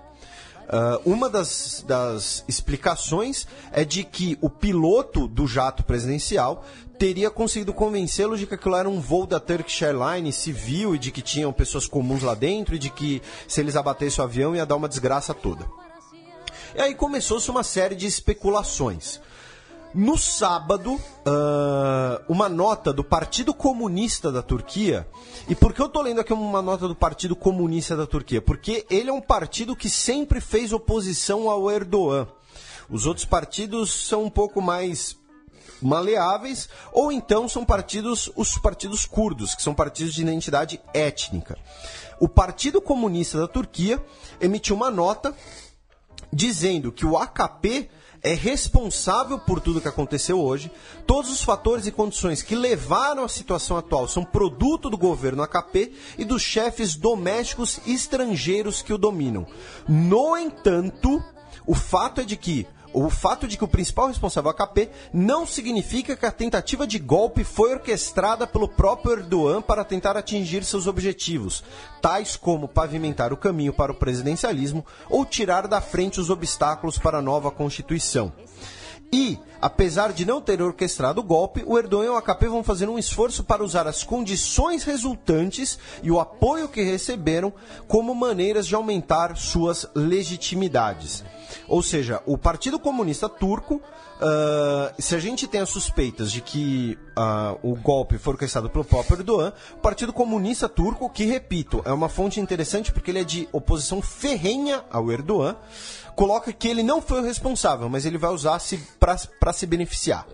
Uh, 0.64 0.98
uma 1.04 1.28
das, 1.28 1.84
das 1.86 2.44
explicações 2.48 3.46
é 3.72 3.84
de 3.84 4.02
que 4.04 4.38
o 4.40 4.48
piloto 4.48 5.26
do 5.26 5.46
jato 5.46 5.82
presidencial 5.82 6.64
teria 6.98 7.30
conseguido 7.30 7.74
convencê-lo 7.74 8.38
de 8.38 8.46
que 8.46 8.54
aquilo 8.54 8.76
era 8.76 8.88
um 8.88 9.00
voo 9.00 9.26
da 9.26 9.38
Turkish 9.38 9.82
Airlines 9.82 10.36
civil 10.36 10.94
e 10.94 10.98
de 10.98 11.10
que 11.10 11.20
tinham 11.20 11.52
pessoas 11.52 11.86
comuns 11.86 12.22
lá 12.22 12.34
dentro 12.34 12.74
e 12.74 12.78
de 12.78 12.88
que 12.88 13.20
se 13.46 13.60
eles 13.60 13.76
abatessem 13.76 14.22
o 14.22 14.26
avião 14.26 14.56
ia 14.56 14.64
dar 14.64 14.76
uma 14.76 14.88
desgraça 14.88 15.34
toda. 15.34 15.66
E 16.74 16.80
aí 16.80 16.94
começou-se 16.94 17.50
uma 17.50 17.62
série 17.62 17.94
de 17.94 18.06
especulações. 18.06 19.20
No 19.94 20.18
sábado, 20.18 20.94
uh, 20.94 22.24
uma 22.28 22.48
nota 22.48 22.92
do 22.92 23.04
Partido 23.04 23.54
Comunista 23.54 24.32
da 24.32 24.42
Turquia. 24.42 25.06
E 25.48 25.54
por 25.54 25.72
que 25.72 25.80
eu 25.80 25.86
estou 25.86 26.02
lendo 26.02 26.20
aqui 26.20 26.32
uma 26.32 26.60
nota 26.60 26.88
do 26.88 26.96
Partido 26.96 27.36
Comunista 27.36 27.96
da 27.96 28.04
Turquia? 28.04 28.42
Porque 28.42 28.84
ele 28.90 29.08
é 29.08 29.12
um 29.12 29.20
partido 29.20 29.76
que 29.76 29.88
sempre 29.88 30.40
fez 30.40 30.72
oposição 30.72 31.48
ao 31.48 31.70
Erdogan. 31.70 32.26
Os 32.90 33.06
outros 33.06 33.24
partidos 33.24 33.92
são 34.08 34.24
um 34.24 34.30
pouco 34.30 34.60
mais 34.60 35.16
maleáveis, 35.80 36.68
ou 36.92 37.12
então 37.12 37.48
são 37.48 37.64
partidos, 37.64 38.32
os 38.34 38.58
partidos 38.58 39.06
curdos, 39.06 39.54
que 39.54 39.62
são 39.62 39.74
partidos 39.74 40.12
de 40.12 40.22
identidade 40.22 40.80
étnica. 40.92 41.56
O 42.18 42.28
Partido 42.28 42.82
Comunista 42.82 43.38
da 43.38 43.46
Turquia 43.46 44.04
emitiu 44.40 44.74
uma 44.74 44.90
nota 44.90 45.32
dizendo 46.32 46.90
que 46.90 47.06
o 47.06 47.16
AKP 47.16 47.88
é 48.24 48.32
responsável 48.32 49.38
por 49.38 49.60
tudo 49.60 49.82
que 49.82 49.86
aconteceu 49.86 50.40
hoje. 50.40 50.72
Todos 51.06 51.30
os 51.30 51.42
fatores 51.42 51.86
e 51.86 51.92
condições 51.92 52.42
que 52.42 52.56
levaram 52.56 53.22
à 53.22 53.28
situação 53.28 53.76
atual 53.76 54.08
são 54.08 54.24
produto 54.24 54.88
do 54.88 54.96
governo 54.96 55.42
AKP 55.42 55.92
e 56.16 56.24
dos 56.24 56.40
chefes 56.40 56.96
domésticos 56.96 57.80
estrangeiros 57.86 58.80
que 58.80 58.94
o 58.94 58.98
dominam. 58.98 59.46
No 59.86 60.38
entanto, 60.38 61.22
o 61.66 61.74
fato 61.74 62.22
é 62.22 62.24
de 62.24 62.38
que 62.38 62.66
o 62.94 63.10
fato 63.10 63.48
de 63.48 63.58
que 63.58 63.64
o 63.64 63.68
principal 63.68 64.06
responsável 64.06 64.50
é 64.50 64.52
o 64.52 64.56
AKP 64.56 64.90
não 65.12 65.44
significa 65.44 66.16
que 66.16 66.24
a 66.24 66.30
tentativa 66.30 66.86
de 66.86 66.98
golpe 66.98 67.42
foi 67.42 67.72
orquestrada 67.72 68.46
pelo 68.46 68.68
próprio 68.68 69.14
Erdogan 69.14 69.60
para 69.60 69.84
tentar 69.84 70.16
atingir 70.16 70.64
seus 70.64 70.86
objetivos, 70.86 71.64
tais 72.00 72.36
como 72.36 72.68
pavimentar 72.68 73.32
o 73.32 73.36
caminho 73.36 73.72
para 73.72 73.90
o 73.90 73.96
presidencialismo 73.96 74.86
ou 75.10 75.26
tirar 75.26 75.66
da 75.66 75.80
frente 75.80 76.20
os 76.20 76.30
obstáculos 76.30 76.96
para 76.96 77.18
a 77.18 77.22
nova 77.22 77.50
Constituição. 77.50 78.32
E, 79.12 79.38
apesar 79.60 80.12
de 80.12 80.24
não 80.24 80.40
ter 80.40 80.60
orquestrado 80.62 81.20
o 81.20 81.24
golpe, 81.24 81.62
o 81.66 81.78
Erdogan 81.78 82.06
e 82.06 82.08
o 82.08 82.16
AKP 82.16 82.48
vão 82.48 82.64
fazer 82.64 82.88
um 82.88 82.98
esforço 82.98 83.44
para 83.44 83.62
usar 83.62 83.86
as 83.86 84.02
condições 84.02 84.82
resultantes 84.84 85.78
e 86.02 86.10
o 86.10 86.18
apoio 86.18 86.68
que 86.68 86.82
receberam 86.82 87.52
como 87.86 88.14
maneiras 88.14 88.66
de 88.66 88.74
aumentar 88.74 89.36
suas 89.36 89.86
legitimidades. 89.94 91.24
Ou 91.68 91.82
seja, 91.82 92.22
o 92.26 92.36
Partido 92.36 92.78
Comunista 92.78 93.28
Turco, 93.28 93.76
uh, 93.76 95.02
se 95.02 95.14
a 95.14 95.18
gente 95.18 95.46
tem 95.46 95.60
as 95.60 95.70
suspeitas 95.70 96.30
de 96.30 96.40
que 96.40 96.98
uh, 97.16 97.58
o 97.62 97.74
golpe 97.74 98.18
foi 98.18 98.34
orquestrado 98.34 98.70
pelo 98.70 98.84
próprio 98.84 99.18
Erdogan, 99.18 99.52
o 99.74 99.78
Partido 99.78 100.12
Comunista 100.12 100.68
Turco, 100.68 101.08
que 101.10 101.24
repito, 101.24 101.82
é 101.84 101.92
uma 101.92 102.08
fonte 102.08 102.40
interessante 102.40 102.92
porque 102.92 103.10
ele 103.10 103.20
é 103.20 103.24
de 103.24 103.48
oposição 103.52 104.00
ferrenha 104.02 104.84
ao 104.90 105.10
Erdogan, 105.10 105.56
coloca 106.14 106.52
que 106.52 106.68
ele 106.68 106.82
não 106.82 107.00
foi 107.00 107.20
o 107.20 107.24
responsável, 107.24 107.88
mas 107.88 108.06
ele 108.06 108.18
vai 108.18 108.30
usar 108.30 108.58
se, 108.58 108.78
para 108.98 109.52
se 109.52 109.66
beneficiar. 109.66 110.26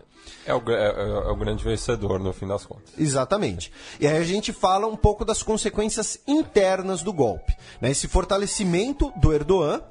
É 0.46 0.54
o, 0.54 0.62
é, 0.68 1.28
é 1.28 1.30
o, 1.30 1.36
grande 1.36 1.62
vencedor, 1.62 2.18
no 2.18 2.32
fim 2.32 2.46
das 2.46 2.64
contas. 2.64 2.92
Exatamente. 2.98 3.72
E 3.98 4.06
aí 4.06 4.16
a 4.16 4.24
gente 4.24 4.52
fala 4.52 4.86
um 4.86 4.96
pouco 4.96 5.24
das 5.24 5.42
consequências 5.42 6.18
internas 6.26 7.02
do 7.02 7.12
golpe. 7.12 7.54
Né? 7.80 7.90
Esse 7.90 8.08
fortalecimento 8.08 9.12
do 9.16 9.32
Erdogan. 9.32 9.82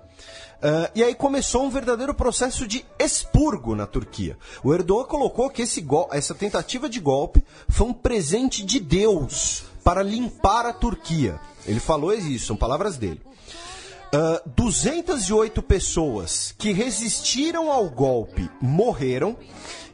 Uh, 0.59 0.91
e 0.93 1.01
aí 1.01 1.15
começou 1.15 1.63
um 1.63 1.69
verdadeiro 1.69 2.13
processo 2.13 2.67
de 2.67 2.85
expurgo 2.99 3.75
na 3.75 3.85
Turquia. 3.85 4.37
O 4.61 4.73
Erdogan 4.73 5.07
colocou 5.07 5.49
que 5.49 5.63
essa 6.11 6.35
tentativa 6.35 6.89
de 6.89 6.99
golpe 6.99 7.41
foi 7.69 7.87
um 7.87 7.93
presente 7.93 8.65
de 8.65 8.77
Deus 8.77 9.63
para 9.85 10.03
limpar 10.03 10.65
a 10.65 10.73
Turquia. 10.73 11.39
Ele 11.65 11.79
falou 11.79 12.13
isso, 12.13 12.47
são 12.47 12.57
palavras 12.57 12.97
dele. 12.97 13.21
Uh, 14.13 14.49
208 14.53 15.61
pessoas 15.61 16.53
que 16.57 16.73
resistiram 16.73 17.71
ao 17.71 17.89
golpe 17.89 18.49
morreram, 18.59 19.37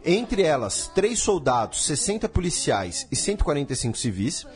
entre 0.03 0.41
elas 0.41 0.89
três 0.95 1.20
soldados, 1.20 1.86
60 1.86 2.28
policiais 2.28 3.05
e 3.11 3.16
145 3.16 3.97
civis. 3.97 4.47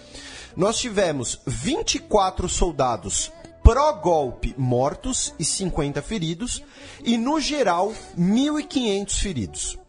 Nós 0.55 0.79
tivemos 0.79 1.39
24 1.45 2.49
soldados 2.49 3.31
pró-golpe 3.63 4.53
mortos 4.57 5.33
e 5.37 5.45
50 5.45 6.01
feridos, 6.01 6.63
e 7.03 7.17
no 7.17 7.39
geral 7.39 7.93
1.500 8.17 9.19
feridos. 9.19 9.79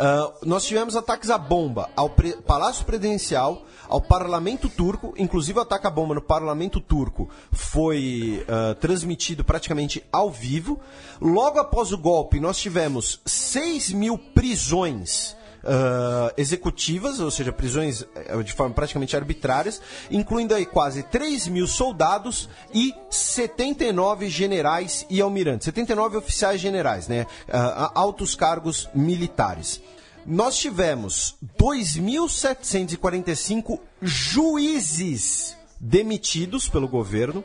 Uh, 0.00 0.32
nós 0.46 0.64
tivemos 0.64 0.96
ataques 0.96 1.28
à 1.28 1.36
bomba 1.36 1.90
ao 1.94 2.08
Palácio 2.46 2.86
Presidencial, 2.86 3.66
ao 3.86 4.00
parlamento 4.00 4.68
turco, 4.68 5.12
inclusive 5.18 5.58
o 5.58 5.62
ataque 5.62 5.86
à 5.86 5.90
bomba 5.90 6.14
no 6.14 6.22
parlamento 6.22 6.80
turco 6.80 7.28
foi 7.52 8.42
uh, 8.48 8.74
transmitido 8.76 9.44
praticamente 9.44 10.02
ao 10.10 10.30
vivo. 10.30 10.80
Logo 11.20 11.58
após 11.58 11.92
o 11.92 11.98
golpe, 11.98 12.40
nós 12.40 12.56
tivemos 12.58 13.20
6 13.26 13.92
mil 13.92 14.16
prisões 14.16 15.36
ah, 15.64 16.32
executivas, 16.36 17.18
ou 17.20 17.30
seja, 17.30 17.52
prisões 17.52 18.04
eh, 18.14 18.42
de 18.42 18.52
forma 18.52 18.74
praticamente 18.74 19.16
arbitrárias, 19.16 19.80
incluindo 20.10 20.54
aí 20.54 20.66
quase 20.66 21.02
3 21.02 21.48
mil 21.48 21.66
soldados 21.66 22.48
e 22.72 22.94
79 23.10 24.28
generais 24.28 25.04
e 25.10 25.20
almirantes. 25.20 25.64
79 25.66 26.16
oficiais 26.16 26.60
generais, 26.60 27.08
né? 27.08 27.26
Ah, 27.48 27.90
altos 27.94 28.34
cargos 28.34 28.88
militares. 28.94 29.82
Nós 30.26 30.56
tivemos 30.56 31.36
2.745 31.58 33.80
juízes 34.02 35.56
demitidos 35.78 36.68
pelo 36.68 36.86
governo, 36.86 37.42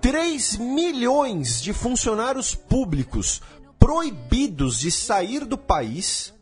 3 0.00 0.56
milhões 0.56 1.60
de 1.60 1.74
funcionários 1.74 2.54
públicos 2.54 3.42
proibidos 3.78 4.78
de 4.78 4.90
sair 4.90 5.44
do 5.44 5.58
país. 5.58 6.32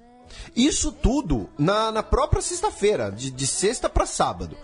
Isso 0.55 0.93
tudo 0.93 1.49
na, 1.59 1.93
na 1.93 2.03
própria 2.03 2.43
sexta-feira, 2.43 3.11
de, 3.11 3.31
de 3.31 3.47
sexta 3.47 3.89
para 3.89 4.07
sábado. 4.07 4.57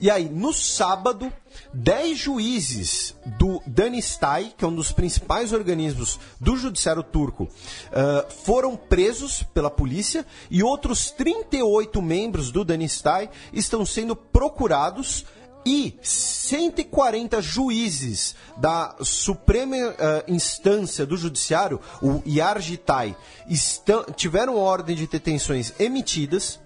E 0.00 0.10
aí, 0.10 0.30
no 0.30 0.50
sábado, 0.50 1.30
10 1.74 2.16
juízes 2.16 3.14
do 3.38 3.60
Danistay, 3.66 4.54
que 4.56 4.64
é 4.64 4.68
um 4.68 4.74
dos 4.74 4.92
principais 4.92 5.52
organismos 5.52 6.18
do 6.40 6.56
judiciário 6.56 7.02
turco, 7.02 7.46
ah, 7.92 8.26
foram 8.44 8.76
presos 8.76 9.42
pela 9.42 9.70
polícia 9.70 10.24
e 10.50 10.62
outros 10.62 11.10
38 11.10 12.00
membros 12.00 12.50
do 12.50 12.64
Danistay 12.64 13.28
estão 13.52 13.84
sendo 13.84 14.16
procurados 14.16 15.26
e 15.64 15.98
140 16.02 17.40
juízes 17.42 18.34
da 18.56 18.96
Suprema 19.02 19.76
eh, 19.76 20.24
Instância 20.28 21.04
do 21.06 21.16
Judiciário, 21.16 21.80
o 22.02 22.22
Yargitai, 22.26 23.16
estão, 23.48 24.04
tiveram 24.16 24.56
ordem 24.56 24.96
de 24.96 25.06
detenções 25.06 25.72
emitidas. 25.78 26.58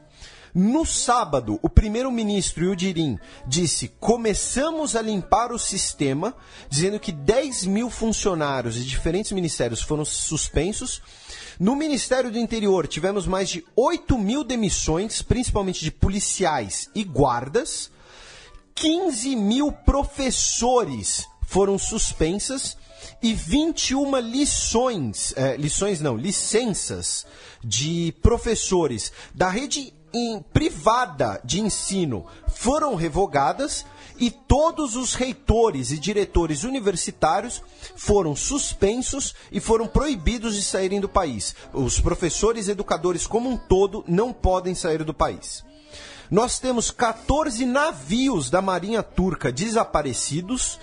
No 0.55 0.87
sábado, 0.87 1.59
o 1.63 1.69
primeiro-ministro 1.69 2.65
Yudirim 2.65 3.19
disse: 3.45 3.89
começamos 3.99 4.95
a 4.95 5.03
limpar 5.03 5.51
o 5.51 5.59
sistema, 5.59 6.33
dizendo 6.71 7.01
que 7.01 7.11
10 7.11 7.67
mil 7.67 7.91
funcionários 7.91 8.77
de 8.77 8.85
diferentes 8.85 9.33
ministérios 9.33 9.83
foram 9.83 10.05
suspensos. 10.05 11.03
No 11.59 11.75
Ministério 11.75 12.31
do 12.31 12.39
Interior, 12.39 12.87
tivemos 12.87 13.27
mais 13.27 13.49
de 13.49 13.65
8 13.75 14.17
mil 14.17 14.45
demissões, 14.45 15.23
principalmente 15.23 15.85
de 15.85 15.91
policiais 15.91 16.89
e 16.95 17.03
guardas. 17.03 17.91
15 18.75 19.37
mil 19.37 19.71
professores 19.73 21.27
foram 21.47 21.79
suspensas 21.79 22.77
e 23.23 23.33
21 23.35 24.19
lições, 24.19 25.33
eh, 25.37 25.57
lições 25.57 26.01
não, 26.01 26.17
licenças 26.17 27.27
de 27.63 28.13
professores 28.23 29.13
da 29.35 29.49
rede 29.49 29.93
em- 30.13 30.41
privada 30.53 31.41
de 31.45 31.61
ensino 31.61 32.27
foram 32.49 32.95
revogadas 32.95 33.85
e 34.19 34.31
todos 34.31 34.95
os 34.97 35.15
reitores 35.15 35.91
e 35.91 35.99
diretores 35.99 36.63
universitários 36.65 37.63
foram 37.97 38.35
suspensos 38.37 39.35
e 39.51 39.61
foram 39.61 39.87
proibidos 39.87 40.55
de 40.55 40.63
saírem 40.63 41.01
do 41.01 41.09
país. 41.09 41.55
Os 41.73 42.01
professores 42.01 42.69
e 42.69 42.71
educadores 42.73 43.27
como 43.27 43.51
um 43.51 43.57
todo 43.57 44.05
não 44.07 44.33
podem 44.33 44.75
sair 44.75 45.03
do 45.05 45.13
país. 45.13 45.65
Nós 46.31 46.59
temos 46.59 46.91
14 46.91 47.67
navios 47.67 48.49
da 48.51 48.63
Marinha 48.63 49.03
Turca 49.03 49.53
desaparecidos. 49.53 50.79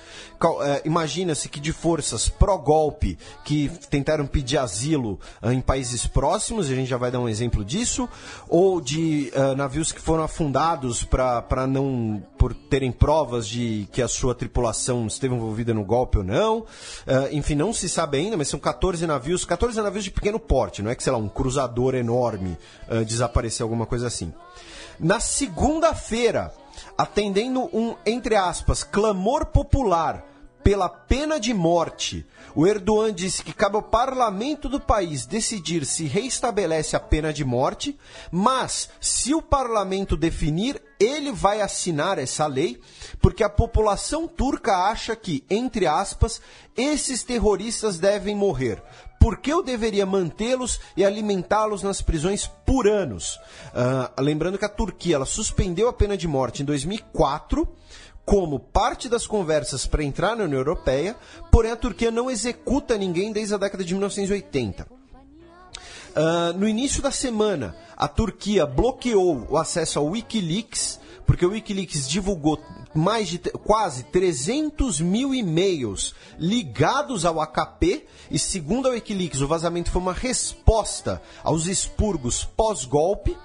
Eh, 0.63 0.81
Imagina-se 0.85 1.47
que 1.49 1.59
de 1.59 1.71
forças 1.71 2.27
pró-golpe 2.27 3.17
que 3.45 3.69
tentaram 3.89 4.25
pedir 4.25 4.57
asilo 4.57 5.19
ah, 5.41 5.53
em 5.53 5.61
países 5.61 6.07
próximos, 6.07 6.69
a 6.69 6.75
gente 6.75 6.89
já 6.89 6.97
vai 6.97 7.11
dar 7.11 7.19
um 7.19 7.29
exemplo 7.29 7.63
disso, 7.63 8.09
ou 8.47 8.81
de 8.81 9.31
ah, 9.35 9.55
navios 9.55 9.91
que 9.91 10.01
foram 10.01 10.23
afundados 10.23 11.03
para 11.03 11.67
não 11.67 12.23
por 12.37 12.53
terem 12.53 12.91
provas 12.91 13.47
de 13.47 13.87
que 13.91 14.01
a 14.01 14.07
sua 14.07 14.33
tripulação 14.33 15.05
esteve 15.05 15.35
envolvida 15.35 15.73
no 15.73 15.83
golpe 15.83 16.17
ou 16.17 16.23
não. 16.23 16.65
Enfim, 17.31 17.53
não 17.53 17.71
se 17.71 17.87
sabe 17.87 18.17
ainda, 18.17 18.35
mas 18.35 18.47
são 18.47 18.59
14 18.59 19.05
navios, 19.05 19.45
14 19.45 19.79
navios 19.79 20.03
de 20.03 20.11
pequeno 20.11 20.39
porte, 20.39 20.81
não 20.81 20.89
é 20.89 20.95
que, 20.95 21.03
sei 21.03 21.11
lá, 21.11 21.19
um 21.19 21.29
cruzador 21.29 21.93
enorme 21.93 22.57
ah, 22.89 23.03
desapareceu, 23.03 23.65
alguma 23.65 23.85
coisa 23.85 24.07
assim. 24.07 24.33
Na 25.03 25.19
segunda-feira, 25.19 26.53
atendendo 26.95 27.61
um, 27.75 27.95
entre 28.05 28.35
aspas, 28.35 28.83
clamor 28.83 29.47
popular 29.47 30.23
pela 30.63 30.87
pena 30.87 31.39
de 31.39 31.55
morte, 31.55 32.23
o 32.53 32.67
Erdogan 32.67 33.11
disse 33.11 33.43
que 33.43 33.51
cabe 33.51 33.77
ao 33.77 33.81
parlamento 33.81 34.69
do 34.69 34.79
país 34.79 35.25
decidir 35.25 35.87
se 35.87 36.05
reestabelece 36.05 36.95
a 36.95 36.99
pena 36.99 37.33
de 37.33 37.43
morte, 37.43 37.97
mas 38.29 38.91
se 38.99 39.33
o 39.33 39.41
parlamento 39.41 40.15
definir, 40.15 40.79
ele 40.99 41.31
vai 41.31 41.61
assinar 41.61 42.19
essa 42.19 42.45
lei, 42.45 42.79
porque 43.19 43.43
a 43.43 43.49
população 43.49 44.27
turca 44.27 44.85
acha 44.85 45.15
que, 45.15 45.43
entre 45.49 45.87
aspas, 45.87 46.39
esses 46.77 47.23
terroristas 47.23 47.97
devem 47.97 48.35
morrer. 48.35 48.83
Por 49.21 49.37
que 49.37 49.53
eu 49.53 49.61
deveria 49.61 50.03
mantê-los 50.03 50.79
e 50.97 51.05
alimentá-los 51.05 51.83
nas 51.83 52.01
prisões 52.01 52.47
por 52.65 52.87
anos? 52.87 53.39
Ah, 53.71 54.11
lembrando 54.19 54.57
que 54.57 54.65
a 54.65 54.69
Turquia 54.69 55.15
ela 55.15 55.27
suspendeu 55.27 55.87
a 55.87 55.93
pena 55.93 56.17
de 56.17 56.27
morte 56.27 56.63
em 56.63 56.65
2004 56.65 57.67
como 58.25 58.59
parte 58.59 59.07
das 59.07 59.27
conversas 59.27 59.85
para 59.85 60.03
entrar 60.03 60.35
na 60.35 60.45
União 60.45 60.57
Europeia, 60.59 61.15
porém 61.51 61.71
a 61.71 61.75
Turquia 61.75 62.09
não 62.09 62.31
executa 62.31 62.97
ninguém 62.97 63.31
desde 63.31 63.53
a 63.53 63.57
década 63.59 63.83
de 63.83 63.93
1980. 63.93 64.87
Ah, 66.15 66.51
no 66.57 66.67
início 66.67 67.03
da 67.03 67.11
semana, 67.11 67.75
a 67.95 68.07
Turquia 68.07 68.65
bloqueou 68.65 69.45
o 69.47 69.55
acesso 69.55 69.99
ao 69.99 70.07
Wikileaks, 70.07 70.99
porque 71.25 71.45
o 71.45 71.49
Wikileaks 71.49 72.07
divulgou 72.07 72.59
mais 72.93 73.29
de 73.29 73.37
quase 73.39 74.03
300 74.03 74.99
mil 74.99 75.33
e-mails 75.33 76.13
ligados 76.37 77.25
ao 77.25 77.39
AKP, 77.39 78.05
e 78.29 78.37
segundo 78.37 78.87
a 78.87 78.91
Wikileaks, 78.91 79.41
o 79.41 79.47
vazamento 79.47 79.91
foi 79.91 80.01
uma 80.01 80.13
resposta 80.13 81.21
aos 81.43 81.67
expurgos 81.67 82.43
pós-golpe. 82.43 83.37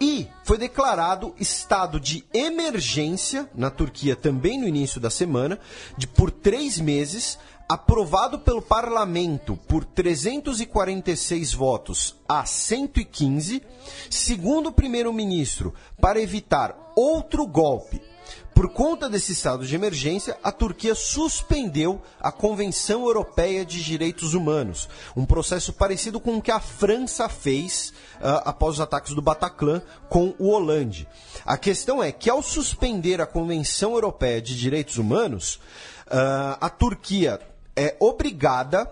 E 0.00 0.28
foi 0.44 0.56
declarado 0.56 1.34
estado 1.40 1.98
de 1.98 2.24
emergência 2.32 3.50
na 3.52 3.68
Turquia 3.68 4.14
também 4.14 4.56
no 4.56 4.68
início 4.68 5.00
da 5.00 5.10
semana, 5.10 5.58
de 5.96 6.06
por 6.06 6.30
três 6.30 6.78
meses, 6.78 7.36
aprovado 7.68 8.38
pelo 8.38 8.62
parlamento 8.62 9.56
por 9.68 9.84
346 9.84 11.52
votos 11.52 12.16
a 12.26 12.46
115, 12.46 13.62
segundo 14.08 14.70
o 14.70 14.72
primeiro-ministro, 14.72 15.74
para 16.00 16.20
evitar 16.20 16.74
outro 16.96 17.46
golpe. 17.46 18.00
Por 18.54 18.72
conta 18.72 19.08
desse 19.08 19.32
estado 19.32 19.64
de 19.64 19.74
emergência, 19.74 20.36
a 20.42 20.50
Turquia 20.50 20.94
suspendeu 20.94 22.02
a 22.18 22.32
Convenção 22.32 23.04
Europeia 23.04 23.64
de 23.64 23.84
Direitos 23.84 24.34
Humanos, 24.34 24.88
um 25.14 25.24
processo 25.24 25.72
parecido 25.72 26.18
com 26.18 26.38
o 26.38 26.42
que 26.42 26.50
a 26.50 26.58
França 26.58 27.28
fez 27.28 27.92
ah, 28.20 28.42
após 28.46 28.74
os 28.74 28.80
ataques 28.80 29.14
do 29.14 29.22
Bataclan 29.22 29.80
com 30.08 30.34
o 30.40 30.48
Hollande. 30.48 31.06
A 31.46 31.56
questão 31.56 32.02
é 32.02 32.10
que, 32.10 32.28
ao 32.28 32.42
suspender 32.42 33.20
a 33.20 33.26
Convenção 33.26 33.92
Europeia 33.92 34.42
de 34.42 34.58
Direitos 34.58 34.98
Humanos, 34.98 35.60
ah, 36.10 36.58
a 36.60 36.68
Turquia 36.68 37.38
é 37.78 37.96
obrigada 38.00 38.90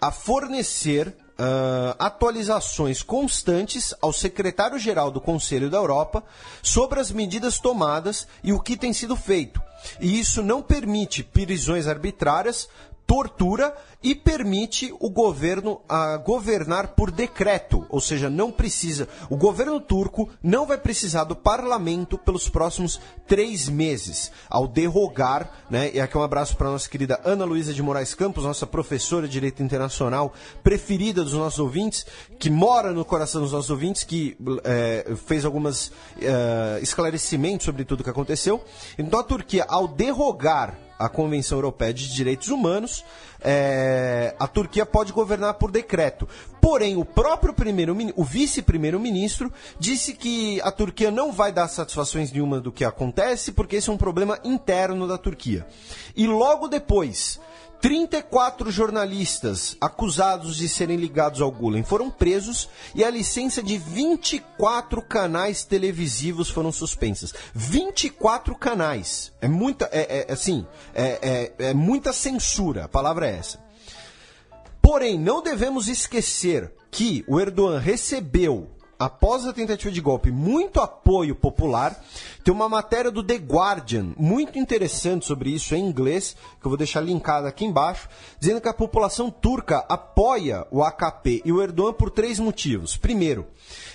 a 0.00 0.12
fornecer 0.12 1.14
ah, 1.36 1.94
atualizações 1.98 3.02
constantes 3.02 3.94
ao 4.00 4.12
secretário-geral 4.12 5.10
do 5.10 5.20
Conselho 5.20 5.70
da 5.70 5.76
Europa 5.76 6.24
sobre 6.62 6.98
as 6.98 7.10
medidas 7.10 7.58
tomadas 7.58 8.26
e 8.42 8.52
o 8.52 8.60
que 8.60 8.76
tem 8.76 8.92
sido 8.92 9.14
feito. 9.14 9.60
E 10.00 10.18
isso 10.18 10.42
não 10.42 10.60
permite 10.60 11.22
prisões 11.22 11.86
arbitrárias, 11.86 12.68
tortura 13.06 13.72
e 14.02 14.14
permite 14.14 14.94
o 15.00 15.10
governo 15.10 15.80
a 15.88 16.16
governar 16.18 16.88
por 16.88 17.10
decreto, 17.10 17.84
ou 17.88 18.00
seja, 18.00 18.30
não 18.30 18.52
precisa. 18.52 19.08
O 19.28 19.36
governo 19.36 19.80
turco 19.80 20.28
não 20.42 20.66
vai 20.66 20.78
precisar 20.78 21.24
do 21.24 21.34
parlamento 21.34 22.16
pelos 22.16 22.48
próximos 22.48 23.00
três 23.26 23.68
meses, 23.68 24.30
ao 24.48 24.68
derrogar, 24.68 25.50
né? 25.68 25.90
E 25.92 26.00
aqui 26.00 26.16
um 26.16 26.22
abraço 26.22 26.56
para 26.56 26.70
nossa 26.70 26.88
querida 26.88 27.20
Ana 27.24 27.44
Luísa 27.44 27.74
de 27.74 27.82
Moraes 27.82 28.14
Campos, 28.14 28.44
nossa 28.44 28.66
professora 28.66 29.26
de 29.26 29.32
Direito 29.32 29.62
Internacional 29.62 30.32
preferida 30.62 31.24
dos 31.24 31.32
nossos 31.32 31.58
ouvintes, 31.58 32.06
que 32.38 32.50
mora 32.50 32.92
no 32.92 33.04
coração 33.04 33.42
dos 33.42 33.52
nossos 33.52 33.70
ouvintes, 33.70 34.04
que 34.04 34.36
é, 34.64 35.14
fez 35.26 35.44
alguns 35.44 35.90
esclarecimentos 36.80 37.64
sobre 37.64 37.84
tudo 37.84 38.04
que 38.04 38.10
aconteceu. 38.10 38.62
Então 38.96 39.18
a 39.18 39.24
Turquia, 39.24 39.64
ao 39.68 39.88
derrogar 39.88 40.78
a 40.98 41.08
Convenção 41.08 41.58
Europeia 41.58 41.94
de 41.94 42.12
Direitos 42.12 42.48
Humanos, 42.48 43.04
é, 43.40 44.34
a 44.38 44.46
Turquia 44.46 44.84
pode 44.84 45.12
governar 45.12 45.54
por 45.54 45.70
decreto. 45.70 46.28
Porém, 46.60 46.96
o 46.96 47.04
próprio 47.04 47.54
primeiro, 47.54 47.96
o 48.16 48.24
vice-primeiro-ministro 48.24 49.52
disse 49.78 50.12
que 50.12 50.60
a 50.62 50.70
Turquia 50.70 51.10
não 51.10 51.32
vai 51.32 51.52
dar 51.52 51.68
satisfações 51.68 52.32
nenhuma 52.32 52.60
do 52.60 52.72
que 52.72 52.84
acontece, 52.84 53.52
porque 53.52 53.76
esse 53.76 53.88
é 53.88 53.92
um 53.92 53.96
problema 53.96 54.38
interno 54.44 55.06
da 55.06 55.16
Turquia. 55.16 55.66
E 56.16 56.26
logo 56.26 56.68
depois, 56.68 57.40
34 57.80 58.70
jornalistas 58.70 59.76
acusados 59.80 60.56
de 60.56 60.68
serem 60.68 60.96
ligados 60.96 61.40
ao 61.40 61.50
Gulen 61.50 61.84
foram 61.84 62.10
presos 62.10 62.68
e 62.94 63.04
a 63.04 63.10
licença 63.10 63.62
de 63.62 63.78
24 63.78 65.00
canais 65.02 65.64
televisivos 65.64 66.50
foram 66.50 66.72
suspensas. 66.72 67.32
24 67.54 68.54
canais. 68.56 69.32
É 69.40 69.48
muita, 69.48 69.88
é, 69.92 70.26
é 70.28 70.32
assim, 70.32 70.66
é, 70.94 71.52
é, 71.58 71.68
é 71.70 71.74
muita 71.74 72.12
censura. 72.12 72.84
A 72.84 72.88
palavra 72.88 73.28
é 73.28 73.36
essa. 73.36 73.60
Porém, 74.82 75.18
não 75.18 75.42
devemos 75.42 75.86
esquecer 75.86 76.72
que 76.90 77.24
o 77.28 77.38
Erdogan 77.38 77.78
recebeu 77.78 78.70
após 78.98 79.46
a 79.46 79.52
tentativa 79.52 79.92
de 79.92 80.00
golpe, 80.00 80.30
muito 80.30 80.80
apoio 80.80 81.34
popular. 81.34 82.02
Tem 82.42 82.52
uma 82.52 82.68
matéria 82.68 83.10
do 83.10 83.22
The 83.22 83.36
Guardian, 83.36 84.12
muito 84.16 84.58
interessante 84.58 85.26
sobre 85.26 85.50
isso 85.50 85.74
em 85.74 85.86
inglês, 85.86 86.34
que 86.60 86.66
eu 86.66 86.70
vou 86.70 86.76
deixar 86.76 87.00
linkada 87.00 87.48
aqui 87.48 87.64
embaixo, 87.64 88.08
dizendo 88.40 88.60
que 88.60 88.68
a 88.68 88.74
população 88.74 89.30
turca 89.30 89.84
apoia 89.88 90.66
o 90.70 90.82
AKP 90.82 91.42
e 91.44 91.52
o 91.52 91.62
Erdogan 91.62 91.92
por 91.92 92.10
três 92.10 92.40
motivos. 92.40 92.96
Primeiro, 92.96 93.46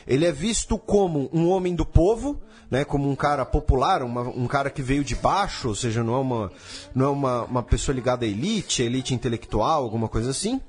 ele 0.07 0.25
é 0.25 0.31
visto 0.31 0.77
como 0.77 1.29
um 1.33 1.49
homem 1.49 1.75
do 1.75 1.85
povo, 1.85 2.39
né, 2.71 2.85
como 2.85 3.09
um 3.09 3.15
cara 3.15 3.45
popular, 3.45 4.01
uma, 4.01 4.21
um 4.21 4.47
cara 4.47 4.69
que 4.69 4.81
veio 4.81 5.03
de 5.03 5.15
baixo, 5.15 5.67
ou 5.67 5.75
seja, 5.75 6.03
não 6.03 6.15
é 6.15 6.19
uma, 6.19 6.51
não 6.95 7.05
é 7.05 7.09
uma, 7.09 7.43
uma 7.43 7.63
pessoa 7.63 7.93
ligada 7.93 8.25
à 8.25 8.27
elite, 8.27 8.81
elite 8.81 9.13
intelectual, 9.13 9.83
alguma 9.83 10.07
coisa 10.07 10.31
assim. 10.31 10.61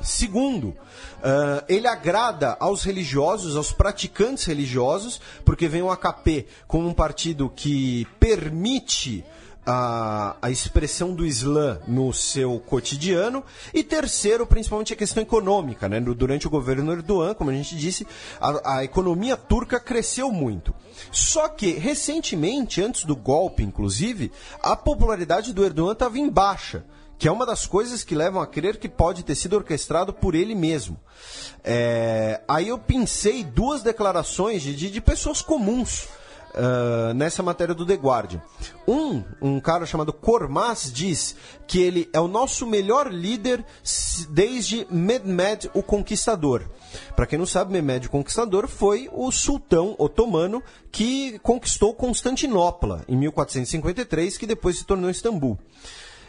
Segundo, 0.00 0.68
uh, 0.68 1.64
ele 1.68 1.86
agrada 1.86 2.56
aos 2.60 2.84
religiosos, 2.84 3.56
aos 3.56 3.72
praticantes 3.72 4.44
religiosos, 4.44 5.20
porque 5.44 5.66
vem 5.66 5.82
o 5.82 5.90
AKP 5.90 6.46
como 6.66 6.86
um 6.88 6.92
partido 6.92 7.48
que 7.48 8.06
permite 8.20 9.24
a, 9.66 10.36
a 10.42 10.50
expressão 10.50 11.14
do 11.14 11.24
Islã 11.24 11.80
no 11.86 12.12
seu 12.12 12.60
cotidiano. 12.60 13.42
E 13.72 13.82
terceiro, 13.82 14.46
principalmente 14.46 14.92
a 14.92 14.96
questão 14.96 15.22
econômica. 15.22 15.88
Né? 15.88 16.00
Durante 16.00 16.46
o 16.46 16.50
governo 16.50 16.92
Erdogan, 16.92 17.34
como 17.34 17.50
a 17.50 17.54
gente 17.54 17.76
disse, 17.76 18.06
a, 18.40 18.78
a 18.78 18.84
economia 18.84 19.36
turca 19.36 19.80
cresceu 19.80 20.30
muito. 20.30 20.74
Só 21.10 21.48
que, 21.48 21.72
recentemente, 21.72 22.82
antes 22.82 23.04
do 23.04 23.16
golpe, 23.16 23.62
inclusive, 23.62 24.30
a 24.62 24.76
popularidade 24.76 25.52
do 25.52 25.64
Erdogan 25.64 25.92
estava 25.92 26.18
em 26.18 26.28
baixa 26.28 26.84
que 27.18 27.28
é 27.28 27.32
uma 27.32 27.46
das 27.46 27.66
coisas 27.66 28.02
que 28.02 28.14
levam 28.14 28.40
a 28.40 28.46
crer 28.46 28.78
que 28.78 28.88
pode 28.88 29.22
ter 29.22 29.34
sido 29.34 29.56
orquestrado 29.56 30.12
por 30.12 30.34
ele 30.34 30.54
mesmo. 30.54 30.98
É, 31.62 32.40
aí 32.46 32.68
eu 32.68 32.78
pensei 32.78 33.44
duas 33.44 33.82
declarações 33.82 34.62
de, 34.62 34.90
de, 34.90 35.00
pessoas 35.00 35.40
comuns 35.40 36.08
uh, 36.54 37.14
nessa 37.14 37.42
matéria 37.42 37.74
do 37.74 37.86
The 37.86 37.94
Guardian. 37.94 38.42
Um, 38.86 39.22
um 39.40 39.60
cara 39.60 39.86
chamado 39.86 40.12
Kormas 40.12 40.92
diz 40.92 41.36
que 41.66 41.80
ele 41.80 42.08
é 42.12 42.20
o 42.20 42.28
nosso 42.28 42.66
melhor 42.66 43.12
líder 43.12 43.64
desde 44.30 44.86
Mehmed 44.90 45.70
o 45.72 45.82
Conquistador. 45.82 46.68
Para 47.16 47.26
quem 47.26 47.38
não 47.38 47.46
sabe, 47.46 47.72
Mehmed 47.72 48.06
o 48.06 48.10
Conquistador 48.10 48.68
foi 48.68 49.08
o 49.12 49.30
sultão 49.32 49.94
otomano 49.98 50.62
que 50.92 51.38
conquistou 51.40 51.94
Constantinopla 51.94 53.04
em 53.08 53.16
1453, 53.16 54.38
que 54.38 54.46
depois 54.46 54.78
se 54.78 54.84
tornou 54.84 55.10
Istambul. 55.10 55.58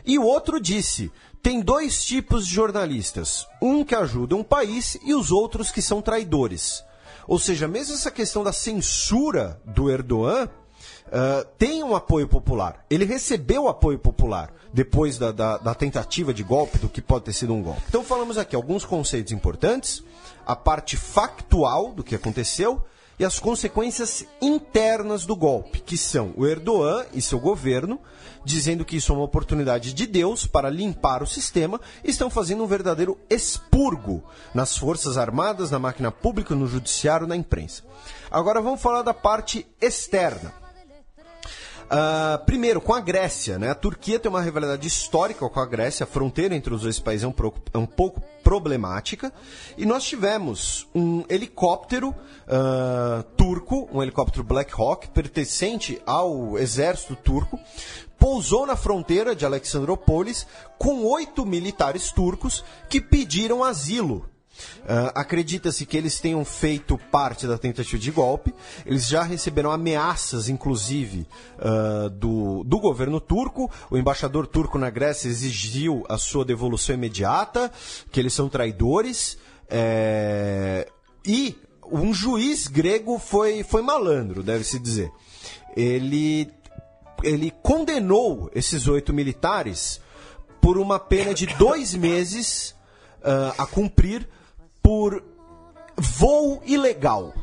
E 0.06 0.20
o 0.20 0.24
outro 0.24 0.60
disse: 0.60 1.12
tem 1.42 1.62
dois 1.62 2.04
tipos 2.04 2.48
de 2.48 2.54
jornalistas, 2.54 3.48
um 3.62 3.84
que 3.84 3.94
ajuda 3.94 4.36
um 4.36 4.44
país 4.44 4.98
e 5.04 5.14
os 5.14 5.32
outros 5.32 5.72
que 5.72 5.82
são 5.82 6.02
traidores. 6.02 6.84
Ou 7.28 7.40
seja, 7.40 7.68
mesmo 7.68 7.94
essa 7.94 8.12
questão 8.12 8.44
da 8.44 8.52
censura 8.54 9.62
do 9.66 9.90
Erdogan 9.90 10.46
uh, 10.46 11.46
tem 11.58 11.84
um 11.84 11.96
apoio 11.96 12.28
popular. 12.28 12.86
Ele 12.90 13.06
recebeu 13.06 13.68
apoio 13.68 14.00
popular 14.00 14.52
depois 14.74 15.18
da, 15.18 15.32
da, 15.32 15.58
da 15.58 15.74
tentativa 15.74 16.34
de 16.34 16.44
golpe, 16.44 16.78
do 16.78 16.90
que 16.90 17.02
pode 17.02 17.26
ter 17.26 17.34
sido 17.34 17.54
um 17.54 17.62
golpe. 17.62 17.82
Então 17.88 18.04
falamos 18.04 18.38
aqui 18.38 18.56
alguns 18.56 18.84
conceitos 18.84 19.32
importantes, 19.32 20.04
a 20.46 20.56
parte 20.56 20.98
factual 20.98 21.94
do 21.94 22.04
que 22.04 22.16
aconteceu 22.16 22.84
e 23.18 23.24
as 23.24 23.40
consequências 23.40 24.26
internas 24.42 25.26
do 25.26 25.36
golpe, 25.36 25.80
que 25.80 25.98
são 25.98 26.34
o 26.36 26.46
Erdogan 26.46 27.06
e 27.14 27.22
seu 27.22 27.40
governo 27.40 28.00
dizendo 28.46 28.86
que 28.86 28.96
isso 28.96 29.12
é 29.12 29.16
uma 29.16 29.26
oportunidade 29.26 29.94
de 29.94 30.06
Deus 30.06 30.46
para 30.46 30.70
limpar 30.70 31.24
o 31.24 31.28
sistema, 31.28 31.82
estão 32.04 32.30
fazendo 32.30 32.64
um 32.64 32.68
verdadeiro 32.68 33.18
expurgo 33.30 34.24
nas 34.54 34.78
Forças 34.78 35.18
Armadas, 35.18 35.72
na 35.72 35.80
máquina 35.80 36.12
pública, 36.12 36.56
no 36.56 36.68
judiciário, 36.68 37.28
na 37.28 37.36
imprensa. 37.36 37.84
Agora 38.30 38.62
vamos 38.62 38.82
falar 38.82 39.02
da 39.02 39.14
parte 39.14 39.66
externa. 39.82 40.65
Uh, 41.86 42.44
primeiro, 42.46 42.82
com 42.82 42.94
a 42.94 43.00
Grécia, 43.00 43.60
né? 43.60 43.70
A 43.70 43.76
Turquia 43.76 44.20
tem 44.20 44.30
uma 44.30 44.42
rivalidade 44.42 44.88
histórica 44.88 45.48
com 45.48 45.60
a 45.60 45.66
Grécia, 45.66 46.04
a 46.04 46.08
fronteira 46.08 46.56
entre 46.56 46.74
os 46.74 46.82
dois 46.82 47.00
países 47.00 47.24
é 47.24 47.28
um, 47.28 47.32
pro, 47.32 47.54
é 47.74 47.78
um 47.78 47.86
pouco 47.86 48.22
problemática. 48.44 49.32
E 49.78 49.86
nós 49.86 50.04
tivemos 50.04 50.88
um 50.96 51.24
helicóptero 51.30 52.10
uh, 52.10 53.24
turco, 53.38 53.88
um 53.94 54.02
helicóptero 54.02 54.44
Black 54.44 54.74
Hawk, 54.76 55.10
pertencente 55.10 56.02
ao 56.06 56.58
exército 56.58 57.16
turco, 57.16 57.60
pousou 58.18 58.66
na 58.66 58.76
fronteira 58.76 59.36
de 59.36 59.46
Alexandrópolis 59.46 60.48
com 60.80 61.04
oito 61.06 61.46
militares 61.46 62.12
turcos 62.12 62.64
que 62.90 63.00
pediram 63.00 63.64
asilo 63.64 64.28
Uh, 64.82 65.12
Acredita-se 65.14 65.86
que 65.86 65.98
eles 65.98 66.20
tenham 66.20 66.44
feito 66.46 66.98
parte 67.12 67.48
da 67.48 67.58
tentativa 67.58 68.02
de 68.02 68.12
golpe. 68.12 68.54
Eles 68.86 69.08
já 69.08 69.24
receberam 69.24 69.72
ameaças, 69.72 70.50
inclusive, 70.50 71.28
uh, 71.60 72.10
do, 72.10 72.64
do 72.64 72.80
governo 72.80 73.20
turco. 73.20 73.70
O 73.90 73.98
embaixador 73.98 74.48
turco 74.48 74.78
na 74.78 74.90
Grécia 74.90 75.28
exigiu 75.28 76.04
a 76.08 76.18
sua 76.18 76.46
devolução 76.46 76.96
imediata, 76.96 77.72
que 78.12 78.20
eles 78.20 78.34
são 78.34 78.50
traidores. 78.50 79.38
É... 79.70 80.88
E 81.26 81.58
um 81.92 82.14
juiz 82.14 82.68
grego 82.68 83.20
foi, 83.20 83.64
foi 83.64 83.82
malandro, 83.82 84.44
deve-se 84.44 84.80
dizer. 84.80 85.12
Ele, 85.76 86.50
ele 87.24 87.52
condenou 87.62 88.50
esses 88.54 88.88
oito 88.88 89.14
militares 89.14 90.00
por 90.62 90.78
uma 90.78 91.00
pena 91.00 91.34
de 91.34 91.46
dois 91.46 91.94
meses 91.94 92.76
uh, 93.20 93.54
a 93.58 93.66
cumprir 93.66 94.28
por 94.86 95.24
voo 95.98 96.62
ilegal, 96.64 97.34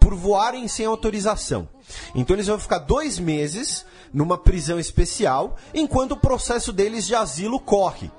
por 0.00 0.12
voarem 0.12 0.66
sem 0.66 0.84
autorização. 0.84 1.68
Então 2.16 2.34
eles 2.34 2.48
vão 2.48 2.58
ficar 2.58 2.78
dois 2.78 3.16
meses 3.16 3.86
numa 4.12 4.36
prisão 4.36 4.76
especial, 4.76 5.56
enquanto 5.72 6.12
o 6.12 6.16
processo 6.16 6.72
deles 6.72 7.06
de 7.06 7.14
asilo 7.14 7.60
corre. 7.60 8.10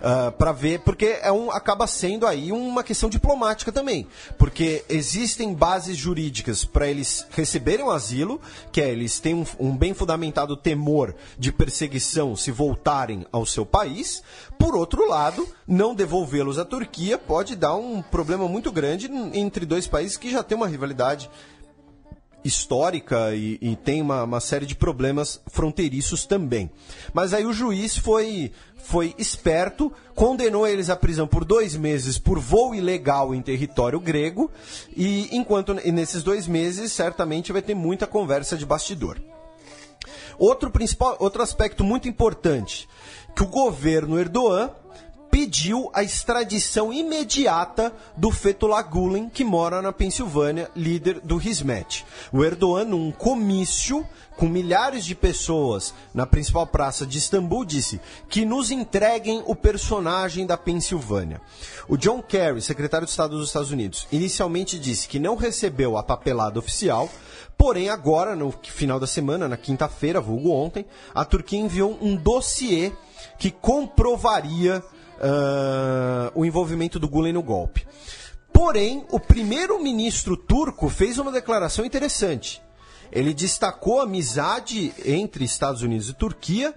Uh, 0.00 0.28
ah, 0.30 0.32
para 0.32 0.52
ver, 0.52 0.80
porque 0.80 1.18
é 1.22 1.30
um, 1.30 1.50
acaba 1.50 1.86
sendo 1.86 2.26
aí 2.26 2.50
uma 2.52 2.82
questão 2.82 3.08
diplomática 3.10 3.70
também. 3.70 4.06
Porque 4.38 4.84
existem 4.88 5.52
bases 5.52 5.96
jurídicas 5.96 6.64
para 6.64 6.88
eles 6.88 7.26
receberem 7.30 7.84
o 7.84 7.90
asilo, 7.90 8.40
que 8.72 8.80
é 8.80 8.88
eles 8.88 9.20
têm 9.20 9.34
um, 9.34 9.44
um, 9.58 9.76
bem 9.76 9.92
fundamentado 9.92 10.56
temor 10.56 11.14
de 11.38 11.52
perseguição 11.52 12.34
se 12.34 12.50
voltarem 12.50 13.26
ao 13.30 13.44
seu 13.44 13.66
país. 13.66 14.22
Por 14.58 14.74
outro 14.74 15.08
lado, 15.08 15.46
não 15.66 15.94
devolvê-los 15.94 16.58
à 16.58 16.64
Turquia 16.64 17.18
pode 17.18 17.54
dar 17.54 17.74
um 17.76 18.02
problema 18.02 18.48
muito 18.48 18.72
grande 18.72 19.10
entre 19.34 19.66
dois 19.66 19.86
países 19.86 20.16
que 20.16 20.30
já 20.30 20.42
têm 20.42 20.56
uma 20.56 20.68
rivalidade 20.68 21.30
histórica 22.44 23.34
e, 23.34 23.58
e 23.60 23.76
tem 23.76 24.00
uma, 24.00 24.24
uma, 24.24 24.40
série 24.40 24.66
de 24.66 24.74
problemas 24.74 25.40
fronteiriços 25.46 26.26
também. 26.26 26.70
Mas 27.12 27.34
aí 27.34 27.44
o 27.44 27.52
juiz 27.52 27.96
foi, 27.96 28.52
foi 28.76 29.14
esperto, 29.18 29.92
condenou 30.14 30.66
eles 30.66 30.90
à 30.90 30.96
prisão 30.96 31.26
por 31.26 31.44
dois 31.44 31.76
meses 31.76 32.18
por 32.18 32.38
voo 32.38 32.74
ilegal 32.74 33.34
em 33.34 33.42
território 33.42 34.00
grego, 34.00 34.50
e 34.96 35.28
enquanto 35.36 35.78
e 35.84 35.92
nesses 35.92 36.22
dois 36.22 36.46
meses 36.46 36.92
certamente 36.92 37.52
vai 37.52 37.62
ter 37.62 37.74
muita 37.74 38.06
conversa 38.06 38.56
de 38.56 38.66
bastidor. 38.66 39.20
Outro, 40.38 40.70
principal, 40.70 41.16
outro 41.18 41.42
aspecto 41.42 41.84
muito 41.84 42.08
importante, 42.08 42.88
que 43.36 43.42
o 43.42 43.46
governo 43.46 44.18
Erdogan 44.18 44.70
pediu 45.30 45.90
a 45.94 46.02
extradição 46.02 46.92
imediata 46.92 47.92
do 48.16 48.30
Fethullah 48.30 48.82
Gulen, 48.82 49.28
que 49.28 49.44
mora 49.44 49.80
na 49.80 49.92
Pensilvânia, 49.92 50.70
líder 50.74 51.20
do 51.20 51.40
Hizmet. 51.40 52.04
O 52.32 52.44
Erdogan, 52.44 52.84
num 52.84 53.12
comício 53.12 54.06
com 54.36 54.48
milhares 54.48 55.04
de 55.04 55.14
pessoas 55.14 55.94
na 56.14 56.26
principal 56.26 56.66
praça 56.66 57.06
de 57.06 57.18
Istambul, 57.18 57.64
disse 57.64 58.00
que 58.28 58.44
nos 58.44 58.70
entreguem 58.70 59.42
o 59.46 59.54
personagem 59.54 60.46
da 60.46 60.56
Pensilvânia. 60.56 61.40
O 61.88 61.96
John 61.96 62.22
Kerry, 62.22 62.62
secretário 62.62 63.06
de 63.06 63.10
Estado 63.10 63.36
dos 63.36 63.48
Estados 63.48 63.70
Unidos, 63.70 64.08
inicialmente 64.10 64.78
disse 64.78 65.06
que 65.06 65.18
não 65.18 65.36
recebeu 65.36 65.96
a 65.96 66.02
papelada 66.02 66.58
oficial, 66.58 67.08
Porém, 67.60 67.90
agora, 67.90 68.34
no 68.34 68.54
final 68.62 68.98
da 68.98 69.06
semana, 69.06 69.46
na 69.46 69.54
quinta-feira, 69.54 70.18
vulgo 70.18 70.50
ontem, 70.50 70.86
a 71.14 71.26
Turquia 71.26 71.60
enviou 71.60 71.98
um 72.00 72.16
dossiê 72.16 72.90
que 73.38 73.50
comprovaria 73.50 74.82
ah, 75.20 76.32
o 76.34 76.44
envolvimento 76.44 76.98
do 76.98 77.08
Gulen 77.08 77.32
no 77.32 77.42
golpe. 77.42 77.86
Porém, 78.52 79.04
o 79.10 79.20
primeiro-ministro 79.20 80.36
turco 80.36 80.88
fez 80.88 81.18
uma 81.18 81.30
declaração 81.30 81.84
interessante. 81.84 82.60
Ele 83.12 83.34
destacou 83.34 84.00
a 84.00 84.04
amizade 84.04 84.92
entre 85.04 85.44
Estados 85.44 85.82
Unidos 85.82 86.08
e 86.08 86.14
Turquia, 86.14 86.74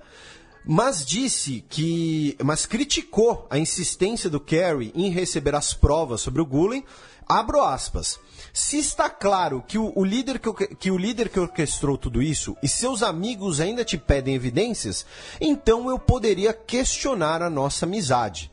mas 0.65 1.06
disse 1.06 1.64
que. 1.70 2.38
Mas 2.44 2.65
criticou 2.65 3.48
a 3.49 3.57
insistência 3.57 4.30
do 4.30 4.40
Kerry 4.40 4.91
em 4.95 5.10
receber 5.10 5.56
as 5.56 5.74
provas 5.74 6.22
sobre 6.22 6.41
o 6.41 6.45
Gulen. 6.45 6.84
Abro 7.28 7.61
aspas. 7.61 8.20
Se 8.56 8.78
está 8.78 9.10
claro 9.10 9.64
que 9.68 9.80
o, 9.80 9.92
o 9.96 10.06
líder 10.06 10.38
que, 10.38 10.76
que 10.76 10.92
o 10.92 10.98
líder 10.98 11.28
que 11.28 11.40
orquestrou 11.40 11.98
tudo 11.98 12.22
isso 12.22 12.56
e 12.62 12.68
seus 12.68 13.02
amigos 13.02 13.60
ainda 13.60 13.84
te 13.84 13.98
pedem 13.98 14.36
evidências, 14.36 15.08
então 15.42 15.90
eu 15.90 15.98
poderia 15.98 16.54
questionar 16.54 17.42
a 17.42 17.50
nossa 17.50 17.88
amizade. 17.88 18.53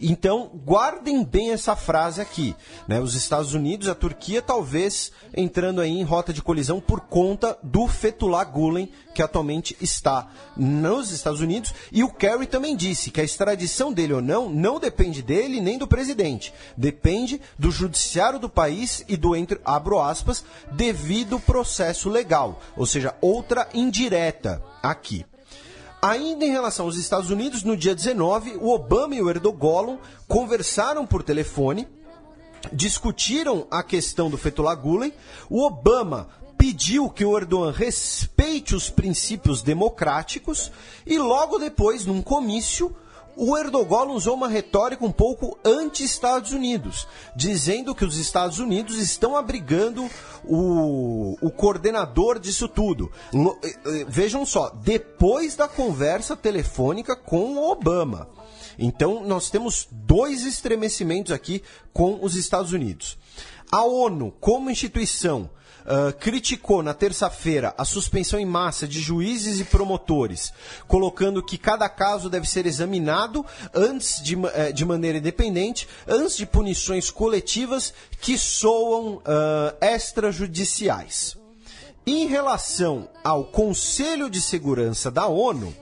Então, 0.00 0.50
guardem 0.64 1.22
bem 1.22 1.52
essa 1.52 1.76
frase 1.76 2.20
aqui. 2.20 2.56
Né? 2.88 2.98
Os 3.00 3.14
Estados 3.14 3.52
Unidos 3.52 3.88
a 3.88 3.94
Turquia 3.94 4.40
talvez 4.40 5.12
entrando 5.34 5.80
aí 5.80 5.90
em 5.90 6.02
rota 6.02 6.32
de 6.32 6.42
colisão 6.42 6.80
por 6.80 7.00
conta 7.00 7.58
do 7.62 7.86
Fethullah 7.86 8.44
Gulen, 8.44 8.90
que 9.14 9.22
atualmente 9.22 9.76
está 9.80 10.28
nos 10.56 11.10
Estados 11.10 11.40
Unidos. 11.40 11.74
E 11.92 12.02
o 12.02 12.12
Kerry 12.12 12.46
também 12.46 12.74
disse 12.74 13.10
que 13.10 13.20
a 13.20 13.24
extradição 13.24 13.92
dele 13.92 14.14
ou 14.14 14.22
não, 14.22 14.48
não 14.48 14.80
depende 14.80 15.22
dele 15.22 15.60
nem 15.60 15.76
do 15.76 15.86
presidente. 15.86 16.52
Depende 16.76 17.40
do 17.58 17.70
judiciário 17.70 18.38
do 18.38 18.48
país 18.48 19.04
e 19.06 19.16
do, 19.16 19.36
entre, 19.36 19.60
abro 19.64 20.00
aspas, 20.00 20.44
devido 20.72 21.38
processo 21.38 22.08
legal. 22.08 22.60
Ou 22.76 22.86
seja, 22.86 23.14
outra 23.20 23.68
indireta 23.74 24.62
aqui. 24.82 25.26
Ainda 26.02 26.46
em 26.46 26.50
relação 26.50 26.86
aos 26.86 26.96
Estados 26.96 27.30
Unidos, 27.30 27.62
no 27.62 27.76
dia 27.76 27.94
19, 27.94 28.56
o 28.58 28.70
Obama 28.70 29.14
e 29.14 29.20
o 29.20 29.28
Erdogan 29.28 29.98
conversaram 30.26 31.06
por 31.06 31.22
telefone, 31.22 31.86
discutiram 32.72 33.66
a 33.70 33.82
questão 33.82 34.30
do 34.30 34.38
Fethullah 34.38 34.74
Gulen. 34.74 35.12
O 35.50 35.62
Obama 35.62 36.28
pediu 36.56 37.10
que 37.10 37.24
o 37.24 37.36
Erdogan 37.36 37.70
respeite 37.70 38.74
os 38.74 38.88
princípios 38.88 39.60
democráticos 39.60 40.72
e 41.06 41.18
logo 41.18 41.58
depois, 41.58 42.06
num 42.06 42.22
comício, 42.22 42.96
o 43.42 43.56
Erdogan 43.56 44.04
usou 44.12 44.34
uma 44.34 44.48
retórica 44.48 45.02
um 45.02 45.10
pouco 45.10 45.58
anti-Estados 45.64 46.52
Unidos, 46.52 47.08
dizendo 47.34 47.94
que 47.94 48.04
os 48.04 48.18
Estados 48.18 48.58
Unidos 48.58 48.98
estão 48.98 49.34
abrigando 49.34 50.10
o, 50.44 51.38
o 51.40 51.50
coordenador 51.50 52.38
disso 52.38 52.68
tudo. 52.68 53.10
Eh, 53.64 53.78
eh, 53.86 54.04
Vejam 54.06 54.44
só, 54.44 54.68
depois 54.68 55.56
da 55.56 55.66
conversa 55.66 56.36
telefônica 56.36 57.16
com 57.16 57.54
o 57.54 57.70
Obama. 57.70 58.28
Então, 58.78 59.24
nós 59.24 59.48
temos 59.48 59.88
dois 59.90 60.44
estremecimentos 60.44 61.32
aqui 61.32 61.62
com 61.94 62.18
os 62.22 62.36
Estados 62.36 62.74
Unidos. 62.74 63.16
A 63.72 63.84
ONU, 63.84 64.34
como 64.38 64.70
instituição, 64.70 65.48
ah, 65.92 66.12
criticou 66.12 66.84
na 66.84 66.94
terça-feira 66.94 67.74
a 67.76 67.84
suspensão 67.84 68.38
em 68.38 68.46
massa 68.46 68.86
de 68.86 69.00
juízes 69.00 69.58
e 69.58 69.64
promotores, 69.64 70.52
colocando 70.86 71.42
que 71.42 71.58
cada 71.58 71.88
caso 71.88 72.30
deve 72.30 72.48
ser 72.48 72.64
examinado 72.64 73.44
antes 73.74 74.22
de, 74.22 74.36
eh, 74.54 74.70
de 74.70 74.84
maneira 74.84 75.18
independente, 75.18 75.88
antes 76.06 76.36
de 76.36 76.46
punições 76.46 77.10
coletivas 77.10 77.92
que 78.20 78.38
soam 78.38 79.20
ah, 79.24 79.74
extrajudiciais. 79.80 81.36
Em 82.06 82.28
relação 82.28 83.08
ao 83.24 83.46
Conselho 83.46 84.30
de 84.30 84.40
Segurança 84.40 85.10
da 85.10 85.26
ONU, 85.26 85.74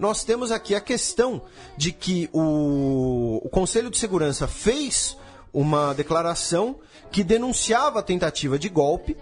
nós 0.00 0.24
temos 0.24 0.50
aqui 0.50 0.74
a 0.74 0.80
questão 0.80 1.40
de 1.76 1.92
que 1.92 2.28
o, 2.32 3.40
o 3.40 3.48
Conselho 3.50 3.88
de 3.88 3.98
Segurança 3.98 4.48
fez 4.48 5.16
uma 5.52 5.94
declaração 5.94 6.80
que 7.12 7.22
denunciava 7.22 8.00
a 8.00 8.02
tentativa 8.02 8.58
de 8.58 8.68
golpe, 8.68 9.16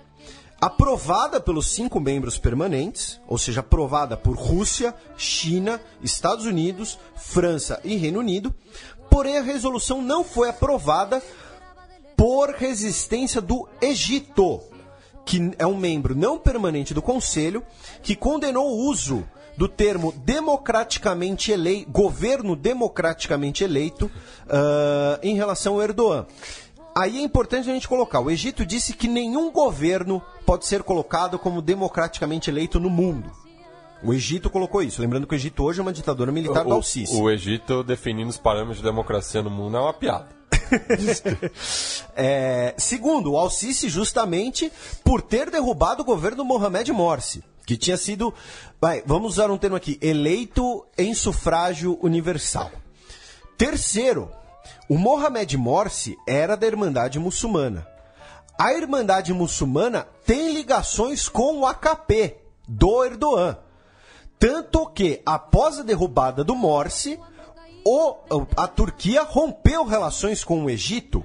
aprovada 0.63 1.41
pelos 1.41 1.73
cinco 1.73 1.99
membros 1.99 2.39
permanentes, 2.39 3.21
ou 3.27 3.37
seja, 3.37 3.59
aprovada 3.59 4.17
por 4.17 4.37
Rússia, 4.37 4.95
China, 5.17 5.81
Estados 6.01 6.47
Unidos, 6.47 7.01
França 7.17 7.81
e 7.83 7.97
Reino 7.97 8.21
Unido, 8.21 8.55
porém 9.11 9.39
a 9.39 9.43
resolução 9.43 10.01
não 10.01 10.23
foi 10.23 10.49
aprovada 10.49 11.21
por 12.17 12.51
resistência 12.51 13.41
do 13.41 13.69
Egito, 13.81 14.61
que 15.27 15.51
é 15.59 15.67
um 15.67 15.77
membro 15.77 16.15
não 16.15 16.39
permanente 16.39 16.95
do 16.95 17.03
Conselho, 17.03 17.65
que 18.01 18.15
condenou 18.15 18.71
o 18.71 18.89
uso 18.89 19.27
do 19.57 19.67
termo 19.67 20.13
democraticamente 20.13 21.51
eleito, 21.51 21.91
governo 21.91 22.55
democraticamente 22.55 23.65
eleito, 23.65 24.09
ah, 24.49 25.19
em 25.25 25.35
relação 25.35 25.75
ao 25.75 25.83
Erdogan. 25.83 26.25
Aí 26.95 27.19
é 27.19 27.23
importante 27.23 27.71
a 27.71 27.73
gente 27.75 27.89
colocar: 27.89 28.21
o 28.21 28.31
Egito 28.31 28.67
disse 28.67 28.93
que 28.93 29.09
nenhum 29.09 29.51
governo 29.51 30.23
pode 30.45 30.67
ser 30.67 30.83
colocado 30.83 31.39
como 31.39 31.63
democraticamente 31.63 32.51
eleito 32.51 32.79
no 32.79 32.91
mundo. 32.91 33.31
O 34.05 34.13
Egito 34.13 34.51
colocou 34.51 34.83
isso. 34.83 35.01
Lembrando 35.01 35.27
que 35.27 35.35
o 35.35 35.37
Egito 35.37 35.63
hoje 35.63 35.79
é 35.79 35.83
uma 35.83 35.93
ditadura 35.93 36.33
militar 36.33 36.65
do 36.65 36.71
O, 36.71 36.75
Al-Sisi. 36.75 37.15
o 37.15 37.31
Egito 37.31 37.85
definindo 37.85 38.29
os 38.29 38.37
parâmetros 38.37 38.79
de 38.79 38.83
democracia 38.83 39.43
no 39.43 39.51
mundo 39.51 39.77
é 39.77 39.81
uma 39.81 39.95
piada. 39.95 40.29
É, 42.15 42.75
segundo, 42.77 43.33
o 43.33 43.39
Al-Sisi 43.39 43.89
justamente 43.89 44.71
por 45.05 45.23
ter 45.23 45.51
derrubado 45.51 46.03
o 46.03 46.05
governo 46.05 46.45
Mohamed 46.45 46.93
Morsi, 46.93 47.43
que 47.67 47.77
tinha 47.77 47.97
sido, 47.97 48.35
vai, 48.81 49.03
vamos 49.07 49.33
usar 49.33 49.51
um 49.51 49.57
termo 49.57 49.77
aqui, 49.77 49.99
eleito 50.01 50.85
em 50.97 51.15
sufrágio 51.15 51.99
universal. 52.03 52.71
Terceiro, 53.57 54.31
o 54.93 54.99
Mohamed 54.99 55.57
Morsi 55.57 56.19
era 56.27 56.55
da 56.55 56.67
Irmandade 56.67 57.19
Muçulmana. 57.19 57.89
A 58.59 58.75
Irmandade 58.75 59.33
Muçulmana 59.33 60.07
tem 60.27 60.53
ligações 60.53 61.31
com 61.31 61.61
o 61.61 61.67
AKP 61.67 62.37
do 62.69 63.03
Erdogan. 63.03 63.57
Tanto 64.39 64.85
que, 64.91 65.23
após 65.25 65.79
a 65.79 65.83
derrubada 65.83 66.45
do 66.45 66.55
Morsi, 66.55 67.19
o- 67.83 68.17
a 68.55 68.69
Turquia 68.69 69.23
rompeu 69.23 69.83
relações 69.87 70.45
com 70.45 70.63
o 70.63 70.69
Egito. 70.69 71.25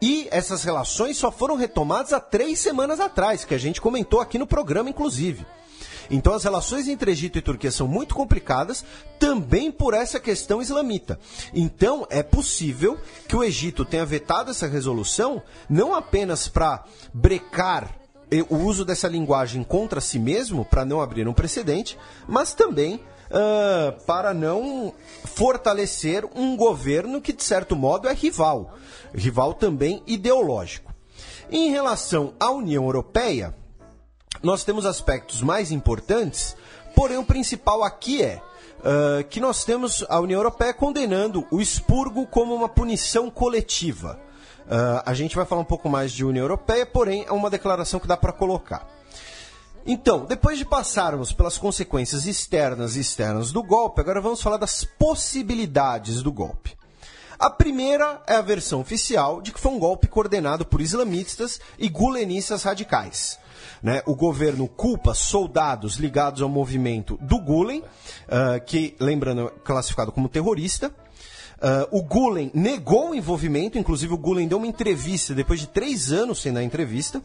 E 0.00 0.26
essas 0.30 0.64
relações 0.64 1.18
só 1.18 1.30
foram 1.30 1.54
retomadas 1.54 2.14
há 2.14 2.18
três 2.18 2.60
semanas 2.60 2.98
atrás, 2.98 3.44
que 3.44 3.54
a 3.54 3.58
gente 3.58 3.78
comentou 3.78 4.22
aqui 4.22 4.38
no 4.38 4.46
programa, 4.46 4.88
inclusive. 4.88 5.44
Então 6.10 6.34
as 6.34 6.44
relações 6.44 6.88
entre 6.88 7.10
Egito 7.10 7.38
e 7.38 7.42
Turquia 7.42 7.70
são 7.70 7.86
muito 7.88 8.14
complicadas, 8.14 8.84
também 9.18 9.70
por 9.70 9.94
essa 9.94 10.18
questão 10.20 10.60
islamita. 10.60 11.18
Então 11.54 12.06
é 12.10 12.22
possível 12.22 12.98
que 13.28 13.36
o 13.36 13.44
Egito 13.44 13.84
tenha 13.84 14.04
vetado 14.04 14.50
essa 14.50 14.66
resolução, 14.66 15.42
não 15.68 15.94
apenas 15.94 16.48
para 16.48 16.84
brecar 17.12 17.96
e- 18.30 18.42
o 18.48 18.56
uso 18.56 18.84
dessa 18.84 19.08
linguagem 19.08 19.62
contra 19.62 20.00
si 20.00 20.18
mesmo, 20.18 20.64
para 20.64 20.84
não 20.84 21.00
abrir 21.00 21.28
um 21.28 21.34
precedente, 21.34 21.98
mas 22.26 22.54
também 22.54 23.00
ah, 23.30 23.94
para 24.06 24.34
não 24.34 24.92
fortalecer 25.24 26.24
um 26.34 26.56
governo 26.56 27.20
que, 27.20 27.32
de 27.32 27.42
certo 27.42 27.74
modo, 27.74 28.08
é 28.08 28.12
rival. 28.12 28.74
Rival 29.14 29.54
também 29.54 30.02
ideológico. 30.06 30.92
Em 31.50 31.70
relação 31.70 32.34
à 32.38 32.50
União 32.50 32.84
Europeia, 32.84 33.54
nós 34.40 34.64
temos 34.64 34.86
aspectos 34.86 35.42
mais 35.42 35.72
importantes, 35.72 36.56
porém 36.94 37.18
o 37.18 37.24
principal 37.24 37.82
aqui 37.82 38.22
é 38.22 38.40
ah, 38.84 39.22
que 39.22 39.40
nós 39.40 39.64
temos 39.64 40.04
a 40.08 40.18
União 40.20 40.38
Europeia 40.38 40.74
condenando 40.74 41.46
o 41.50 41.60
expurgo 41.60 42.26
como 42.26 42.54
uma 42.54 42.68
punição 42.68 43.30
coletiva. 43.30 44.18
Ah, 44.68 45.02
a 45.06 45.14
gente 45.14 45.36
vai 45.36 45.44
falar 45.44 45.60
um 45.60 45.66
pouco 45.66 45.88
mais 45.88 46.12
de 46.12 46.24
União 46.24 46.44
Europeia, 46.44 46.84
porém 46.84 47.24
é 47.26 47.32
uma 47.32 47.50
declaração 47.50 48.00
que 48.00 48.08
dá 48.08 48.16
para 48.16 48.32
colocar. 48.32 48.86
Então, 49.84 50.24
depois 50.24 50.58
de 50.58 50.64
passarmos 50.64 51.32
pelas 51.32 51.58
consequências 51.58 52.26
externas 52.26 52.94
e 52.94 53.00
externas 53.00 53.50
do 53.50 53.62
golpe, 53.62 54.00
agora 54.00 54.20
vamos 54.20 54.40
falar 54.40 54.56
das 54.56 54.84
possibilidades 54.84 56.22
do 56.22 56.30
golpe. 56.30 56.76
A 57.36 57.50
primeira 57.50 58.22
é 58.24 58.36
a 58.36 58.40
versão 58.40 58.80
oficial 58.80 59.42
de 59.42 59.50
que 59.52 59.58
foi 59.58 59.72
um 59.72 59.78
golpe 59.80 60.06
coordenado 60.06 60.64
por 60.64 60.80
islamistas 60.80 61.60
e 61.76 61.88
gulenistas 61.88 62.62
radicais. 62.62 63.36
Né? 63.82 64.02
O 64.06 64.14
governo 64.14 64.68
culpa 64.68 65.12
soldados 65.12 65.96
ligados 65.96 66.40
ao 66.40 66.48
movimento 66.48 67.18
do 67.20 67.38
Gulen, 67.38 67.82
ah, 68.28 68.60
que, 68.60 68.94
lembrando, 69.00 69.48
é 69.48 69.50
classificado 69.64 70.12
como 70.12 70.28
terrorista. 70.28 70.94
Ah, 71.60 71.86
o 71.92 72.02
Gulen 72.02 72.50
negou 72.52 73.10
o 73.10 73.14
envolvimento, 73.14 73.78
inclusive 73.78 74.12
o 74.12 74.18
Gulen 74.18 74.48
deu 74.48 74.58
uma 74.58 74.66
entrevista 74.66 75.32
depois 75.32 75.60
de 75.60 75.68
três 75.68 76.10
anos 76.10 76.40
sem 76.40 76.52
dar 76.52 76.62
entrevista. 76.62 77.22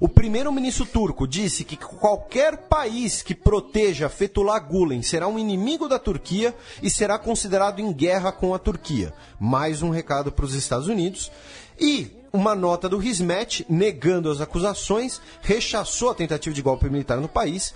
O 0.00 0.08
primeiro-ministro 0.08 0.86
turco 0.86 1.28
disse 1.28 1.64
que 1.64 1.76
qualquer 1.76 2.56
país 2.68 3.22
que 3.22 3.34
proteja 3.34 4.08
Fethullah 4.08 4.58
Gulen 4.58 5.02
será 5.02 5.28
um 5.28 5.38
inimigo 5.38 5.88
da 5.88 5.98
Turquia 5.98 6.54
e 6.82 6.90
será 6.90 7.18
considerado 7.18 7.80
em 7.80 7.92
guerra 7.92 8.32
com 8.32 8.54
a 8.54 8.58
Turquia. 8.58 9.12
Mais 9.38 9.82
um 9.82 9.90
recado 9.90 10.32
para 10.32 10.44
os 10.44 10.54
Estados 10.54 10.88
Unidos. 10.88 11.30
E 11.78 12.10
uma 12.34 12.52
nota 12.52 12.88
do 12.88 12.98
Rismet 12.98 13.64
negando 13.68 14.28
as 14.28 14.40
acusações, 14.40 15.20
rechaçou 15.40 16.10
a 16.10 16.14
tentativa 16.16 16.52
de 16.52 16.60
golpe 16.60 16.90
militar 16.90 17.20
no 17.20 17.28
país, 17.28 17.72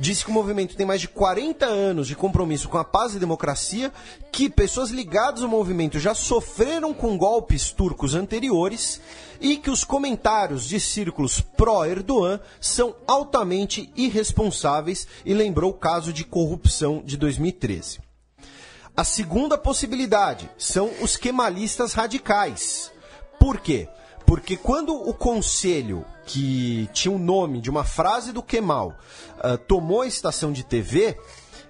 disse 0.00 0.24
que 0.24 0.32
o 0.32 0.34
movimento 0.34 0.76
tem 0.76 0.84
mais 0.84 1.00
de 1.00 1.06
40 1.06 1.64
anos 1.64 2.08
de 2.08 2.16
compromisso 2.16 2.68
com 2.68 2.76
a 2.76 2.84
paz 2.84 3.14
e 3.14 3.20
democracia, 3.20 3.92
que 4.32 4.50
pessoas 4.50 4.90
ligadas 4.90 5.44
ao 5.44 5.48
movimento 5.48 6.00
já 6.00 6.12
sofreram 6.12 6.92
com 6.92 7.16
golpes 7.16 7.70
turcos 7.70 8.16
anteriores 8.16 9.00
e 9.40 9.56
que 9.56 9.70
os 9.70 9.84
comentários 9.84 10.66
de 10.66 10.80
círculos 10.80 11.40
pró-Erdogan 11.40 12.40
são 12.60 12.96
altamente 13.06 13.92
irresponsáveis 13.94 15.06
e 15.24 15.32
lembrou 15.32 15.70
o 15.70 15.74
caso 15.74 16.12
de 16.12 16.24
corrupção 16.24 17.00
de 17.06 17.16
2013. 17.16 18.00
A 18.96 19.04
segunda 19.04 19.56
possibilidade 19.56 20.50
são 20.58 20.90
os 21.00 21.16
quemalistas 21.16 21.92
radicais. 21.92 22.90
Por 23.38 23.60
quê? 23.60 23.88
Porque 24.30 24.56
quando 24.56 24.94
o 24.94 25.12
conselho, 25.12 26.04
que 26.24 26.88
tinha 26.92 27.12
o 27.12 27.18
nome 27.18 27.60
de 27.60 27.68
uma 27.68 27.82
frase 27.82 28.30
do 28.30 28.40
Kemal, 28.40 28.96
ah, 29.40 29.56
tomou 29.56 30.02
a 30.02 30.06
estação 30.06 30.52
de 30.52 30.62
TV 30.62 31.18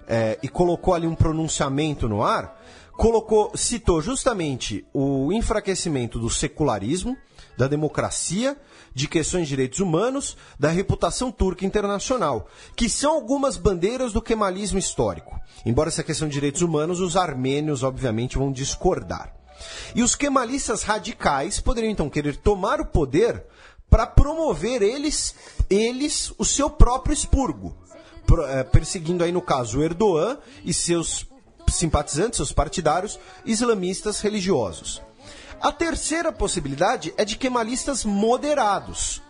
eh, 0.07 0.39
e 0.43 0.47
colocou 0.47 0.93
ali 0.93 1.07
um 1.07 1.15
pronunciamento 1.15 2.07
no 2.07 2.23
ar, 2.23 2.63
colocou, 2.93 3.51
citou 3.57 4.03
justamente 4.03 4.87
o 4.93 5.33
enfraquecimento 5.33 6.19
do 6.19 6.29
secularismo, 6.29 7.17
da 7.57 7.67
democracia, 7.67 8.55
de 8.95 9.09
questões 9.09 9.45
de 9.45 9.55
direitos 9.55 9.81
humanos, 9.81 10.37
da 10.59 10.69
reputação 10.69 11.33
turca 11.33 11.65
internacional, 11.65 12.47
que 12.77 12.91
são 12.91 13.15
algumas 13.15 13.57
bandeiras 13.57 14.13
do 14.13 14.21
kemalismo 14.21 14.79
histórico. 14.79 15.41
Embora 15.65 15.89
essa 15.89 16.05
questão 16.05 16.29
de 16.29 16.35
direitos 16.35 16.61
humanos, 16.61 17.01
os 17.01 17.17
armênios, 17.17 17.83
obviamente, 17.83 18.37
vão 18.37 18.53
discordar. 18.53 19.40
E 19.95 20.03
os 20.03 20.15
kemalistas 20.15 20.83
radicais 20.83 21.61
poderiam 21.61 21.91
então 21.91 22.11
querer 22.11 22.37
tomar 22.37 22.81
o 22.81 22.87
poder 22.87 23.45
para 23.89 24.07
promover 24.07 24.83
eles, 24.83 25.35
eles 25.69 26.33
o 26.39 26.45
seu 26.45 26.71
próprio 26.71 27.13
expurgo, 27.13 27.77
eh, 28.49 28.65
perseguindo 28.65 29.25
aí 29.25 29.33
no 29.33 29.43
caso 29.43 29.83
Erdogan 29.83 30.39
e 30.65 30.73
seus 30.73 31.27
simpatizantes, 31.69 32.37
seus 32.37 32.53
partidários 32.53 33.19
islamistas 33.45 34.21
religiosos. 34.21 35.03
A 35.61 35.71
terceira 35.71 36.33
possibilidade 36.33 37.13
é 37.19 37.25
de 37.25 37.37
kemalistas 37.37 38.05
moderados, 38.05 39.21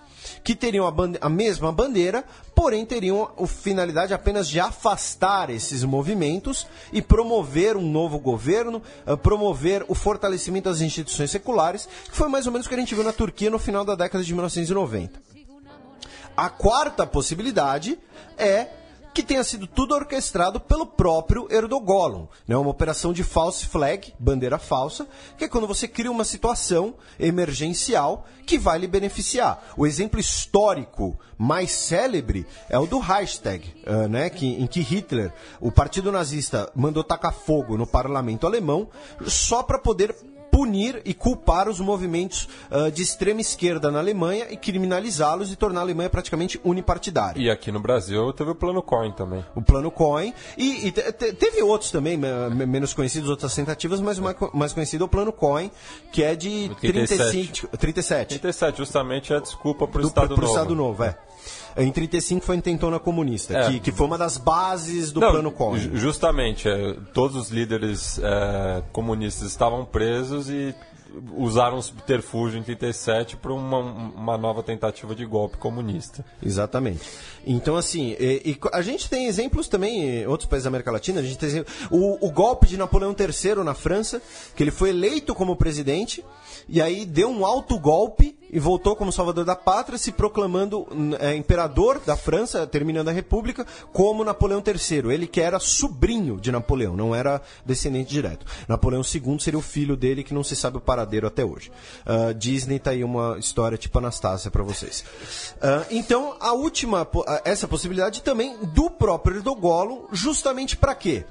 que 0.43 0.55
teriam 0.55 0.86
a, 0.86 0.93
a 1.20 1.28
mesma 1.28 1.73
bandeira, 1.73 2.24
porém 2.55 2.85
teriam 2.85 3.31
a 3.39 3.47
finalidade 3.47 4.15
apenas 4.15 4.48
de 4.48 4.61
afastar 4.61 5.51
esses 5.51 5.85
movimentos 5.85 6.66
e 6.93 7.01
promover 7.01 7.77
um 7.77 7.90
novo 7.90 8.19
governo, 8.19 8.82
eh, 9.07 9.16
promover 9.16 9.85
o 9.89 9.94
fortalecimento 9.94 10.69
das 10.69 10.81
instituições 10.81 11.31
seculares, 11.31 11.89
que 12.11 12.16
foi 12.16 12.28
mais 12.28 12.47
ou 12.47 12.52
menos 12.52 12.66
o 12.66 12.69
que 12.69 12.74
a 12.74 12.78
gente 12.78 12.94
viu 12.94 13.05
na 13.05 13.12
Turquia 13.12 13.51
no 13.51 13.59
final 13.59 13.85
da 13.85 13.94
década 13.94 14.24
de 14.24 14.32
1990. 14.32 15.20
A 16.36 16.48
quarta 16.48 17.07
possibilidade 17.07 17.98
é 18.39 18.80
que 19.12 19.22
tenha 19.22 19.42
sido 19.42 19.66
tudo 19.66 19.94
orquestrado 19.94 20.60
pelo 20.60 20.86
próprio 20.86 21.46
Erdogan, 21.50 22.28
né? 22.46 22.56
uma 22.56 22.70
operação 22.70 23.12
de 23.12 23.22
false 23.22 23.66
flag, 23.66 24.14
bandeira 24.18 24.58
falsa, 24.58 25.06
que 25.36 25.44
é 25.44 25.48
quando 25.48 25.66
você 25.66 25.88
cria 25.88 26.10
uma 26.10 26.24
situação 26.24 26.94
emergencial 27.18 28.26
que 28.46 28.58
vai 28.58 28.78
lhe 28.78 28.86
beneficiar. 28.86 29.62
O 29.76 29.86
exemplo 29.86 30.18
histórico 30.18 31.18
mais 31.38 31.70
célebre 31.70 32.46
é 32.68 32.78
o 32.78 32.86
do 32.86 32.98
Reichstag, 32.98 33.74
ah, 33.86 34.08
né? 34.08 34.30
que, 34.30 34.46
em 34.46 34.66
que 34.66 34.80
Hitler, 34.80 35.32
o 35.60 35.70
partido 35.70 36.12
nazista, 36.12 36.70
mandou 36.74 37.02
tacar 37.02 37.32
fogo 37.32 37.76
no 37.76 37.86
parlamento 37.86 38.46
alemão 38.46 38.88
só 39.26 39.62
para 39.62 39.78
poder 39.78 40.14
punir 40.51 41.01
e 41.05 41.14
culpar 41.14 41.68
os 41.68 41.78
movimentos 41.81 42.48
ah, 42.70 42.90
de 42.90 43.02
extrema 43.02 43.40
esquerda 43.40 43.90
na 43.90 43.98
Alemanha 43.98 44.47
e 44.51 44.56
criminalizá-los 44.56 45.52
e 45.52 45.56
tornar 45.56 45.81
a 45.81 45.82
Alemanha 45.85 46.10
praticamente 46.10 46.60
unipartidária. 46.64 47.40
E 47.40 47.51
aqui 47.51 47.70
no 47.70 47.81
Brasil 47.81 48.32
teve 48.32 48.51
o 48.51 48.55
plano 48.55 48.82
Coin 48.82 49.12
também. 49.12 49.44
O 49.55 49.62
plano 49.62 49.90
Cohen. 49.90 50.35
E, 50.56 50.89
e 50.89 50.93
te- 50.93 51.12
te- 51.12 51.32
teve 51.32 51.62
outros 51.62 51.90
também, 51.90 52.16
me- 52.16 52.51
me- 52.51 52.66
menos 52.66 52.93
conhecidos, 52.94 53.28
outras 53.31 53.55
tentativas, 53.55 54.01
mas 54.01 54.18
o 54.18 54.22
mais, 54.22 54.36
mais 54.52 54.72
conhecido 54.72 55.05
é 55.05 55.06
o 55.06 55.09
plano 55.09 55.32
Cohen, 55.32 55.70
que 56.12 56.22
é 56.22 56.35
de 56.35 56.70
37. 56.81 57.60
35, 57.62 57.77
37. 57.77 58.28
37, 58.39 58.78
justamente 58.78 59.32
é 59.32 59.36
a 59.36 59.40
desculpa 59.40 59.86
pro 59.86 60.02
Do, 60.02 60.09
Estado 60.09 60.35
pro 60.35 60.43
Novo. 60.43 60.52
Estado 60.52 60.74
Novo, 60.74 61.05
é. 61.05 61.16
Em 61.76 61.90
35 61.92 62.44
foi 62.44 62.56
a 62.56 62.59
intentona 62.59 62.98
comunista, 62.98 63.56
É. 63.56 63.70
que, 63.70 63.80
que 63.80 63.92
foi 63.92 64.06
uma 64.06 64.18
das 64.18 64.36
bases 64.36 65.12
do 65.12 65.20
Não, 65.20 65.30
plano 65.30 65.55
ju- 65.78 65.97
Justamente, 65.97 66.68
é, 66.68 66.97
todos 67.14 67.36
os 67.36 67.51
líderes 67.51 68.18
é, 68.22 68.82
comunistas 68.92 69.48
estavam 69.48 69.84
presos 69.84 70.48
e 70.51 70.74
usaram 71.36 71.78
o 71.78 71.82
subterfúgio 71.82 72.60
em 72.60 72.62
37 72.62 73.36
para 73.36 73.52
uma, 73.52 73.78
uma 73.78 74.38
nova 74.38 74.62
tentativa 74.62 75.12
de 75.12 75.26
golpe 75.26 75.56
comunista. 75.56 76.24
Exatamente. 76.40 77.01
Então, 77.44 77.74
assim, 77.76 78.14
e- 78.20 78.42
e 78.52 78.59
a 78.72 78.80
gente 78.80 79.10
tem 79.10 79.26
exemplos 79.26 79.66
também 79.66 80.20
em 80.22 80.26
outros 80.28 80.48
países 80.48 80.64
da 80.64 80.68
América 80.68 80.92
Latina. 80.92 81.18
A 81.20 81.22
gente 81.24 81.36
tem 81.38 81.64
o, 81.90 82.24
o 82.24 82.30
golpe 82.30 82.68
de 82.68 82.76
Napoleão 82.76 83.12
III 83.18 83.64
na 83.64 83.74
França, 83.74 84.22
que 84.55 84.62
ele 84.62 84.70
foi 84.70 84.90
eleito 84.90 85.34
como 85.34 85.56
presidente, 85.56 86.24
e 86.68 86.80
aí 86.80 87.05
deu 87.05 87.28
um 87.28 87.44
alto 87.44 87.76
golpe 87.78 88.38
e 88.52 88.59
voltou 88.59 88.97
como 88.97 89.12
salvador 89.12 89.44
da 89.44 89.56
pátria, 89.56 89.98
se 89.98 90.12
proclamando 90.12 90.86
é, 91.18 91.35
imperador 91.35 92.01
da 92.01 92.16
França, 92.16 92.66
terminando 92.66 93.09
a 93.09 93.12
República, 93.12 93.66
como 93.93 94.24
Napoleão 94.24 94.62
III. 94.64 95.12
Ele 95.12 95.27
que 95.27 95.40
era 95.40 95.59
sobrinho 95.59 96.39
de 96.40 96.51
Napoleão, 96.51 96.97
não 96.97 97.14
era 97.14 97.40
descendente 97.64 98.10
direto. 98.10 98.44
Napoleão 98.66 99.02
II 99.02 99.39
seria 99.39 99.59
o 99.59 99.62
filho 99.62 99.97
dele, 99.97 100.24
que 100.24 100.35
não 100.35 100.43
se 100.43 100.56
sabe 100.56 100.78
o 100.78 100.81
paradeiro 100.81 101.27
até 101.27 101.44
hoje. 101.44 101.70
Ah, 102.05 102.32
Disney 102.32 102.78
tá 102.78 102.90
aí 102.90 103.05
uma 103.05 103.39
história 103.39 103.78
tipo 103.78 103.98
Anastácia 103.98 104.51
para 104.51 104.62
vocês. 104.62 105.05
Ah, 105.60 105.85
então, 105.90 106.36
a 106.40 106.52
última, 106.52 107.06
essa 107.44 107.68
possibilidade 107.68 108.22
também 108.22 108.56
do 108.74 108.90
próprio 108.90 109.36
Erdogan, 109.36 109.60
justamente 110.12 110.77
para 110.77 110.94
quê? 110.94 111.24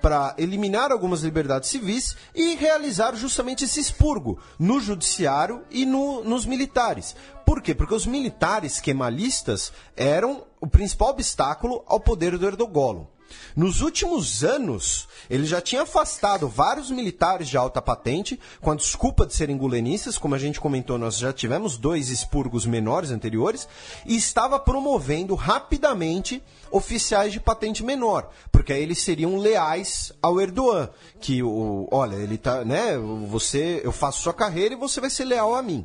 Para 0.00 0.34
eliminar 0.38 0.92
algumas 0.92 1.22
liberdades 1.22 1.70
civis 1.70 2.16
e 2.34 2.54
realizar 2.54 3.14
justamente 3.16 3.64
esse 3.64 3.80
expurgo 3.80 4.38
no 4.58 4.80
judiciário 4.80 5.64
e 5.70 5.84
no- 5.84 6.22
nos 6.22 6.46
militares. 6.46 7.16
Por 7.44 7.60
quê? 7.60 7.74
Porque 7.74 7.94
os 7.94 8.06
militares 8.06 8.80
kemalistas 8.80 9.72
eram 9.96 10.44
o 10.60 10.66
principal 10.66 11.10
obstáculo 11.10 11.82
ao 11.86 11.98
poder 11.98 12.36
do 12.38 12.46
Erdogan. 12.46 13.06
Nos 13.56 13.80
últimos 13.80 14.44
anos, 14.44 15.08
ele 15.28 15.44
já 15.44 15.60
tinha 15.60 15.82
afastado 15.82 16.48
vários 16.48 16.90
militares 16.90 17.48
de 17.48 17.56
alta 17.56 17.82
patente 17.82 18.38
com 18.60 18.70
a 18.70 18.74
desculpa 18.74 19.26
de 19.26 19.34
serem 19.34 19.56
gulenistas, 19.56 20.18
como 20.18 20.34
a 20.34 20.38
gente 20.38 20.60
comentou, 20.60 20.98
nós 20.98 21.18
já 21.18 21.32
tivemos 21.32 21.76
dois 21.76 22.08
expurgos 22.08 22.66
menores 22.66 23.10
anteriores, 23.10 23.68
e 24.06 24.16
estava 24.16 24.58
promovendo 24.58 25.34
rapidamente 25.34 26.42
oficiais 26.70 27.32
de 27.32 27.40
patente 27.40 27.82
menor, 27.82 28.30
porque 28.52 28.72
aí 28.72 28.82
eles 28.82 29.02
seriam 29.02 29.36
leais 29.36 30.12
ao 30.22 30.40
Erdogan, 30.40 30.90
que 31.20 31.42
o, 31.42 31.88
olha, 31.90 32.16
ele 32.16 32.38
tá, 32.38 32.64
né, 32.64 32.96
você, 33.28 33.80
eu 33.82 33.92
faço 33.92 34.22
sua 34.22 34.34
carreira 34.34 34.74
e 34.74 34.78
você 34.78 35.00
vai 35.00 35.10
ser 35.10 35.24
leal 35.24 35.54
a 35.54 35.62
mim. 35.62 35.84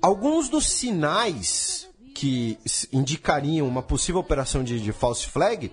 Alguns 0.00 0.48
dos 0.48 0.66
sinais 0.66 1.88
que 2.14 2.56
indicariam 2.92 3.66
uma 3.66 3.82
possível 3.82 4.20
operação 4.20 4.62
de, 4.62 4.78
de 4.80 4.92
false 4.92 5.26
flag 5.26 5.70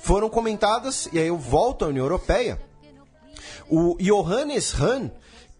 foram 0.00 0.28
comentadas, 0.28 1.08
e 1.12 1.18
aí 1.20 1.28
eu 1.28 1.38
volto 1.38 1.84
à 1.84 1.88
União 1.88 2.04
Europeia. 2.04 2.60
O 3.70 3.96
Johannes 4.00 4.74
Hahn, 4.74 5.08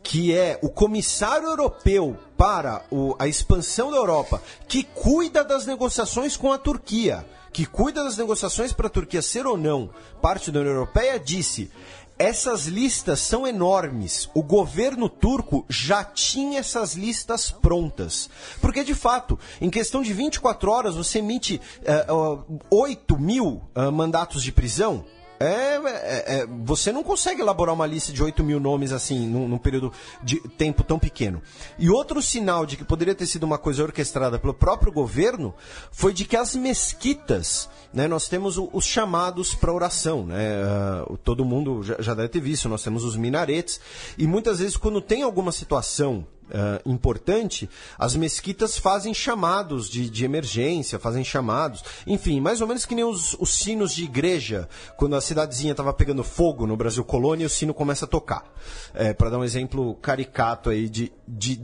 que 0.02 0.36
é 0.36 0.58
o 0.60 0.68
comissário 0.68 1.46
europeu 1.48 2.18
para 2.36 2.84
o- 2.90 3.14
a 3.18 3.26
expansão 3.28 3.90
da 3.90 3.96
Europa, 3.96 4.42
que 4.68 4.82
cuida 4.82 5.42
das 5.44 5.64
negociações 5.66 6.36
com 6.36 6.52
a 6.52 6.58
Turquia, 6.58 7.24
que 7.52 7.64
cuida 7.64 8.02
das 8.02 8.16
negociações 8.18 8.72
para 8.72 8.88
a 8.88 8.90
Turquia 8.90 9.22
ser 9.22 9.46
ou 9.46 9.56
não 9.56 9.88
parte 10.20 10.50
da 10.50 10.60
União 10.60 10.74
Europeia, 10.74 11.18
disse. 11.18 11.70
Essas 12.18 12.66
listas 12.66 13.18
são 13.18 13.46
enormes. 13.46 14.28
O 14.34 14.42
governo 14.42 15.08
turco 15.08 15.64
já 15.68 16.04
tinha 16.04 16.60
essas 16.60 16.94
listas 16.94 17.50
prontas. 17.50 18.30
Porque, 18.60 18.84
de 18.84 18.94
fato, 18.94 19.38
em 19.60 19.68
questão 19.68 20.00
de 20.00 20.12
24 20.12 20.70
horas, 20.70 20.94
você 20.94 21.18
emite 21.18 21.60
eh, 21.84 22.06
ó, 22.08 22.38
8 22.70 23.18
mil 23.18 23.62
ah, 23.74 23.90
mandatos 23.90 24.44
de 24.44 24.52
prisão. 24.52 25.04
É, 25.40 25.76
é- 25.76 26.24
é- 26.42 26.46
você 26.64 26.92
não 26.92 27.02
consegue 27.02 27.40
elaborar 27.40 27.74
uma 27.74 27.86
lista 27.86 28.12
de 28.12 28.22
8 28.22 28.44
mil 28.44 28.60
nomes 28.60 28.92
assim, 28.92 29.26
num, 29.26 29.48
num 29.48 29.58
período 29.58 29.92
de 30.22 30.40
tempo 30.40 30.82
tão 30.84 30.98
pequeno. 30.98 31.42
E 31.78 31.90
outro 31.90 32.22
sinal 32.22 32.64
de 32.64 32.76
que 32.76 32.84
poderia 32.84 33.14
ter 33.14 33.26
sido 33.26 33.42
uma 33.44 33.58
coisa 33.58 33.82
orquestrada 33.82 34.38
pelo 34.38 34.54
próprio 34.54 34.92
governo 34.92 35.54
foi 35.90 36.12
de 36.12 36.24
que 36.24 36.36
as 36.36 36.54
mesquitas, 36.54 37.68
né, 37.92 38.06
nós 38.06 38.28
temos 38.28 38.58
o- 38.58 38.70
os 38.72 38.84
chamados 38.84 39.54
para 39.54 39.72
oração, 39.72 40.24
né, 40.24 40.62
o- 41.08 41.16
todo 41.16 41.44
mundo 41.44 41.82
já, 41.82 41.96
já 42.00 42.14
deve 42.14 42.28
ter 42.28 42.40
visto, 42.40 42.68
nós 42.68 42.82
temos 42.82 43.04
os 43.04 43.16
minaretes, 43.16 43.80
e 44.16 44.26
muitas 44.26 44.60
vezes 44.60 44.76
quando 44.76 45.00
tem 45.00 45.22
alguma 45.22 45.50
situação 45.52 46.26
ah, 46.52 46.80
importante, 46.84 47.68
as 47.98 48.14
mesquitas 48.16 48.76
fazem 48.78 49.14
chamados 49.14 49.88
de, 49.88 50.10
de 50.10 50.24
emergência, 50.24 50.98
fazem 50.98 51.24
chamados, 51.24 51.82
enfim, 52.06 52.40
mais 52.40 52.60
ou 52.60 52.66
menos 52.66 52.84
que 52.84 52.94
nem 52.94 53.04
os, 53.04 53.34
os 53.38 53.54
sinos 53.54 53.94
de 53.94 54.04
igreja, 54.04 54.68
quando 54.96 55.16
a 55.16 55.20
cidadezinha 55.20 55.72
estava 55.72 55.92
pegando 55.92 56.24
fogo 56.24 56.66
no 56.66 56.76
Brasil 56.76 57.04
colônia, 57.04 57.46
o 57.46 57.50
sino 57.50 57.72
começa 57.72 58.04
a 58.04 58.08
tocar. 58.08 58.44
É, 58.92 59.12
Para 59.12 59.30
dar 59.30 59.38
um 59.38 59.44
exemplo 59.44 59.94
caricato 59.96 60.70
aí 60.70 60.88
de, 60.88 61.12
de 61.26 61.60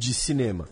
de 0.00 0.14
cinema. 0.14 0.66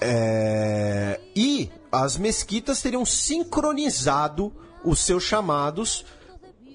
É, 0.00 1.20
e 1.34 1.70
as 1.90 2.16
mesquitas 2.16 2.80
teriam 2.80 3.04
sincronizado 3.04 4.52
os 4.84 5.00
seus 5.00 5.24
chamados 5.24 6.04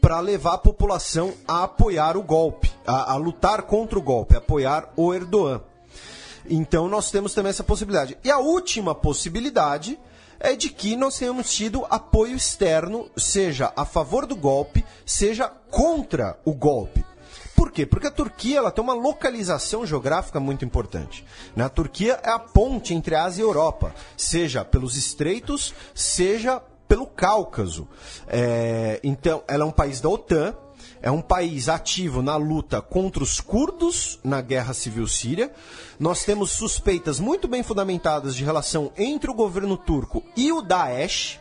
para 0.02 0.19
levar 0.19 0.56
a 0.56 0.57
população 0.57 1.34
a 1.48 1.64
apoiar 1.64 2.18
o 2.18 2.23
golpe, 2.23 2.72
a, 2.86 3.14
a 3.14 3.15
lutar 3.15 3.64
contra 3.64 3.98
o 3.98 4.02
golpe, 4.02 4.36
a 4.36 4.40
apoiar 4.40 4.91
o 4.95 5.14
Erdogan. 5.14 5.61
Então 6.50 6.88
nós 6.88 7.12
temos 7.12 7.34
também 7.34 7.52
essa 7.52 7.64
possibilidade. 7.64 8.18
E 8.24 8.32
a 8.32 8.40
última 8.40 8.96
possibilidade 8.96 10.00
é 10.40 10.56
de 10.56 10.70
que 10.70 10.96
nós 10.96 11.18
tenhamos 11.18 11.54
tido 11.54 11.86
apoio 11.90 12.36
externo, 12.36 13.10
seja 13.16 13.72
a 13.76 13.86
favor 13.86 14.26
do 14.26 14.36
golpe, 14.36 14.86
seja 15.06 15.50
contra 15.70 16.40
o 16.46 16.54
golpe. 16.54 17.06
Por 17.56 17.72
quê? 17.72 17.86
Porque 17.86 18.08
a 18.08 18.12
Turquia 18.12 18.60
ela 18.60 18.72
tem 18.72 18.82
uma 18.82 18.94
localização 18.94 19.86
geográfica 19.86 20.40
muito 20.40 20.64
importante. 20.64 21.26
né? 21.54 21.66
A 21.66 21.70
Turquia 21.70 22.18
é 22.24 22.30
a 22.30 22.40
ponte 22.40 22.94
entre 22.94 23.16
a 23.16 23.26
Ásia 23.26 23.42
e 23.42 23.46
a 23.46 23.50
Europa, 23.50 23.94
seja 24.16 24.64
pelos 24.64 24.96
estreitos, 24.96 25.74
seja 25.94 26.62
pelo 26.88 27.06
Cáucaso. 27.06 27.86
É, 28.28 29.00
então, 29.04 29.44
ela 29.46 29.64
é 29.64 29.68
um 29.68 29.72
país 29.72 30.00
da 30.00 30.08
OTAN, 30.08 30.56
é 31.02 31.10
um 31.10 31.22
país 31.22 31.70
ativo 31.70 32.22
na 32.22 32.36
luta 32.36 32.82
contra 32.82 33.24
os 33.24 33.40
curdos 33.40 34.20
na 34.24 34.42
guerra 34.42 34.74
civil 34.74 35.08
síria. 35.08 35.52
Nós 36.00 36.24
temos 36.24 36.52
suspeitas 36.52 37.20
muito 37.20 37.48
bem 37.48 37.64
fundamentadas 37.64 38.36
de 38.36 38.44
relação 38.44 38.92
entre 38.98 39.30
o 39.30 39.34
governo 39.34 39.78
turco 39.78 40.24
e 40.36 40.52
o 40.52 40.62
Daesh. 40.62 41.40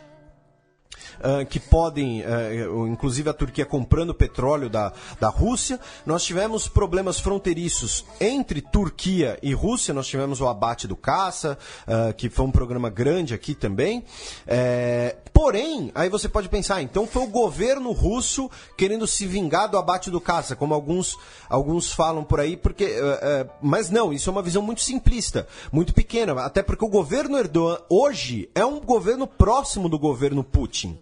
Ah, 1.21 1.45
que 1.45 1.59
podem, 1.59 2.23
ah, 2.23 2.49
inclusive 2.87 3.29
a 3.29 3.33
Turquia 3.33 3.65
comprando 3.65 4.13
petróleo 4.13 4.69
da, 4.69 4.93
da 5.19 5.29
Rússia. 5.29 5.79
Nós 6.05 6.23
tivemos 6.23 6.67
problemas 6.67 7.19
fronteiriços 7.19 8.05
entre 8.19 8.61
Turquia 8.61 9.37
e 9.41 9.53
Rússia. 9.53 9.93
Nós 9.93 10.07
tivemos 10.07 10.41
o 10.41 10.47
abate 10.47 10.87
do 10.87 10.95
caça, 10.95 11.57
ah, 11.87 12.13
que 12.13 12.29
foi 12.29 12.45
um 12.45 12.51
programa 12.51 12.89
grande 12.89 13.33
aqui 13.33 13.53
também. 13.53 14.03
É, 14.47 15.17
porém, 15.33 15.91
aí 15.95 16.09
você 16.09 16.27
pode 16.27 16.49
pensar, 16.49 16.81
então 16.81 17.07
foi 17.07 17.23
o 17.23 17.27
governo 17.27 17.91
russo 17.91 18.49
querendo 18.77 19.07
se 19.07 19.25
vingar 19.25 19.69
do 19.69 19.77
abate 19.77 20.09
do 20.11 20.19
caça, 20.19 20.55
como 20.55 20.73
alguns, 20.73 21.17
alguns 21.49 21.91
falam 21.93 22.23
por 22.23 22.39
aí, 22.39 22.57
porque, 22.57 22.83
eh, 22.83 23.19
eh, 23.21 23.47
mas 23.61 23.89
não, 23.89 24.11
isso 24.11 24.29
é 24.29 24.31
uma 24.31 24.41
visão 24.41 24.61
muito 24.61 24.81
simplista, 24.81 25.47
muito 25.71 25.93
pequena, 25.93 26.33
até 26.41 26.61
porque 26.61 26.85
o 26.85 26.89
governo 26.89 27.37
Erdogan 27.37 27.79
hoje 27.89 28.49
é 28.53 28.65
um 28.65 28.79
governo 28.79 29.25
próximo 29.25 29.87
do 29.89 29.97
governo 29.97 30.43
Putin. 30.43 30.99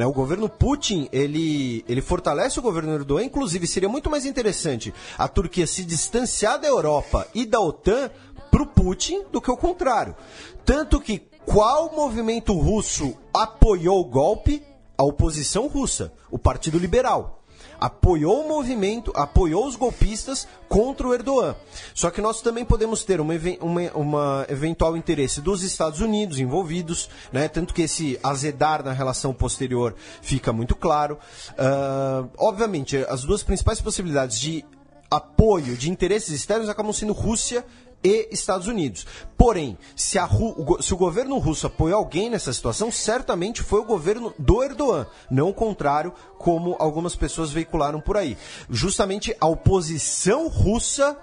Né, 0.00 0.06
o 0.06 0.14
governo 0.14 0.48
Putin, 0.48 1.10
ele, 1.12 1.84
ele 1.86 2.00
fortalece 2.00 2.58
o 2.58 2.62
governo 2.62 2.94
Erdogan, 2.94 3.22
inclusive 3.22 3.66
seria 3.66 3.86
muito 3.86 4.08
mais 4.08 4.24
interessante 4.24 4.94
a 5.18 5.28
Turquia 5.28 5.66
se 5.66 5.84
distanciar 5.84 6.58
da 6.58 6.66
Europa 6.66 7.28
e 7.34 7.44
da 7.44 7.60
OTAN 7.60 8.10
para 8.50 8.62
o 8.62 8.66
Putin 8.66 9.24
do 9.30 9.42
que 9.42 9.50
o 9.50 9.58
contrário. 9.58 10.16
Tanto 10.64 11.02
que 11.02 11.18
qual 11.44 11.94
movimento 11.94 12.54
russo 12.54 13.14
apoiou 13.30 14.00
o 14.00 14.04
golpe? 14.06 14.62
A 14.96 15.04
oposição 15.04 15.66
russa, 15.66 16.10
o 16.30 16.38
Partido 16.38 16.78
Liberal 16.78 17.39
apoiou 17.80 18.44
o 18.44 18.48
movimento, 18.48 19.10
apoiou 19.14 19.66
os 19.66 19.74
golpistas 19.74 20.46
contra 20.68 21.08
o 21.08 21.14
Erdogan. 21.14 21.56
Só 21.94 22.10
que 22.10 22.20
nós 22.20 22.42
também 22.42 22.64
podemos 22.64 23.02
ter 23.04 23.20
uma, 23.20 23.34
uma, 23.60 23.90
uma 23.92 24.46
eventual 24.48 24.96
interesse 24.96 25.40
dos 25.40 25.62
Estados 25.62 26.00
Unidos 26.00 26.38
envolvidos, 26.38 27.08
né? 27.32 27.48
tanto 27.48 27.72
que 27.72 27.82
esse 27.82 28.18
azedar 28.22 28.84
na 28.84 28.92
relação 28.92 29.32
posterior 29.32 29.94
fica 30.20 30.52
muito 30.52 30.76
claro. 30.76 31.18
Ah, 31.56 32.24
obviamente, 32.36 32.96
as 33.08 33.24
duas 33.24 33.42
principais 33.42 33.80
possibilidades 33.80 34.38
de 34.38 34.64
apoio 35.10 35.76
de 35.76 35.90
interesses 35.90 36.30
externos 36.30 36.68
acabam 36.68 36.92
sendo 36.92 37.12
Rússia 37.12 37.64
e 38.02 38.28
Estados 38.30 38.66
Unidos. 38.66 39.06
Porém, 39.36 39.76
se, 39.94 40.18
o 40.18 40.82
se 40.82 40.94
o 40.94 40.96
governo 40.96 41.38
russo 41.38 41.66
apoiou 41.66 41.98
alguém 41.98 42.30
nessa 42.30 42.52
situação, 42.52 42.90
certamente 42.90 43.62
foi 43.62 43.80
o 43.80 43.84
governo 43.84 44.34
do 44.38 44.62
Erdogan, 44.62 45.06
não 45.30 45.50
o 45.50 45.54
contrário, 45.54 46.12
como 46.38 46.76
algumas 46.78 47.14
pessoas 47.14 47.50
veicularam 47.50 48.00
por 48.00 48.16
aí. 48.16 48.36
Justamente 48.68 49.36
a 49.40 49.46
oposição 49.46 50.48
russa 50.48 51.16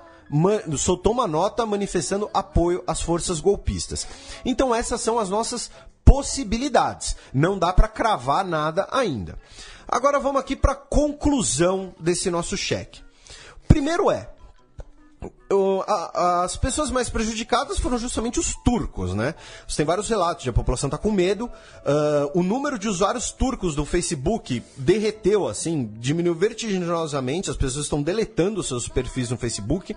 soltou 0.77 1.13
uma 1.13 1.27
nota 1.27 1.65
manifestando 1.65 2.29
apoio 2.33 2.83
às 2.85 3.01
forças 3.01 3.39
golpistas. 3.39 4.07
Então 4.45 4.73
essas 4.73 5.01
são 5.01 5.17
as 5.17 5.29
nossas 5.29 5.71
possibilidades. 6.03 7.15
Não 7.33 7.57
dá 7.57 7.73
para 7.73 7.87
cravar 7.87 8.45
nada 8.45 8.87
ainda. 8.91 9.37
Agora 9.87 10.19
vamos 10.19 10.41
aqui 10.41 10.55
para 10.55 10.73
a 10.73 10.75
conclusão 10.75 11.95
desse 11.99 12.29
nosso 12.29 12.57
cheque. 12.57 13.01
Primeiro 13.67 14.11
é, 14.11 14.29
as 16.15 16.57
pessoas 16.57 16.91
mais 16.91 17.09
prejudicadas 17.09 17.79
foram 17.79 17.97
justamente 17.97 18.39
os 18.39 18.55
turcos, 18.55 19.13
né? 19.13 19.35
Você 19.67 19.77
tem 19.77 19.85
vários 19.85 20.09
relatos 20.09 20.43
de 20.43 20.49
a 20.49 20.53
população 20.53 20.89
tá 20.89 20.97
com 20.97 21.11
medo. 21.11 21.49
ah, 21.85 22.29
o 22.33 22.43
número 22.43 22.77
de 22.77 22.87
usuários 22.87 23.31
turcos 23.31 23.75
do 23.75 23.85
Facebook 23.85 24.61
derreteu, 24.75 25.47
assim, 25.47 25.89
diminuiu 25.99 26.35
vertiginosamente. 26.35 27.49
As 27.49 27.57
pessoas 27.57 27.85
estão 27.85 28.01
deletando 28.01 28.61
seus 28.63 28.87
perfis 28.87 29.29
no 29.29 29.37
Facebook. 29.37 29.95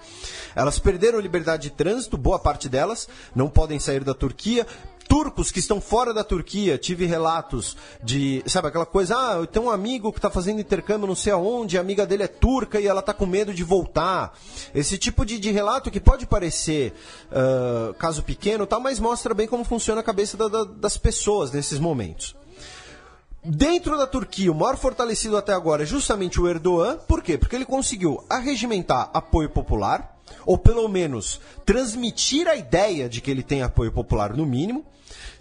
Elas 0.55 0.79
perderam 0.79 1.19
liberdade 1.19 1.65
de 1.65 1.71
trânsito, 1.71 2.17
boa 2.17 2.39
parte 2.39 2.69
delas, 2.69 3.09
não 3.35 3.49
podem 3.49 3.79
sair 3.79 4.05
da 4.05 4.15
Turquia. 4.15 4.67
Turcos 5.11 5.51
que 5.51 5.59
estão 5.59 5.81
fora 5.81 6.15
da 6.15 6.23
Turquia, 6.23 6.79
tive 6.79 7.05
relatos 7.05 7.77
de, 8.01 8.45
sabe, 8.47 8.69
aquela 8.69 8.87
coisa, 8.87 9.17
ah, 9.17 9.37
eu 9.39 9.47
tenho 9.47 9.65
um 9.65 9.71
amigo 9.71 10.13
que 10.13 10.19
está 10.19 10.31
fazendo 10.31 10.61
intercâmbio 10.61 11.09
não 11.09 11.17
sei 11.17 11.33
aonde, 11.33 11.77
a 11.77 11.81
amiga 11.81 12.07
dele 12.07 12.23
é 12.23 12.29
turca 12.29 12.81
e 12.81 12.87
ela 12.87 13.01
está 13.01 13.13
com 13.13 13.27
medo 13.27 13.53
de 13.53 13.65
voltar. 13.65 14.39
Esse 14.73 14.97
tipo 14.97 15.27
de, 15.27 15.37
de 15.41 15.51
relato 15.51 15.91
que 15.91 15.99
pode 15.99 16.27
parecer 16.27 16.93
ah, 17.33 17.93
caso 17.99 18.23
pequeno, 18.23 18.67
tal, 18.67 18.81
mas 18.81 19.01
mostra 19.01 19.35
bem 19.35 19.49
como 19.49 19.65
funciona 19.65 20.01
a 20.01 20.05
cabeça 20.05 20.37
da- 20.37 20.49
da- 20.49 20.65
das 20.65 20.97
pessoas 20.97 21.51
nesses 21.51 21.79
momentos. 21.79 22.37
Dentro 23.43 23.97
da 23.97 24.07
Turquia, 24.07 24.53
o 24.53 24.55
maior 24.55 24.77
fortalecido 24.77 25.37
até 25.37 25.53
agora 25.55 25.83
é 25.83 25.87
justamente 25.87 26.39
o 26.39 26.47
Erdogan. 26.47 26.99
Por 27.09 27.23
quê? 27.23 27.39
Porque 27.39 27.57
ele 27.57 27.65
conseguiu 27.65 28.23
arregimentar 28.29 29.09
apoio 29.15 29.49
popular, 29.49 30.19
ou 30.45 30.59
pelo 30.59 30.87
menos 30.89 31.41
transmitir 31.65 32.47
a 32.47 32.55
ideia 32.55 33.09
de 33.09 33.23
que 33.23 33.31
ele 33.31 33.43
tem 33.43 33.62
apoio 33.62 33.91
popular 33.91 34.37
no 34.37 34.45
mínimo. 34.45 34.85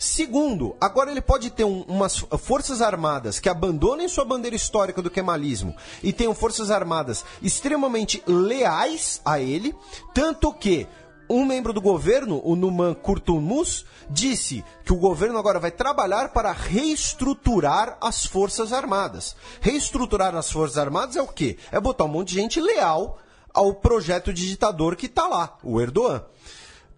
Segundo, 0.01 0.77
agora 0.79 1.11
ele 1.11 1.19
pode 1.19 1.49
ter 1.49 1.65
um- 1.65 1.81
umas 1.81 2.17
forças 2.17 2.81
armadas 2.81 3.37
que 3.37 3.49
abandonem 3.49 4.07
sua 4.07 4.23
bandeira 4.23 4.55
histórica 4.55 5.01
do 5.01 5.11
kemalismo 5.11 5.75
e 6.01 6.13
tenham 6.13 6.33
forças 6.33 6.71
armadas 6.71 7.25
extremamente 7.41 8.23
leais 8.25 9.19
a 9.25 9.41
ele, 9.41 9.75
tanto 10.13 10.53
que 10.53 10.87
um 11.29 11.43
membro 11.45 11.73
do 11.73 11.81
governo, 11.81 12.41
o 12.45 12.55
Numan 12.55 12.93
Kurtulmus, 12.93 13.85
disse 14.09 14.63
que 14.85 14.93
o 14.93 14.97
governo 14.97 15.37
agora 15.37 15.59
vai 15.59 15.69
trabalhar 15.69 16.29
para 16.29 16.53
reestruturar 16.53 17.97
as 18.01 18.25
forças 18.25 18.71
armadas. 18.71 19.35
Reestruturar 19.59 20.33
as 20.33 20.49
forças 20.49 20.77
armadas 20.77 21.17
é 21.17 21.21
o 21.21 21.27
quê? 21.27 21.57
É 21.73 21.79
botar 21.79 22.05
um 22.05 22.07
monte 22.07 22.29
de 22.29 22.35
gente 22.35 22.61
leal 22.61 23.19
ao 23.53 23.73
projeto 23.73 24.33
de 24.33 24.47
ditador 24.47 24.95
que 24.95 25.07
está 25.07 25.27
lá, 25.27 25.57
o 25.61 25.81
Erdogan. 25.81 26.23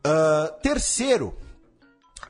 Ah, 0.04 0.54
terceiro, 0.62 1.36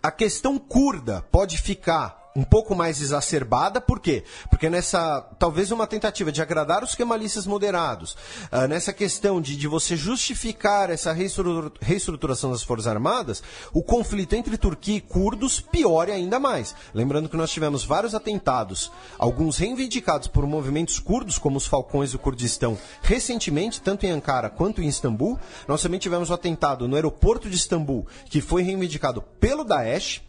a 0.02 0.10
questão 0.12 0.58
curda 0.58 1.22
pode 1.32 1.58
ficar 1.58 2.21
um 2.36 2.44
pouco 2.44 2.74
mais 2.74 3.02
exacerbada, 3.02 3.82
por 3.82 4.00
quê? 4.00 4.24
Porque 4.50 4.70
nessa, 4.70 5.22
talvez 5.38 5.72
uma 5.72 5.86
tentativa 5.86 6.32
de 6.32 6.42
agradar 6.42 6.84
os 6.84 6.96
kemalistas 6.96 7.46
moderados, 7.46 8.16
ah, 8.52 8.68
nessa 8.68 8.94
questão 8.94 9.42
de, 9.42 9.56
de 9.58 9.68
você 9.68 9.98
justificar 9.98 10.90
essa 10.90 11.12
reestru- 11.12 11.72
reestruturação 11.82 12.52
das 12.52 12.64
Forças 12.64 12.88
Armadas, 12.88 13.44
o 13.74 13.84
conflito 13.84 14.34
entre 14.34 14.58
Turquia 14.58 14.96
e 14.96 15.02
curdos 15.02 15.60
piore 15.60 16.12
ainda 16.12 16.40
mais. 16.40 16.74
Lembrando 16.94 17.28
que 17.28 17.36
nós 17.36 17.52
tivemos 17.52 17.84
vários 17.84 18.16
atentados, 18.16 18.92
alguns 19.18 19.58
reivindicados 19.58 20.28
por 20.28 20.48
movimentos 20.48 21.00
curdos, 21.00 21.38
como 21.38 21.58
os 21.58 21.66
Falcões 21.68 22.14
do 22.14 22.20
Kurdistão, 22.20 22.78
recentemente, 23.02 23.82
tanto 23.82 24.06
em 24.06 24.12
Ankara 24.12 24.50
quanto 24.50 24.82
em 24.82 24.88
Istambul. 24.88 25.38
Nós 25.68 25.82
também 25.82 26.00
tivemos 26.00 26.30
o 26.30 26.34
atentado 26.34 26.88
no 26.88 26.96
aeroporto 26.96 27.50
de 27.50 27.56
Istambul, 27.58 28.08
que 28.30 28.40
foi 28.40 28.64
reivindicado 28.64 29.22
pelo 29.22 29.64
Daesh. 29.64 30.22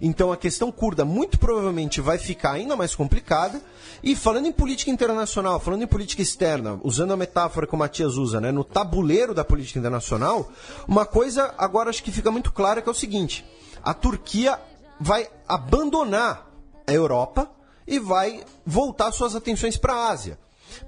Então 0.00 0.32
a 0.32 0.36
questão 0.36 0.72
curda 0.72 1.04
muito 1.04 1.38
provavelmente 1.38 2.00
vai 2.00 2.16
ficar 2.16 2.52
ainda 2.52 2.74
mais 2.76 2.94
complicada. 2.94 3.60
E 4.02 4.16
falando 4.16 4.46
em 4.46 4.52
política 4.52 4.90
internacional, 4.90 5.60
falando 5.60 5.82
em 5.82 5.86
política 5.86 6.22
externa, 6.22 6.80
usando 6.82 7.12
a 7.12 7.16
metáfora 7.16 7.66
que 7.66 7.74
o 7.74 7.78
Matias 7.78 8.16
usa, 8.16 8.40
né, 8.40 8.50
no 8.50 8.64
tabuleiro 8.64 9.34
da 9.34 9.44
política 9.44 9.78
internacional, 9.78 10.50
uma 10.88 11.04
coisa 11.04 11.54
agora 11.58 11.90
acho 11.90 12.02
que 12.02 12.10
fica 12.10 12.30
muito 12.30 12.50
clara 12.50 12.80
que 12.80 12.88
é 12.88 12.92
o 12.92 12.94
seguinte: 12.94 13.44
a 13.82 13.92
Turquia 13.92 14.58
vai 14.98 15.28
abandonar 15.46 16.50
a 16.86 16.92
Europa 16.92 17.50
e 17.86 17.98
vai 17.98 18.42
voltar 18.64 19.12
suas 19.12 19.34
atenções 19.34 19.76
para 19.76 19.94
a 19.94 20.10
Ásia. 20.10 20.38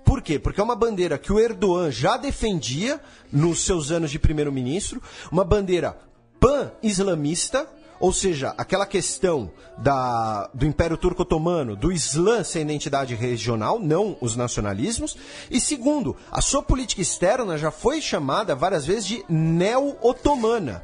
Por 0.05 0.23
quê? 0.23 0.39
Porque 0.39 0.61
é 0.61 0.65
uma 0.65 0.77
bandeira 0.77 1.19
que 1.19 1.33
o 1.33 1.39
Erdogan 1.39 1.91
já 1.91 2.17
defendia 2.17 3.01
nos 3.33 3.65
seus 3.65 3.91
anos 3.91 4.11
de 4.11 4.19
primeiro-ministro, 4.19 5.03
uma 5.31 5.45
bandeira 5.45 5.99
pan-islamista, 6.39 7.69
ou 8.03 8.13
seja, 8.13 8.53
aquela 8.59 8.85
questão 8.85 9.49
da, 9.79 10.51
do 10.53 10.67
Império 10.67 10.97
Turco 10.97 11.23
Otomano, 11.23 11.77
do 11.77 11.93
Islã 11.93 12.43
ser 12.43 12.61
identidade 12.61 13.15
regional, 13.15 13.79
não 13.79 14.17
os 14.21 14.35
nacionalismos. 14.35 15.17
E 15.49 15.61
segundo, 15.61 16.17
a 16.29 16.43
sua 16.43 16.65
política 16.65 17.01
externa 17.01 17.57
já 17.57 17.71
foi 17.71 18.01
chamada 18.01 18.57
várias 18.57 18.85
vezes 18.85 19.07
de 19.07 19.25
neo-otomana. 19.29 20.83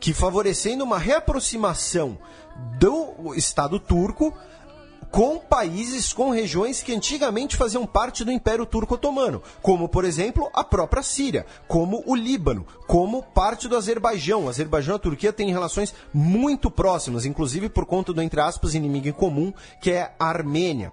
que 0.00 0.12
favorecendo 0.12 0.82
uma 0.82 0.98
reaproximação 0.98 2.18
do 2.80 3.32
Estado 3.36 3.78
turco 3.78 4.36
com 5.10 5.38
países, 5.38 6.12
com 6.12 6.30
regiões 6.30 6.82
que 6.82 6.94
antigamente 6.94 7.56
faziam 7.56 7.84
parte 7.84 8.24
do 8.24 8.30
Império 8.30 8.64
Turco 8.64 8.94
Otomano, 8.94 9.42
como, 9.60 9.88
por 9.88 10.04
exemplo, 10.04 10.48
a 10.54 10.62
própria 10.62 11.02
Síria, 11.02 11.44
como 11.66 12.02
o 12.06 12.14
Líbano, 12.14 12.66
como 12.86 13.22
parte 13.22 13.66
do 13.66 13.76
Azerbaijão. 13.76 14.44
O 14.44 14.48
Azerbaijão 14.48 14.94
e 14.94 14.96
a 14.96 15.00
Turquia 15.00 15.32
têm 15.32 15.50
relações 15.50 15.94
muito 16.14 16.70
próximas, 16.70 17.24
inclusive 17.24 17.68
por 17.68 17.84
conta 17.84 18.12
do, 18.12 18.22
entre 18.22 18.40
aspas, 18.40 18.74
inimigo 18.74 19.08
em 19.08 19.12
comum, 19.12 19.52
que 19.80 19.90
é 19.90 20.12
a 20.18 20.26
Armênia. 20.26 20.92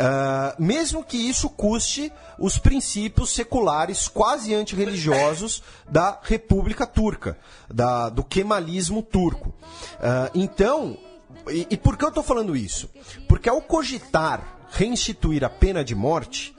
Ah, 0.00 0.54
mesmo 0.60 1.02
que 1.02 1.16
isso 1.16 1.50
custe 1.50 2.12
os 2.38 2.56
princípios 2.56 3.30
seculares 3.30 4.06
quase 4.06 4.54
antirreligiosos 4.54 5.60
da 5.88 6.20
República 6.22 6.86
Turca, 6.86 7.36
da, 7.68 8.08
do 8.08 8.22
kemalismo 8.22 9.02
turco. 9.02 9.52
Ah, 10.00 10.30
então, 10.32 10.96
e, 11.50 11.66
e 11.70 11.76
por 11.76 11.96
que 11.96 12.04
eu 12.04 12.08
estou 12.08 12.22
falando 12.22 12.56
isso? 12.56 12.88
Porque 13.28 13.48
ao 13.48 13.60
cogitar 13.60 14.58
reinstituir 14.70 15.44
a 15.44 15.48
pena 15.50 15.82
de 15.84 15.94
morte, 15.94 16.54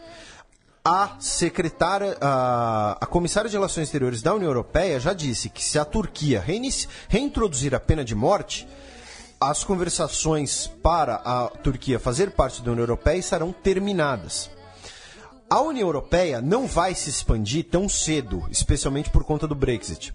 a 0.83 1.15
secretária, 1.19 2.17
a, 2.19 2.97
a 3.01 3.05
comissária 3.05 3.49
de 3.49 3.55
Relações 3.55 3.83
Exteriores 3.87 4.21
da 4.21 4.33
União 4.33 4.49
Europeia 4.49 4.99
já 4.99 5.13
disse 5.13 5.49
que 5.49 5.63
se 5.63 5.77
a 5.77 5.85
Turquia 5.85 6.39
reinici- 6.39 6.87
reintroduzir 7.07 7.75
a 7.75 7.79
pena 7.79 8.03
de 8.03 8.15
morte, 8.15 8.67
as 9.39 9.63
conversações 9.63 10.67
para 10.81 11.15
a 11.23 11.47
Turquia 11.47 11.99
fazer 11.99 12.31
parte 12.31 12.61
da 12.61 12.71
União 12.71 12.83
Europeia 12.83 13.17
estarão 13.17 13.51
terminadas. 13.51 14.49
A 15.49 15.61
União 15.61 15.87
Europeia 15.87 16.41
não 16.41 16.67
vai 16.67 16.93
se 16.93 17.09
expandir 17.09 17.65
tão 17.65 17.89
cedo, 17.89 18.45
especialmente 18.51 19.09
por 19.09 19.23
conta 19.23 19.47
do 19.47 19.55
Brexit. 19.55 20.13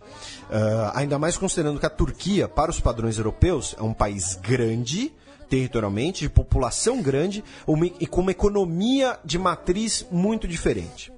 Ah, 0.48 0.93
ainda 0.94 1.19
mais 1.19 1.36
considerando 1.36 1.81
que 1.81 1.86
a 1.86 1.90
Turquia, 1.90 2.47
para 2.47 2.70
os 2.70 2.78
padrões 2.78 3.19
europeus, 3.19 3.74
é 3.77 3.82
um 3.82 3.93
país 3.93 4.36
grande, 4.36 5.12
territorialmente, 5.48 6.20
de 6.20 6.28
população 6.28 7.02
grande 7.02 7.43
uma- 7.66 7.86
e 7.86 8.06
com 8.06 8.20
uma 8.20 8.31
economia 8.31 9.19
de 9.24 9.36
matriz 9.36 10.06
muito 10.09 10.47
diferente. 10.47 11.12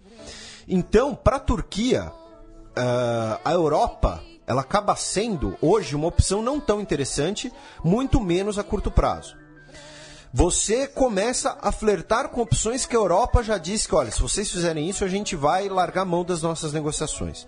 Então, 0.66 1.14
para 1.14 1.36
a 1.36 1.40
Turquia, 1.40 2.10
ah, 2.74 3.38
a 3.44 3.52
Europa 3.52 4.22
ela 4.46 4.62
acaba 4.62 4.96
sendo 4.96 5.58
hoje 5.60 5.94
uma 5.94 6.06
opção 6.06 6.40
não 6.40 6.58
tão 6.58 6.80
interessante, 6.80 7.52
muito 7.84 8.18
menos 8.18 8.58
a 8.58 8.64
curto 8.64 8.90
prazo 8.90 9.36
você 10.36 10.86
começa 10.86 11.56
a 11.62 11.72
flertar 11.72 12.28
com 12.28 12.42
opções 12.42 12.84
que 12.84 12.94
a 12.94 12.98
Europa 12.98 13.42
já 13.42 13.56
disse 13.56 13.88
que, 13.88 13.94
olha, 13.94 14.10
se 14.10 14.20
vocês 14.20 14.50
fizerem 14.50 14.86
isso, 14.86 15.02
a 15.02 15.08
gente 15.08 15.34
vai 15.34 15.66
largar 15.66 16.04
mão 16.04 16.22
das 16.22 16.42
nossas 16.42 16.74
negociações. 16.74 17.46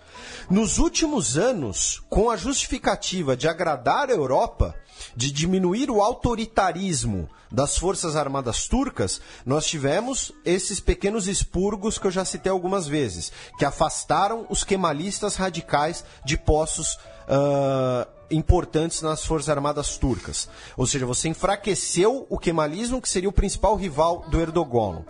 Nos 0.48 0.78
últimos 0.78 1.36
anos, 1.36 2.02
com 2.08 2.30
a 2.30 2.36
justificativa 2.38 3.36
de 3.36 3.46
agradar 3.46 4.08
a 4.08 4.14
Europa, 4.14 4.74
de 5.14 5.30
diminuir 5.30 5.90
o 5.90 6.00
autoritarismo 6.00 7.28
das 7.52 7.76
Forças 7.76 8.16
Armadas 8.16 8.66
turcas, 8.66 9.20
nós 9.44 9.66
tivemos 9.66 10.32
esses 10.42 10.80
pequenos 10.80 11.28
expurgos 11.28 11.98
que 11.98 12.06
eu 12.06 12.10
já 12.10 12.24
citei 12.24 12.50
algumas 12.50 12.88
vezes, 12.88 13.30
que 13.58 13.66
afastaram 13.66 14.46
os 14.48 14.64
quemalistas 14.64 15.36
radicais 15.36 16.06
de 16.24 16.38
postos 16.38 16.98
ah, 17.28 18.08
importantes 18.30 19.02
nas 19.02 19.24
Forças 19.24 19.48
Armadas 19.48 19.96
turcas. 19.96 20.48
Ou 20.76 20.86
seja, 20.86 21.06
você 21.06 21.28
enfraqueceu 21.28 22.26
o 22.28 22.38
kemalismo, 22.38 23.00
que 23.00 23.08
seria 23.08 23.28
o 23.28 23.32
principal 23.32 23.76
rival 23.76 24.24
do 24.28 24.40
Erdogan. 24.40 25.04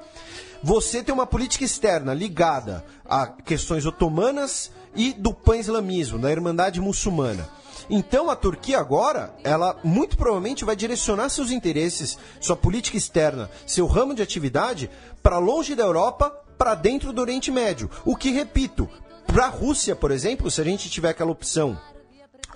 Você 0.62 1.02
tem 1.02 1.14
uma 1.14 1.26
política 1.26 1.64
externa 1.64 2.12
ligada 2.12 2.84
a 3.04 3.26
questões 3.26 3.86
otomanas 3.86 4.72
e 4.94 5.12
do 5.12 5.32
pan-islamismo, 5.32 6.18
da 6.18 6.30
Irmandade 6.30 6.80
Muçulmana. 6.80 7.48
Então 7.88 8.28
a 8.28 8.36
Turquia 8.36 8.78
agora, 8.78 9.34
ela 9.42 9.78
muito 9.82 10.16
provavelmente 10.16 10.64
vai 10.64 10.76
direcionar 10.76 11.28
seus 11.28 11.50
interesses, 11.50 12.18
sua 12.40 12.56
política 12.56 12.96
externa, 12.96 13.48
seu 13.66 13.86
ramo 13.86 14.14
de 14.14 14.22
atividade 14.22 14.90
para 15.22 15.38
longe 15.38 15.74
da 15.74 15.84
Europa, 15.84 16.30
para 16.58 16.74
dentro 16.74 17.12
do 17.12 17.20
Oriente 17.20 17.50
Médio. 17.50 17.88
O 18.04 18.16
que, 18.16 18.30
repito, 18.30 18.88
para 19.26 19.46
a 19.46 19.48
Rússia, 19.48 19.94
por 19.94 20.10
exemplo, 20.10 20.50
se 20.50 20.60
a 20.60 20.64
gente 20.64 20.90
tiver 20.90 21.10
aquela 21.10 21.30
opção 21.30 21.78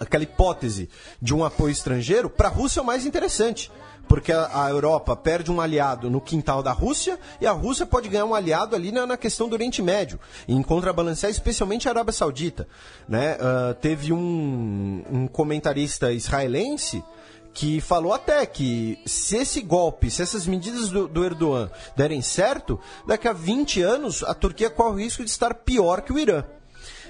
aquela 0.02 0.24
hipótese 0.24 0.88
de 1.20 1.34
um 1.34 1.44
apoio 1.44 1.72
estrangeiro, 1.72 2.28
para 2.28 2.48
a 2.48 2.50
Rússia 2.50 2.80
é 2.80 2.82
o 2.82 2.86
mais 2.86 3.06
interessante. 3.06 3.70
Porque 4.08 4.32
a, 4.32 4.68
Europa 4.68 5.16
perde 5.16 5.50
um 5.50 5.60
aliado 5.60 6.10
no 6.10 6.20
quintal 6.20 6.62
da 6.62 6.72
Rússia 6.72 7.18
e 7.40 7.46
a 7.46 7.52
Rússia 7.52 7.86
pode 7.86 8.08
ganhar 8.08 8.24
um 8.24 8.34
aliado 8.34 8.74
ali 8.74 8.90
na, 8.90 9.16
questão 9.16 9.48
do 9.48 9.54
Oriente 9.54 9.80
Médio, 9.80 10.18
e 10.46 10.54
em 10.54 10.62
contrabalancear 10.62 11.30
especialmente 11.30 11.88
a 11.88 11.92
Arábia 11.92 12.12
Saudita. 12.12 12.68
Né? 13.08 13.38
Ah, 13.40 13.74
teve 13.80 14.12
um, 14.12 15.04
um 15.10 15.26
comentarista 15.26 16.12
israelense 16.12 17.02
que 17.54 17.80
falou 17.80 18.12
até 18.12 18.44
que 18.46 18.98
se 19.06 19.36
esse 19.36 19.60
golpe, 19.60 20.10
se 20.10 20.22
essas 20.22 20.46
medidas 20.46 20.88
do, 20.88 21.06
do 21.06 21.24
Erdogan 21.24 21.70
derem 21.96 22.22
certo, 22.22 22.80
daqui 23.06 23.28
a 23.28 23.32
20 23.32 23.82
anos 23.82 24.22
a 24.22 24.34
Turquia 24.34 24.70
corre 24.70 24.90
o 24.90 25.04
risco 25.04 25.24
de 25.24 25.30
estar 25.30 25.54
pior 25.54 26.02
que 26.02 26.12
o 26.12 26.18
Irã. 26.18 26.44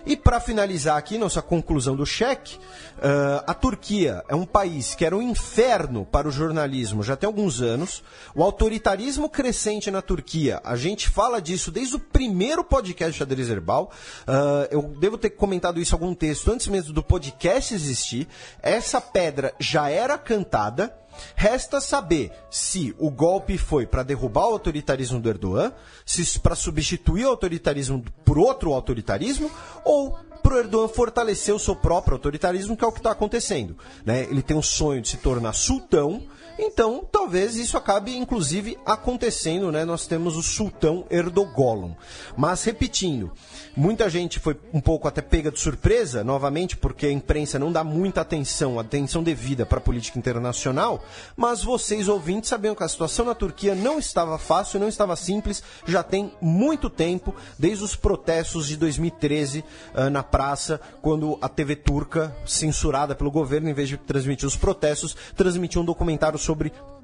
E 0.05 0.17
para 0.17 0.41
finalizar 0.41 0.97
aqui 0.97 1.17
nossa 1.17 1.41
conclusão 1.41 1.95
do 1.95 2.05
cheque, 2.05 2.59
ah, 3.01 3.45
a 3.47 3.55
Turquia 3.55 4.25
é 4.29 4.35
um 4.35 4.45
país 4.45 4.95
que 4.95 5.05
era 5.05 5.17
um 5.17 5.23
inferno 5.23 6.05
para 6.05 6.27
o 6.27 6.31
jornalismo 6.31 7.03
já 7.03 7.17
tem 7.17 7.27
alguns 7.27 7.61
anos. 7.61 8.03
O 8.35 8.43
autoritarismo 8.43 9.29
crescente 9.29 9.91
na 9.91 10.03
Turquia, 10.03 10.61
a 10.65 10.75
gente 10.75 11.09
fala 11.09 11.41
disso 11.41 11.71
desde 11.71 11.97
o 11.97 12.01
primeiro 12.01 12.65
podcast 12.65 13.17
Xadrez 13.17 13.49
Herbal. 13.49 13.93
Ah, 14.27 14.67
eu 14.71 14.83
devo 14.99 15.17
ter 15.17 15.31
comentado 15.31 15.81
isso 15.81 15.95
em 15.95 15.99
algum 15.99 16.15
texto 16.15 16.51
antes 16.51 16.67
mesmo 16.67 16.93
do 16.93 17.03
podcast 17.03 17.73
existir. 17.73 18.27
Essa 18.61 19.01
pedra 19.01 19.55
já 19.61 19.89
era 19.89 20.19
cantada. 20.19 21.02
Resta 21.35 21.81
saber 21.81 22.33
se 22.51 22.95
o 22.99 23.11
golpe 23.11 23.59
foi 23.59 23.87
para 23.87 24.03
derrubar 24.03 24.49
o 24.49 24.53
autoritarismo 24.53 25.21
do 25.21 25.29
Erdogan, 25.29 25.73
se 26.05 26.39
para 26.39 26.55
substituir 26.55 27.27
o 27.27 27.31
autoritarismo 27.31 28.05
por 28.25 28.39
outro 28.39 28.73
autoritarismo, 28.73 29.51
ou 29.85 30.19
para 30.43 30.55
o 30.55 30.59
Erdogan 30.59 30.89
fortalecer 30.89 31.55
o 31.55 31.59
seu 31.59 31.77
próprio 31.77 32.15
autoritarismo, 32.15 32.77
que 32.77 32.85
é 32.85 32.89
o 32.89 32.93
que 32.93 32.99
está 32.99 33.13
acontecendo. 33.13 33.77
Né? 34.05 34.25
Ele 34.25 34.43
tem 34.43 34.57
um 34.57 34.63
sonho 34.63 35.01
de 35.01 35.09
se 35.09 35.17
tornar 35.17 35.53
sultão, 35.53 36.23
então 36.63 37.07
talvez 37.11 37.57
isso 37.57 37.77
acabe 37.77 38.17
inclusive 38.17 38.79
acontecendo. 38.87 39.73
Né? 39.73 39.85
Nós 39.85 40.07
temos 40.07 40.37
o 40.37 40.43
sultão 40.43 41.05
Erdogan. 41.11 41.97
Mas 42.37 42.63
repetindo, 42.65 43.33
muita 43.77 44.09
gente 44.09 44.39
foi 44.39 44.57
um 44.73 44.81
pouco 44.81 45.09
até 45.09 45.21
pega 45.21 45.51
de 45.51 45.59
surpresa, 45.59 46.23
novamente, 46.23 46.77
porque 46.77 47.07
a 47.07 47.13
imprensa 47.13 47.59
não 47.59 47.73
dá 47.73 47.83
muita 47.83 48.21
atenção, 48.21 48.79
atenção 48.79 49.23
devida 49.23 49.67
para 49.67 49.79
a 49.79 49.83
política 49.83 50.19
internacional, 50.19 51.03
mas 51.37 51.63
vocês 51.63 52.09
ouvintes 52.09 52.51
sabiam 52.51 52.75
que 52.75 52.85
a 52.85 52.89
situação 52.89 53.27
na 53.27 53.35
Turquia 53.35 53.75
não 53.75 53.99
estava 53.99 54.39
fácil, 54.39 54.81
não 54.81 54.89
estava 54.89 55.17
simples, 55.17 55.63
já 55.87 56.03
tem 56.03 56.33
muito 56.41 56.89
tempo, 56.89 57.35
desde 57.59 57.85
os 57.85 57.97
protestos 57.97 58.69
de 58.69 58.77
2013 58.77 59.65
ah, 59.95 60.11
na 60.11 60.23
praça, 60.23 60.81
quando 61.01 61.39
a 61.41 61.49
TV 61.49 61.77
turca, 61.77 62.35
censurada 62.47 63.15
pelo 63.15 63.31
governo, 63.31 63.69
em 63.69 63.75
vez 63.75 63.89
de 63.89 63.97
transmitir 63.97 64.47
os 64.47 64.57
protestos, 64.57 65.17
transmitiu 65.37 65.83
um 65.83 65.85
documentário 65.85 66.39
sobre 66.39 66.52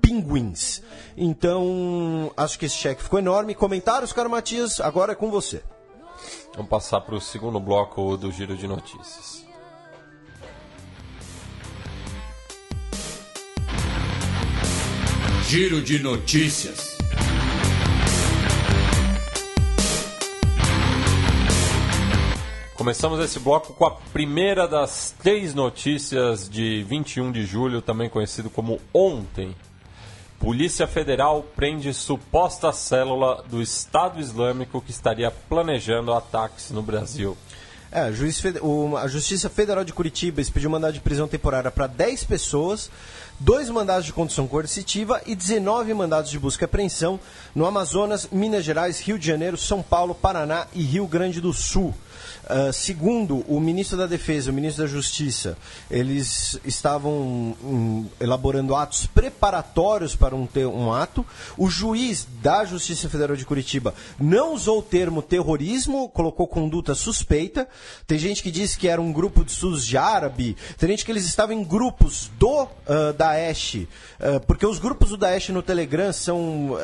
pinguins. 0.00 0.82
Então, 1.16 2.32
acho 2.36 2.58
que 2.58 2.66
esse 2.66 2.76
cheque 2.76 3.02
ficou 3.02 3.18
enorme. 3.18 3.54
Comentários, 3.54 4.12
caro 4.12 4.30
Matias, 4.30 4.80
agora 4.80 5.12
é 5.12 5.14
com 5.14 5.30
você. 5.30 5.62
Vamos 6.54 6.70
passar 6.70 7.00
para 7.00 7.14
o 7.14 7.20
segundo 7.20 7.60
bloco 7.60 8.16
do 8.16 8.32
Giro 8.32 8.56
de 8.56 8.66
Notícias. 8.66 9.46
Giro 15.48 15.80
de 15.80 15.98
notícias. 15.98 16.97
Começamos 22.78 23.18
esse 23.18 23.40
bloco 23.40 23.72
com 23.72 23.84
a 23.86 23.90
primeira 23.90 24.68
das 24.68 25.12
três 25.20 25.52
notícias 25.52 26.48
de 26.48 26.84
21 26.84 27.32
de 27.32 27.44
julho, 27.44 27.82
também 27.82 28.08
conhecido 28.08 28.48
como 28.48 28.80
ontem. 28.94 29.52
Polícia 30.38 30.86
Federal 30.86 31.44
prende 31.56 31.92
suposta 31.92 32.72
célula 32.72 33.42
do 33.50 33.60
Estado 33.60 34.20
Islâmico 34.20 34.80
que 34.80 34.92
estaria 34.92 35.28
planejando 35.28 36.12
ataques 36.12 36.70
no 36.70 36.80
Brasil. 36.80 37.36
É, 37.90 38.02
a, 38.02 38.12
Justiça 39.08 39.48
Federal 39.50 39.82
de 39.82 39.92
Curitiba 39.92 40.40
expediu 40.40 40.70
mandado 40.70 40.92
de 40.92 41.00
prisão 41.00 41.26
temporária 41.26 41.72
para 41.72 41.88
10 41.88 42.24
pessoas 42.24 42.88
dois 43.40 43.68
mandados 43.70 44.04
de 44.04 44.12
condução 44.12 44.46
coercitiva 44.46 45.20
e 45.26 45.34
19 45.34 45.94
mandados 45.94 46.30
de 46.30 46.38
busca 46.38 46.64
e 46.64 46.66
apreensão 46.66 47.18
no 47.54 47.66
Amazonas, 47.66 48.28
Minas 48.30 48.64
Gerais, 48.64 49.00
Rio 49.00 49.18
de 49.18 49.26
Janeiro, 49.26 49.56
São 49.56 49.82
Paulo, 49.82 50.14
Paraná 50.14 50.66
e 50.72 50.82
Rio 50.82 51.06
Grande 51.06 51.40
do 51.40 51.52
Sul. 51.52 51.94
Uh, 52.44 52.72
segundo 52.72 53.44
o 53.46 53.60
ministro 53.60 53.96
da 53.96 54.06
Defesa 54.06 54.50
o 54.50 54.54
ministro 54.54 54.84
da 54.84 54.90
Justiça, 54.90 55.56
eles 55.90 56.58
estavam 56.64 57.12
um, 57.12 58.06
elaborando 58.20 58.74
atos 58.74 59.06
preparatórios 59.06 60.16
para 60.16 60.34
um, 60.34 60.46
ter, 60.46 60.66
um 60.66 60.92
ato. 60.92 61.24
O 61.56 61.68
juiz 61.68 62.26
da 62.42 62.64
Justiça 62.64 63.08
Federal 63.08 63.36
de 63.36 63.44
Curitiba 63.44 63.94
não 64.18 64.54
usou 64.54 64.78
o 64.78 64.82
termo 64.82 65.22
terrorismo, 65.22 66.08
colocou 66.08 66.46
conduta 66.46 66.94
suspeita. 66.94 67.68
Tem 68.06 68.18
gente 68.18 68.42
que 68.42 68.50
diz 68.50 68.74
que 68.74 68.88
era 68.88 69.00
um 69.00 69.12
grupo 69.12 69.44
de 69.44 69.52
estudos 69.52 69.86
de 69.86 69.96
árabe, 69.96 70.56
tem 70.78 70.90
gente 70.90 71.04
que 71.04 71.12
eles 71.12 71.26
estavam 71.26 71.54
em 71.54 71.64
grupos 71.64 72.30
do 72.38 72.64
uh, 72.64 73.12
Daesh, 73.16 73.74
uh, 73.74 74.40
porque 74.46 74.66
os 74.66 74.78
grupos 74.78 75.10
do 75.10 75.16
Daesh 75.16 75.50
no 75.50 75.62
Telegram 75.62 76.12
são. 76.12 76.76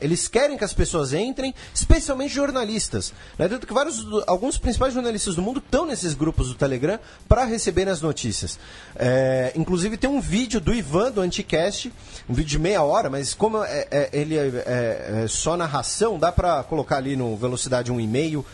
eles 0.00 0.28
querem 0.28 0.56
que 0.56 0.64
as 0.64 0.72
pessoas 0.72 1.12
entrem, 1.12 1.54
especialmente 1.74 2.34
jornalistas. 2.34 3.12
Né? 3.38 3.48
Tanto 3.48 3.66
que 3.66 3.72
vários, 3.72 4.04
alguns 4.26 4.58
principais 4.58 4.77
jornalistas 4.86 5.18
jornalistas 5.18 5.34
do 5.34 5.42
mundo 5.42 5.58
estão 5.58 5.84
nesses 5.84 6.14
grupos 6.14 6.48
do 6.48 6.54
Telegram 6.54 6.98
para 7.28 7.44
receber 7.44 7.88
as 7.88 8.00
notícias. 8.00 8.58
É, 8.94 9.52
inclusive 9.56 9.96
tem 9.96 10.08
um 10.08 10.20
vídeo 10.20 10.60
do 10.60 10.72
Ivan 10.72 11.10
do 11.10 11.20
Anticast, 11.20 11.92
um 12.28 12.34
vídeo 12.34 12.50
de 12.50 12.58
meia 12.58 12.82
hora, 12.82 13.10
mas 13.10 13.34
como 13.34 13.62
é, 13.62 13.88
é, 13.90 14.10
ele 14.12 14.36
é, 14.36 14.46
é, 14.46 15.22
é 15.24 15.28
só 15.28 15.56
narração, 15.56 16.18
dá 16.18 16.30
para 16.30 16.62
colocar 16.62 16.96
ali 16.98 17.16
no 17.16 17.36
velocidade 17.36 17.92
1,5, 17.92 18.38
uh, 18.38 18.44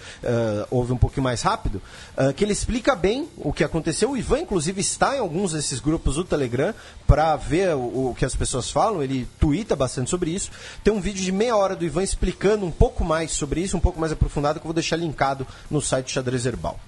ouve 0.70 0.92
um 0.92 0.96
pouquinho 0.96 1.24
mais 1.24 1.42
rápido, 1.42 1.82
uh, 2.16 2.32
que 2.32 2.44
ele 2.44 2.52
explica 2.52 2.94
bem 2.94 3.28
o 3.36 3.52
que 3.52 3.64
aconteceu. 3.64 4.10
O 4.10 4.16
Ivan, 4.16 4.40
inclusive, 4.40 4.80
está 4.80 5.16
em 5.16 5.18
alguns 5.18 5.52
desses 5.52 5.80
grupos 5.80 6.16
do 6.16 6.24
Telegram 6.24 6.74
para 7.06 7.36
ver 7.36 7.74
o, 7.74 8.10
o 8.10 8.14
que 8.16 8.24
as 8.24 8.34
pessoas 8.34 8.70
falam, 8.70 9.02
ele 9.02 9.28
twitta 9.38 9.76
bastante 9.76 10.10
sobre 10.10 10.30
isso. 10.30 10.50
Tem 10.82 10.92
um 10.92 11.00
vídeo 11.00 11.22
de 11.22 11.32
meia 11.32 11.56
hora 11.56 11.76
do 11.76 11.84
Ivan 11.84 12.02
explicando 12.02 12.64
um 12.64 12.70
pouco 12.70 13.04
mais 13.04 13.32
sobre 13.32 13.60
isso, 13.60 13.76
um 13.76 13.80
pouco 13.80 14.00
mais 14.00 14.12
aprofundado, 14.12 14.60
que 14.60 14.64
eu 14.64 14.68
vou 14.68 14.74
deixar 14.74 14.96
linkado 14.96 15.46
no 15.70 15.80
site 15.82 16.13
Xadrez 16.14 16.46
Herbal. 16.46 16.78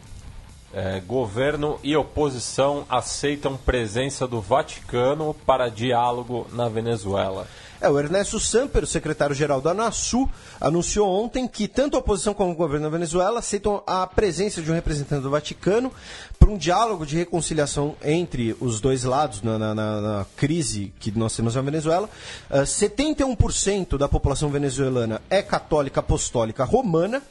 É, 0.73 1.01
governo 1.01 1.81
e 1.82 1.97
oposição 1.97 2.85
aceitam 2.89 3.57
presença 3.57 4.27
do 4.27 4.40
Vaticano 4.40 5.35
para 5.44 5.69
diálogo 5.69 6.47
na 6.53 6.69
Venezuela. 6.69 7.47
É, 7.81 7.89
o 7.89 7.98
Ernesto 7.98 8.39
Samper, 8.40 8.85
o 8.85 8.86
secretário-geral 8.86 9.61
da 9.61 9.70
ANASU, 9.70 10.28
anunciou 10.61 11.09
ontem 11.09 11.47
que 11.47 11.69
tanto 11.69 11.97
a 11.97 12.01
oposição 12.01 12.32
como 12.32 12.53
o 12.53 12.55
governo 12.55 12.86
da 12.86 12.90
Venezuela 12.90 13.40
aceitam 13.40 13.82
a 13.86 14.07
presença 14.07 14.62
de 14.62 14.70
um 14.70 14.74
representante 14.74 15.23
do 15.23 15.31
Vaticano 15.31 15.93
para 16.39 16.51
um 16.51 16.57
diálogo 16.57 17.05
de 17.05 17.16
reconciliação 17.16 17.94
entre 18.03 18.57
os 18.61 18.81
dois 18.81 19.05
lados 19.05 19.43
na, 19.43 19.59
na, 19.59 19.74
na 19.74 20.27
crise 20.36 20.93
que 20.98 21.16
nós 21.16 21.35
temos 21.36 21.55
na 21.55 21.62
Venezuela. 21.62 22.09
Uh, 22.51 22.62
71% 22.62 23.98
da 23.98 24.09
população 24.09 24.48
venezuelana 24.48 25.20
é 25.28 25.43
católica 25.43 26.01
apostólica 26.01 26.65
romana. 26.65 27.23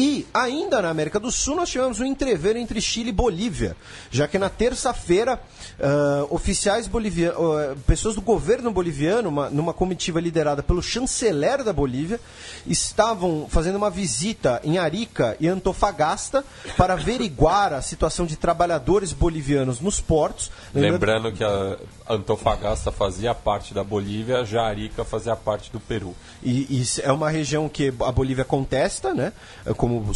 E 0.00 0.26
ainda 0.32 0.80
na 0.80 0.88
América 0.88 1.20
do 1.20 1.30
Sul 1.30 1.56
nós 1.56 1.68
tivemos 1.68 2.00
um 2.00 2.06
entrever 2.06 2.56
entre 2.56 2.80
Chile 2.80 3.10
e 3.10 3.12
Bolívia, 3.12 3.76
já 4.10 4.26
que 4.26 4.38
na 4.38 4.48
terça-feira 4.48 5.38
uh, 5.78 6.34
oficiais 6.34 6.86
bolivianos, 6.86 7.38
uh, 7.38 7.76
pessoas 7.86 8.14
do 8.14 8.22
governo 8.22 8.70
boliviano, 8.70 9.28
uma, 9.28 9.50
numa 9.50 9.74
comitiva 9.74 10.18
liderada 10.18 10.62
pelo 10.62 10.82
chanceler 10.82 11.62
da 11.62 11.70
Bolívia, 11.70 12.18
estavam 12.66 13.46
fazendo 13.50 13.76
uma 13.76 13.90
visita 13.90 14.58
em 14.64 14.78
Arica 14.78 15.36
e 15.38 15.46
Antofagasta 15.46 16.42
para 16.78 16.94
averiguar 16.94 17.74
a 17.74 17.82
situação 17.82 18.24
de 18.24 18.36
trabalhadores 18.36 19.12
bolivianos 19.12 19.80
nos 19.80 20.00
portos. 20.00 20.50
Lembrando, 20.74 20.92
Lembrando 20.92 21.32
que 21.32 21.44
a 21.44 21.76
Antofagasta 22.14 22.90
fazia 22.90 23.34
parte 23.34 23.72
da 23.72 23.84
Bolívia, 23.84 24.44
já 24.44 24.62
Arica 24.62 25.04
fazia 25.04 25.36
parte 25.36 25.70
do 25.70 25.78
Peru. 25.78 26.14
E, 26.42 26.66
e 26.68 26.84
é 27.02 27.12
uma 27.12 27.30
região 27.30 27.68
que 27.68 27.88
a 28.00 28.12
Bolívia 28.12 28.44
contesta, 28.44 29.14
né? 29.14 29.32
Como 29.76 30.10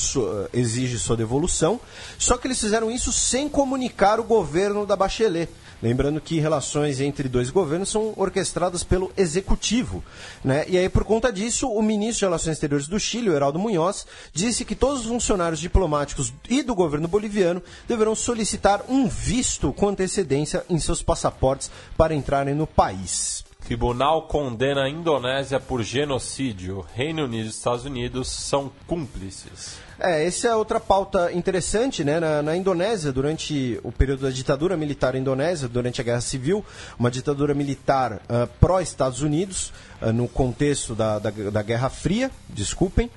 exige 0.53 0.99
sua 0.99 1.17
devolução. 1.17 1.81
Só 2.19 2.37
que 2.37 2.47
eles 2.47 2.61
fizeram 2.61 2.91
isso 2.91 3.13
sem 3.13 3.49
comunicar 3.49 4.19
o 4.19 4.25
governo 4.25 4.85
da 4.85 4.97
Bachelet. 4.97 5.51
Lembrando 5.83 6.21
que 6.21 6.41
relações 6.41 7.01
entre 7.01 7.29
dois 7.29 7.51
governos 7.51 7.91
são 7.91 8.15
orquestradas 8.17 8.83
pelo 8.83 9.13
executivo. 9.17 10.03
Né? 10.43 10.65
E 10.69 10.79
aí, 10.79 10.89
por 10.89 11.05
conta 11.05 11.33
disso, 11.33 11.69
o 11.69 11.83
ministro 11.83 12.21
de 12.21 12.25
Relações 12.27 12.55
Exteriores 12.55 12.89
do 12.89 12.99
Chile, 12.99 13.31
o 13.31 13.35
Heraldo 13.35 13.59
Munhoz, 13.59 14.07
disse 14.33 14.65
que 14.65 14.75
todos 14.75 15.03
os 15.03 15.09
funcionários 15.09 15.61
diplomáticos 15.61 16.33
e 16.49 16.63
do 16.63 16.75
governo 16.75 17.09
boliviano 17.09 17.63
deverão 17.87 18.15
solicitar 18.15 18.83
um 18.89 19.09
visto 19.09 19.73
com 19.73 19.89
antecedência 19.89 20.65
em 20.69 20.79
seus 20.79 21.03
passaportes 21.03 21.71
para 21.97 22.15
entrarem 22.15 22.55
no 22.55 22.67
país. 22.67 23.45
Tribunal 23.65 24.23
condena 24.23 24.85
a 24.85 24.91
Indonésia 24.91 25.59
por 25.59 25.83
genocídio. 25.83 26.85
Reino 26.95 27.25
Unido 27.25 27.47
e 27.47 27.49
Estados 27.49 27.87
Unidos 27.87 28.29
são 28.29 28.71
cúmplices. 28.87 29.79
É, 29.99 30.27
essa 30.27 30.49
é 30.49 30.57
outra 30.57 30.81
pauta 30.81 31.33
interessante, 31.33 32.03
né? 32.03 32.19
Na, 32.19 32.43
na, 32.43 32.57
Indonésia, 32.57 33.13
durante 33.13 33.79
o 33.83 33.93
período 33.93 34.23
da 34.23 34.31
ditadura 34.31 34.77
militar 34.77 35.15
indonésia, 35.15 35.69
durante 35.69 36.01
a 36.01 36.05
Guerra 36.05 36.21
Civil, 36.21 36.65
uma 36.99 37.11
ditadura 37.11 37.55
militar 37.55 38.15
uh, 38.15 38.47
pró-Estados 38.59 39.23
Unidos, 39.23 39.73
uh, 40.03 40.13
no 40.13 40.27
contexto 40.27 40.95
da, 40.95 41.19
da, 41.19 41.31
da, 41.31 41.63
Guerra 41.63 41.89
Fria, 41.89 42.31
desculpem, 42.49 43.09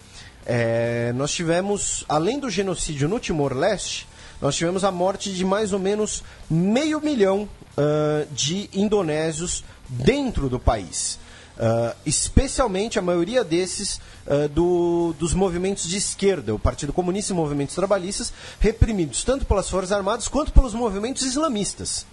é, 0.45 1.11
nós 1.13 1.31
tivemos, 1.31 2.05
além 2.07 2.39
do 2.39 2.49
genocídio 2.49 3.09
no 3.09 3.19
Timor-Leste, 3.19 4.07
nós 4.39 4.55
tivemos 4.55 4.83
a 4.83 4.91
morte 4.91 5.33
de 5.33 5.43
mais 5.43 5.73
ou 5.73 5.79
menos 5.79 6.23
meio 6.49 7.01
milhão 7.01 7.49
uh, 7.75 8.27
de 8.31 8.69
indonésios 8.71 9.63
dentro 9.89 10.47
do 10.47 10.59
país. 10.59 11.19
Uh, 11.57 11.95
especialmente 12.05 12.99
a 12.99 13.01
maioria 13.01 13.43
desses 13.43 13.99
uh, 14.27 14.47
do, 14.47 15.15
dos 15.17 15.33
movimentos 15.33 15.87
de 15.87 15.97
esquerda, 15.97 16.53
o 16.53 16.59
Partido 16.59 16.93
Comunista 16.93 17.33
e 17.33 17.35
movimentos 17.35 17.73
trabalhistas, 17.73 18.31
reprimidos 18.59 19.23
tanto 19.23 19.43
pelas 19.43 19.67
Forças 19.67 19.91
Armadas 19.91 20.27
quanto 20.27 20.53
pelos 20.53 20.75
movimentos 20.75 21.23
islamistas. 21.23 22.05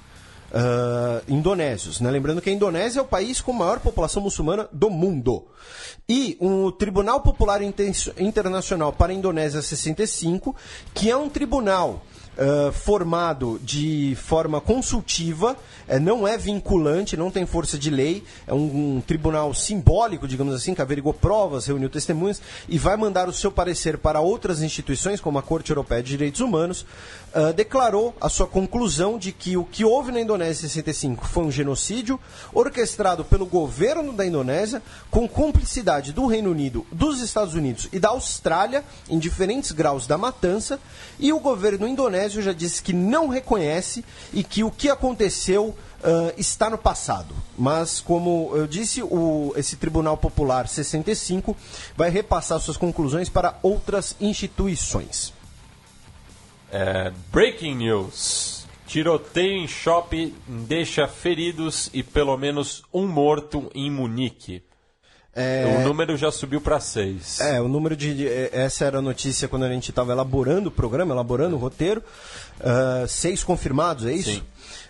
Uh, 0.50 1.20
indonésios. 1.26 2.00
Né? 2.00 2.10
Lembrando 2.10 2.40
que 2.40 2.48
a 2.48 2.52
Indonésia 2.52 3.00
é 3.00 3.02
o 3.02 3.06
país 3.06 3.40
com 3.40 3.52
maior 3.52 3.80
população 3.80 4.22
muçulmana 4.22 4.68
do 4.72 4.88
mundo. 4.88 5.44
E 6.08 6.36
o 6.40 6.70
Tribunal 6.70 7.20
Popular 7.20 7.60
Internacional 7.60 8.92
para 8.92 9.10
a 9.10 9.14
Indonésia 9.14 9.60
65, 9.60 10.54
que 10.94 11.10
é 11.10 11.16
um 11.16 11.28
tribunal 11.28 12.02
formado 12.72 13.60
de 13.62 14.16
forma 14.16 14.60
consultiva, 14.60 15.56
uh, 15.88 16.00
não 16.00 16.26
é 16.26 16.36
vinculante, 16.36 17.16
não 17.16 17.30
tem 17.30 17.46
força 17.46 17.78
de 17.78 17.90
lei, 17.90 18.24
é 18.46 18.52
um, 18.52 18.96
um, 18.96 19.00
tribunal 19.00 19.54
simbólico, 19.54 20.26
digamos 20.26 20.54
assim, 20.54 20.74
que 20.74 20.82
averigou 20.82 21.14
provas, 21.14 21.66
reuniu 21.66 21.88
testemunhas 21.88 22.42
e 22.68 22.78
vai 22.78 22.96
mandar 22.96 23.28
o 23.28 23.32
seu 23.32 23.52
parecer 23.52 23.98
para 23.98 24.20
outras 24.20 24.62
instituições, 24.62 25.20
como 25.20 25.38
a 25.38 25.42
Corte 25.42 25.70
Europeia 25.70 26.02
de 26.02 26.10
Direitos 26.10 26.40
Humanos, 26.40 26.84
uh, 27.34 27.52
declarou 27.52 28.14
a 28.20 28.28
sua 28.28 28.46
conclusão 28.46 29.18
de 29.18 29.32
que 29.32 29.56
o 29.56 29.64
que 29.64 29.84
houve 29.84 30.10
na 30.10 30.20
Indonésia 30.20 30.66
em 30.66 30.68
65 30.68 31.26
foi 31.26 31.44
um 31.44 31.50
genocídio 31.50 32.18
orquestrado 32.52 33.24
pelo 33.24 33.46
governo 33.46 34.12
da 34.12 34.26
Indonésia, 34.26 34.82
com 35.10 35.28
cumplicidade 35.28 36.12
do 36.12 36.26
Reino 36.26 36.50
Unido, 36.50 36.86
dos 36.90 37.20
Estados 37.20 37.54
Unidos 37.54 37.88
e 37.92 37.98
da 37.98 38.10
Austrália, 38.10 38.84
em 39.08 39.18
diferentes 39.18 39.72
graus 39.72 40.06
da 40.06 40.18
matança, 40.18 40.80
e 41.18 41.32
o 41.32 41.40
governo 41.40 41.86
indonésio 41.86 42.23
já 42.28 42.52
disse 42.52 42.82
que 42.82 42.92
não 42.92 43.28
reconhece 43.28 44.04
e 44.32 44.42
que 44.42 44.64
o 44.64 44.70
que 44.70 44.88
aconteceu 44.88 45.74
Uh, 46.04 46.34
está 46.36 46.68
no 46.68 46.76
passado. 46.76 47.34
Mas, 47.56 47.98
como 47.98 48.52
eu 48.54 48.66
disse, 48.66 49.02
o, 49.02 49.54
esse 49.56 49.74
Tribunal 49.76 50.18
Popular 50.18 50.68
65 50.68 51.56
vai 51.96 52.10
repassar 52.10 52.60
suas 52.60 52.76
conclusões 52.76 53.30
para 53.30 53.58
outras 53.62 54.14
instituições. 54.20 55.32
É, 56.70 57.10
breaking 57.32 57.76
news. 57.76 58.66
Tiroteio 58.86 59.62
em 59.62 59.66
shopping 59.66 60.34
deixa 60.46 61.08
feridos 61.08 61.88
e 61.94 62.02
pelo 62.02 62.36
menos 62.36 62.82
um 62.92 63.06
morto 63.06 63.70
em 63.74 63.90
Munique. 63.90 64.62
É... 65.34 65.64
O 65.78 65.88
número 65.88 66.16
já 66.16 66.30
subiu 66.30 66.60
para 66.60 66.78
seis. 66.78 67.40
É, 67.40 67.60
o 67.60 67.66
número 67.66 67.96
de. 67.96 68.26
Essa 68.52 68.84
era 68.84 68.98
a 68.98 69.02
notícia 69.02 69.48
quando 69.48 69.64
a 69.64 69.68
gente 69.68 69.90
estava 69.90 70.12
elaborando 70.12 70.68
o 70.68 70.72
programa, 70.72 71.12
elaborando 71.12 71.56
o 71.56 71.58
roteiro. 71.58 72.02
Uh, 72.60 73.08
seis 73.08 73.42
confirmados, 73.42 74.06
é 74.06 74.12
isso? 74.12 74.30
Sim. 74.30 74.42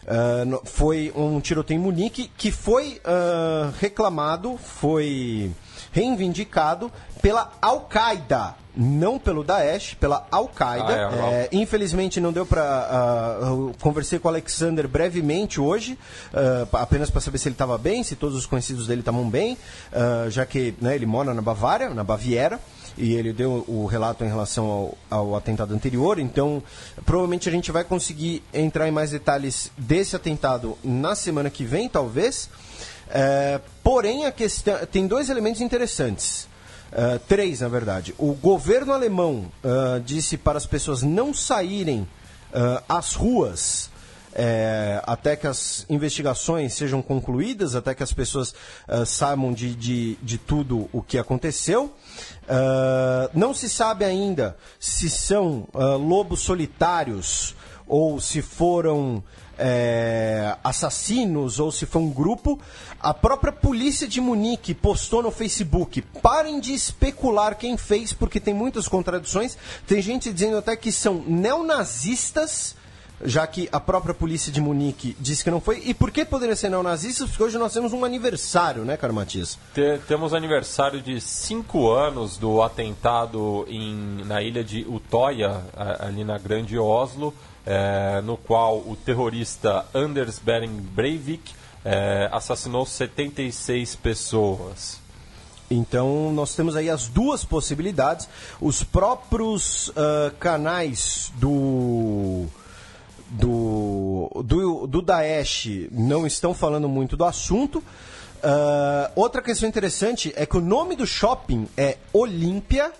Uh, 0.05 0.61
foi 0.65 1.11
um 1.17 1.41
tiroteio 1.41 1.79
em 1.79 1.83
Munique 1.83 2.31
que 2.37 2.51
foi 2.51 3.01
uh, 3.05 3.73
reclamado, 3.81 4.59
foi 4.59 5.51
reivindicado 5.93 6.93
pela 7.23 7.53
Al-Qaeda, 7.63 8.55
não 8.77 9.19
pelo 9.19 9.45
Daesh, 9.45 9.95
pela 9.95 10.27
Al-Qaeda. 10.31 11.09
Ah, 11.09 11.31
é, 11.31 11.35
é, 11.35 11.49
infelizmente 11.53 12.21
não 12.21 12.33
deu 12.33 12.45
para. 12.45 12.63
Uh, 12.63 13.71
ah, 13.71 13.75
conversei 13.81 14.19
com 14.19 14.29
o 14.29 14.31
Alexander 14.31 14.89
brevemente 14.89 15.61
hoje, 15.61 15.99
uh, 16.33 16.77
apenas 16.77 17.11
para 17.11 17.21
saber 17.21 17.39
se 17.39 17.49
ele 17.49 17.55
estava 17.55 17.79
bem, 17.79 18.03
se 18.03 18.17
todos 18.17 18.37
os 18.37 18.47
conhecidos 18.47 18.87
dele 18.87 19.01
estavam 19.01 19.29
bem, 19.29 19.57
uh, 19.93 20.31
já 20.31 20.45
que 20.45 20.75
né, 20.81 20.95
ele 20.95 21.07
mora 21.07 21.33
na 21.33 21.43
Bavária, 21.43 21.91
na 21.91 22.05
Baviera. 22.05 22.59
e 22.97 23.15
ele 23.15 23.33
deu 23.33 23.65
o 23.67 23.87
relato 23.87 24.25
em 24.25 24.29
relação 24.29 24.67
ao, 24.67 24.99
ao 25.11 25.37
atentado 25.37 25.75
anterior, 25.75 26.19
então 26.19 26.63
provavelmente 27.05 27.49
a 27.49 27.53
gente 27.53 27.73
vai 27.73 27.83
conseguir 27.85 28.43
entrar 28.53 28.89
em 28.89 28.93
mais 28.93 29.11
detalhes 29.11 29.71
desse 29.77 30.15
atentado 30.15 30.79
na 30.83 31.15
semana 31.15 31.51
que 31.51 31.65
vem, 31.65 31.89
talvez. 31.89 32.49
É, 33.11 33.61
porém, 33.83 34.27
a 34.27 34.33
questão 34.33 34.75
tem 34.87 35.07
dois 35.07 35.29
elementos 35.29 35.61
interessantes. 35.61 36.49
Uh, 36.95 37.19
três, 37.27 37.61
na 37.61 37.67
verdade. 37.67 38.15
O 38.17 38.35
governo 38.35 38.93
alemão 38.93 39.51
uh, 39.65 39.99
disse 40.01 40.39
para 40.39 40.57
as 40.57 40.65
pessoas 40.65 41.03
não 41.03 41.35
saírem 41.35 42.03
uh, 42.03 42.85
às 42.89 43.15
ruas 43.15 43.91
é, 44.37 45.01
até 45.05 45.37
que 45.37 45.47
as 45.47 45.87
investigações 45.89 46.75
sejam 46.75 47.01
concluídas, 47.01 47.77
até 47.77 47.95
que 47.95 48.03
as 48.03 48.13
pessoas 48.13 48.53
saibam 49.07 49.53
de, 49.53 49.77
de, 49.77 50.17
de, 50.21 50.39
tudo 50.39 50.89
o 50.93 51.01
que 51.01 51.19
aconteceu. 51.19 51.95
não 53.33 53.55
se 53.55 53.69
sabe 53.69 54.05
ainda 54.05 54.57
se 54.81 55.09
são 55.09 55.69
lobos 55.73 56.41
solitários 56.41 57.55
ou 57.87 58.21
se 58.21 58.43
foram 58.43 59.23
é, 59.59 60.57
assassinos 60.63 61.59
ou 61.61 61.71
se 61.73 61.87
foi 61.87 62.03
um 62.03 62.11
grupo. 62.11 62.59
A 63.01 63.13
própria 63.13 63.53
polícia 63.53 64.07
de 64.09 64.21
Munique 64.21 64.75
postou 64.75 65.23
no 65.23 65.31
Facebook: 65.31 66.03
parem 66.23 66.61
de 66.61 66.73
especular 66.73 67.57
quem 67.57 67.77
fez, 67.77 68.13
porque 68.13 68.41
tem 68.41 68.55
muitas 68.55 68.89
contradições. 68.89 69.57
Tem 69.87 70.01
gente 70.01 70.33
dizendo 70.33 70.59
até 70.59 70.77
que 70.77 70.91
são 70.93 71.23
neonazistas. 71.27 72.77
Já 73.25 73.47
que 73.47 73.69
a 73.71 73.79
própria 73.79 74.13
polícia 74.13 74.51
de 74.53 74.61
Munique 74.61 75.17
disse 75.21 75.45
que 75.45 75.51
não 75.51 75.61
foi. 75.61 75.81
E 75.87 75.95
por 75.95 76.11
que 76.11 76.25
poderia 76.25 76.57
ser 76.57 76.69
neonazistas? 76.69 77.29
Porque 77.31 77.45
hoje 77.45 77.57
nós 77.57 77.73
temos 77.73 77.93
um 77.93 78.05
aniversário, 78.05 78.85
né, 78.85 78.97
Caro 78.97 79.15
Matias? 79.15 79.57
Te- 79.73 80.01
temos 80.09 80.35
aniversário 80.35 81.01
de 81.01 81.21
cinco 81.21 81.89
anos 81.91 82.37
do 82.37 82.61
atentado 82.61 83.65
em, 83.69 84.23
na 84.27 84.43
ilha 84.43 84.65
de 84.65 84.85
Utoya, 84.89 85.63
ali 86.01 86.25
na 86.25 86.37
Grande 86.39 86.77
Oslo, 86.77 87.33
eh, 87.67 88.21
no 88.23 88.37
qual 88.37 88.79
o 88.79 88.97
terrorista 88.97 89.87
Anders 89.95 90.39
Behring 90.39 90.81
Breivik 90.81 91.53
eh, 91.85 92.29
assassinou 92.33 92.87
76 92.87 93.97
pessoas. 93.97 95.05
Então, 95.71 96.33
nós 96.33 96.55
temos 96.55 96.77
aí 96.77 96.91
as 96.91 97.09
duas 97.09 97.45
possibilidades. 97.45 98.29
Os 98.61 98.85
próprios 98.85 99.91
ah, 99.97 100.33
canais 100.39 101.33
do, 101.37 102.47
do, 103.31 104.31
do, 104.45 104.87
do 104.87 105.03
Daesh 105.03 105.89
não 105.91 106.27
estão 106.27 106.55
falando 106.55 106.89
muito 106.89 107.17
do 107.17 107.25
assunto. 107.25 107.83
Ah, 108.43 109.11
outra 109.17 109.41
questão 109.41 109.69
interessante 109.69 110.33
é 110.37 110.45
que 110.45 110.57
o 110.57 110.61
nome 110.61 110.97
do 110.97 111.07
shopping 111.07 111.67
é 111.77 111.97
Olímpia, 112.13 112.93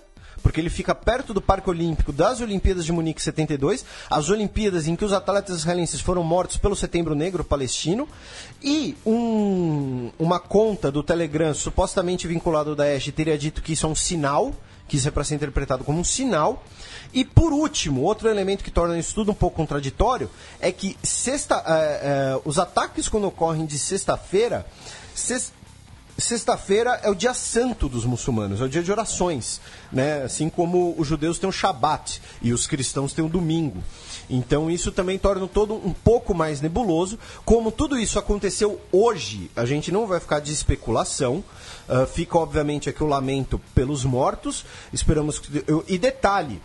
porque 0.45 0.61
ele 0.61 0.69
fica 0.69 0.93
perto 0.93 1.33
do 1.33 1.41
Parque 1.41 1.67
Olímpico 1.71 2.13
das 2.13 2.39
Olimpíadas 2.39 2.85
de 2.85 2.91
Munique 2.91 3.19
72, 3.19 3.83
as 4.07 4.29
Olimpíadas 4.29 4.87
em 4.87 4.95
que 4.95 5.03
os 5.03 5.11
atletas 5.11 5.57
israelenses 5.57 5.99
foram 5.99 6.23
mortos 6.23 6.57
pelo 6.57 6.75
Setembro 6.75 7.15
Negro 7.15 7.43
palestino, 7.43 8.07
e 8.63 8.95
um- 9.03 10.11
uma 10.19 10.39
conta 10.39 10.91
do 10.91 11.01
Telegram 11.01 11.51
supostamente 11.51 12.27
vinculado 12.27 12.69
ao 12.69 12.75
Daesh 12.75 13.11
teria 13.11 13.35
dito 13.39 13.59
que 13.59 13.73
isso 13.73 13.87
é 13.87 13.89
um 13.89 13.95
sinal, 13.95 14.53
que 14.87 14.97
isso 14.97 15.07
é 15.07 15.11
para 15.11 15.23
ser 15.23 15.33
interpretado 15.33 15.83
como 15.83 15.97
um 15.99 16.03
sinal. 16.03 16.63
E 17.11 17.25
por 17.25 17.51
último, 17.51 18.01
outro 18.03 18.29
elemento 18.29 18.63
que 18.63 18.69
torna 18.69 18.99
isso 18.99 19.15
tudo 19.15 19.31
um 19.31 19.35
pouco 19.35 19.55
contraditório 19.57 20.29
é 20.59 20.71
que 20.71 20.95
sexta, 21.01 21.55
eh, 21.65 22.01
eh, 22.35 22.41
os 22.45 22.59
ataques 22.59 23.09
quando 23.09 23.25
ocorrem 23.25 23.65
de 23.65 23.79
sexta-feira, 23.79 24.63
sex- 25.15 25.51
Sexta-feira 26.17 27.01
é 27.03 27.09
o 27.09 27.15
dia 27.15 27.33
santo 27.33 27.89
dos 27.89 28.05
muçulmanos, 28.05 28.61
é 28.61 28.63
o 28.63 28.69
dia 28.69 28.81
de 28.81 28.89
orações, 28.89 29.59
né? 29.91 30.23
Assim 30.23 30.47
como 30.47 30.95
os 30.97 31.05
judeus 31.05 31.37
têm 31.37 31.49
o 31.49 31.51
Shabat 31.51 32.21
e 32.41 32.53
os 32.53 32.65
cristãos 32.65 33.11
têm 33.11 33.25
o 33.25 33.29
domingo. 33.29 33.83
Então 34.29 34.71
isso 34.71 34.93
também 34.93 35.19
torna 35.19 35.45
todo 35.45 35.73
um 35.73 35.91
pouco 35.91 36.33
mais 36.33 36.61
nebuloso. 36.61 37.19
Como 37.43 37.69
tudo 37.69 37.99
isso 37.99 38.17
aconteceu 38.17 38.79
hoje, 38.93 39.51
a 39.57 39.65
gente 39.65 39.91
não 39.91 40.07
vai 40.07 40.21
ficar 40.21 40.39
de 40.39 40.53
especulação. 40.53 41.43
Ah, 41.87 42.05
fica 42.05 42.37
obviamente 42.37 42.89
aqui 42.89 43.03
o 43.03 43.07
lamento 43.07 43.59
pelos 43.73 44.05
mortos. 44.05 44.65
Esperamos 44.93 45.37
que 45.37 45.65
e 45.85 45.97
detalhe, 45.97 46.61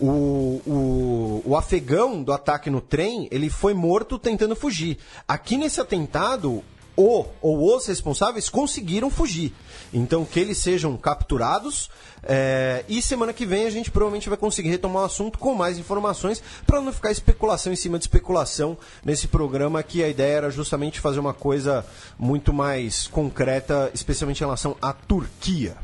o, 0.00 0.62
o, 0.66 1.42
o 1.44 1.56
afegão 1.56 2.22
do 2.22 2.32
ataque 2.32 2.70
no 2.70 2.80
trem, 2.80 3.28
ele 3.30 3.50
foi 3.50 3.74
morto 3.74 4.18
tentando 4.18 4.56
fugir. 4.56 4.98
Aqui 5.26 5.56
nesse 5.56 5.80
atentado, 5.80 6.62
o 6.96 7.24
ou 7.40 7.74
os 7.76 7.86
responsáveis 7.86 8.48
conseguiram 8.48 9.10
fugir. 9.10 9.52
Então, 9.92 10.24
que 10.24 10.40
eles 10.40 10.58
sejam 10.58 10.96
capturados. 10.96 11.90
é, 12.22 12.84
e 12.88 13.02
semana 13.02 13.32
que 13.32 13.44
vem 13.44 13.66
a 13.66 13.70
gente 13.70 13.90
provavelmente 13.90 14.28
vai 14.28 14.38
conseguir 14.38 14.70
retomar 14.70 15.02
o 15.02 15.06
assunto 15.06 15.38
com 15.38 15.54
mais 15.54 15.78
informações 15.78 16.42
para 16.66 16.80
não 16.80 16.92
ficar 16.92 17.10
especulação 17.10 17.72
em 17.72 17.76
cima 17.76 17.98
de 17.98 18.04
especulação 18.04 18.76
nesse 19.04 19.28
programa 19.28 19.82
que 19.82 20.02
a 20.02 20.08
ideia 20.08 20.36
era 20.36 20.50
justamente 20.50 21.00
fazer 21.00 21.20
uma 21.20 21.34
coisa 21.34 21.84
muito 22.18 22.52
mais 22.52 23.06
concreta, 23.06 23.90
especialmente 23.92 24.38
em 24.40 24.44
relação 24.44 24.76
à 24.80 24.92
Turquia. 24.92 25.76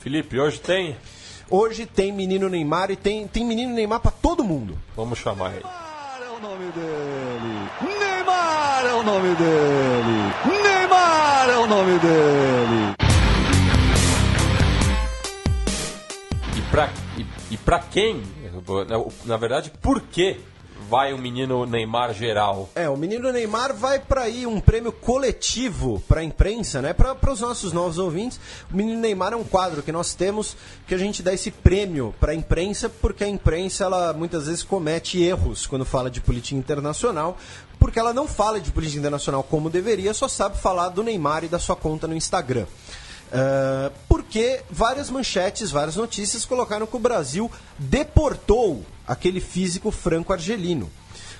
Felipe, 0.00 0.38
hoje 0.38 0.58
tem? 0.58 0.96
Hoje 1.48 1.86
tem 1.86 2.10
menino 2.10 2.48
Neymar 2.48 2.90
e 2.90 2.96
tem, 2.96 3.28
tem 3.28 3.44
menino 3.44 3.74
Neymar 3.74 4.00
para 4.00 4.10
todo 4.10 4.42
mundo. 4.42 4.78
Vamos 4.96 5.18
chamar 5.18 5.54
ele. 5.54 5.91
Nome 6.42 6.72
dele. 6.72 7.70
Neymar 8.00 8.84
é 8.84 8.94
o 8.94 9.02
nome 9.04 9.34
dele. 9.36 10.62
Neymar 10.62 11.48
é 11.48 11.56
o 11.56 11.66
nome 11.68 11.98
dele. 12.00 12.94
E 16.56 16.60
pra, 16.62 16.90
e, 17.16 17.26
e 17.52 17.56
pra 17.56 17.78
quem? 17.78 18.22
Na 19.24 19.36
verdade, 19.36 19.70
por 19.80 20.00
que 20.00 20.40
vai 20.92 21.14
o 21.14 21.18
menino 21.18 21.64
Neymar 21.64 22.12
geral? 22.12 22.68
É, 22.74 22.86
o 22.86 22.98
menino 22.98 23.32
Neymar 23.32 23.72
vai 23.72 23.98
para 23.98 24.24
aí 24.24 24.46
um 24.46 24.60
prêmio 24.60 24.92
coletivo 24.92 26.04
para 26.06 26.20
a 26.20 26.22
imprensa, 26.22 26.82
né? 26.82 26.92
Para 26.92 27.32
os 27.32 27.40
nossos 27.40 27.72
novos 27.72 27.96
ouvintes. 27.96 28.38
O 28.70 28.76
menino 28.76 29.00
Neymar 29.00 29.32
é 29.32 29.36
um 29.36 29.42
quadro 29.42 29.82
que 29.82 29.90
nós 29.90 30.14
temos 30.14 30.54
que 30.86 30.94
a 30.94 30.98
gente 30.98 31.22
dá 31.22 31.32
esse 31.32 31.50
prêmio 31.50 32.14
para 32.20 32.32
a 32.32 32.34
imprensa, 32.34 32.90
porque 32.90 33.24
a 33.24 33.28
imprensa 33.28 33.84
ela 33.84 34.12
muitas 34.12 34.48
vezes 34.48 34.62
comete 34.62 35.22
erros 35.22 35.66
quando 35.66 35.86
fala 35.86 36.10
de 36.10 36.20
política 36.20 36.58
internacional, 36.58 37.38
porque 37.78 37.98
ela 37.98 38.12
não 38.12 38.28
fala 38.28 38.60
de 38.60 38.70
política 38.70 39.00
internacional 39.00 39.42
como 39.42 39.70
deveria, 39.70 40.12
só 40.12 40.28
sabe 40.28 40.58
falar 40.58 40.90
do 40.90 41.02
Neymar 41.02 41.42
e 41.42 41.48
da 41.48 41.58
sua 41.58 41.74
conta 41.74 42.06
no 42.06 42.14
Instagram. 42.14 42.66
Ah, 43.32 43.90
porque 44.08 44.60
várias 44.70 45.08
manchetes, 45.08 45.70
várias 45.70 45.96
notícias 45.96 46.44
colocaram 46.44 46.86
que 46.86 46.96
o 46.96 47.00
Brasil 47.00 47.50
deportou 47.78 48.84
aquele 49.06 49.40
físico 49.40 49.90
franco-argelino. 49.90 50.90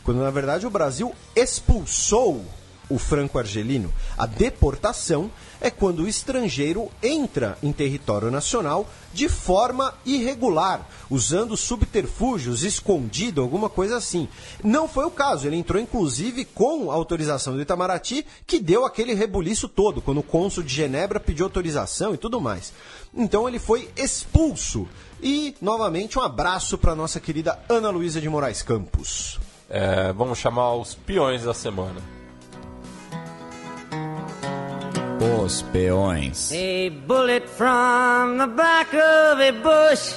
Quando 0.03 0.21
na 0.21 0.31
verdade 0.31 0.67
o 0.67 0.71
Brasil 0.71 1.15
expulsou 1.37 2.45
o 2.89 2.99
franco-argelino. 2.99 3.93
A 4.17 4.27
deportação 4.27 5.31
é 5.63 5.71
quando 5.71 6.01
o 6.01 6.09
estrangeiro 6.09 6.91
entra 7.01 7.57
em 7.63 7.73
território 7.73 8.33
nacional 8.33 8.87
de 9.15 9.29
forma 9.29 9.95
irregular, 10.05 10.89
usando 11.09 11.57
subterfúgios, 11.57 12.65
escondido, 12.65 13.41
alguma 13.41 13.69
coisa 13.71 13.97
assim. 13.97 14.29
Não 14.65 14.89
foi 14.89 15.05
o 15.05 15.11
caso, 15.11 15.47
ele 15.47 15.57
entrou 15.57 15.81
inclusive 15.81 16.45
com 16.45 16.91
a 16.91 16.95
autorização 16.95 17.55
do 17.55 17.63
Itamaraty, 17.63 18.27
que 18.45 18.59
deu 18.59 18.85
aquele 18.85 19.15
rebuliço 19.15 19.69
todo, 19.69 20.03
quando 20.03 20.19
o 20.19 20.25
cônsul 20.25 20.65
de 20.65 20.75
Genebra 20.75 21.21
pediu 21.21 21.47
autorização 21.47 22.13
e 22.13 22.19
tudo 22.19 22.41
mais. 22.41 22.73
Então 23.15 23.49
ele 23.49 23.61
foi 23.61 23.89
expulso. 23.97 24.89
E, 25.23 25.55
novamente, 25.63 26.19
um 26.19 26.23
abraço 26.23 26.77
para 26.77 26.97
nossa 26.97 27.21
querida 27.21 27.63
Ana 27.69 27.91
Luísa 27.91 28.21
de 28.21 28.29
Moraes 28.29 28.63
Campos. 28.63 29.39
É, 29.71 30.13
vamos 30.13 30.39
chamar 30.39 30.75
os 30.75 30.97
peões 30.97 31.45
da 31.45 31.55
semana. 31.55 32.22
Os 35.23 35.63
peões. 35.63 36.51
A 36.51 36.91
bullet 37.07 37.47
from 37.47 38.39
the 38.39 38.47
back 38.49 38.93
of 38.97 39.41
a 39.41 39.53
bush 39.53 40.17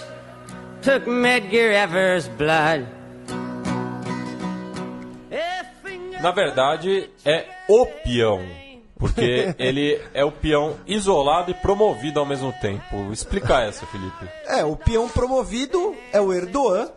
took 0.82 1.08
Medgar 1.08 1.72
Evers' 1.72 2.28
blood. 2.30 2.88
Na 6.24 6.32
verdade, 6.32 7.08
é 7.24 7.46
o 7.70 7.86
peão. 7.86 8.42
Porque 8.98 9.54
ele 9.60 10.02
é 10.12 10.26
o 10.26 10.32
peão 10.32 10.76
isolado 10.88 11.52
e 11.52 11.54
promovido 11.54 12.20
ao 12.20 12.26
mesmo 12.26 12.52
tempo. 12.54 13.12
Explica 13.12 13.62
essa, 13.62 13.86
Felipe. 13.86 14.28
É, 14.48 14.66
o 14.66 14.76
peão 14.76 15.08
promovido 15.08 15.96
é 16.12 16.20
o 16.20 16.34
Erdogan, 16.34 16.90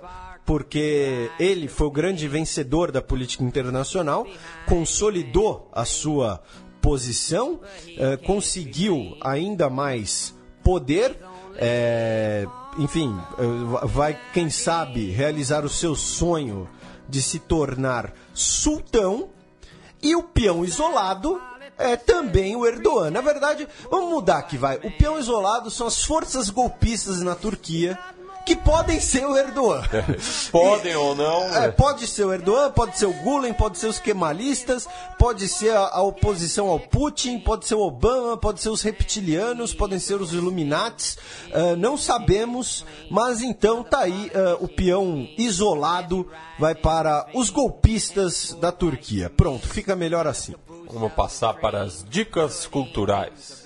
porque 0.46 1.30
ele 1.38 1.68
foi 1.68 1.88
o 1.88 1.90
grande 1.90 2.26
vencedor 2.26 2.90
da 2.90 3.02
política 3.02 3.44
internacional, 3.44 4.26
consolidou 4.64 5.68
a 5.74 5.84
sua 5.84 6.40
posição, 6.80 7.60
eh, 7.96 8.16
conseguiu 8.16 9.16
ainda 9.20 9.68
mais 9.68 10.34
poder, 10.62 11.18
eh, 11.56 12.46
enfim, 12.78 13.14
eh, 13.38 13.86
vai, 13.86 14.18
quem 14.32 14.50
sabe, 14.50 15.10
realizar 15.10 15.64
o 15.64 15.68
seu 15.68 15.94
sonho 15.94 16.68
de 17.08 17.22
se 17.22 17.38
tornar 17.38 18.12
sultão, 18.34 19.30
e 20.02 20.14
o 20.14 20.22
peão 20.22 20.64
isolado 20.64 21.40
é 21.76 21.96
também 21.96 22.56
o 22.56 22.66
Erdogan. 22.66 23.10
Na 23.10 23.20
verdade, 23.20 23.66
vamos 23.90 24.10
mudar 24.10 24.38
aqui, 24.38 24.56
vai. 24.56 24.76
O 24.78 24.90
peão 24.90 25.18
isolado 25.18 25.70
são 25.70 25.86
as 25.86 26.04
forças 26.04 26.50
golpistas 26.50 27.20
na 27.20 27.34
Turquia 27.34 27.98
que 28.48 28.56
podem 28.56 28.98
ser 28.98 29.26
o 29.26 29.36
Erdogan. 29.36 29.82
Podem 30.50 30.96
ou 30.96 31.14
não. 31.14 31.54
É, 31.54 31.70
pode 31.70 32.06
ser 32.06 32.24
o 32.24 32.32
Erdogan, 32.32 32.70
pode 32.70 32.96
ser 32.96 33.04
o 33.04 33.12
Gulen, 33.12 33.52
pode 33.52 33.76
ser 33.76 33.88
os 33.88 33.98
kemalistas, 33.98 34.88
pode 35.18 35.46
ser 35.48 35.76
a, 35.76 35.88
a 35.88 36.00
oposição 36.00 36.68
ao 36.68 36.80
Putin, 36.80 37.38
pode 37.40 37.66
ser 37.66 37.74
o 37.74 37.82
Obama, 37.82 38.38
pode 38.38 38.62
ser 38.62 38.70
os 38.70 38.80
reptilianos, 38.80 39.74
podem 39.74 39.98
ser 39.98 40.22
os 40.22 40.32
Illuminates. 40.32 41.18
Ah, 41.52 41.76
não 41.76 41.98
sabemos, 41.98 42.86
mas 43.10 43.42
então 43.42 43.84
tá 43.84 43.98
aí 44.00 44.32
ah, 44.34 44.56
o 44.60 44.66
peão 44.66 45.28
isolado 45.36 46.26
vai 46.58 46.74
para 46.74 47.26
os 47.34 47.50
golpistas 47.50 48.56
da 48.58 48.72
Turquia. 48.72 49.28
Pronto, 49.28 49.68
fica 49.68 49.94
melhor 49.94 50.26
assim. 50.26 50.54
Vamos 50.90 51.12
passar 51.12 51.52
para 51.52 51.82
as 51.82 52.02
dicas 52.02 52.64
culturais. 52.64 53.57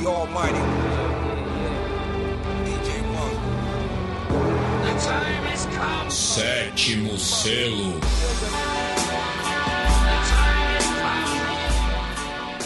The 0.00 0.06
Almighty. 0.06 0.58
DJ 2.64 3.02
Monk. 3.12 3.38
The 4.82 4.92
time 4.98 5.44
has 5.44 5.66
come. 5.66 6.10
Sétimo 6.10 7.18
selo. 7.18 8.00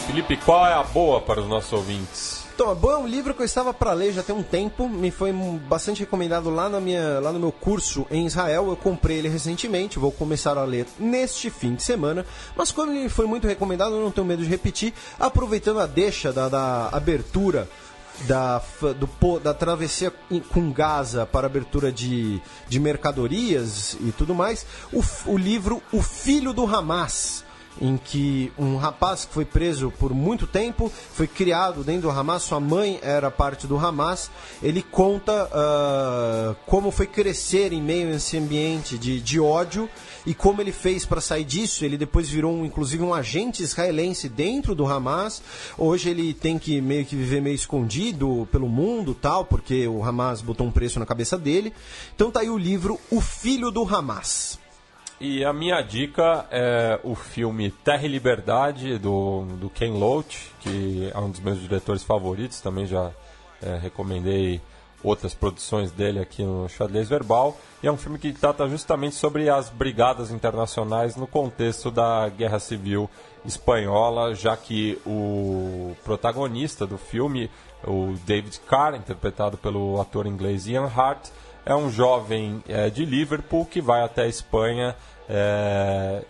Felipe, 0.07 0.37
qual 0.37 0.65
é 0.65 0.73
a 0.75 0.83
boa 0.83 1.19
para 1.19 1.41
os 1.41 1.47
nossos 1.47 1.73
ouvintes? 1.73 2.44
Então, 2.55 2.69
a 2.69 2.73
Boa 2.73 2.93
é 2.93 2.97
um 2.97 3.05
livro 3.05 3.33
que 3.33 3.41
eu 3.41 3.45
estava 3.45 3.73
para 3.73 3.91
ler 3.91 4.13
já 4.13 4.23
tem 4.23 4.33
um 4.33 4.41
tempo, 4.41 4.87
me 4.87 5.11
foi 5.11 5.33
bastante 5.67 5.99
recomendado 5.99 6.49
lá, 6.49 6.69
na 6.69 6.79
minha, 6.79 7.19
lá 7.19 7.33
no 7.33 7.39
meu 7.39 7.51
curso 7.51 8.07
em 8.09 8.25
Israel. 8.25 8.69
Eu 8.69 8.77
comprei 8.77 9.17
ele 9.17 9.27
recentemente, 9.27 9.99
vou 9.99 10.09
começar 10.09 10.57
a 10.57 10.63
ler 10.63 10.87
neste 10.97 11.49
fim 11.49 11.75
de 11.75 11.83
semana. 11.83 12.25
Mas 12.55 12.71
como 12.71 12.93
ele 12.93 13.09
foi 13.09 13.25
muito 13.25 13.45
recomendado, 13.45 13.95
eu 13.95 14.01
não 14.01 14.09
tenho 14.09 14.25
medo 14.25 14.41
de 14.41 14.47
repetir. 14.47 14.93
Aproveitando 15.19 15.81
a 15.81 15.85
deixa 15.85 16.31
da, 16.31 16.47
da 16.47 16.87
abertura 16.93 17.67
da, 18.21 18.61
do, 18.79 19.39
da 19.39 19.53
travessia 19.53 20.13
com 20.53 20.71
Gaza 20.71 21.25
para 21.25 21.47
abertura 21.47 21.91
de, 21.91 22.41
de 22.69 22.79
mercadorias 22.79 23.97
e 23.99 24.13
tudo 24.13 24.33
mais, 24.33 24.65
o, 24.93 25.03
o 25.25 25.37
livro 25.37 25.83
O 25.91 26.01
Filho 26.01 26.53
do 26.53 26.65
Hamas, 26.65 27.43
em 27.81 27.97
que 27.97 28.51
um 28.57 28.77
rapaz 28.77 29.25
que 29.25 29.33
foi 29.33 29.45
preso 29.45 29.91
por 29.99 30.13
muito 30.13 30.47
tempo, 30.47 30.91
foi 31.13 31.27
criado 31.27 31.83
dentro 31.83 32.03
do 32.03 32.09
Hamas, 32.09 32.43
sua 32.43 32.59
mãe 32.59 32.99
era 33.01 33.29
parte 33.29 33.67
do 33.67 33.77
Hamas, 33.77 34.29
ele 34.61 34.81
conta 34.81 35.49
ah, 35.51 36.55
como 36.65 36.91
foi 36.91 37.07
crescer 37.07 37.73
em 37.73 37.81
meio 37.81 38.09
a 38.09 38.15
esse 38.15 38.37
ambiente 38.37 38.97
de, 38.97 39.19
de 39.19 39.39
ódio 39.39 39.89
e 40.25 40.33
como 40.33 40.61
ele 40.61 40.71
fez 40.71 41.05
para 41.05 41.21
sair 41.21 41.43
disso. 41.43 41.85
Ele 41.85 41.97
depois 41.97 42.29
virou, 42.29 42.51
um, 42.51 42.65
inclusive, 42.65 43.03
um 43.03 43.13
agente 43.13 43.63
israelense 43.63 44.27
dentro 44.27 44.73
do 44.73 44.85
Hamas. 44.85 45.41
Hoje 45.77 46.09
ele 46.09 46.33
tem 46.33 46.57
que 46.57 46.81
meio 46.81 47.05
que 47.05 47.15
viver 47.15 47.41
meio 47.41 47.55
escondido 47.55 48.47
pelo 48.51 48.67
mundo 48.67 49.13
tal, 49.13 49.45
porque 49.45 49.87
o 49.87 50.03
Hamas 50.03 50.41
botou 50.41 50.67
um 50.67 50.71
preço 50.71 50.99
na 50.99 51.05
cabeça 51.05 51.37
dele. 51.37 51.73
Então 52.15 52.31
tá 52.31 52.39
aí 52.39 52.49
o 52.49 52.57
livro 52.57 52.99
O 53.11 53.21
Filho 53.21 53.71
do 53.71 53.83
Hamas. 53.83 54.64
E 55.19 55.45
a 55.45 55.53
minha 55.53 55.81
dica 55.81 56.45
é 56.51 56.99
o 57.01 57.15
filme 57.15 57.71
Terra 57.71 58.03
e 58.03 58.07
Liberdade, 58.09 58.97
do, 58.97 59.45
do 59.59 59.69
Ken 59.69 59.91
Loach, 59.91 60.51
que 60.59 61.09
é 61.13 61.17
um 61.17 61.31
dos 61.31 61.39
meus 61.39 61.59
diretores 61.61 62.03
favoritos, 62.03 62.59
também 62.59 62.85
já 62.85 63.11
é, 63.61 63.77
recomendei 63.77 64.61
outras 65.01 65.33
produções 65.33 65.91
dele 65.91 66.19
aqui 66.19 66.43
no 66.43 66.67
Xadrez 66.67 67.07
Verbal. 67.07 67.57
E 67.81 67.87
é 67.87 67.91
um 67.91 67.95
filme 67.95 68.19
que 68.19 68.33
trata 68.33 68.67
justamente 68.67 69.15
sobre 69.15 69.49
as 69.49 69.69
brigadas 69.69 70.31
internacionais 70.31 71.15
no 71.15 71.27
contexto 71.27 71.89
da 71.89 72.27
Guerra 72.27 72.59
Civil 72.59 73.09
Espanhola, 73.45 74.35
já 74.35 74.57
que 74.57 74.99
o 75.05 75.95
protagonista 76.03 76.85
do 76.85 76.97
filme, 76.97 77.49
o 77.87 78.15
David 78.25 78.59
Carr, 78.67 78.95
interpretado 78.95 79.57
pelo 79.57 80.01
ator 80.01 80.25
inglês 80.25 80.67
Ian 80.67 80.87
Hart, 80.93 81.29
é 81.65 81.75
um 81.75 81.89
jovem 81.89 82.63
é, 82.67 82.89
de 82.89 83.03
Liverpool 83.05 83.65
que 83.65 83.81
vai 83.81 84.01
até 84.03 84.23
a 84.23 84.27
Espanha 84.27 84.95
é, 85.27 86.23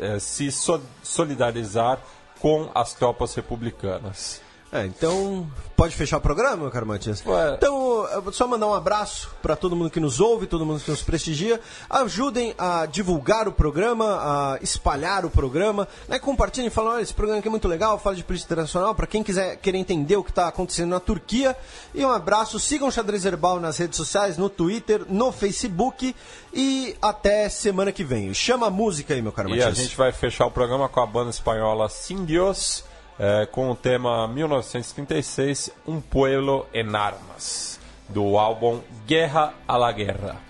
é, 0.00 0.18
se 0.18 0.50
so- 0.50 0.82
solidarizar 1.02 1.98
com 2.40 2.70
as 2.74 2.92
tropas 2.94 3.34
republicanas. 3.34 4.40
É, 4.74 4.84
então, 4.86 5.48
pode 5.76 5.94
fechar 5.94 6.16
o 6.16 6.20
programa, 6.20 6.56
meu 6.56 6.70
caro 6.70 6.84
Matias? 6.84 7.24
Ué. 7.24 7.54
Então, 7.54 8.08
eu 8.08 8.20
vou 8.20 8.32
só 8.32 8.44
mandar 8.48 8.66
um 8.66 8.74
abraço 8.74 9.30
para 9.40 9.54
todo 9.54 9.76
mundo 9.76 9.88
que 9.88 10.00
nos 10.00 10.18
ouve, 10.18 10.48
todo 10.48 10.66
mundo 10.66 10.80
que 10.80 10.90
nos 10.90 11.00
prestigia. 11.00 11.60
Ajudem 11.88 12.52
a 12.58 12.84
divulgar 12.84 13.46
o 13.46 13.52
programa, 13.52 14.04
a 14.04 14.58
espalhar 14.60 15.24
o 15.24 15.30
programa, 15.30 15.86
né? 16.08 16.18
Compartilhem, 16.18 16.70
falem, 16.70 16.90
olha, 16.90 17.02
esse 17.02 17.14
programa 17.14 17.38
aqui 17.38 17.46
é 17.46 17.50
muito 17.52 17.68
legal, 17.68 18.00
fala 18.00 18.16
de 18.16 18.24
política 18.24 18.48
internacional, 18.52 18.96
para 18.96 19.06
quem 19.06 19.22
quiser 19.22 19.56
querer 19.58 19.78
entender 19.78 20.16
o 20.16 20.24
que 20.24 20.30
está 20.30 20.48
acontecendo 20.48 20.90
na 20.90 20.98
Turquia. 20.98 21.56
E 21.94 22.04
um 22.04 22.10
abraço, 22.10 22.58
sigam 22.58 22.88
o 22.88 22.92
Xadrez 22.92 23.24
Herbal 23.24 23.60
nas 23.60 23.78
redes 23.78 23.96
sociais, 23.96 24.36
no 24.36 24.50
Twitter, 24.50 25.02
no 25.08 25.30
Facebook 25.30 26.16
e 26.52 26.96
até 27.00 27.48
semana 27.48 27.92
que 27.92 28.02
vem. 28.02 28.34
Chama 28.34 28.66
a 28.66 28.70
música 28.70 29.14
aí, 29.14 29.22
meu 29.22 29.30
caro 29.30 29.50
E 29.50 29.52
a 29.52 29.66
Matias. 29.66 29.78
gente 29.78 29.96
vai 29.96 30.10
fechar 30.10 30.46
o 30.46 30.50
programa 30.50 30.88
com 30.88 30.98
a 31.00 31.06
banda 31.06 31.30
espanhola 31.30 31.88
Sin 31.88 32.24
Dios, 32.24 32.82
é, 33.18 33.46
com 33.46 33.70
o 33.70 33.76
tema 33.76 34.26
1936, 34.28 35.70
Um 35.86 36.00
Pueblo 36.00 36.66
en 36.72 36.94
Armas, 36.94 37.80
do 38.08 38.38
álbum 38.38 38.80
Guerra 39.06 39.54
a 39.66 39.76
la 39.76 39.92
Guerra. 39.92 40.43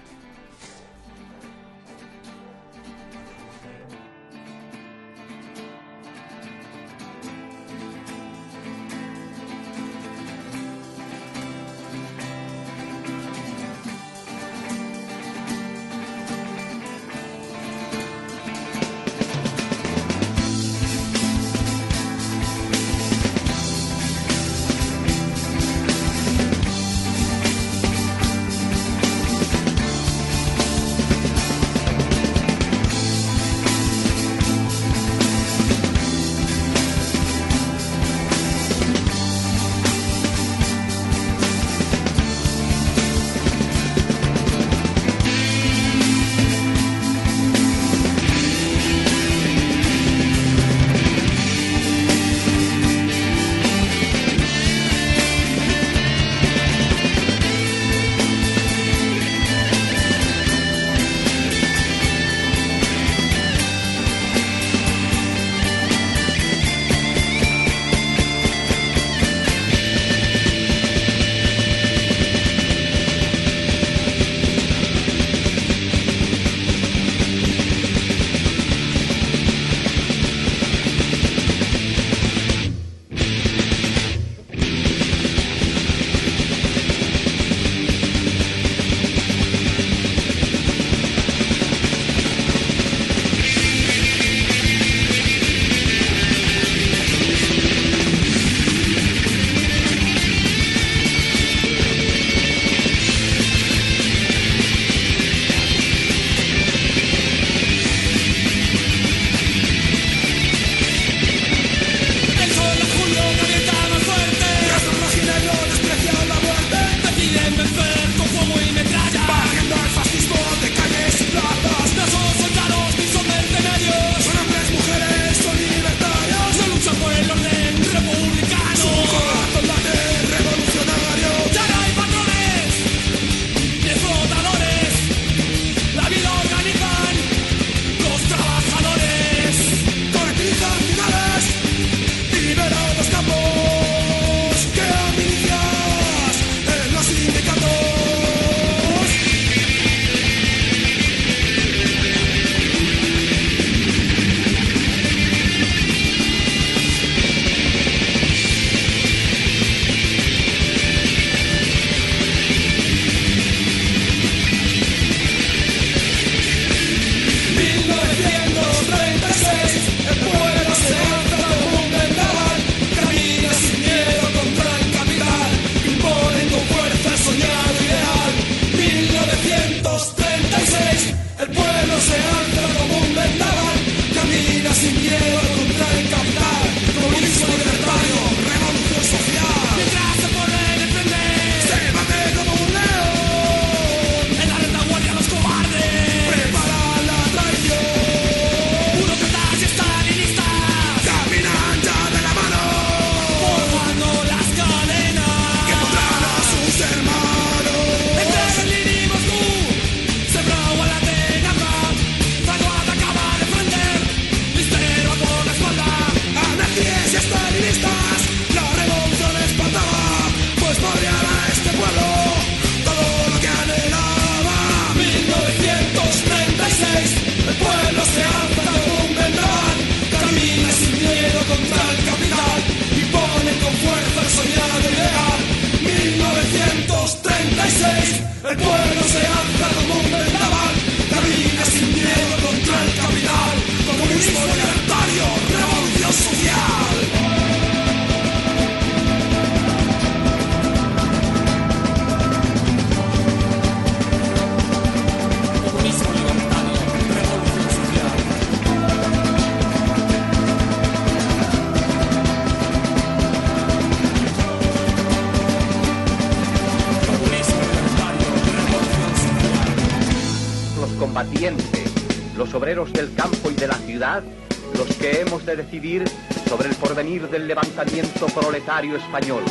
Sobre 276.49 276.71
el 276.71 276.75
porvenir 276.77 277.29
del 277.29 277.47
levantamiento 277.47 278.25
proletario 278.29 278.97
español. 278.97 279.43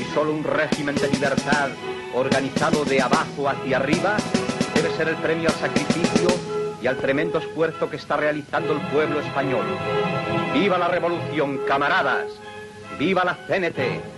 Y 0.00 0.14
solo 0.14 0.32
un 0.32 0.42
régimen 0.42 0.94
de 0.94 1.08
libertad 1.08 1.68
organizado 2.14 2.82
de 2.86 3.02
abajo 3.02 3.46
hacia 3.46 3.76
arriba 3.76 4.16
debe 4.74 4.90
ser 4.96 5.08
el 5.08 5.16
premio 5.16 5.50
al 5.50 5.54
sacrificio 5.56 6.28
y 6.80 6.86
al 6.86 6.96
tremendo 6.96 7.38
esfuerzo 7.38 7.90
que 7.90 7.96
está 7.96 8.16
realizando 8.16 8.72
el 8.72 8.80
pueblo 8.88 9.20
español. 9.20 9.66
¡Viva 10.54 10.78
la 10.78 10.88
revolución, 10.88 11.60
camaradas! 11.68 12.30
¡Viva 12.98 13.24
la 13.26 13.34
CNT! 13.46 14.15